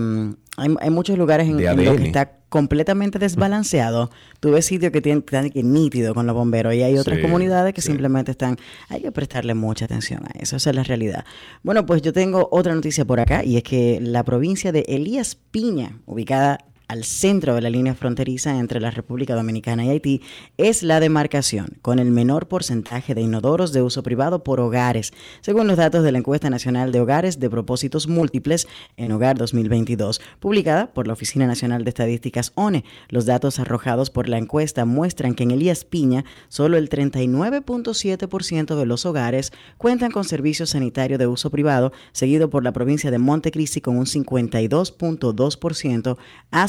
hay, 0.56 0.74
hay 0.80 0.90
muchos 0.90 1.16
lugares 1.18 1.48
en, 1.48 1.60
en 1.60 1.84
los 1.84 1.96
que 1.96 2.06
está 2.06 2.37
completamente 2.48 3.18
desbalanceado. 3.18 4.10
Tú 4.40 4.52
ves 4.52 4.66
sitios 4.66 4.92
que 4.92 5.00
tienen, 5.00 5.18
están 5.20 5.50
que 5.50 5.62
nítido 5.62 6.14
con 6.14 6.26
los 6.26 6.34
bomberos 6.34 6.74
y 6.74 6.82
hay 6.82 6.96
otras 6.98 7.16
Sí, 7.16 7.22
comunidades 7.22 7.74
que 7.74 7.82
sí. 7.82 7.88
simplemente 7.88 8.30
están... 8.30 8.56
Hay 8.88 9.02
que 9.02 9.12
prestarle 9.12 9.54
mucha 9.54 9.84
atención 9.84 10.22
a 10.26 10.38
eso, 10.38 10.56
esa 10.56 10.70
es 10.70 10.76
la 10.76 10.82
realidad. 10.82 11.24
Bueno, 11.62 11.84
pues 11.86 12.02
yo 12.02 12.12
tengo 12.12 12.48
otra 12.50 12.74
noticia 12.74 13.04
por 13.04 13.20
acá 13.20 13.44
y 13.44 13.56
es 13.56 13.62
que 13.62 13.98
la 14.00 14.24
provincia 14.24 14.72
de 14.72 14.84
Elías 14.88 15.36
Piña, 15.50 15.98
ubicada 16.06 16.58
al 16.88 17.04
centro 17.04 17.54
de 17.54 17.60
la 17.60 17.70
línea 17.70 17.94
fronteriza 17.94 18.58
entre 18.58 18.80
la 18.80 18.90
República 18.90 19.34
Dominicana 19.34 19.84
y 19.84 19.90
Haití 19.90 20.22
es 20.56 20.82
la 20.82 21.00
demarcación 21.00 21.76
con 21.82 21.98
el 21.98 22.10
menor 22.10 22.48
porcentaje 22.48 23.14
de 23.14 23.20
inodoros 23.20 23.74
de 23.74 23.82
uso 23.82 24.02
privado 24.02 24.42
por 24.42 24.58
hogares, 24.58 25.12
según 25.42 25.66
los 25.66 25.76
datos 25.76 26.02
de 26.02 26.12
la 26.12 26.18
encuesta 26.18 26.48
nacional 26.48 26.90
de 26.90 27.00
hogares 27.00 27.38
de 27.38 27.50
propósitos 27.50 28.08
múltiples 28.08 28.66
en 28.96 29.12
Hogar 29.12 29.36
2022, 29.36 30.22
publicada 30.40 30.86
por 30.86 31.06
la 31.06 31.12
Oficina 31.12 31.46
Nacional 31.46 31.84
de 31.84 31.90
Estadísticas 31.90 32.52
ONE. 32.54 32.84
Los 33.10 33.26
datos 33.26 33.58
arrojados 33.58 34.08
por 34.08 34.30
la 34.30 34.38
encuesta 34.38 34.86
muestran 34.86 35.34
que 35.34 35.42
en 35.42 35.50
Elías 35.50 35.84
Piña 35.84 36.24
solo 36.48 36.78
el 36.78 36.88
39.7% 36.88 38.76
de 38.76 38.86
los 38.86 39.04
hogares 39.04 39.52
cuentan 39.76 40.10
con 40.10 40.24
servicio 40.24 40.66
sanitario 40.66 41.18
de 41.18 41.26
uso 41.26 41.50
privado, 41.50 41.92
seguido 42.12 42.48
por 42.48 42.64
la 42.64 42.72
provincia 42.72 43.10
de 43.10 43.18
Montecristi 43.18 43.82
con 43.82 43.98
un 43.98 44.06
52.2%, 44.06 46.16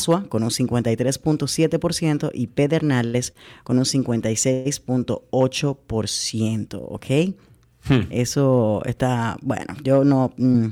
Asua 0.10 0.26
con 0.30 0.44
un 0.44 0.50
53.7% 0.50 2.32
y 2.34 2.48
Pedernales 2.48 3.34
con 3.64 3.78
un 3.78 3.86
56.8%, 3.86 6.86
¿ok? 6.90 7.06
Hmm. 7.88 8.08
Eso 8.10 8.82
está, 8.86 9.38
bueno, 9.42 9.76
yo 9.84 10.04
no... 10.04 10.34
mm, 10.38 10.66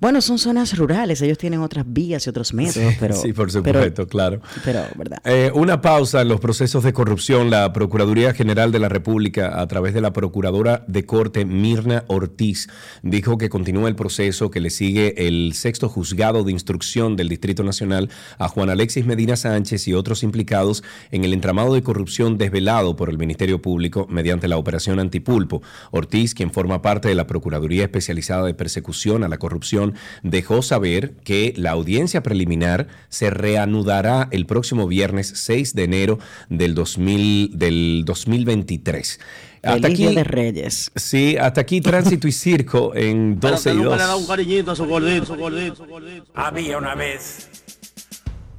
bueno, 0.00 0.20
son 0.20 0.38
zonas 0.38 0.76
rurales, 0.76 1.20
ellos 1.22 1.38
tienen 1.38 1.60
otras 1.60 1.84
vías 1.86 2.26
y 2.26 2.30
otros 2.30 2.54
métodos, 2.54 2.94
pero... 3.00 3.14
sí, 3.20 3.32
por 3.32 3.50
pero- 3.52 3.80
supuesto, 3.80 4.06
claro. 4.06 4.40
Pero, 4.64 4.82
¿verdad? 4.96 5.18
Eh, 5.24 5.50
una 5.54 5.80
pausa 5.80 6.22
en 6.22 6.28
los 6.28 6.40
procesos 6.40 6.84
de 6.84 6.92
corrupción. 6.92 7.50
La 7.50 7.72
Procuraduría 7.72 8.32
General 8.34 8.70
de 8.70 8.78
la 8.78 8.88
República, 8.88 9.60
a 9.60 9.66
través 9.66 9.94
de 9.94 10.00
la 10.00 10.12
Procuradora 10.12 10.84
de 10.86 11.04
Corte 11.04 11.44
Mirna 11.44 12.04
Ortiz, 12.06 12.68
dijo 13.02 13.38
que 13.38 13.48
continúa 13.48 13.88
el 13.88 13.96
proceso 13.96 14.50
que 14.50 14.60
le 14.60 14.70
sigue 14.70 15.26
el 15.26 15.52
sexto 15.54 15.88
juzgado 15.88 16.44
de 16.44 16.52
instrucción 16.52 17.16
del 17.16 17.28
Distrito 17.28 17.64
Nacional 17.64 18.10
a 18.38 18.48
Juan 18.48 18.70
Alexis 18.70 19.04
Medina 19.06 19.36
Sánchez 19.36 19.88
y 19.88 19.94
otros 19.94 20.22
implicados 20.22 20.84
en 21.10 21.24
el 21.24 21.32
entramado 21.32 21.74
de 21.74 21.82
corrupción 21.82 22.38
desvelado 22.38 22.96
por 22.96 23.10
el 23.10 23.18
Ministerio 23.18 23.60
Público 23.60 24.06
mediante 24.08 24.48
la 24.48 24.56
operación 24.58 25.00
Antipulpo. 25.00 25.62
Ortiz, 25.90 26.34
quien 26.34 26.52
forma 26.52 26.82
parte 26.82 27.08
de 27.08 27.14
la 27.14 27.26
Procuraduría 27.26 27.84
Especializada 27.84 28.44
de 28.46 28.54
Persecución 28.54 29.24
a 29.24 29.28
la 29.28 29.38
Corrupción, 29.38 29.87
dejó 30.22 30.62
saber 30.62 31.12
que 31.24 31.54
la 31.56 31.70
audiencia 31.70 32.22
preliminar 32.22 32.88
se 33.08 33.30
reanudará 33.30 34.28
el 34.30 34.46
próximo 34.46 34.86
viernes 34.86 35.32
6 35.34 35.74
de 35.74 35.84
enero 35.84 36.18
del, 36.48 36.74
2000, 36.74 37.58
del 37.58 38.02
2023. 38.04 39.20
Feliz 39.62 39.98
Día 39.98 40.10
de 40.12 40.24
Reyes. 40.24 40.90
Sí, 40.94 41.36
hasta 41.36 41.60
aquí 41.60 41.80
tránsito 41.80 42.28
y 42.28 42.32
circo 42.32 42.94
en 42.94 43.40
12 43.40 43.74
y 43.74 43.76
2. 43.78 44.26
cariñito 44.26 44.70
a 44.70 44.76
su 44.76 44.86
gordito, 44.86 45.26
su 45.26 45.36
gordito, 45.36 45.76
su 45.76 45.86
gordito. 45.86 46.26
Había 46.34 46.78
una 46.78 46.94
vez 46.94 47.48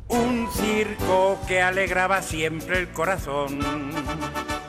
un 0.10 0.47
circo 0.51 1.39
que 1.47 1.61
alegraba 1.61 2.22
siempre 2.22 2.80
el 2.80 2.89
corazón. 2.89 3.60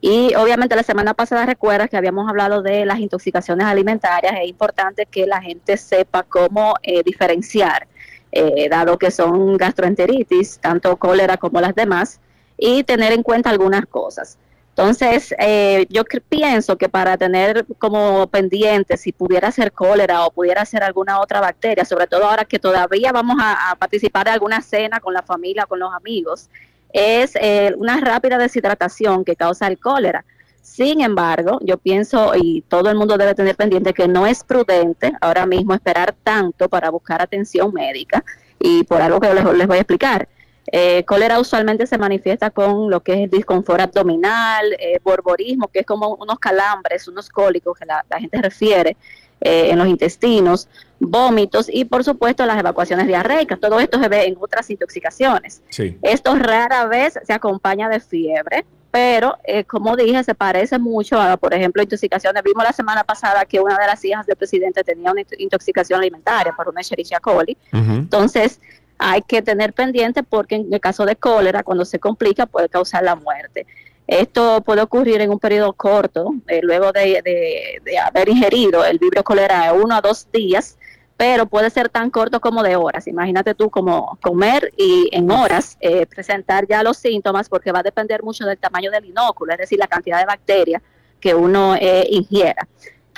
Y 0.00 0.34
obviamente 0.36 0.76
la 0.76 0.82
semana 0.84 1.12
pasada 1.14 1.44
recuerdas 1.44 1.90
que 1.90 1.96
habíamos 1.96 2.28
hablado 2.28 2.62
de 2.62 2.86
las 2.86 3.00
intoxicaciones 3.00 3.66
alimentarias. 3.66 4.34
Es 4.40 4.48
importante 4.48 5.06
que 5.06 5.26
la 5.26 5.40
gente 5.42 5.76
sepa 5.76 6.22
cómo 6.22 6.74
eh, 6.82 7.02
diferenciar, 7.02 7.88
eh, 8.30 8.68
dado 8.68 8.96
que 8.98 9.10
son 9.10 9.56
gastroenteritis, 9.56 10.58
tanto 10.60 10.96
cólera 10.96 11.36
como 11.36 11.60
las 11.60 11.74
demás, 11.74 12.20
y 12.56 12.84
tener 12.84 13.12
en 13.12 13.22
cuenta 13.22 13.50
algunas 13.50 13.86
cosas. 13.86 14.38
Entonces, 14.78 15.34
eh, 15.40 15.86
yo 15.90 16.04
pienso 16.28 16.78
que 16.78 16.88
para 16.88 17.16
tener 17.16 17.66
como 17.78 18.28
pendiente 18.28 18.96
si 18.96 19.10
pudiera 19.10 19.50
ser 19.50 19.72
cólera 19.72 20.24
o 20.24 20.30
pudiera 20.30 20.64
ser 20.64 20.84
alguna 20.84 21.18
otra 21.18 21.40
bacteria, 21.40 21.84
sobre 21.84 22.06
todo 22.06 22.24
ahora 22.28 22.44
que 22.44 22.60
todavía 22.60 23.10
vamos 23.10 23.38
a, 23.40 23.74
participar 23.76 24.26
de 24.26 24.30
alguna 24.30 24.62
cena 24.62 25.00
con 25.00 25.14
la 25.14 25.22
familia, 25.22 25.66
con 25.66 25.80
los 25.80 25.92
amigos, 25.92 26.48
es 26.92 27.34
eh, 27.40 27.74
una 27.76 27.98
rápida 27.98 28.38
deshidratación 28.38 29.24
que 29.24 29.34
causa 29.34 29.66
el 29.66 29.80
cólera. 29.80 30.24
Sin 30.62 31.00
embargo, 31.00 31.58
yo 31.60 31.76
pienso, 31.78 32.34
y 32.36 32.60
todo 32.68 32.88
el 32.88 32.96
mundo 32.96 33.18
debe 33.18 33.34
tener 33.34 33.56
pendiente, 33.56 33.92
que 33.92 34.06
no 34.06 34.28
es 34.28 34.44
prudente 34.44 35.12
ahora 35.20 35.44
mismo 35.44 35.74
esperar 35.74 36.14
tanto 36.22 36.68
para 36.68 36.90
buscar 36.90 37.20
atención 37.20 37.74
médica, 37.74 38.24
y 38.60 38.84
por 38.84 39.02
algo 39.02 39.18
que 39.18 39.34
les 39.34 39.66
voy 39.66 39.78
a 39.78 39.80
explicar. 39.80 40.28
Eh, 40.70 41.04
cólera 41.04 41.40
usualmente 41.40 41.86
se 41.86 41.96
manifiesta 41.96 42.50
con 42.50 42.90
lo 42.90 43.00
que 43.00 43.12
es 43.14 43.18
el 43.20 43.30
disconfort 43.30 43.80
abdominal, 43.80 44.72
eh, 44.78 45.00
borborismo, 45.02 45.68
que 45.68 45.80
es 45.80 45.86
como 45.86 46.14
unos 46.16 46.38
calambres, 46.38 47.08
unos 47.08 47.28
cólicos 47.28 47.78
que 47.78 47.86
la, 47.86 48.04
la 48.08 48.20
gente 48.20 48.40
refiere 48.42 48.96
eh, 49.40 49.70
en 49.70 49.78
los 49.78 49.86
intestinos, 49.86 50.68
vómitos 50.98 51.68
y 51.72 51.84
por 51.84 52.02
supuesto 52.02 52.44
las 52.44 52.58
evacuaciones 52.58 53.06
diarreicas. 53.06 53.60
Todo 53.60 53.78
esto 53.78 54.00
se 54.00 54.08
ve 54.08 54.26
en 54.26 54.36
otras 54.38 54.68
intoxicaciones. 54.68 55.62
Sí. 55.68 55.96
Esto 56.02 56.34
rara 56.34 56.86
vez 56.86 57.18
se 57.22 57.32
acompaña 57.32 57.88
de 57.88 58.00
fiebre, 58.00 58.66
pero 58.90 59.38
eh, 59.44 59.62
como 59.62 59.94
dije, 59.94 60.24
se 60.24 60.34
parece 60.34 60.80
mucho 60.80 61.20
a, 61.20 61.36
por 61.36 61.54
ejemplo, 61.54 61.82
intoxicaciones. 61.82 62.42
Vimos 62.42 62.64
la 62.64 62.72
semana 62.72 63.04
pasada 63.04 63.44
que 63.44 63.60
una 63.60 63.78
de 63.78 63.86
las 63.86 64.04
hijas 64.04 64.26
del 64.26 64.36
presidente 64.36 64.82
tenía 64.82 65.12
una 65.12 65.22
intoxicación 65.38 66.00
alimentaria 66.00 66.52
por 66.56 66.68
una 66.68 66.80
Escherichia 66.80 67.20
coli. 67.20 67.56
Entonces, 67.72 68.60
hay 68.98 69.22
que 69.22 69.42
tener 69.42 69.72
pendiente 69.72 70.22
porque 70.22 70.56
en 70.56 70.72
el 70.72 70.80
caso 70.80 71.06
de 71.06 71.16
cólera, 71.16 71.62
cuando 71.62 71.84
se 71.84 71.98
complica, 71.98 72.46
puede 72.46 72.68
causar 72.68 73.04
la 73.04 73.14
muerte. 73.14 73.66
Esto 74.06 74.62
puede 74.62 74.80
ocurrir 74.80 75.20
en 75.20 75.30
un 75.30 75.38
periodo 75.38 75.72
corto, 75.74 76.34
eh, 76.46 76.60
luego 76.62 76.92
de, 76.92 77.80
haber 78.06 78.28
ingerido 78.30 78.84
el 78.84 78.98
vibrio 78.98 79.22
cólera 79.22 79.66
de 79.66 79.78
uno 79.78 79.94
a 79.94 80.00
dos 80.00 80.26
días, 80.32 80.78
pero 81.18 81.46
puede 81.46 81.68
ser 81.68 81.90
tan 81.90 82.10
corto 82.10 82.40
como 82.40 82.62
de 82.62 82.76
horas. 82.76 83.06
Imagínate 83.06 83.54
tú 83.54 83.68
como 83.68 84.18
comer 84.22 84.72
y 84.78 85.10
en 85.12 85.30
horas 85.30 85.76
eh, 85.80 86.06
presentar 86.06 86.66
ya 86.66 86.82
los 86.82 86.96
síntomas, 86.96 87.48
porque 87.50 87.70
va 87.70 87.80
a 87.80 87.82
depender 87.82 88.22
mucho 88.22 88.46
del 88.46 88.56
tamaño 88.56 88.90
del 88.90 89.04
inóculo, 89.04 89.52
es 89.52 89.58
decir, 89.58 89.78
la 89.78 89.88
cantidad 89.88 90.20
de 90.20 90.26
bacterias 90.26 90.80
que 91.20 91.34
uno 91.34 91.74
eh, 91.74 92.06
ingiera. 92.10 92.66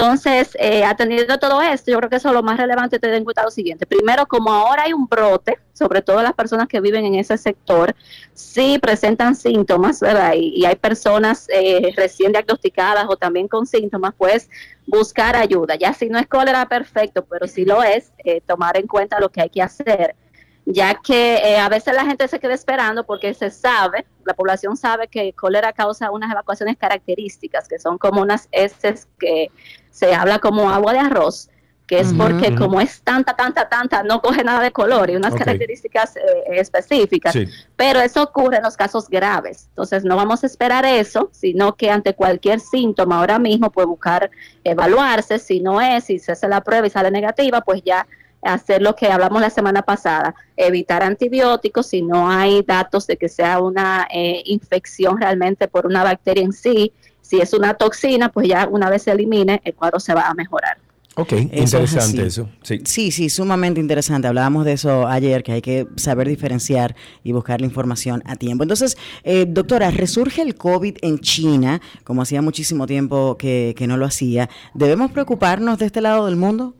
Entonces, 0.01 0.57
eh, 0.59 0.83
atendiendo 0.83 1.39
todo 1.39 1.61
esto, 1.61 1.91
yo 1.91 1.99
creo 1.99 2.09
que 2.09 2.17
eso 2.17 2.29
es 2.29 2.35
lo 2.35 2.43
más 2.43 2.57
relevante 2.57 2.99
tener 2.99 3.17
en 3.17 3.25
cuenta 3.25 3.43
lo 3.43 3.51
siguiente. 3.51 3.85
Primero, 3.85 4.25
como 4.27 4.51
ahora 4.51 4.85
hay 4.85 4.95
un 4.95 5.07
brote, 5.07 5.59
sobre 5.75 6.01
todo 6.01 6.23
las 6.23 6.33
personas 6.33 6.69
que 6.69 6.81
viven 6.81 7.05
en 7.05 7.17
ese 7.17 7.37
sector, 7.37 7.95
sí 8.33 8.79
presentan 8.79 9.35
síntomas, 9.35 10.01
¿verdad? 10.01 10.33
Y, 10.37 10.65
hay 10.65 10.77
personas 10.77 11.49
eh, 11.53 11.93
recién 11.97 12.33
diagnosticadas 12.33 13.05
o 13.11 13.17
también 13.17 13.47
con 13.47 13.67
síntomas, 13.67 14.15
pues 14.17 14.49
buscar 14.87 15.37
ayuda. 15.37 15.75
Ya 15.75 15.93
si 15.93 16.09
no 16.09 16.19
es 16.19 16.27
cólera, 16.27 16.67
perfecto, 16.67 17.27
pero 17.27 17.47
si 17.47 17.67
lo 17.67 17.83
es, 17.83 18.11
eh, 18.25 18.41
tomar 18.47 18.79
en 18.79 18.87
cuenta 18.87 19.21
lo 19.21 19.29
que 19.29 19.43
hay 19.43 19.51
que 19.51 19.61
hacer 19.61 20.17
ya 20.67 20.95
que 20.95 21.37
eh, 21.37 21.59
a 21.59 21.69
veces 21.69 21.95
la 21.95 22.05
gente 22.05 22.29
se 22.29 22.39
queda 22.39 22.55
esperando 22.55 23.05
porque 23.05 23.35
se 23.35 23.51
sabe, 23.51 24.07
la 24.25 24.35
población 24.35 24.77
sabe 24.77 25.09
que 25.09 25.33
cólera 25.33 25.73
causa 25.73 26.11
unas 26.11 26.31
evacuaciones 26.31 26.77
características, 26.77 27.69
que 27.69 27.79
son 27.79 27.99
como 27.99 28.21
unas 28.23 28.49
heces 28.53 29.09
que 29.19 29.51
se 29.91 30.15
habla 30.15 30.39
como 30.39 30.71
agua 30.71 30.93
de 30.93 31.01
arroz, 31.01 31.51
que 31.91 31.99
es 31.99 32.15
porque 32.15 32.55
como 32.55 32.81
es 32.81 33.03
tanta, 33.03 33.35
tanta, 33.35 33.69
tanta, 33.69 34.05
no 34.05 34.23
coge 34.23 34.45
nada 34.45 34.63
de 34.63 34.71
color 34.71 35.11
y 35.11 35.17
unas 35.17 35.35
características 35.35 36.15
eh, 36.17 36.21
específicas. 36.51 37.33
Sí. 37.33 37.49
Pero 37.75 37.99
eso 37.99 38.23
ocurre 38.23 38.59
en 38.59 38.63
los 38.63 38.77
casos 38.77 39.09
graves. 39.09 39.67
Entonces 39.71 40.05
no 40.05 40.15
vamos 40.15 40.45
a 40.45 40.47
esperar 40.47 40.85
eso, 40.85 41.31
sino 41.33 41.75
que 41.75 41.91
ante 41.91 42.15
cualquier 42.15 42.61
síntoma 42.61 43.19
ahora 43.19 43.41
mismo 43.41 43.73
puede 43.73 43.89
buscar 43.89 44.31
evaluarse. 44.63 45.41
Si 45.41 45.59
no 45.59 45.81
es, 45.81 46.05
si 46.05 46.21
se 46.21 46.31
hace 46.31 46.47
la 46.47 46.61
prueba 46.61 46.87
y 46.87 46.91
sale 46.91 47.11
negativa, 47.11 47.61
pues 47.63 47.83
ya 47.83 48.07
hacer 48.43 48.83
lo 48.83 48.97
que 48.97 49.07
hablamos 49.07 49.41
la 49.41 49.51
semana 49.51 49.83
pasada, 49.83 50.35
evitar 50.57 51.03
antibióticos 51.03 51.87
si 51.87 52.03
no 52.03 52.31
hay 52.31 52.63
datos 52.63 53.07
de 53.07 53.17
que 53.17 53.29
sea 53.29 53.61
una 53.61 54.07
eh, 54.13 54.43
infección 54.47 55.21
realmente 55.21 55.69
por 55.69 55.87
una 55.87 56.03
bacteria 56.03 56.45
en 56.45 56.53
sí. 56.53 56.93
Si 57.21 57.41
es 57.41 57.53
una 57.53 57.75
toxina, 57.75 58.31
pues 58.31 58.49
ya 58.49 58.67
una 58.69 58.91
vez 58.91 59.03
se 59.03 59.13
elimine, 59.13 59.61
el 59.65 59.75
cuadro 59.75 60.01
se 60.01 60.15
va 60.15 60.29
a 60.29 60.35
mejorar. 60.35 60.79
Ok, 61.17 61.33
Eso 61.33 61.79
interesante 61.79 62.27
eso. 62.27 62.49
Sí. 62.63 62.81
Sí, 62.85 63.11
sí, 63.11 63.29
sumamente 63.29 63.81
interesante. 63.81 64.29
Hablábamos 64.29 64.65
de 64.65 64.73
eso 64.73 65.07
ayer, 65.07 65.43
que 65.43 65.53
hay 65.53 65.61
que 65.61 65.87
saber 65.97 66.29
diferenciar 66.29 66.95
y 67.25 67.33
buscar 67.33 67.61
la 67.61 67.67
información 67.67 68.23
a 68.27 68.37
tiempo. 68.37 68.63
Entonces, 68.63 68.97
eh, 69.25 69.45
doctora, 69.47 69.91
resurge 69.91 70.41
el 70.41 70.55
COVID 70.55 70.99
en 71.03 71.19
China, 71.19 71.81
como 72.05 72.23
hacía 72.23 72.43
muchísimo 72.43 72.87
tiempo 72.87 73.37
que, 73.37 73.75
que 73.77 73.87
no 73.87 73.97
lo 73.97 74.07
hacía. 74.07 74.49
¿Debemos 74.75 75.11
preocuparnos 75.11 75.79
de 75.79 75.87
este 75.87 76.01
lado 76.01 76.27
del 76.27 76.37
mundo? 76.37 76.75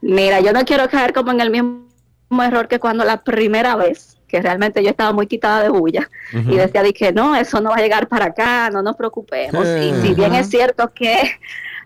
Mira, 0.00 0.40
yo 0.40 0.52
no 0.52 0.64
quiero 0.64 0.88
caer 0.88 1.12
como 1.12 1.32
en 1.32 1.40
el 1.40 1.50
mismo 1.50 1.86
error 2.42 2.68
que 2.68 2.78
cuando 2.78 3.04
la 3.04 3.22
primera 3.22 3.76
vez, 3.76 4.18
que 4.28 4.40
realmente 4.40 4.82
yo 4.82 4.90
estaba 4.90 5.12
muy 5.12 5.26
quitada 5.26 5.62
de 5.62 5.68
bulla 5.68 6.08
y 6.32 6.56
decía, 6.56 6.82
dije, 6.82 7.12
no, 7.12 7.36
eso 7.36 7.60
no 7.60 7.70
va 7.70 7.76
a 7.76 7.80
llegar 7.80 8.08
para 8.08 8.26
acá, 8.26 8.70
no 8.70 8.82
nos 8.82 8.96
preocupemos. 8.96 9.66
Y 9.66 9.94
si 10.02 10.14
bien 10.14 10.34
es 10.34 10.48
cierto 10.48 10.92
que 10.92 11.38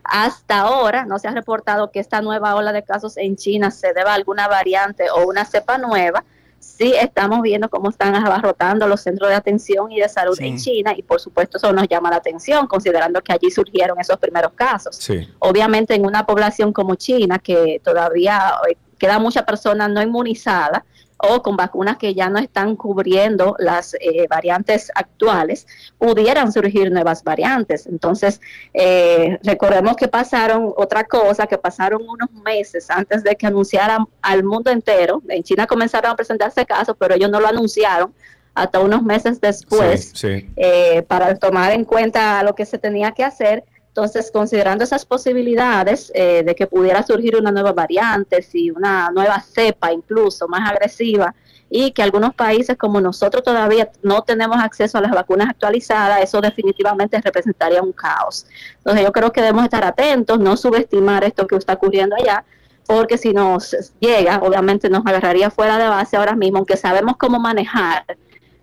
hasta 0.05 0.61
ahora 0.61 1.05
no 1.05 1.19
se 1.19 1.29
ha 1.29 1.33
reportado 1.33 1.91
que 1.91 2.01
esta 2.01 2.21
nueva 2.21 2.55
ola 2.55 2.73
de 2.73 2.83
casos 2.83 3.17
en 3.17 3.37
China 3.37 3.71
se 3.71 3.93
deba 3.93 4.13
a 4.13 4.15
alguna 4.15 4.49
variante 4.49 5.11
o 5.11 5.29
una 5.29 5.45
cepa 5.45 5.79
nueva, 5.79 6.25
sí 6.61 6.93
estamos 7.01 7.41
viendo 7.43 7.69
cómo 7.69 7.91
están 7.91 8.15
abarrotando 8.15 8.87
los 8.87 9.01
centros 9.01 9.31
de 9.31 9.35
atención 9.35 9.91
y 9.91 9.99
de 10.01 10.09
salud 10.09 10.35
Sí. 10.37 10.47
en 10.47 10.57
China 10.59 10.93
y 10.97 11.03
por 11.03 11.19
supuesto 11.21 11.57
eso 11.57 11.73
nos 11.73 11.89
llama 11.89 12.11
la 12.11 12.17
atención 12.17 12.67
considerando 12.67 13.21
que 13.23 13.33
allí 13.33 13.51
surgieron 13.51 13.99
esos 13.99 14.19
primeros 14.19 14.53
casos 14.53 14.95
Sí. 14.97 15.27
obviamente 15.41 15.95
en 15.95 16.05
una 16.07 16.25
población 16.27 16.73
como 16.73 16.95
China, 16.95 17.39
que 17.39 17.81
todavía 17.83 18.53
eh, 18.71 18.77
queda 18.99 19.19
mucha 19.19 19.45
persona 19.47 19.89
no 19.89 20.03
inmunizada 20.03 20.85
o 21.23 21.43
con 21.43 21.57
vacunas 21.57 21.97
que 21.99 22.15
ya 22.15 22.29
no 22.31 22.39
están 22.39 22.77
cubriendo 22.77 23.55
las 23.59 23.95
eh, 23.95 24.27
variantes 24.29 24.91
actuales, 24.95 25.67
pudieran 25.99 26.53
surgir 26.53 26.91
nuevas 26.91 27.23
variantes. 27.23 27.87
Entonces, 27.87 28.41
eh, 28.73 29.39
recordemos 29.43 29.97
que 29.97 30.09
pasaron 30.09 30.73
otra 30.77 31.05
cosa, 31.05 31.47
que 31.47 31.59
pasaron 31.59 32.03
unos 32.09 32.31
meses 32.45 32.91
antes 32.91 33.23
de 33.23 33.37
que 33.37 33.47
anunciaran 33.47 34.07
al 34.23 34.45
mundo 34.45 34.71
entero. 34.71 35.23
En 35.29 35.43
China 35.43 35.67
comenzaron 35.67 36.11
a 36.13 36.17
presentarse 36.17 36.65
casos, 36.65 36.97
pero 36.99 37.15
ellos 37.15 37.31
no 37.31 37.41
lo 37.41 37.49
anunciaron 37.49 38.15
hasta 38.55 38.81
unos 38.81 39.03
meses 39.03 39.41
después 39.41 40.11
Sí, 40.15 40.41
sí. 40.41 40.51
eh, 40.57 41.03
para 41.03 41.37
tomar 41.37 41.73
en 41.73 41.85
cuenta 41.85 42.43
lo 42.43 42.55
que 42.55 42.67
se 42.67 42.79
tenía 42.79 43.13
que 43.13 43.25
hacer. 43.25 43.65
Entonces, 43.91 44.31
considerando 44.33 44.85
esas 44.85 45.05
posibilidades 45.05 46.13
eh, 46.15 46.45
de 46.45 46.55
que 46.55 46.69
pudiera 46.69 47.03
surgir 47.03 47.35
una 47.37 47.51
nueva 47.51 47.73
variante, 47.73 48.41
si 48.41 48.71
una 48.71 49.11
nueva 49.11 49.41
cepa 49.41 49.93
incluso 49.93 50.47
más 50.47 50.71
agresiva, 50.71 51.35
y 51.69 51.91
que 51.93 52.03
algunos 52.03 52.35
países 52.35 52.77
como 52.77 53.01
nosotros 53.01 53.43
todavía 53.43 53.91
no 54.03 54.23
tenemos 54.23 54.59
acceso 54.59 54.99
a 54.99 55.01
las 55.01 55.13
vacunas 55.13 55.49
actualizadas, 55.49 56.23
eso 56.23 56.41
definitivamente 56.41 57.21
representaría 57.21 57.83
un 57.83 57.93
caos. 57.93 58.47
Entonces, 58.79 59.05
yo 59.05 59.13
creo 59.13 59.33
que 59.33 59.41
debemos 59.41 59.65
estar 59.65 59.85
atentos, 59.85 60.39
no 60.39 60.57
subestimar 60.57 61.25
esto 61.25 61.47
que 61.47 61.57
está 61.57 61.75
ocurriendo 61.75 62.15
allá, 62.17 62.45
porque 62.87 63.19
si 63.19 63.33
nos 63.33 63.77
llega, 64.01 64.39
obviamente 64.39 64.89
nos 64.89 65.07
agarraría 65.07 65.51
fuera 65.51 65.79
de 65.79 65.89
base 65.89 66.17
ahora 66.17 66.35
mismo, 66.35 66.59
aunque 66.59 66.77
sabemos 66.77 67.17
cómo 67.17 67.39
manejar 67.39 68.05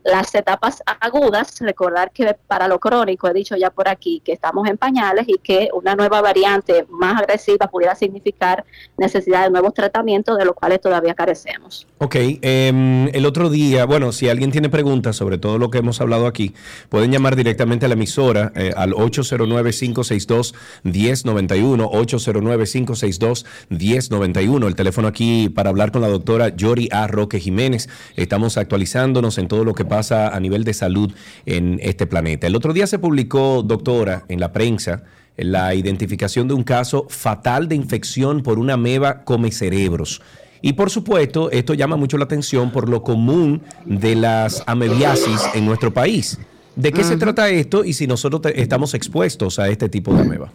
las 0.08 0.34
etapas 0.36 0.82
agudas, 1.02 1.60
recordar 1.60 2.12
que 2.12 2.34
para 2.48 2.70
lo 2.70 2.80
crónico, 2.80 3.28
he 3.28 3.34
dicho 3.34 3.58
ya 3.58 3.70
por 3.70 3.90
aquí, 3.90 4.22
que 4.24 4.32
estamos 4.32 4.66
en 4.70 4.78
pañales 4.78 5.26
y 5.28 5.38
que 5.38 5.68
una 5.74 5.96
nueva 5.96 6.22
variante 6.22 6.86
más 6.90 7.22
agresiva 7.22 7.68
pudiera 7.68 7.94
significar 7.94 8.64
necesidad 8.98 9.44
de 9.44 9.50
nuevos 9.50 9.74
tratamientos, 9.74 10.38
de 10.38 10.46
los 10.46 10.56
cuales 10.56 10.80
todavía 10.80 11.14
carecemos. 11.14 11.86
Ok, 11.98 12.16
em, 12.16 13.10
el 13.14 13.26
otro 13.26 13.50
día, 13.50 13.84
bueno, 13.86 14.14
si 14.14 14.30
alguien 14.30 14.52
tiene 14.52 14.70
preguntas 14.70 15.18
sobre 15.18 15.38
todo 15.38 15.58
lo 15.58 15.70
que 15.70 15.80
hemos 15.80 16.00
hablado 16.00 16.26
aquí, 16.26 16.56
pueden 16.88 17.12
llamar 17.12 17.36
directamente 17.36 17.86
a 17.86 17.90
la 17.90 17.96
emisora 17.96 18.54
eh, 18.56 18.72
al 18.78 18.94
809-562-1091, 18.94 21.90
809-562-1091, 23.70 24.68
el 24.68 24.76
teléfono 24.76 25.10
aquí 25.10 25.50
para 25.50 25.70
hablar 25.70 25.92
con 25.92 26.02
la 26.02 26.08
doctora 26.08 26.56
Yori 26.56 26.88
A. 26.94 27.08
Roque 27.08 27.42
Jiménez. 27.42 27.90
Estamos 28.16 28.58
actualizándonos 28.58 29.38
en 29.38 29.50
todo 29.50 29.66
lo 29.66 29.74
que 29.74 29.84
pasa 29.84 29.97
a 30.00 30.40
nivel 30.40 30.64
de 30.64 30.74
salud 30.74 31.12
en 31.46 31.80
este 31.82 32.06
planeta. 32.08 32.48
El 32.48 32.56
otro 32.56 32.74
día 32.74 32.88
se 32.88 33.00
publicó, 33.00 33.64
doctora, 33.64 34.26
en 34.28 34.40
la 34.40 34.54
prensa, 34.54 35.04
la 35.38 35.76
identificación 35.76 36.48
de 36.48 36.54
un 36.54 36.64
caso 36.64 37.06
fatal 37.10 37.68
de 37.68 37.76
infección 37.76 38.42
por 38.42 38.60
una 38.60 38.74
ameba 38.74 39.24
come 39.24 39.52
cerebros. 39.52 40.22
Y 40.62 40.74
por 40.74 40.90
supuesto, 40.90 41.52
esto 41.52 41.74
llama 41.74 41.98
mucho 41.98 42.18
la 42.18 42.26
atención 42.26 42.72
por 42.72 42.90
lo 42.90 43.04
común 43.04 43.62
de 43.86 44.16
las 44.16 44.64
amebiasis 44.66 45.42
en 45.54 45.66
nuestro 45.66 45.94
país. 45.94 46.40
¿De 46.76 46.92
qué 46.92 47.04
se 47.04 47.18
trata 47.18 47.50
esto 47.50 47.84
y 47.84 47.94
si 47.94 48.06
nosotros 48.06 48.42
estamos 48.56 48.94
expuestos 48.94 49.60
a 49.60 49.68
este 49.70 49.90
tipo 49.90 50.14
de 50.14 50.22
ameba? 50.22 50.52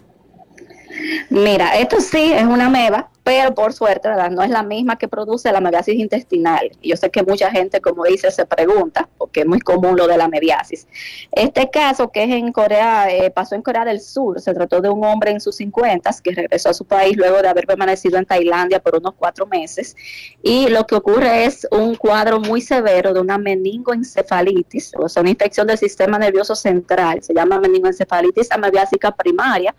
Mira, 1.33 1.79
esto 1.79 1.99
sí 1.99 2.31
es 2.31 2.43
una 2.43 2.67
ameba, 2.67 3.09
pero 3.23 3.55
por 3.55 3.73
suerte, 3.73 4.07
¿verdad? 4.07 4.29
No 4.29 4.43
es 4.43 4.51
la 4.51 4.61
misma 4.61 4.99
que 4.99 5.07
produce 5.07 5.51
la 5.51 5.57
amebiasis 5.57 5.95
intestinal. 5.95 6.69
Yo 6.83 6.95
sé 6.95 7.09
que 7.09 7.23
mucha 7.23 7.49
gente, 7.49 7.81
como 7.81 8.03
dice, 8.03 8.29
se 8.29 8.45
pregunta, 8.45 9.09
porque 9.17 9.39
es 9.39 9.47
muy 9.47 9.59
común 9.59 9.97
lo 9.97 10.05
de 10.05 10.15
la 10.15 10.25
amebiasis. 10.25 10.87
Este 11.31 11.71
caso 11.71 12.11
que 12.11 12.25
es 12.25 12.29
en 12.29 12.51
Corea, 12.51 13.09
eh, 13.09 13.31
pasó 13.31 13.55
en 13.55 13.63
Corea 13.63 13.83
del 13.83 13.99
Sur, 13.99 14.39
se 14.41 14.53
trató 14.53 14.79
de 14.79 14.89
un 14.89 15.03
hombre 15.03 15.31
en 15.31 15.41
sus 15.41 15.55
50 15.55 16.11
que 16.23 16.35
regresó 16.35 16.69
a 16.69 16.73
su 16.75 16.85
país 16.85 17.17
luego 17.17 17.41
de 17.41 17.47
haber 17.47 17.65
permanecido 17.65 18.19
en 18.19 18.25
Tailandia 18.25 18.79
por 18.79 18.95
unos 18.95 19.15
cuatro 19.15 19.47
meses. 19.47 19.95
Y 20.43 20.67
lo 20.67 20.85
que 20.85 20.93
ocurre 20.93 21.45
es 21.45 21.67
un 21.71 21.95
cuadro 21.95 22.41
muy 22.41 22.61
severo 22.61 23.11
de 23.11 23.21
una 23.21 23.39
meningoencefalitis, 23.39 24.91
o 24.99 25.09
sea, 25.09 25.21
una 25.21 25.31
infección 25.31 25.65
del 25.65 25.79
sistema 25.79 26.19
nervioso 26.19 26.53
central, 26.53 27.23
se 27.23 27.33
llama 27.33 27.59
meningoencefalitis 27.59 28.51
amebiásica 28.51 29.15
primaria, 29.15 29.73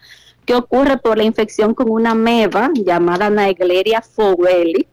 que 0.44 0.54
ocurre 0.54 0.98
por 0.98 1.16
la 1.16 1.24
infección 1.24 1.74
con 1.74 1.90
una 1.90 2.12
ameba 2.12 2.70
llamada 2.74 3.30
Naegleria 3.30 4.02
fowelli. 4.02 4.86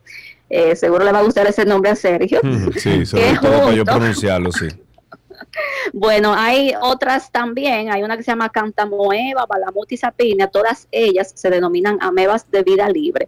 Eh, 0.49 0.75
seguro 0.75 1.05
le 1.05 1.11
va 1.11 1.19
a 1.19 1.23
gustar 1.23 1.47
ese 1.47 1.65
nombre 1.65 1.91
a 1.91 1.95
Sergio. 1.95 2.41
Sí, 2.75 3.05
sobre 3.05 3.37
todo 3.41 3.63
para 3.63 3.73
yo 3.73 3.85
pronunciarlo, 3.85 4.51
sí. 4.51 4.67
Bueno, 5.93 6.33
hay 6.35 6.73
otras 6.79 7.31
también, 7.31 7.91
hay 7.91 8.03
una 8.03 8.15
que 8.15 8.23
se 8.23 8.31
llama 8.31 8.49
Cantamoeba, 8.49 9.45
Balamuti 9.47 9.97
sapina, 9.97 10.47
todas 10.47 10.87
ellas 10.91 11.31
se 11.35 11.49
denominan 11.49 11.97
amebas 12.01 12.49
de 12.51 12.63
vida 12.63 12.87
libre, 12.89 13.27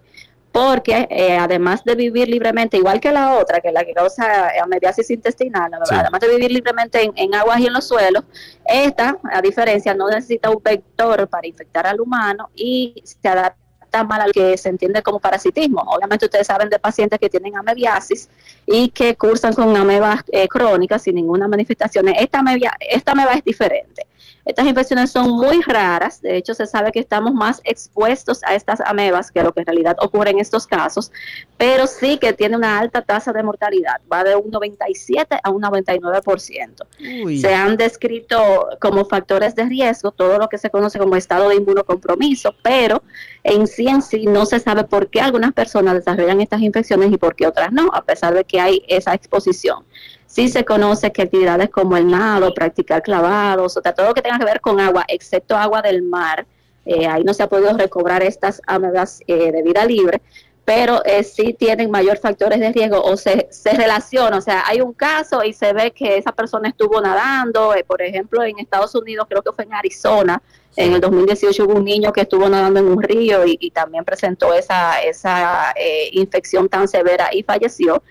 porque 0.54 1.08
eh, 1.10 1.36
además 1.36 1.84
de 1.84 1.96
vivir 1.96 2.30
libremente, 2.30 2.78
igual 2.78 3.00
que 3.02 3.12
la 3.12 3.38
otra, 3.40 3.60
que 3.60 3.70
es 3.70 3.74
la 3.74 3.84
que 3.84 3.94
causa 3.94 4.52
amebiasis 4.64 5.10
intestinal, 5.10 5.72
Sí. 5.84 5.96
además 5.96 6.22
de 6.22 6.30
vivir 6.30 6.52
libremente 6.52 7.02
en, 7.02 7.12
en 7.16 7.34
aguas 7.34 7.60
y 7.60 7.66
en 7.66 7.74
los 7.74 7.88
suelos, 7.88 8.24
esta, 8.64 9.18
a 9.34 9.42
diferencia, 9.42 9.96
no 9.96 10.08
necesita 10.10 10.52
un 10.52 10.62
vector 10.64 11.28
para 11.28 11.48
infectar 11.48 11.88
al 11.88 12.00
humano 12.00 12.52
y 12.56 13.02
se 13.04 13.28
adapta 13.28 14.04
mal 14.04 14.22
a 14.22 14.28
lo 14.28 14.34
que 14.34 14.56
se 14.58 14.70
entiende 14.70 15.02
como 15.02 15.20
parasitismo. 15.20 15.82
Obviamente 15.88 16.26
ustedes 16.26 16.46
saben 16.46 16.70
de 16.70 16.78
pacientes 16.78 17.20
que 17.20 17.30
tienen 17.30 17.58
amebiasis 17.58 18.30
y 18.68 18.90
que 18.90 19.16
cursan 19.16 19.54
con 19.54 19.76
amebas 19.76 20.22
eh, 20.32 20.48
crónicas 20.48 21.02
sin 21.02 21.16
ninguna 21.16 21.48
manifestación. 21.48 22.08
Esta 22.10 22.40
amebia, 22.40 22.74
esta 22.80 23.14
ameba 23.14 23.34
es 23.34 23.44
diferente. 23.44 24.06
Estas 24.46 24.66
infecciones 24.68 25.12
son 25.12 25.32
muy 25.32 25.62
raras, 25.62 26.22
de 26.22 26.36
hecho 26.36 26.54
se 26.54 26.66
sabe 26.66 26.92
que 26.92 27.00
estamos 27.00 27.34
más 27.34 27.62
expuestos 27.64 28.42
a 28.44 28.56
estas 28.56 28.82
amebas 28.82 29.32
que 29.32 29.42
lo 29.42 29.54
que 29.54 29.62
en 29.62 29.66
realidad 29.66 29.96
ocurre 30.00 30.32
en 30.32 30.40
estos 30.40 30.68
casos, 30.68 31.12
pero 31.58 31.88
sí 31.88 32.18
que 32.18 32.34
tiene 32.34 32.58
una 32.58 32.80
alta 32.80 33.02
tasa 33.02 33.32
de 33.32 33.42
mortalidad, 33.42 34.02
va 34.12 34.24
de 34.24 34.36
un 34.36 34.52
97 34.52 35.40
a 35.42 35.50
un 35.50 35.62
99%. 35.62 36.86
Uy. 37.24 37.40
Se 37.40 37.54
han 37.54 37.78
descrito 37.78 38.68
como 38.82 39.06
factores 39.06 39.56
de 39.56 39.64
riesgo 39.66 40.12
todo 40.12 40.38
lo 40.38 40.50
que 40.50 40.58
se 40.58 40.70
conoce 40.70 41.00
como 41.00 41.16
estado 41.16 41.48
de 41.48 41.56
inmunocompromiso, 41.56 42.54
pero 42.62 43.02
en 43.44 43.66
sí 43.66 43.88
en 43.88 44.02
sí 44.02 44.26
no 44.26 44.46
se 44.46 44.60
sabe 44.60 44.84
por 44.84 45.10
qué 45.10 45.22
algunas 45.22 45.54
personas 45.54 45.96
desarrollan 45.96 46.42
estas 46.42 46.62
infecciones 46.62 47.12
y 47.12 47.18
por 47.18 47.36
qué 47.36 47.48
otras 47.48 47.72
no, 47.72 47.90
a 47.94 48.04
pesar 48.04 48.34
de 48.34 48.44
que 48.44 48.60
hay 48.60 48.84
esa 48.88 49.14
exposición. 49.14 49.86
Sí 50.34 50.50
se 50.50 50.66
conoce 50.66 51.12
que 51.12 51.22
actividades 51.22 51.70
como 51.70 51.96
el 51.96 52.08
nado, 52.08 52.56
practicar 52.56 53.04
clavados, 53.04 53.78
o 53.78 53.82
sea, 53.84 53.94
todo 53.94 54.08
lo 54.08 54.14
que 54.16 54.24
tenga 54.24 54.40
que 54.40 54.46
ver 54.46 54.62
con 54.62 54.80
agua, 54.80 55.06
excepto 55.08 55.56
agua 55.56 55.84
del 55.84 56.02
mar, 56.02 56.48
eh, 56.88 57.06
ahí 57.06 57.24
no 57.24 57.36
se 57.36 57.44
ha 57.44 57.48
podido 57.48 57.78
recobrar 57.78 58.24
estas 58.24 58.60
amebas 58.66 59.20
eh, 59.28 59.52
de 59.52 59.62
vida 59.62 59.86
libre, 59.86 60.24
pero 60.66 61.06
eh, 61.06 61.24
sí 61.24 61.54
tienen 61.54 61.92
mayor 61.92 62.18
factores 62.18 62.60
de 62.60 62.72
riesgo 62.72 63.00
o 63.04 63.16
se, 63.16 63.48
se 63.52 63.74
relaciona, 63.74 64.36
o 64.36 64.42
sea, 64.42 64.64
hay 64.66 64.82
un 64.82 64.94
caso 64.94 65.44
y 65.44 65.54
se 65.54 65.72
ve 65.72 65.92
que 65.92 66.18
esa 66.18 66.32
persona 66.32 66.68
estuvo 66.68 67.00
nadando, 67.00 67.76
eh, 67.76 67.84
por 67.84 68.02
ejemplo, 68.02 68.42
en 68.42 68.58
Estados 68.58 68.96
Unidos, 68.96 69.28
creo 69.30 69.44
que 69.44 69.52
fue 69.52 69.66
en 69.66 69.74
Arizona, 69.76 70.42
en 70.76 70.94
el 70.94 71.02
2018 71.02 71.64
hubo 71.66 71.76
un 71.76 71.86
niño 71.86 72.12
que 72.12 72.22
estuvo 72.22 72.50
nadando 72.50 72.80
en 72.80 72.88
un 72.88 73.04
río 73.04 73.46
y, 73.46 73.56
y 73.60 73.70
también 73.70 74.04
presentó 74.04 74.52
esa, 74.52 75.00
esa 75.04 75.76
infección 76.12 76.68
tan 76.70 76.88
severa 76.88 77.30
y 77.32 77.44
falleció. 77.44 78.02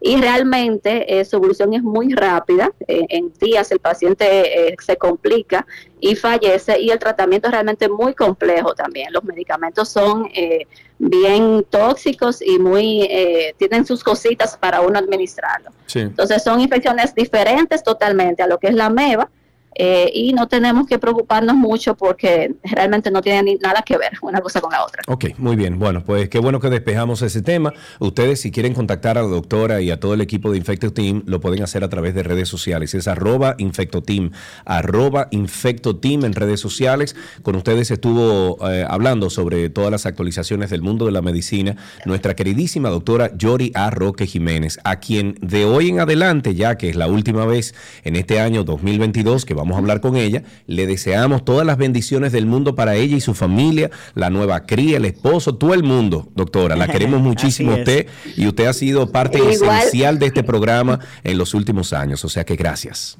Y 0.00 0.16
realmente 0.16 1.20
eh, 1.20 1.24
su 1.24 1.36
evolución 1.36 1.74
es 1.74 1.82
muy 1.82 2.14
rápida, 2.14 2.72
eh, 2.88 3.04
en 3.10 3.32
días 3.34 3.70
el 3.70 3.80
paciente 3.80 4.70
eh, 4.70 4.76
se 4.80 4.96
complica 4.96 5.66
y 6.00 6.16
fallece 6.16 6.80
y 6.80 6.90
el 6.90 6.98
tratamiento 6.98 7.48
es 7.48 7.52
realmente 7.52 7.88
muy 7.88 8.14
complejo 8.14 8.74
también. 8.74 9.12
Los 9.12 9.24
medicamentos 9.24 9.90
son 9.90 10.30
eh, 10.34 10.66
bien 10.98 11.64
tóxicos 11.68 12.40
y 12.42 12.58
muy 12.58 13.02
eh, 13.02 13.54
tienen 13.58 13.84
sus 13.84 14.02
cositas 14.02 14.56
para 14.56 14.80
uno 14.80 14.98
administrarlo. 14.98 15.70
Sí. 15.86 16.00
Entonces 16.00 16.42
son 16.42 16.60
infecciones 16.60 17.14
diferentes 17.14 17.82
totalmente 17.82 18.42
a 18.42 18.46
lo 18.46 18.58
que 18.58 18.68
es 18.68 18.74
la 18.74 18.86
ameba 18.86 19.30
eh, 19.74 20.10
y 20.12 20.32
no 20.32 20.48
tenemos 20.48 20.86
que 20.86 20.98
preocuparnos 20.98 21.56
mucho 21.56 21.96
porque 21.96 22.54
realmente 22.64 23.10
no 23.10 23.22
tienen 23.22 23.58
nada 23.62 23.82
que 23.82 23.96
ver 23.96 24.12
una 24.22 24.40
cosa 24.40 24.60
con 24.60 24.72
la 24.72 24.84
otra. 24.84 25.02
Ok, 25.06 25.26
muy 25.38 25.56
bien. 25.56 25.78
Bueno, 25.78 26.04
pues 26.04 26.28
qué 26.28 26.38
bueno 26.38 26.60
que 26.60 26.70
despejamos 26.70 27.22
ese 27.22 27.42
tema. 27.42 27.72
Ustedes, 27.98 28.40
si 28.40 28.50
quieren 28.50 28.74
contactar 28.74 29.18
a 29.18 29.22
la 29.22 29.28
doctora 29.28 29.80
y 29.80 29.90
a 29.90 30.00
todo 30.00 30.14
el 30.14 30.20
equipo 30.20 30.50
de 30.50 30.58
Infecto 30.58 30.92
Team, 30.92 31.22
lo 31.26 31.40
pueden 31.40 31.62
hacer 31.62 31.84
a 31.84 31.88
través 31.88 32.14
de 32.14 32.22
redes 32.22 32.48
sociales. 32.48 32.94
Es 32.94 33.08
arroba 33.08 33.54
infectoteam, 33.58 34.32
arroba 34.64 35.28
infectoteam 35.30 36.24
en 36.24 36.34
redes 36.34 36.60
sociales. 36.60 37.16
Con 37.42 37.56
ustedes 37.56 37.90
estuvo 37.90 38.58
eh, 38.68 38.84
hablando 38.88 39.30
sobre 39.30 39.70
todas 39.70 39.90
las 39.90 40.06
actualizaciones 40.06 40.70
del 40.70 40.82
mundo 40.82 41.06
de 41.06 41.12
la 41.12 41.22
medicina 41.22 41.76
nuestra 42.04 42.34
queridísima 42.34 42.88
doctora 42.88 43.30
Yori 43.36 43.72
A. 43.74 43.90
Roque 43.90 44.26
Jiménez, 44.26 44.78
a 44.84 45.00
quien 45.00 45.36
de 45.40 45.64
hoy 45.64 45.88
en 45.88 46.00
adelante, 46.00 46.54
ya 46.54 46.76
que 46.76 46.88
es 46.88 46.96
la 46.96 47.06
última 47.06 47.46
vez 47.46 47.74
en 48.04 48.16
este 48.16 48.40
año 48.40 48.64
2022 48.64 49.44
que 49.44 49.54
vamos 49.60 49.76
a 49.76 49.78
hablar 49.78 50.00
con 50.00 50.16
ella, 50.16 50.42
le 50.66 50.86
deseamos 50.86 51.44
todas 51.44 51.66
las 51.66 51.76
bendiciones 51.76 52.32
del 52.32 52.46
mundo 52.46 52.74
para 52.74 52.96
ella 52.96 53.16
y 53.16 53.20
su 53.20 53.34
familia, 53.34 53.90
la 54.14 54.30
nueva 54.30 54.66
cría, 54.66 54.96
el 54.96 55.04
esposo, 55.04 55.54
todo 55.56 55.74
el 55.74 55.82
mundo, 55.82 56.28
doctora. 56.34 56.76
La 56.76 56.88
queremos 56.88 57.20
muchísimo 57.22 57.74
usted 57.74 58.06
y 58.36 58.46
usted 58.46 58.66
ha 58.66 58.72
sido 58.72 59.10
parte 59.10 59.38
Igual. 59.38 59.78
esencial 59.78 60.18
de 60.18 60.26
este 60.26 60.42
programa 60.42 60.98
en 61.22 61.38
los 61.38 61.54
últimos 61.54 61.92
años, 61.92 62.24
o 62.24 62.28
sea 62.28 62.44
que 62.44 62.56
gracias. 62.56 63.18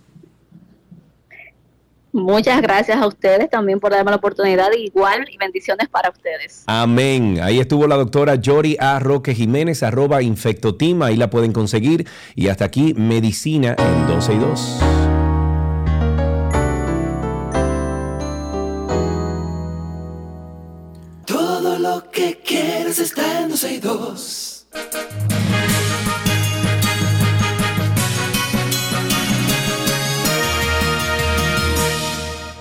Muchas 2.12 2.60
gracias 2.60 2.98
a 2.98 3.06
ustedes 3.06 3.48
también 3.50 3.78
por 3.78 3.92
darme 3.92 4.10
la 4.10 4.16
oportunidad, 4.16 4.68
igual 4.76 5.26
y 5.30 5.36
bendiciones 5.38 5.88
para 5.88 6.10
ustedes. 6.10 6.64
Amén. 6.66 7.38
Ahí 7.40 7.60
estuvo 7.60 7.86
la 7.86 7.94
doctora 7.94 8.34
Yori 8.34 8.76
A. 8.80 8.98
Roque 8.98 9.34
Jiménez, 9.34 9.82
arroba 9.84 10.20
Infectoteam, 10.20 11.02
ahí 11.02 11.16
la 11.16 11.30
pueden 11.30 11.52
conseguir. 11.52 12.08
Y 12.34 12.48
hasta 12.48 12.64
aquí, 12.64 12.94
Medicina 12.94 13.76
en 13.78 14.06
12 14.08 14.34
y 14.34 14.38
2. 14.38 14.80
Quieres 22.90 23.12
está 23.12 23.42
en 23.42 23.48
12 23.50 23.74
y 23.74 23.78
2. 23.78 24.66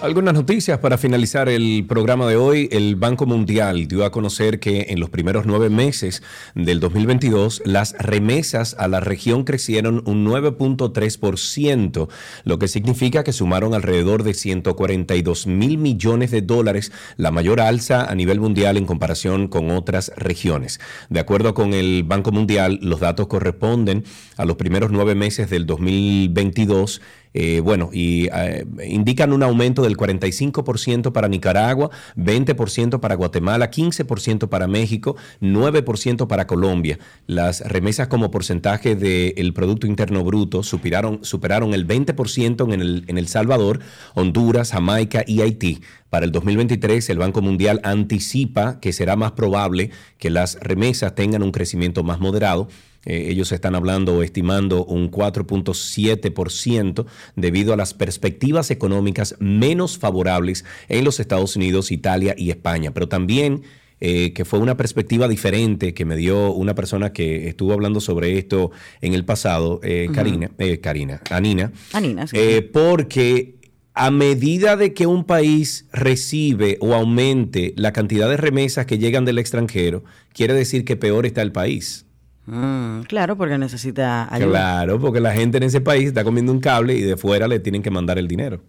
Algunas 0.01 0.33
noticias 0.33 0.79
para 0.79 0.97
finalizar 0.97 1.49
el 1.49 1.85
programa 1.85 2.25
de 2.25 2.37
hoy. 2.37 2.69
El 2.71 2.95
Banco 2.95 3.25
Mundial 3.25 3.89
dio 3.89 4.05
a 4.05 4.13
conocer 4.13 4.61
que 4.61 4.87
en 4.89 5.01
los 5.01 5.09
primeros 5.09 5.45
nueve 5.45 5.69
meses 5.69 6.23
del 6.55 6.79
2022 6.79 7.63
las 7.65 7.97
remesas 7.99 8.77
a 8.79 8.87
la 8.87 9.01
región 9.01 9.43
crecieron 9.43 10.01
un 10.05 10.25
9.3%, 10.25 12.07
lo 12.45 12.59
que 12.59 12.69
significa 12.69 13.25
que 13.25 13.33
sumaron 13.33 13.73
alrededor 13.73 14.23
de 14.23 14.35
142 14.35 15.47
mil 15.47 15.77
millones 15.77 16.31
de 16.31 16.43
dólares, 16.43 16.93
la 17.17 17.31
mayor 17.31 17.59
alza 17.59 18.05
a 18.05 18.15
nivel 18.15 18.39
mundial 18.39 18.77
en 18.77 18.85
comparación 18.85 19.49
con 19.49 19.69
otras 19.69 20.13
regiones. 20.15 20.79
De 21.09 21.19
acuerdo 21.19 21.53
con 21.53 21.73
el 21.73 22.03
Banco 22.03 22.31
Mundial, 22.31 22.79
los 22.81 23.01
datos 23.01 23.27
corresponden 23.27 24.05
a 24.37 24.45
los 24.45 24.55
primeros 24.55 24.91
nueve 24.91 25.13
meses 25.13 25.49
del 25.49 25.65
2022 25.65 27.01
eh, 27.33 27.59
bueno, 27.59 27.89
y 27.93 28.27
eh, 28.33 28.65
indican 28.87 29.33
un 29.33 29.43
aumento 29.43 29.83
del 29.83 29.97
45% 29.97 31.11
para 31.11 31.27
Nicaragua, 31.27 31.91
20% 32.17 32.99
para 32.99 33.15
Guatemala, 33.15 33.69
15% 33.69 34.49
para 34.49 34.67
México, 34.67 35.15
9% 35.41 36.27
para 36.27 36.47
Colombia. 36.47 36.97
Las 37.27 37.61
remesas 37.61 38.07
como 38.07 38.31
porcentaje 38.31 38.95
del 38.95 39.53
Producto 39.53 39.85
Interno 39.85 40.23
Bruto 40.23 40.63
superaron, 40.63 41.23
superaron 41.23 41.73
el 41.73 41.87
20% 41.87 42.73
en 42.73 42.81
el, 42.81 43.03
en 43.07 43.17
El 43.17 43.27
Salvador, 43.27 43.79
Honduras, 44.15 44.71
Jamaica 44.71 45.23
y 45.27 45.41
Haití. 45.41 45.81
Para 46.09 46.25
el 46.25 46.31
2023, 46.31 47.07
el 47.11 47.19
Banco 47.19 47.41
Mundial 47.41 47.79
anticipa 47.83 48.79
que 48.79 48.93
será 48.93 49.15
más 49.15 49.33
probable 49.33 49.91
que 50.17 50.31
las 50.31 50.59
remesas 50.59 51.13
tengan 51.13 51.43
un 51.43 51.51
crecimiento 51.51 52.03
más 52.03 52.19
moderado. 52.19 52.67
Eh, 53.05 53.27
ellos 53.29 53.51
están 53.51 53.75
hablando 53.75 54.17
o 54.17 54.23
estimando 54.23 54.85
un 54.85 55.09
4.7% 55.09 57.05
debido 57.35 57.73
a 57.73 57.77
las 57.77 57.93
perspectivas 57.93 58.71
económicas 58.71 59.35
menos 59.39 59.97
favorables 59.97 60.65
en 60.87 61.05
los 61.05 61.19
Estados 61.19 61.55
Unidos, 61.55 61.91
Italia 61.91 62.35
y 62.37 62.49
España. 62.49 62.91
Pero 62.91 63.07
también 63.07 63.63
eh, 64.01 64.31
que 64.31 64.45
fue 64.45 64.59
una 64.59 64.77
perspectiva 64.77 65.27
diferente 65.27 65.93
que 65.93 66.05
me 66.05 66.15
dio 66.15 66.53
una 66.53 66.73
persona 66.73 67.11
que 67.11 67.49
estuvo 67.49 67.73
hablando 67.73 67.99
sobre 67.99 68.37
esto 68.37 68.71
en 69.01 69.13
el 69.13 69.25
pasado, 69.25 69.81
eh. 69.83 70.09
Karina, 70.13 70.51
eh, 70.57 70.79
Karina, 70.79 71.21
Anina. 71.29 71.73
Anina, 71.91 72.25
sí. 72.25 72.37
Eh, 72.39 72.61
porque 72.61 73.55
a 73.93 74.09
medida 74.09 74.77
de 74.77 74.93
que 74.93 75.05
un 75.05 75.25
país 75.25 75.85
recibe 75.91 76.77
o 76.79 76.93
aumente 76.93 77.73
la 77.75 77.91
cantidad 77.91 78.29
de 78.29 78.37
remesas 78.37 78.85
que 78.85 78.99
llegan 78.99 79.25
del 79.25 79.37
extranjero, 79.37 80.05
quiere 80.31 80.53
decir 80.53 80.85
que 80.85 80.95
peor 80.95 81.25
está 81.25 81.41
el 81.41 81.51
país. 81.51 82.05
Mm, 82.49 83.01
claro, 83.03 83.37
porque 83.37 83.57
necesita 83.59 84.33
ayuda. 84.33 84.49
Claro, 84.49 84.99
porque 84.99 85.19
la 85.19 85.33
gente 85.33 85.57
en 85.57 85.63
ese 85.63 85.81
país 85.81 86.07
está 86.07 86.23
comiendo 86.23 86.51
un 86.51 86.59
cable 86.59 86.95
y 86.95 87.01
de 87.01 87.15
fuera 87.15 87.47
le 87.47 87.59
tienen 87.59 87.83
que 87.83 87.91
mandar 87.91 88.17
el 88.17 88.27
dinero. 88.27 88.61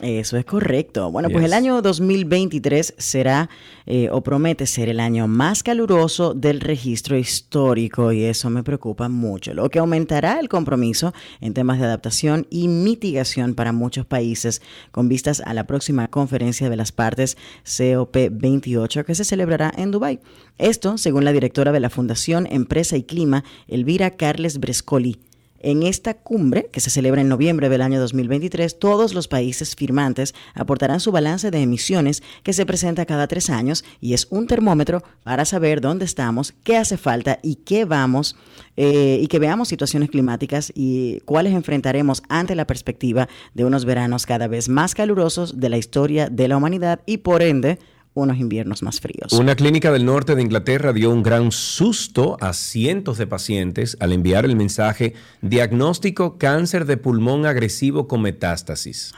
Eso 0.00 0.36
es 0.36 0.44
correcto. 0.44 1.10
Bueno, 1.10 1.30
pues 1.30 1.42
el 1.42 1.54
año 1.54 1.80
2023 1.80 2.96
será 2.98 3.48
eh, 3.86 4.10
o 4.12 4.20
promete 4.20 4.66
ser 4.66 4.90
el 4.90 5.00
año 5.00 5.26
más 5.26 5.62
caluroso 5.62 6.34
del 6.34 6.60
registro 6.60 7.16
histórico 7.16 8.12
y 8.12 8.24
eso 8.24 8.50
me 8.50 8.62
preocupa 8.62 9.08
mucho, 9.08 9.54
lo 9.54 9.70
que 9.70 9.78
aumentará 9.78 10.38
el 10.38 10.50
compromiso 10.50 11.14
en 11.40 11.54
temas 11.54 11.78
de 11.78 11.86
adaptación 11.86 12.46
y 12.50 12.68
mitigación 12.68 13.54
para 13.54 13.72
muchos 13.72 14.04
países 14.04 14.60
con 14.90 15.08
vistas 15.08 15.40
a 15.40 15.54
la 15.54 15.66
próxima 15.66 16.08
conferencia 16.08 16.68
de 16.68 16.76
las 16.76 16.92
partes 16.92 17.38
COP28 17.64 19.02
que 19.02 19.14
se 19.14 19.24
celebrará 19.24 19.72
en 19.78 19.92
Dubái. 19.92 20.20
Esto, 20.58 20.98
según 20.98 21.24
la 21.24 21.32
directora 21.32 21.72
de 21.72 21.80
la 21.80 21.88
Fundación 21.88 22.46
Empresa 22.50 22.98
y 22.98 23.04
Clima, 23.04 23.44
Elvira 23.66 24.10
Carles 24.10 24.58
Brescoli. 24.58 25.25
En 25.66 25.82
esta 25.82 26.14
cumbre, 26.14 26.70
que 26.70 26.78
se 26.78 26.90
celebra 26.90 27.22
en 27.22 27.28
noviembre 27.28 27.68
del 27.68 27.82
año 27.82 27.98
2023, 27.98 28.78
todos 28.78 29.14
los 29.14 29.26
países 29.26 29.74
firmantes 29.74 30.32
aportarán 30.54 31.00
su 31.00 31.10
balance 31.10 31.50
de 31.50 31.60
emisiones 31.60 32.22
que 32.44 32.52
se 32.52 32.64
presenta 32.64 33.04
cada 33.04 33.26
tres 33.26 33.50
años 33.50 33.84
y 34.00 34.14
es 34.14 34.28
un 34.30 34.46
termómetro 34.46 35.02
para 35.24 35.44
saber 35.44 35.80
dónde 35.80 36.04
estamos, 36.04 36.54
qué 36.62 36.76
hace 36.76 36.96
falta 36.96 37.40
y 37.42 37.56
qué 37.56 37.84
vamos, 37.84 38.36
eh, 38.76 39.18
y 39.20 39.26
que 39.26 39.40
veamos 39.40 39.66
situaciones 39.66 40.08
climáticas 40.08 40.70
y 40.72 41.18
cuáles 41.24 41.52
enfrentaremos 41.52 42.22
ante 42.28 42.54
la 42.54 42.68
perspectiva 42.68 43.28
de 43.54 43.64
unos 43.64 43.84
veranos 43.84 44.24
cada 44.24 44.46
vez 44.46 44.68
más 44.68 44.94
calurosos 44.94 45.58
de 45.58 45.68
la 45.68 45.78
historia 45.78 46.28
de 46.28 46.46
la 46.46 46.58
humanidad 46.58 47.00
y 47.06 47.16
por 47.16 47.42
ende 47.42 47.80
unos 48.22 48.38
inviernos 48.38 48.82
más 48.82 49.00
fríos. 49.00 49.32
Una 49.32 49.54
clínica 49.54 49.92
del 49.92 50.04
norte 50.04 50.34
de 50.34 50.42
Inglaterra 50.42 50.92
dio 50.92 51.10
un 51.10 51.22
gran 51.22 51.52
susto 51.52 52.36
a 52.40 52.52
cientos 52.52 53.18
de 53.18 53.26
pacientes 53.26 53.96
al 54.00 54.12
enviar 54.12 54.44
el 54.44 54.56
mensaje 54.56 55.14
diagnóstico 55.42 56.38
cáncer 56.38 56.86
de 56.86 56.96
pulmón 56.96 57.46
agresivo 57.46 58.08
con 58.08 58.22
metástasis. 58.22 59.14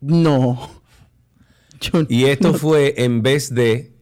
No. 0.00 0.70
y 2.08 2.24
esto 2.24 2.54
fue 2.54 2.94
en 2.98 3.22
vez 3.22 3.54
de 3.54 3.94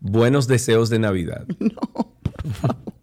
buenos 0.00 0.46
deseos 0.46 0.88
de 0.90 0.98
Navidad. 0.98 1.46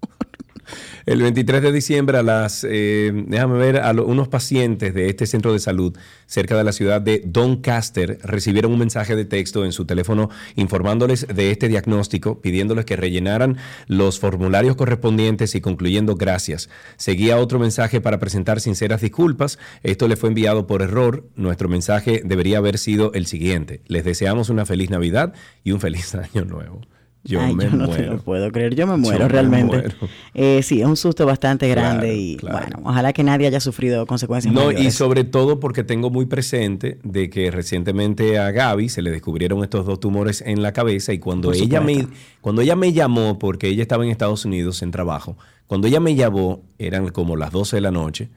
El 1.05 1.21
23 1.21 1.61
de 1.61 1.71
diciembre 1.73 2.17
a 2.17 2.23
las, 2.23 2.65
eh, 2.69 3.11
déjame 3.27 3.57
ver, 3.57 3.81
a 3.81 3.91
unos 3.91 4.29
pacientes 4.29 4.93
de 4.93 5.09
este 5.09 5.27
centro 5.27 5.51
de 5.51 5.59
salud 5.59 5.97
cerca 6.27 6.55
de 6.55 6.63
la 6.63 6.71
ciudad 6.71 7.01
de 7.01 7.21
Doncaster 7.25 8.19
recibieron 8.23 8.71
un 8.71 8.79
mensaje 8.79 9.15
de 9.17 9.25
texto 9.25 9.65
en 9.65 9.73
su 9.73 9.83
teléfono 9.83 10.29
informándoles 10.55 11.27
de 11.27 11.51
este 11.51 11.67
diagnóstico, 11.67 12.39
pidiéndoles 12.39 12.85
que 12.85 12.95
rellenaran 12.95 13.57
los 13.87 14.19
formularios 14.19 14.77
correspondientes 14.77 15.55
y 15.55 15.61
concluyendo 15.61 16.15
gracias. 16.15 16.69
Seguía 16.95 17.37
otro 17.37 17.59
mensaje 17.59 17.99
para 17.99 18.19
presentar 18.19 18.61
sinceras 18.61 19.01
disculpas. 19.01 19.59
Esto 19.83 20.07
le 20.07 20.15
fue 20.15 20.29
enviado 20.29 20.67
por 20.67 20.81
error. 20.81 21.27
Nuestro 21.35 21.67
mensaje 21.67 22.21
debería 22.23 22.59
haber 22.59 22.77
sido 22.77 23.11
el 23.13 23.25
siguiente. 23.25 23.81
Les 23.87 24.05
deseamos 24.05 24.49
una 24.49 24.65
feliz 24.65 24.89
Navidad 24.89 25.33
y 25.65 25.73
un 25.73 25.81
feliz 25.81 26.15
año 26.33 26.45
nuevo. 26.45 26.79
Yo 27.25 27.39
Ay, 27.39 27.55
me 27.55 27.63
yo 27.65 27.69
no 27.71 27.85
te 27.87 27.95
muero. 27.95 28.13
lo 28.15 28.19
puedo 28.21 28.51
creer, 28.51 28.75
yo 28.75 28.85
me 28.85 28.97
muero 28.97 29.19
Yo 29.19 29.23
me 29.25 29.29
realmente. 29.29 29.77
muero. 29.77 29.95
Eh, 30.33 30.61
sí, 30.61 30.81
es 30.81 30.87
un 30.87 30.97
susto 30.97 31.25
bastante 31.25 31.69
grande 31.69 32.07
Claro, 32.07 32.19
y 32.19 32.35
claro. 32.35 32.57
bueno, 32.59 32.79
ojalá 32.89 33.13
que 33.13 33.23
nadie 33.23 33.47
haya 33.47 33.61
sufrido 33.61 34.05
consecuencias 34.05 34.53
No, 34.53 34.71
y 34.73 34.91
sobre 34.91 35.23
todo 35.23 35.61
porque 35.61 35.85
tengo 35.85 36.09
muy 36.09 36.25
presente 36.25 36.99
de 37.03 37.29
que 37.29 37.49
recientemente 37.49 38.37
a 38.39 38.51
Gaby 38.51 38.89
se 38.89 39.01
le 39.01 39.09
descubrieron 39.09 39.63
estos 39.63 39.85
dos 39.85 40.01
tumores 40.01 40.41
en 40.45 40.61
la 40.61 40.73
cabeza 40.73 41.13
y 41.13 41.19
cuando 41.19 41.47
Por 41.47 41.55
ella 41.55 41.79
me 41.79 42.07
cuando 42.41 42.61
ella 42.61 42.75
me 42.75 42.91
llamó 42.91 43.39
porque 43.39 43.69
ella 43.69 43.83
estaba 43.83 44.03
en 44.03 44.09
Estados 44.11 44.43
Unidos 44.43 44.81
en 44.81 44.91
trabajo, 44.91 45.37
cuando 45.65 45.87
ella 45.87 46.01
me 46.01 46.15
llamó 46.15 46.61
eran 46.77 47.07
como 47.07 47.37
las 47.37 47.51
12 47.53 47.77
de 47.77 47.81
la 47.81 47.91
noche, 47.91 48.27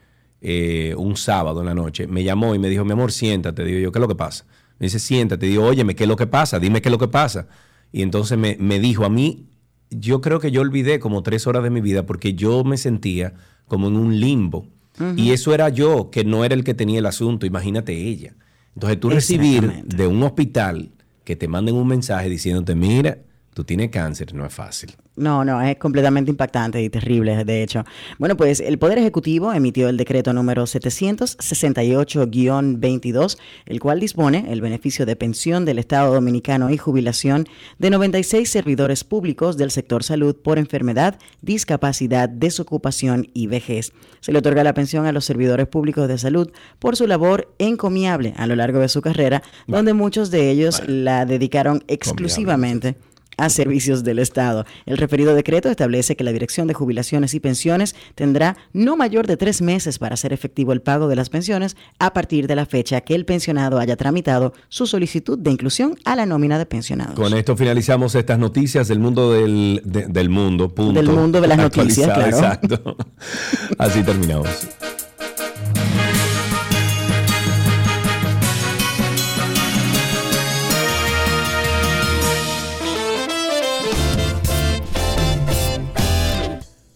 eh, 0.42 0.94
un 0.96 1.16
sábado 1.16 1.58
en 1.58 1.66
la 1.66 1.74
noche, 1.74 2.06
me 2.06 2.22
llamó 2.22 2.54
y 2.54 2.60
me 2.60 2.68
dijo, 2.68 2.84
"Mi 2.84 2.92
amor, 2.92 3.10
siéntate." 3.10 3.64
Digo 3.64 3.80
yo, 3.80 3.90
"¿Qué 3.90 3.98
es 3.98 4.00
lo 4.00 4.06
que 4.08 4.14
pasa?" 4.14 4.44
Me 4.78 4.86
dice, 4.86 5.00
"Siéntate." 5.00 5.46
Digo, 5.46 5.64
"Óyeme, 5.64 5.96
¿qué 5.96 6.04
es 6.04 6.08
lo 6.08 6.14
que 6.14 6.28
pasa? 6.28 6.60
Dime 6.60 6.80
qué 6.80 6.88
es 6.88 6.92
lo 6.92 6.98
que 6.98 7.08
pasa." 7.08 7.48
Y 7.92 8.02
entonces 8.02 8.36
me, 8.38 8.56
me 8.58 8.78
dijo 8.78 9.04
a 9.04 9.08
mí, 9.08 9.46
yo 9.90 10.20
creo 10.20 10.40
que 10.40 10.50
yo 10.50 10.60
olvidé 10.60 10.98
como 10.98 11.22
tres 11.22 11.46
horas 11.46 11.62
de 11.62 11.70
mi 11.70 11.80
vida 11.80 12.06
porque 12.06 12.34
yo 12.34 12.64
me 12.64 12.76
sentía 12.76 13.34
como 13.66 13.88
en 13.88 13.96
un 13.96 14.18
limbo. 14.20 14.68
Y 15.14 15.32
eso 15.32 15.52
era 15.52 15.68
yo, 15.68 16.08
que 16.10 16.24
no 16.24 16.42
era 16.42 16.54
el 16.54 16.64
que 16.64 16.72
tenía 16.72 17.00
el 17.00 17.04
asunto, 17.06 17.44
imagínate 17.44 17.92
ella. 17.92 18.34
Entonces 18.74 18.98
tú 18.98 19.10
recibir 19.10 19.84
de 19.84 20.06
un 20.06 20.22
hospital 20.22 20.90
que 21.22 21.36
te 21.36 21.48
manden 21.48 21.74
un 21.74 21.86
mensaje 21.86 22.30
diciéndote, 22.30 22.74
mira, 22.74 23.18
tú 23.56 23.64
tienes 23.64 23.88
cáncer, 23.88 24.34
no 24.34 24.44
es 24.44 24.52
fácil. 24.52 24.92
No, 25.16 25.42
no, 25.42 25.62
es 25.62 25.78
completamente 25.78 26.30
impactante 26.30 26.82
y 26.82 26.90
terrible, 26.90 27.42
de 27.42 27.62
hecho. 27.62 27.86
Bueno, 28.18 28.36
pues 28.36 28.60
el 28.60 28.76
Poder 28.76 28.98
Ejecutivo 28.98 29.50
emitió 29.50 29.88
el 29.88 29.96
decreto 29.96 30.34
número 30.34 30.64
768-22, 30.64 33.38
el 33.64 33.80
cual 33.80 33.98
dispone 33.98 34.44
el 34.50 34.60
beneficio 34.60 35.06
de 35.06 35.16
pensión 35.16 35.64
del 35.64 35.78
Estado 35.78 36.12
Dominicano 36.12 36.68
y 36.68 36.76
jubilación 36.76 37.46
de 37.78 37.88
96 37.88 38.46
servidores 38.46 39.04
públicos 39.04 39.56
del 39.56 39.70
sector 39.70 40.04
salud 40.04 40.36
por 40.36 40.58
enfermedad, 40.58 41.18
discapacidad, 41.40 42.28
desocupación 42.28 43.30
y 43.32 43.46
vejez. 43.46 43.94
Se 44.20 44.32
le 44.32 44.40
otorga 44.40 44.64
la 44.64 44.74
pensión 44.74 45.06
a 45.06 45.12
los 45.12 45.24
servidores 45.24 45.66
públicos 45.66 46.08
de 46.08 46.18
salud 46.18 46.52
por 46.78 46.94
su 46.94 47.06
labor 47.06 47.54
encomiable 47.58 48.34
a 48.36 48.46
lo 48.46 48.54
largo 48.54 48.80
de 48.80 48.90
su 48.90 49.00
carrera, 49.00 49.42
donde 49.66 49.94
muchos 49.94 50.30
de 50.30 50.50
ellos 50.50 50.82
la 50.86 51.24
dedicaron 51.24 51.82
exclusivamente 51.88 52.96
a 53.36 53.48
servicios 53.48 54.04
del 54.04 54.18
Estado. 54.18 54.64
El 54.86 54.96
referido 54.98 55.34
decreto 55.34 55.68
establece 55.68 56.16
que 56.16 56.24
la 56.24 56.32
Dirección 56.32 56.66
de 56.66 56.74
Jubilaciones 56.74 57.34
y 57.34 57.40
Pensiones 57.40 57.94
tendrá 58.14 58.56
no 58.72 58.96
mayor 58.96 59.26
de 59.26 59.36
tres 59.36 59.62
meses 59.62 59.98
para 59.98 60.14
hacer 60.14 60.32
efectivo 60.32 60.72
el 60.72 60.80
pago 60.82 61.08
de 61.08 61.16
las 61.16 61.28
pensiones 61.30 61.76
a 61.98 62.12
partir 62.12 62.46
de 62.46 62.56
la 62.56 62.66
fecha 62.66 63.00
que 63.02 63.14
el 63.14 63.24
pensionado 63.24 63.78
haya 63.78 63.96
tramitado 63.96 64.52
su 64.68 64.86
solicitud 64.86 65.38
de 65.38 65.50
inclusión 65.50 65.96
a 66.04 66.16
la 66.16 66.26
nómina 66.26 66.58
de 66.58 66.66
pensionados. 66.66 67.14
Con 67.14 67.34
esto 67.34 67.56
finalizamos 67.56 68.14
estas 68.14 68.38
noticias 68.38 68.88
del 68.88 68.98
mundo 69.00 69.32
del, 69.32 69.82
de- 69.84 70.06
del 70.06 70.28
mundo, 70.30 70.68
punto. 70.74 71.00
Del 71.00 71.10
mundo 71.10 71.40
de 71.40 71.48
las 71.48 71.58
noticias, 71.58 72.06
claro. 72.12 72.26
Exacto. 72.26 72.96
Así 73.78 74.02
terminamos. 74.02 74.48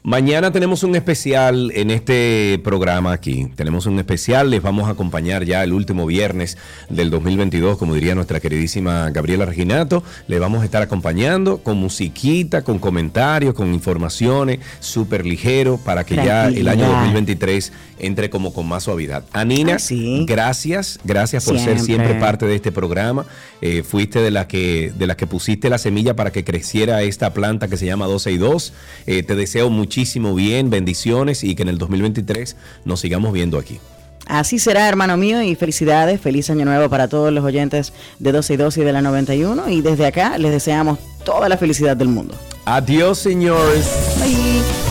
Mañana 0.02 0.50
tenemos 0.50 0.82
un 0.82 0.96
especial 0.96 1.72
en 1.74 1.90
este 1.90 2.58
programa 2.64 3.12
aquí. 3.12 3.48
Tenemos 3.54 3.84
un 3.84 3.98
especial, 3.98 4.48
les 4.48 4.62
vamos 4.62 4.88
a 4.88 4.92
acompañar 4.92 5.44
ya 5.44 5.62
el 5.62 5.74
último 5.74 6.06
viernes 6.06 6.56
del 6.88 7.10
2022, 7.10 7.76
como 7.76 7.94
diría 7.94 8.14
nuestra 8.14 8.40
queridísima 8.40 9.10
Gabriela 9.10 9.44
Reginato. 9.44 10.02
Le 10.26 10.38
vamos 10.38 10.62
a 10.62 10.64
estar 10.64 10.80
acompañando 10.80 11.58
con 11.58 11.76
musiquita, 11.76 12.62
con 12.62 12.78
comentarios, 12.78 13.52
con 13.52 13.74
informaciones, 13.74 14.60
súper 14.78 15.26
ligero, 15.26 15.76
para 15.76 16.04
que 16.04 16.16
ya 16.16 16.48
el 16.48 16.66
año 16.68 16.86
Tranquilidad. 16.86 17.04
2023 17.04 17.72
entre 18.00 18.30
como 18.30 18.52
con 18.52 18.66
más 18.66 18.84
suavidad. 18.84 19.24
Anina, 19.32 19.76
gracias, 20.26 20.98
gracias 21.04 21.44
por 21.44 21.58
ser 21.58 21.78
Siempre. 21.78 22.14
parte 22.14 22.46
de 22.46 22.54
este 22.54 22.72
programa. 22.72 23.26
Eh, 23.60 23.82
fuiste 23.82 24.20
de 24.20 24.30
la 24.30 24.48
que 24.48 24.92
de 24.96 25.06
las 25.06 25.16
que 25.16 25.26
pusiste 25.26 25.68
la 25.68 25.78
semilla 25.78 26.16
para 26.16 26.32
que 26.32 26.44
creciera 26.44 27.02
esta 27.02 27.32
planta 27.34 27.68
que 27.68 27.76
se 27.76 27.86
llama 27.86 28.06
12 28.06 28.32
y 28.32 28.38
2. 28.38 28.72
Eh, 29.06 29.22
te 29.22 29.36
deseo 29.36 29.70
muchísimo 29.90 30.36
bien, 30.36 30.70
bendiciones 30.70 31.42
y 31.42 31.56
que 31.56 31.62
en 31.62 31.68
el 31.68 31.76
2023 31.76 32.54
nos 32.84 33.00
sigamos 33.00 33.32
viendo 33.32 33.58
aquí. 33.58 33.80
Así 34.24 34.60
será, 34.60 34.88
hermano 34.88 35.16
mío, 35.16 35.42
y 35.42 35.56
felicidades, 35.56 36.20
feliz 36.20 36.48
año 36.48 36.64
nuevo 36.64 36.88
para 36.88 37.08
todos 37.08 37.32
los 37.32 37.44
oyentes 37.44 37.92
de 38.20 38.30
12 38.30 38.54
y 38.54 38.56
12 38.56 38.80
y 38.82 38.84
de 38.84 38.92
la 38.92 39.02
91. 39.02 39.68
Y 39.68 39.80
desde 39.80 40.06
acá 40.06 40.38
les 40.38 40.52
deseamos 40.52 41.00
toda 41.24 41.48
la 41.48 41.56
felicidad 41.56 41.96
del 41.96 42.06
mundo. 42.06 42.36
Adiós, 42.66 43.18
señores. 43.18 43.84
Bye. 44.20 44.89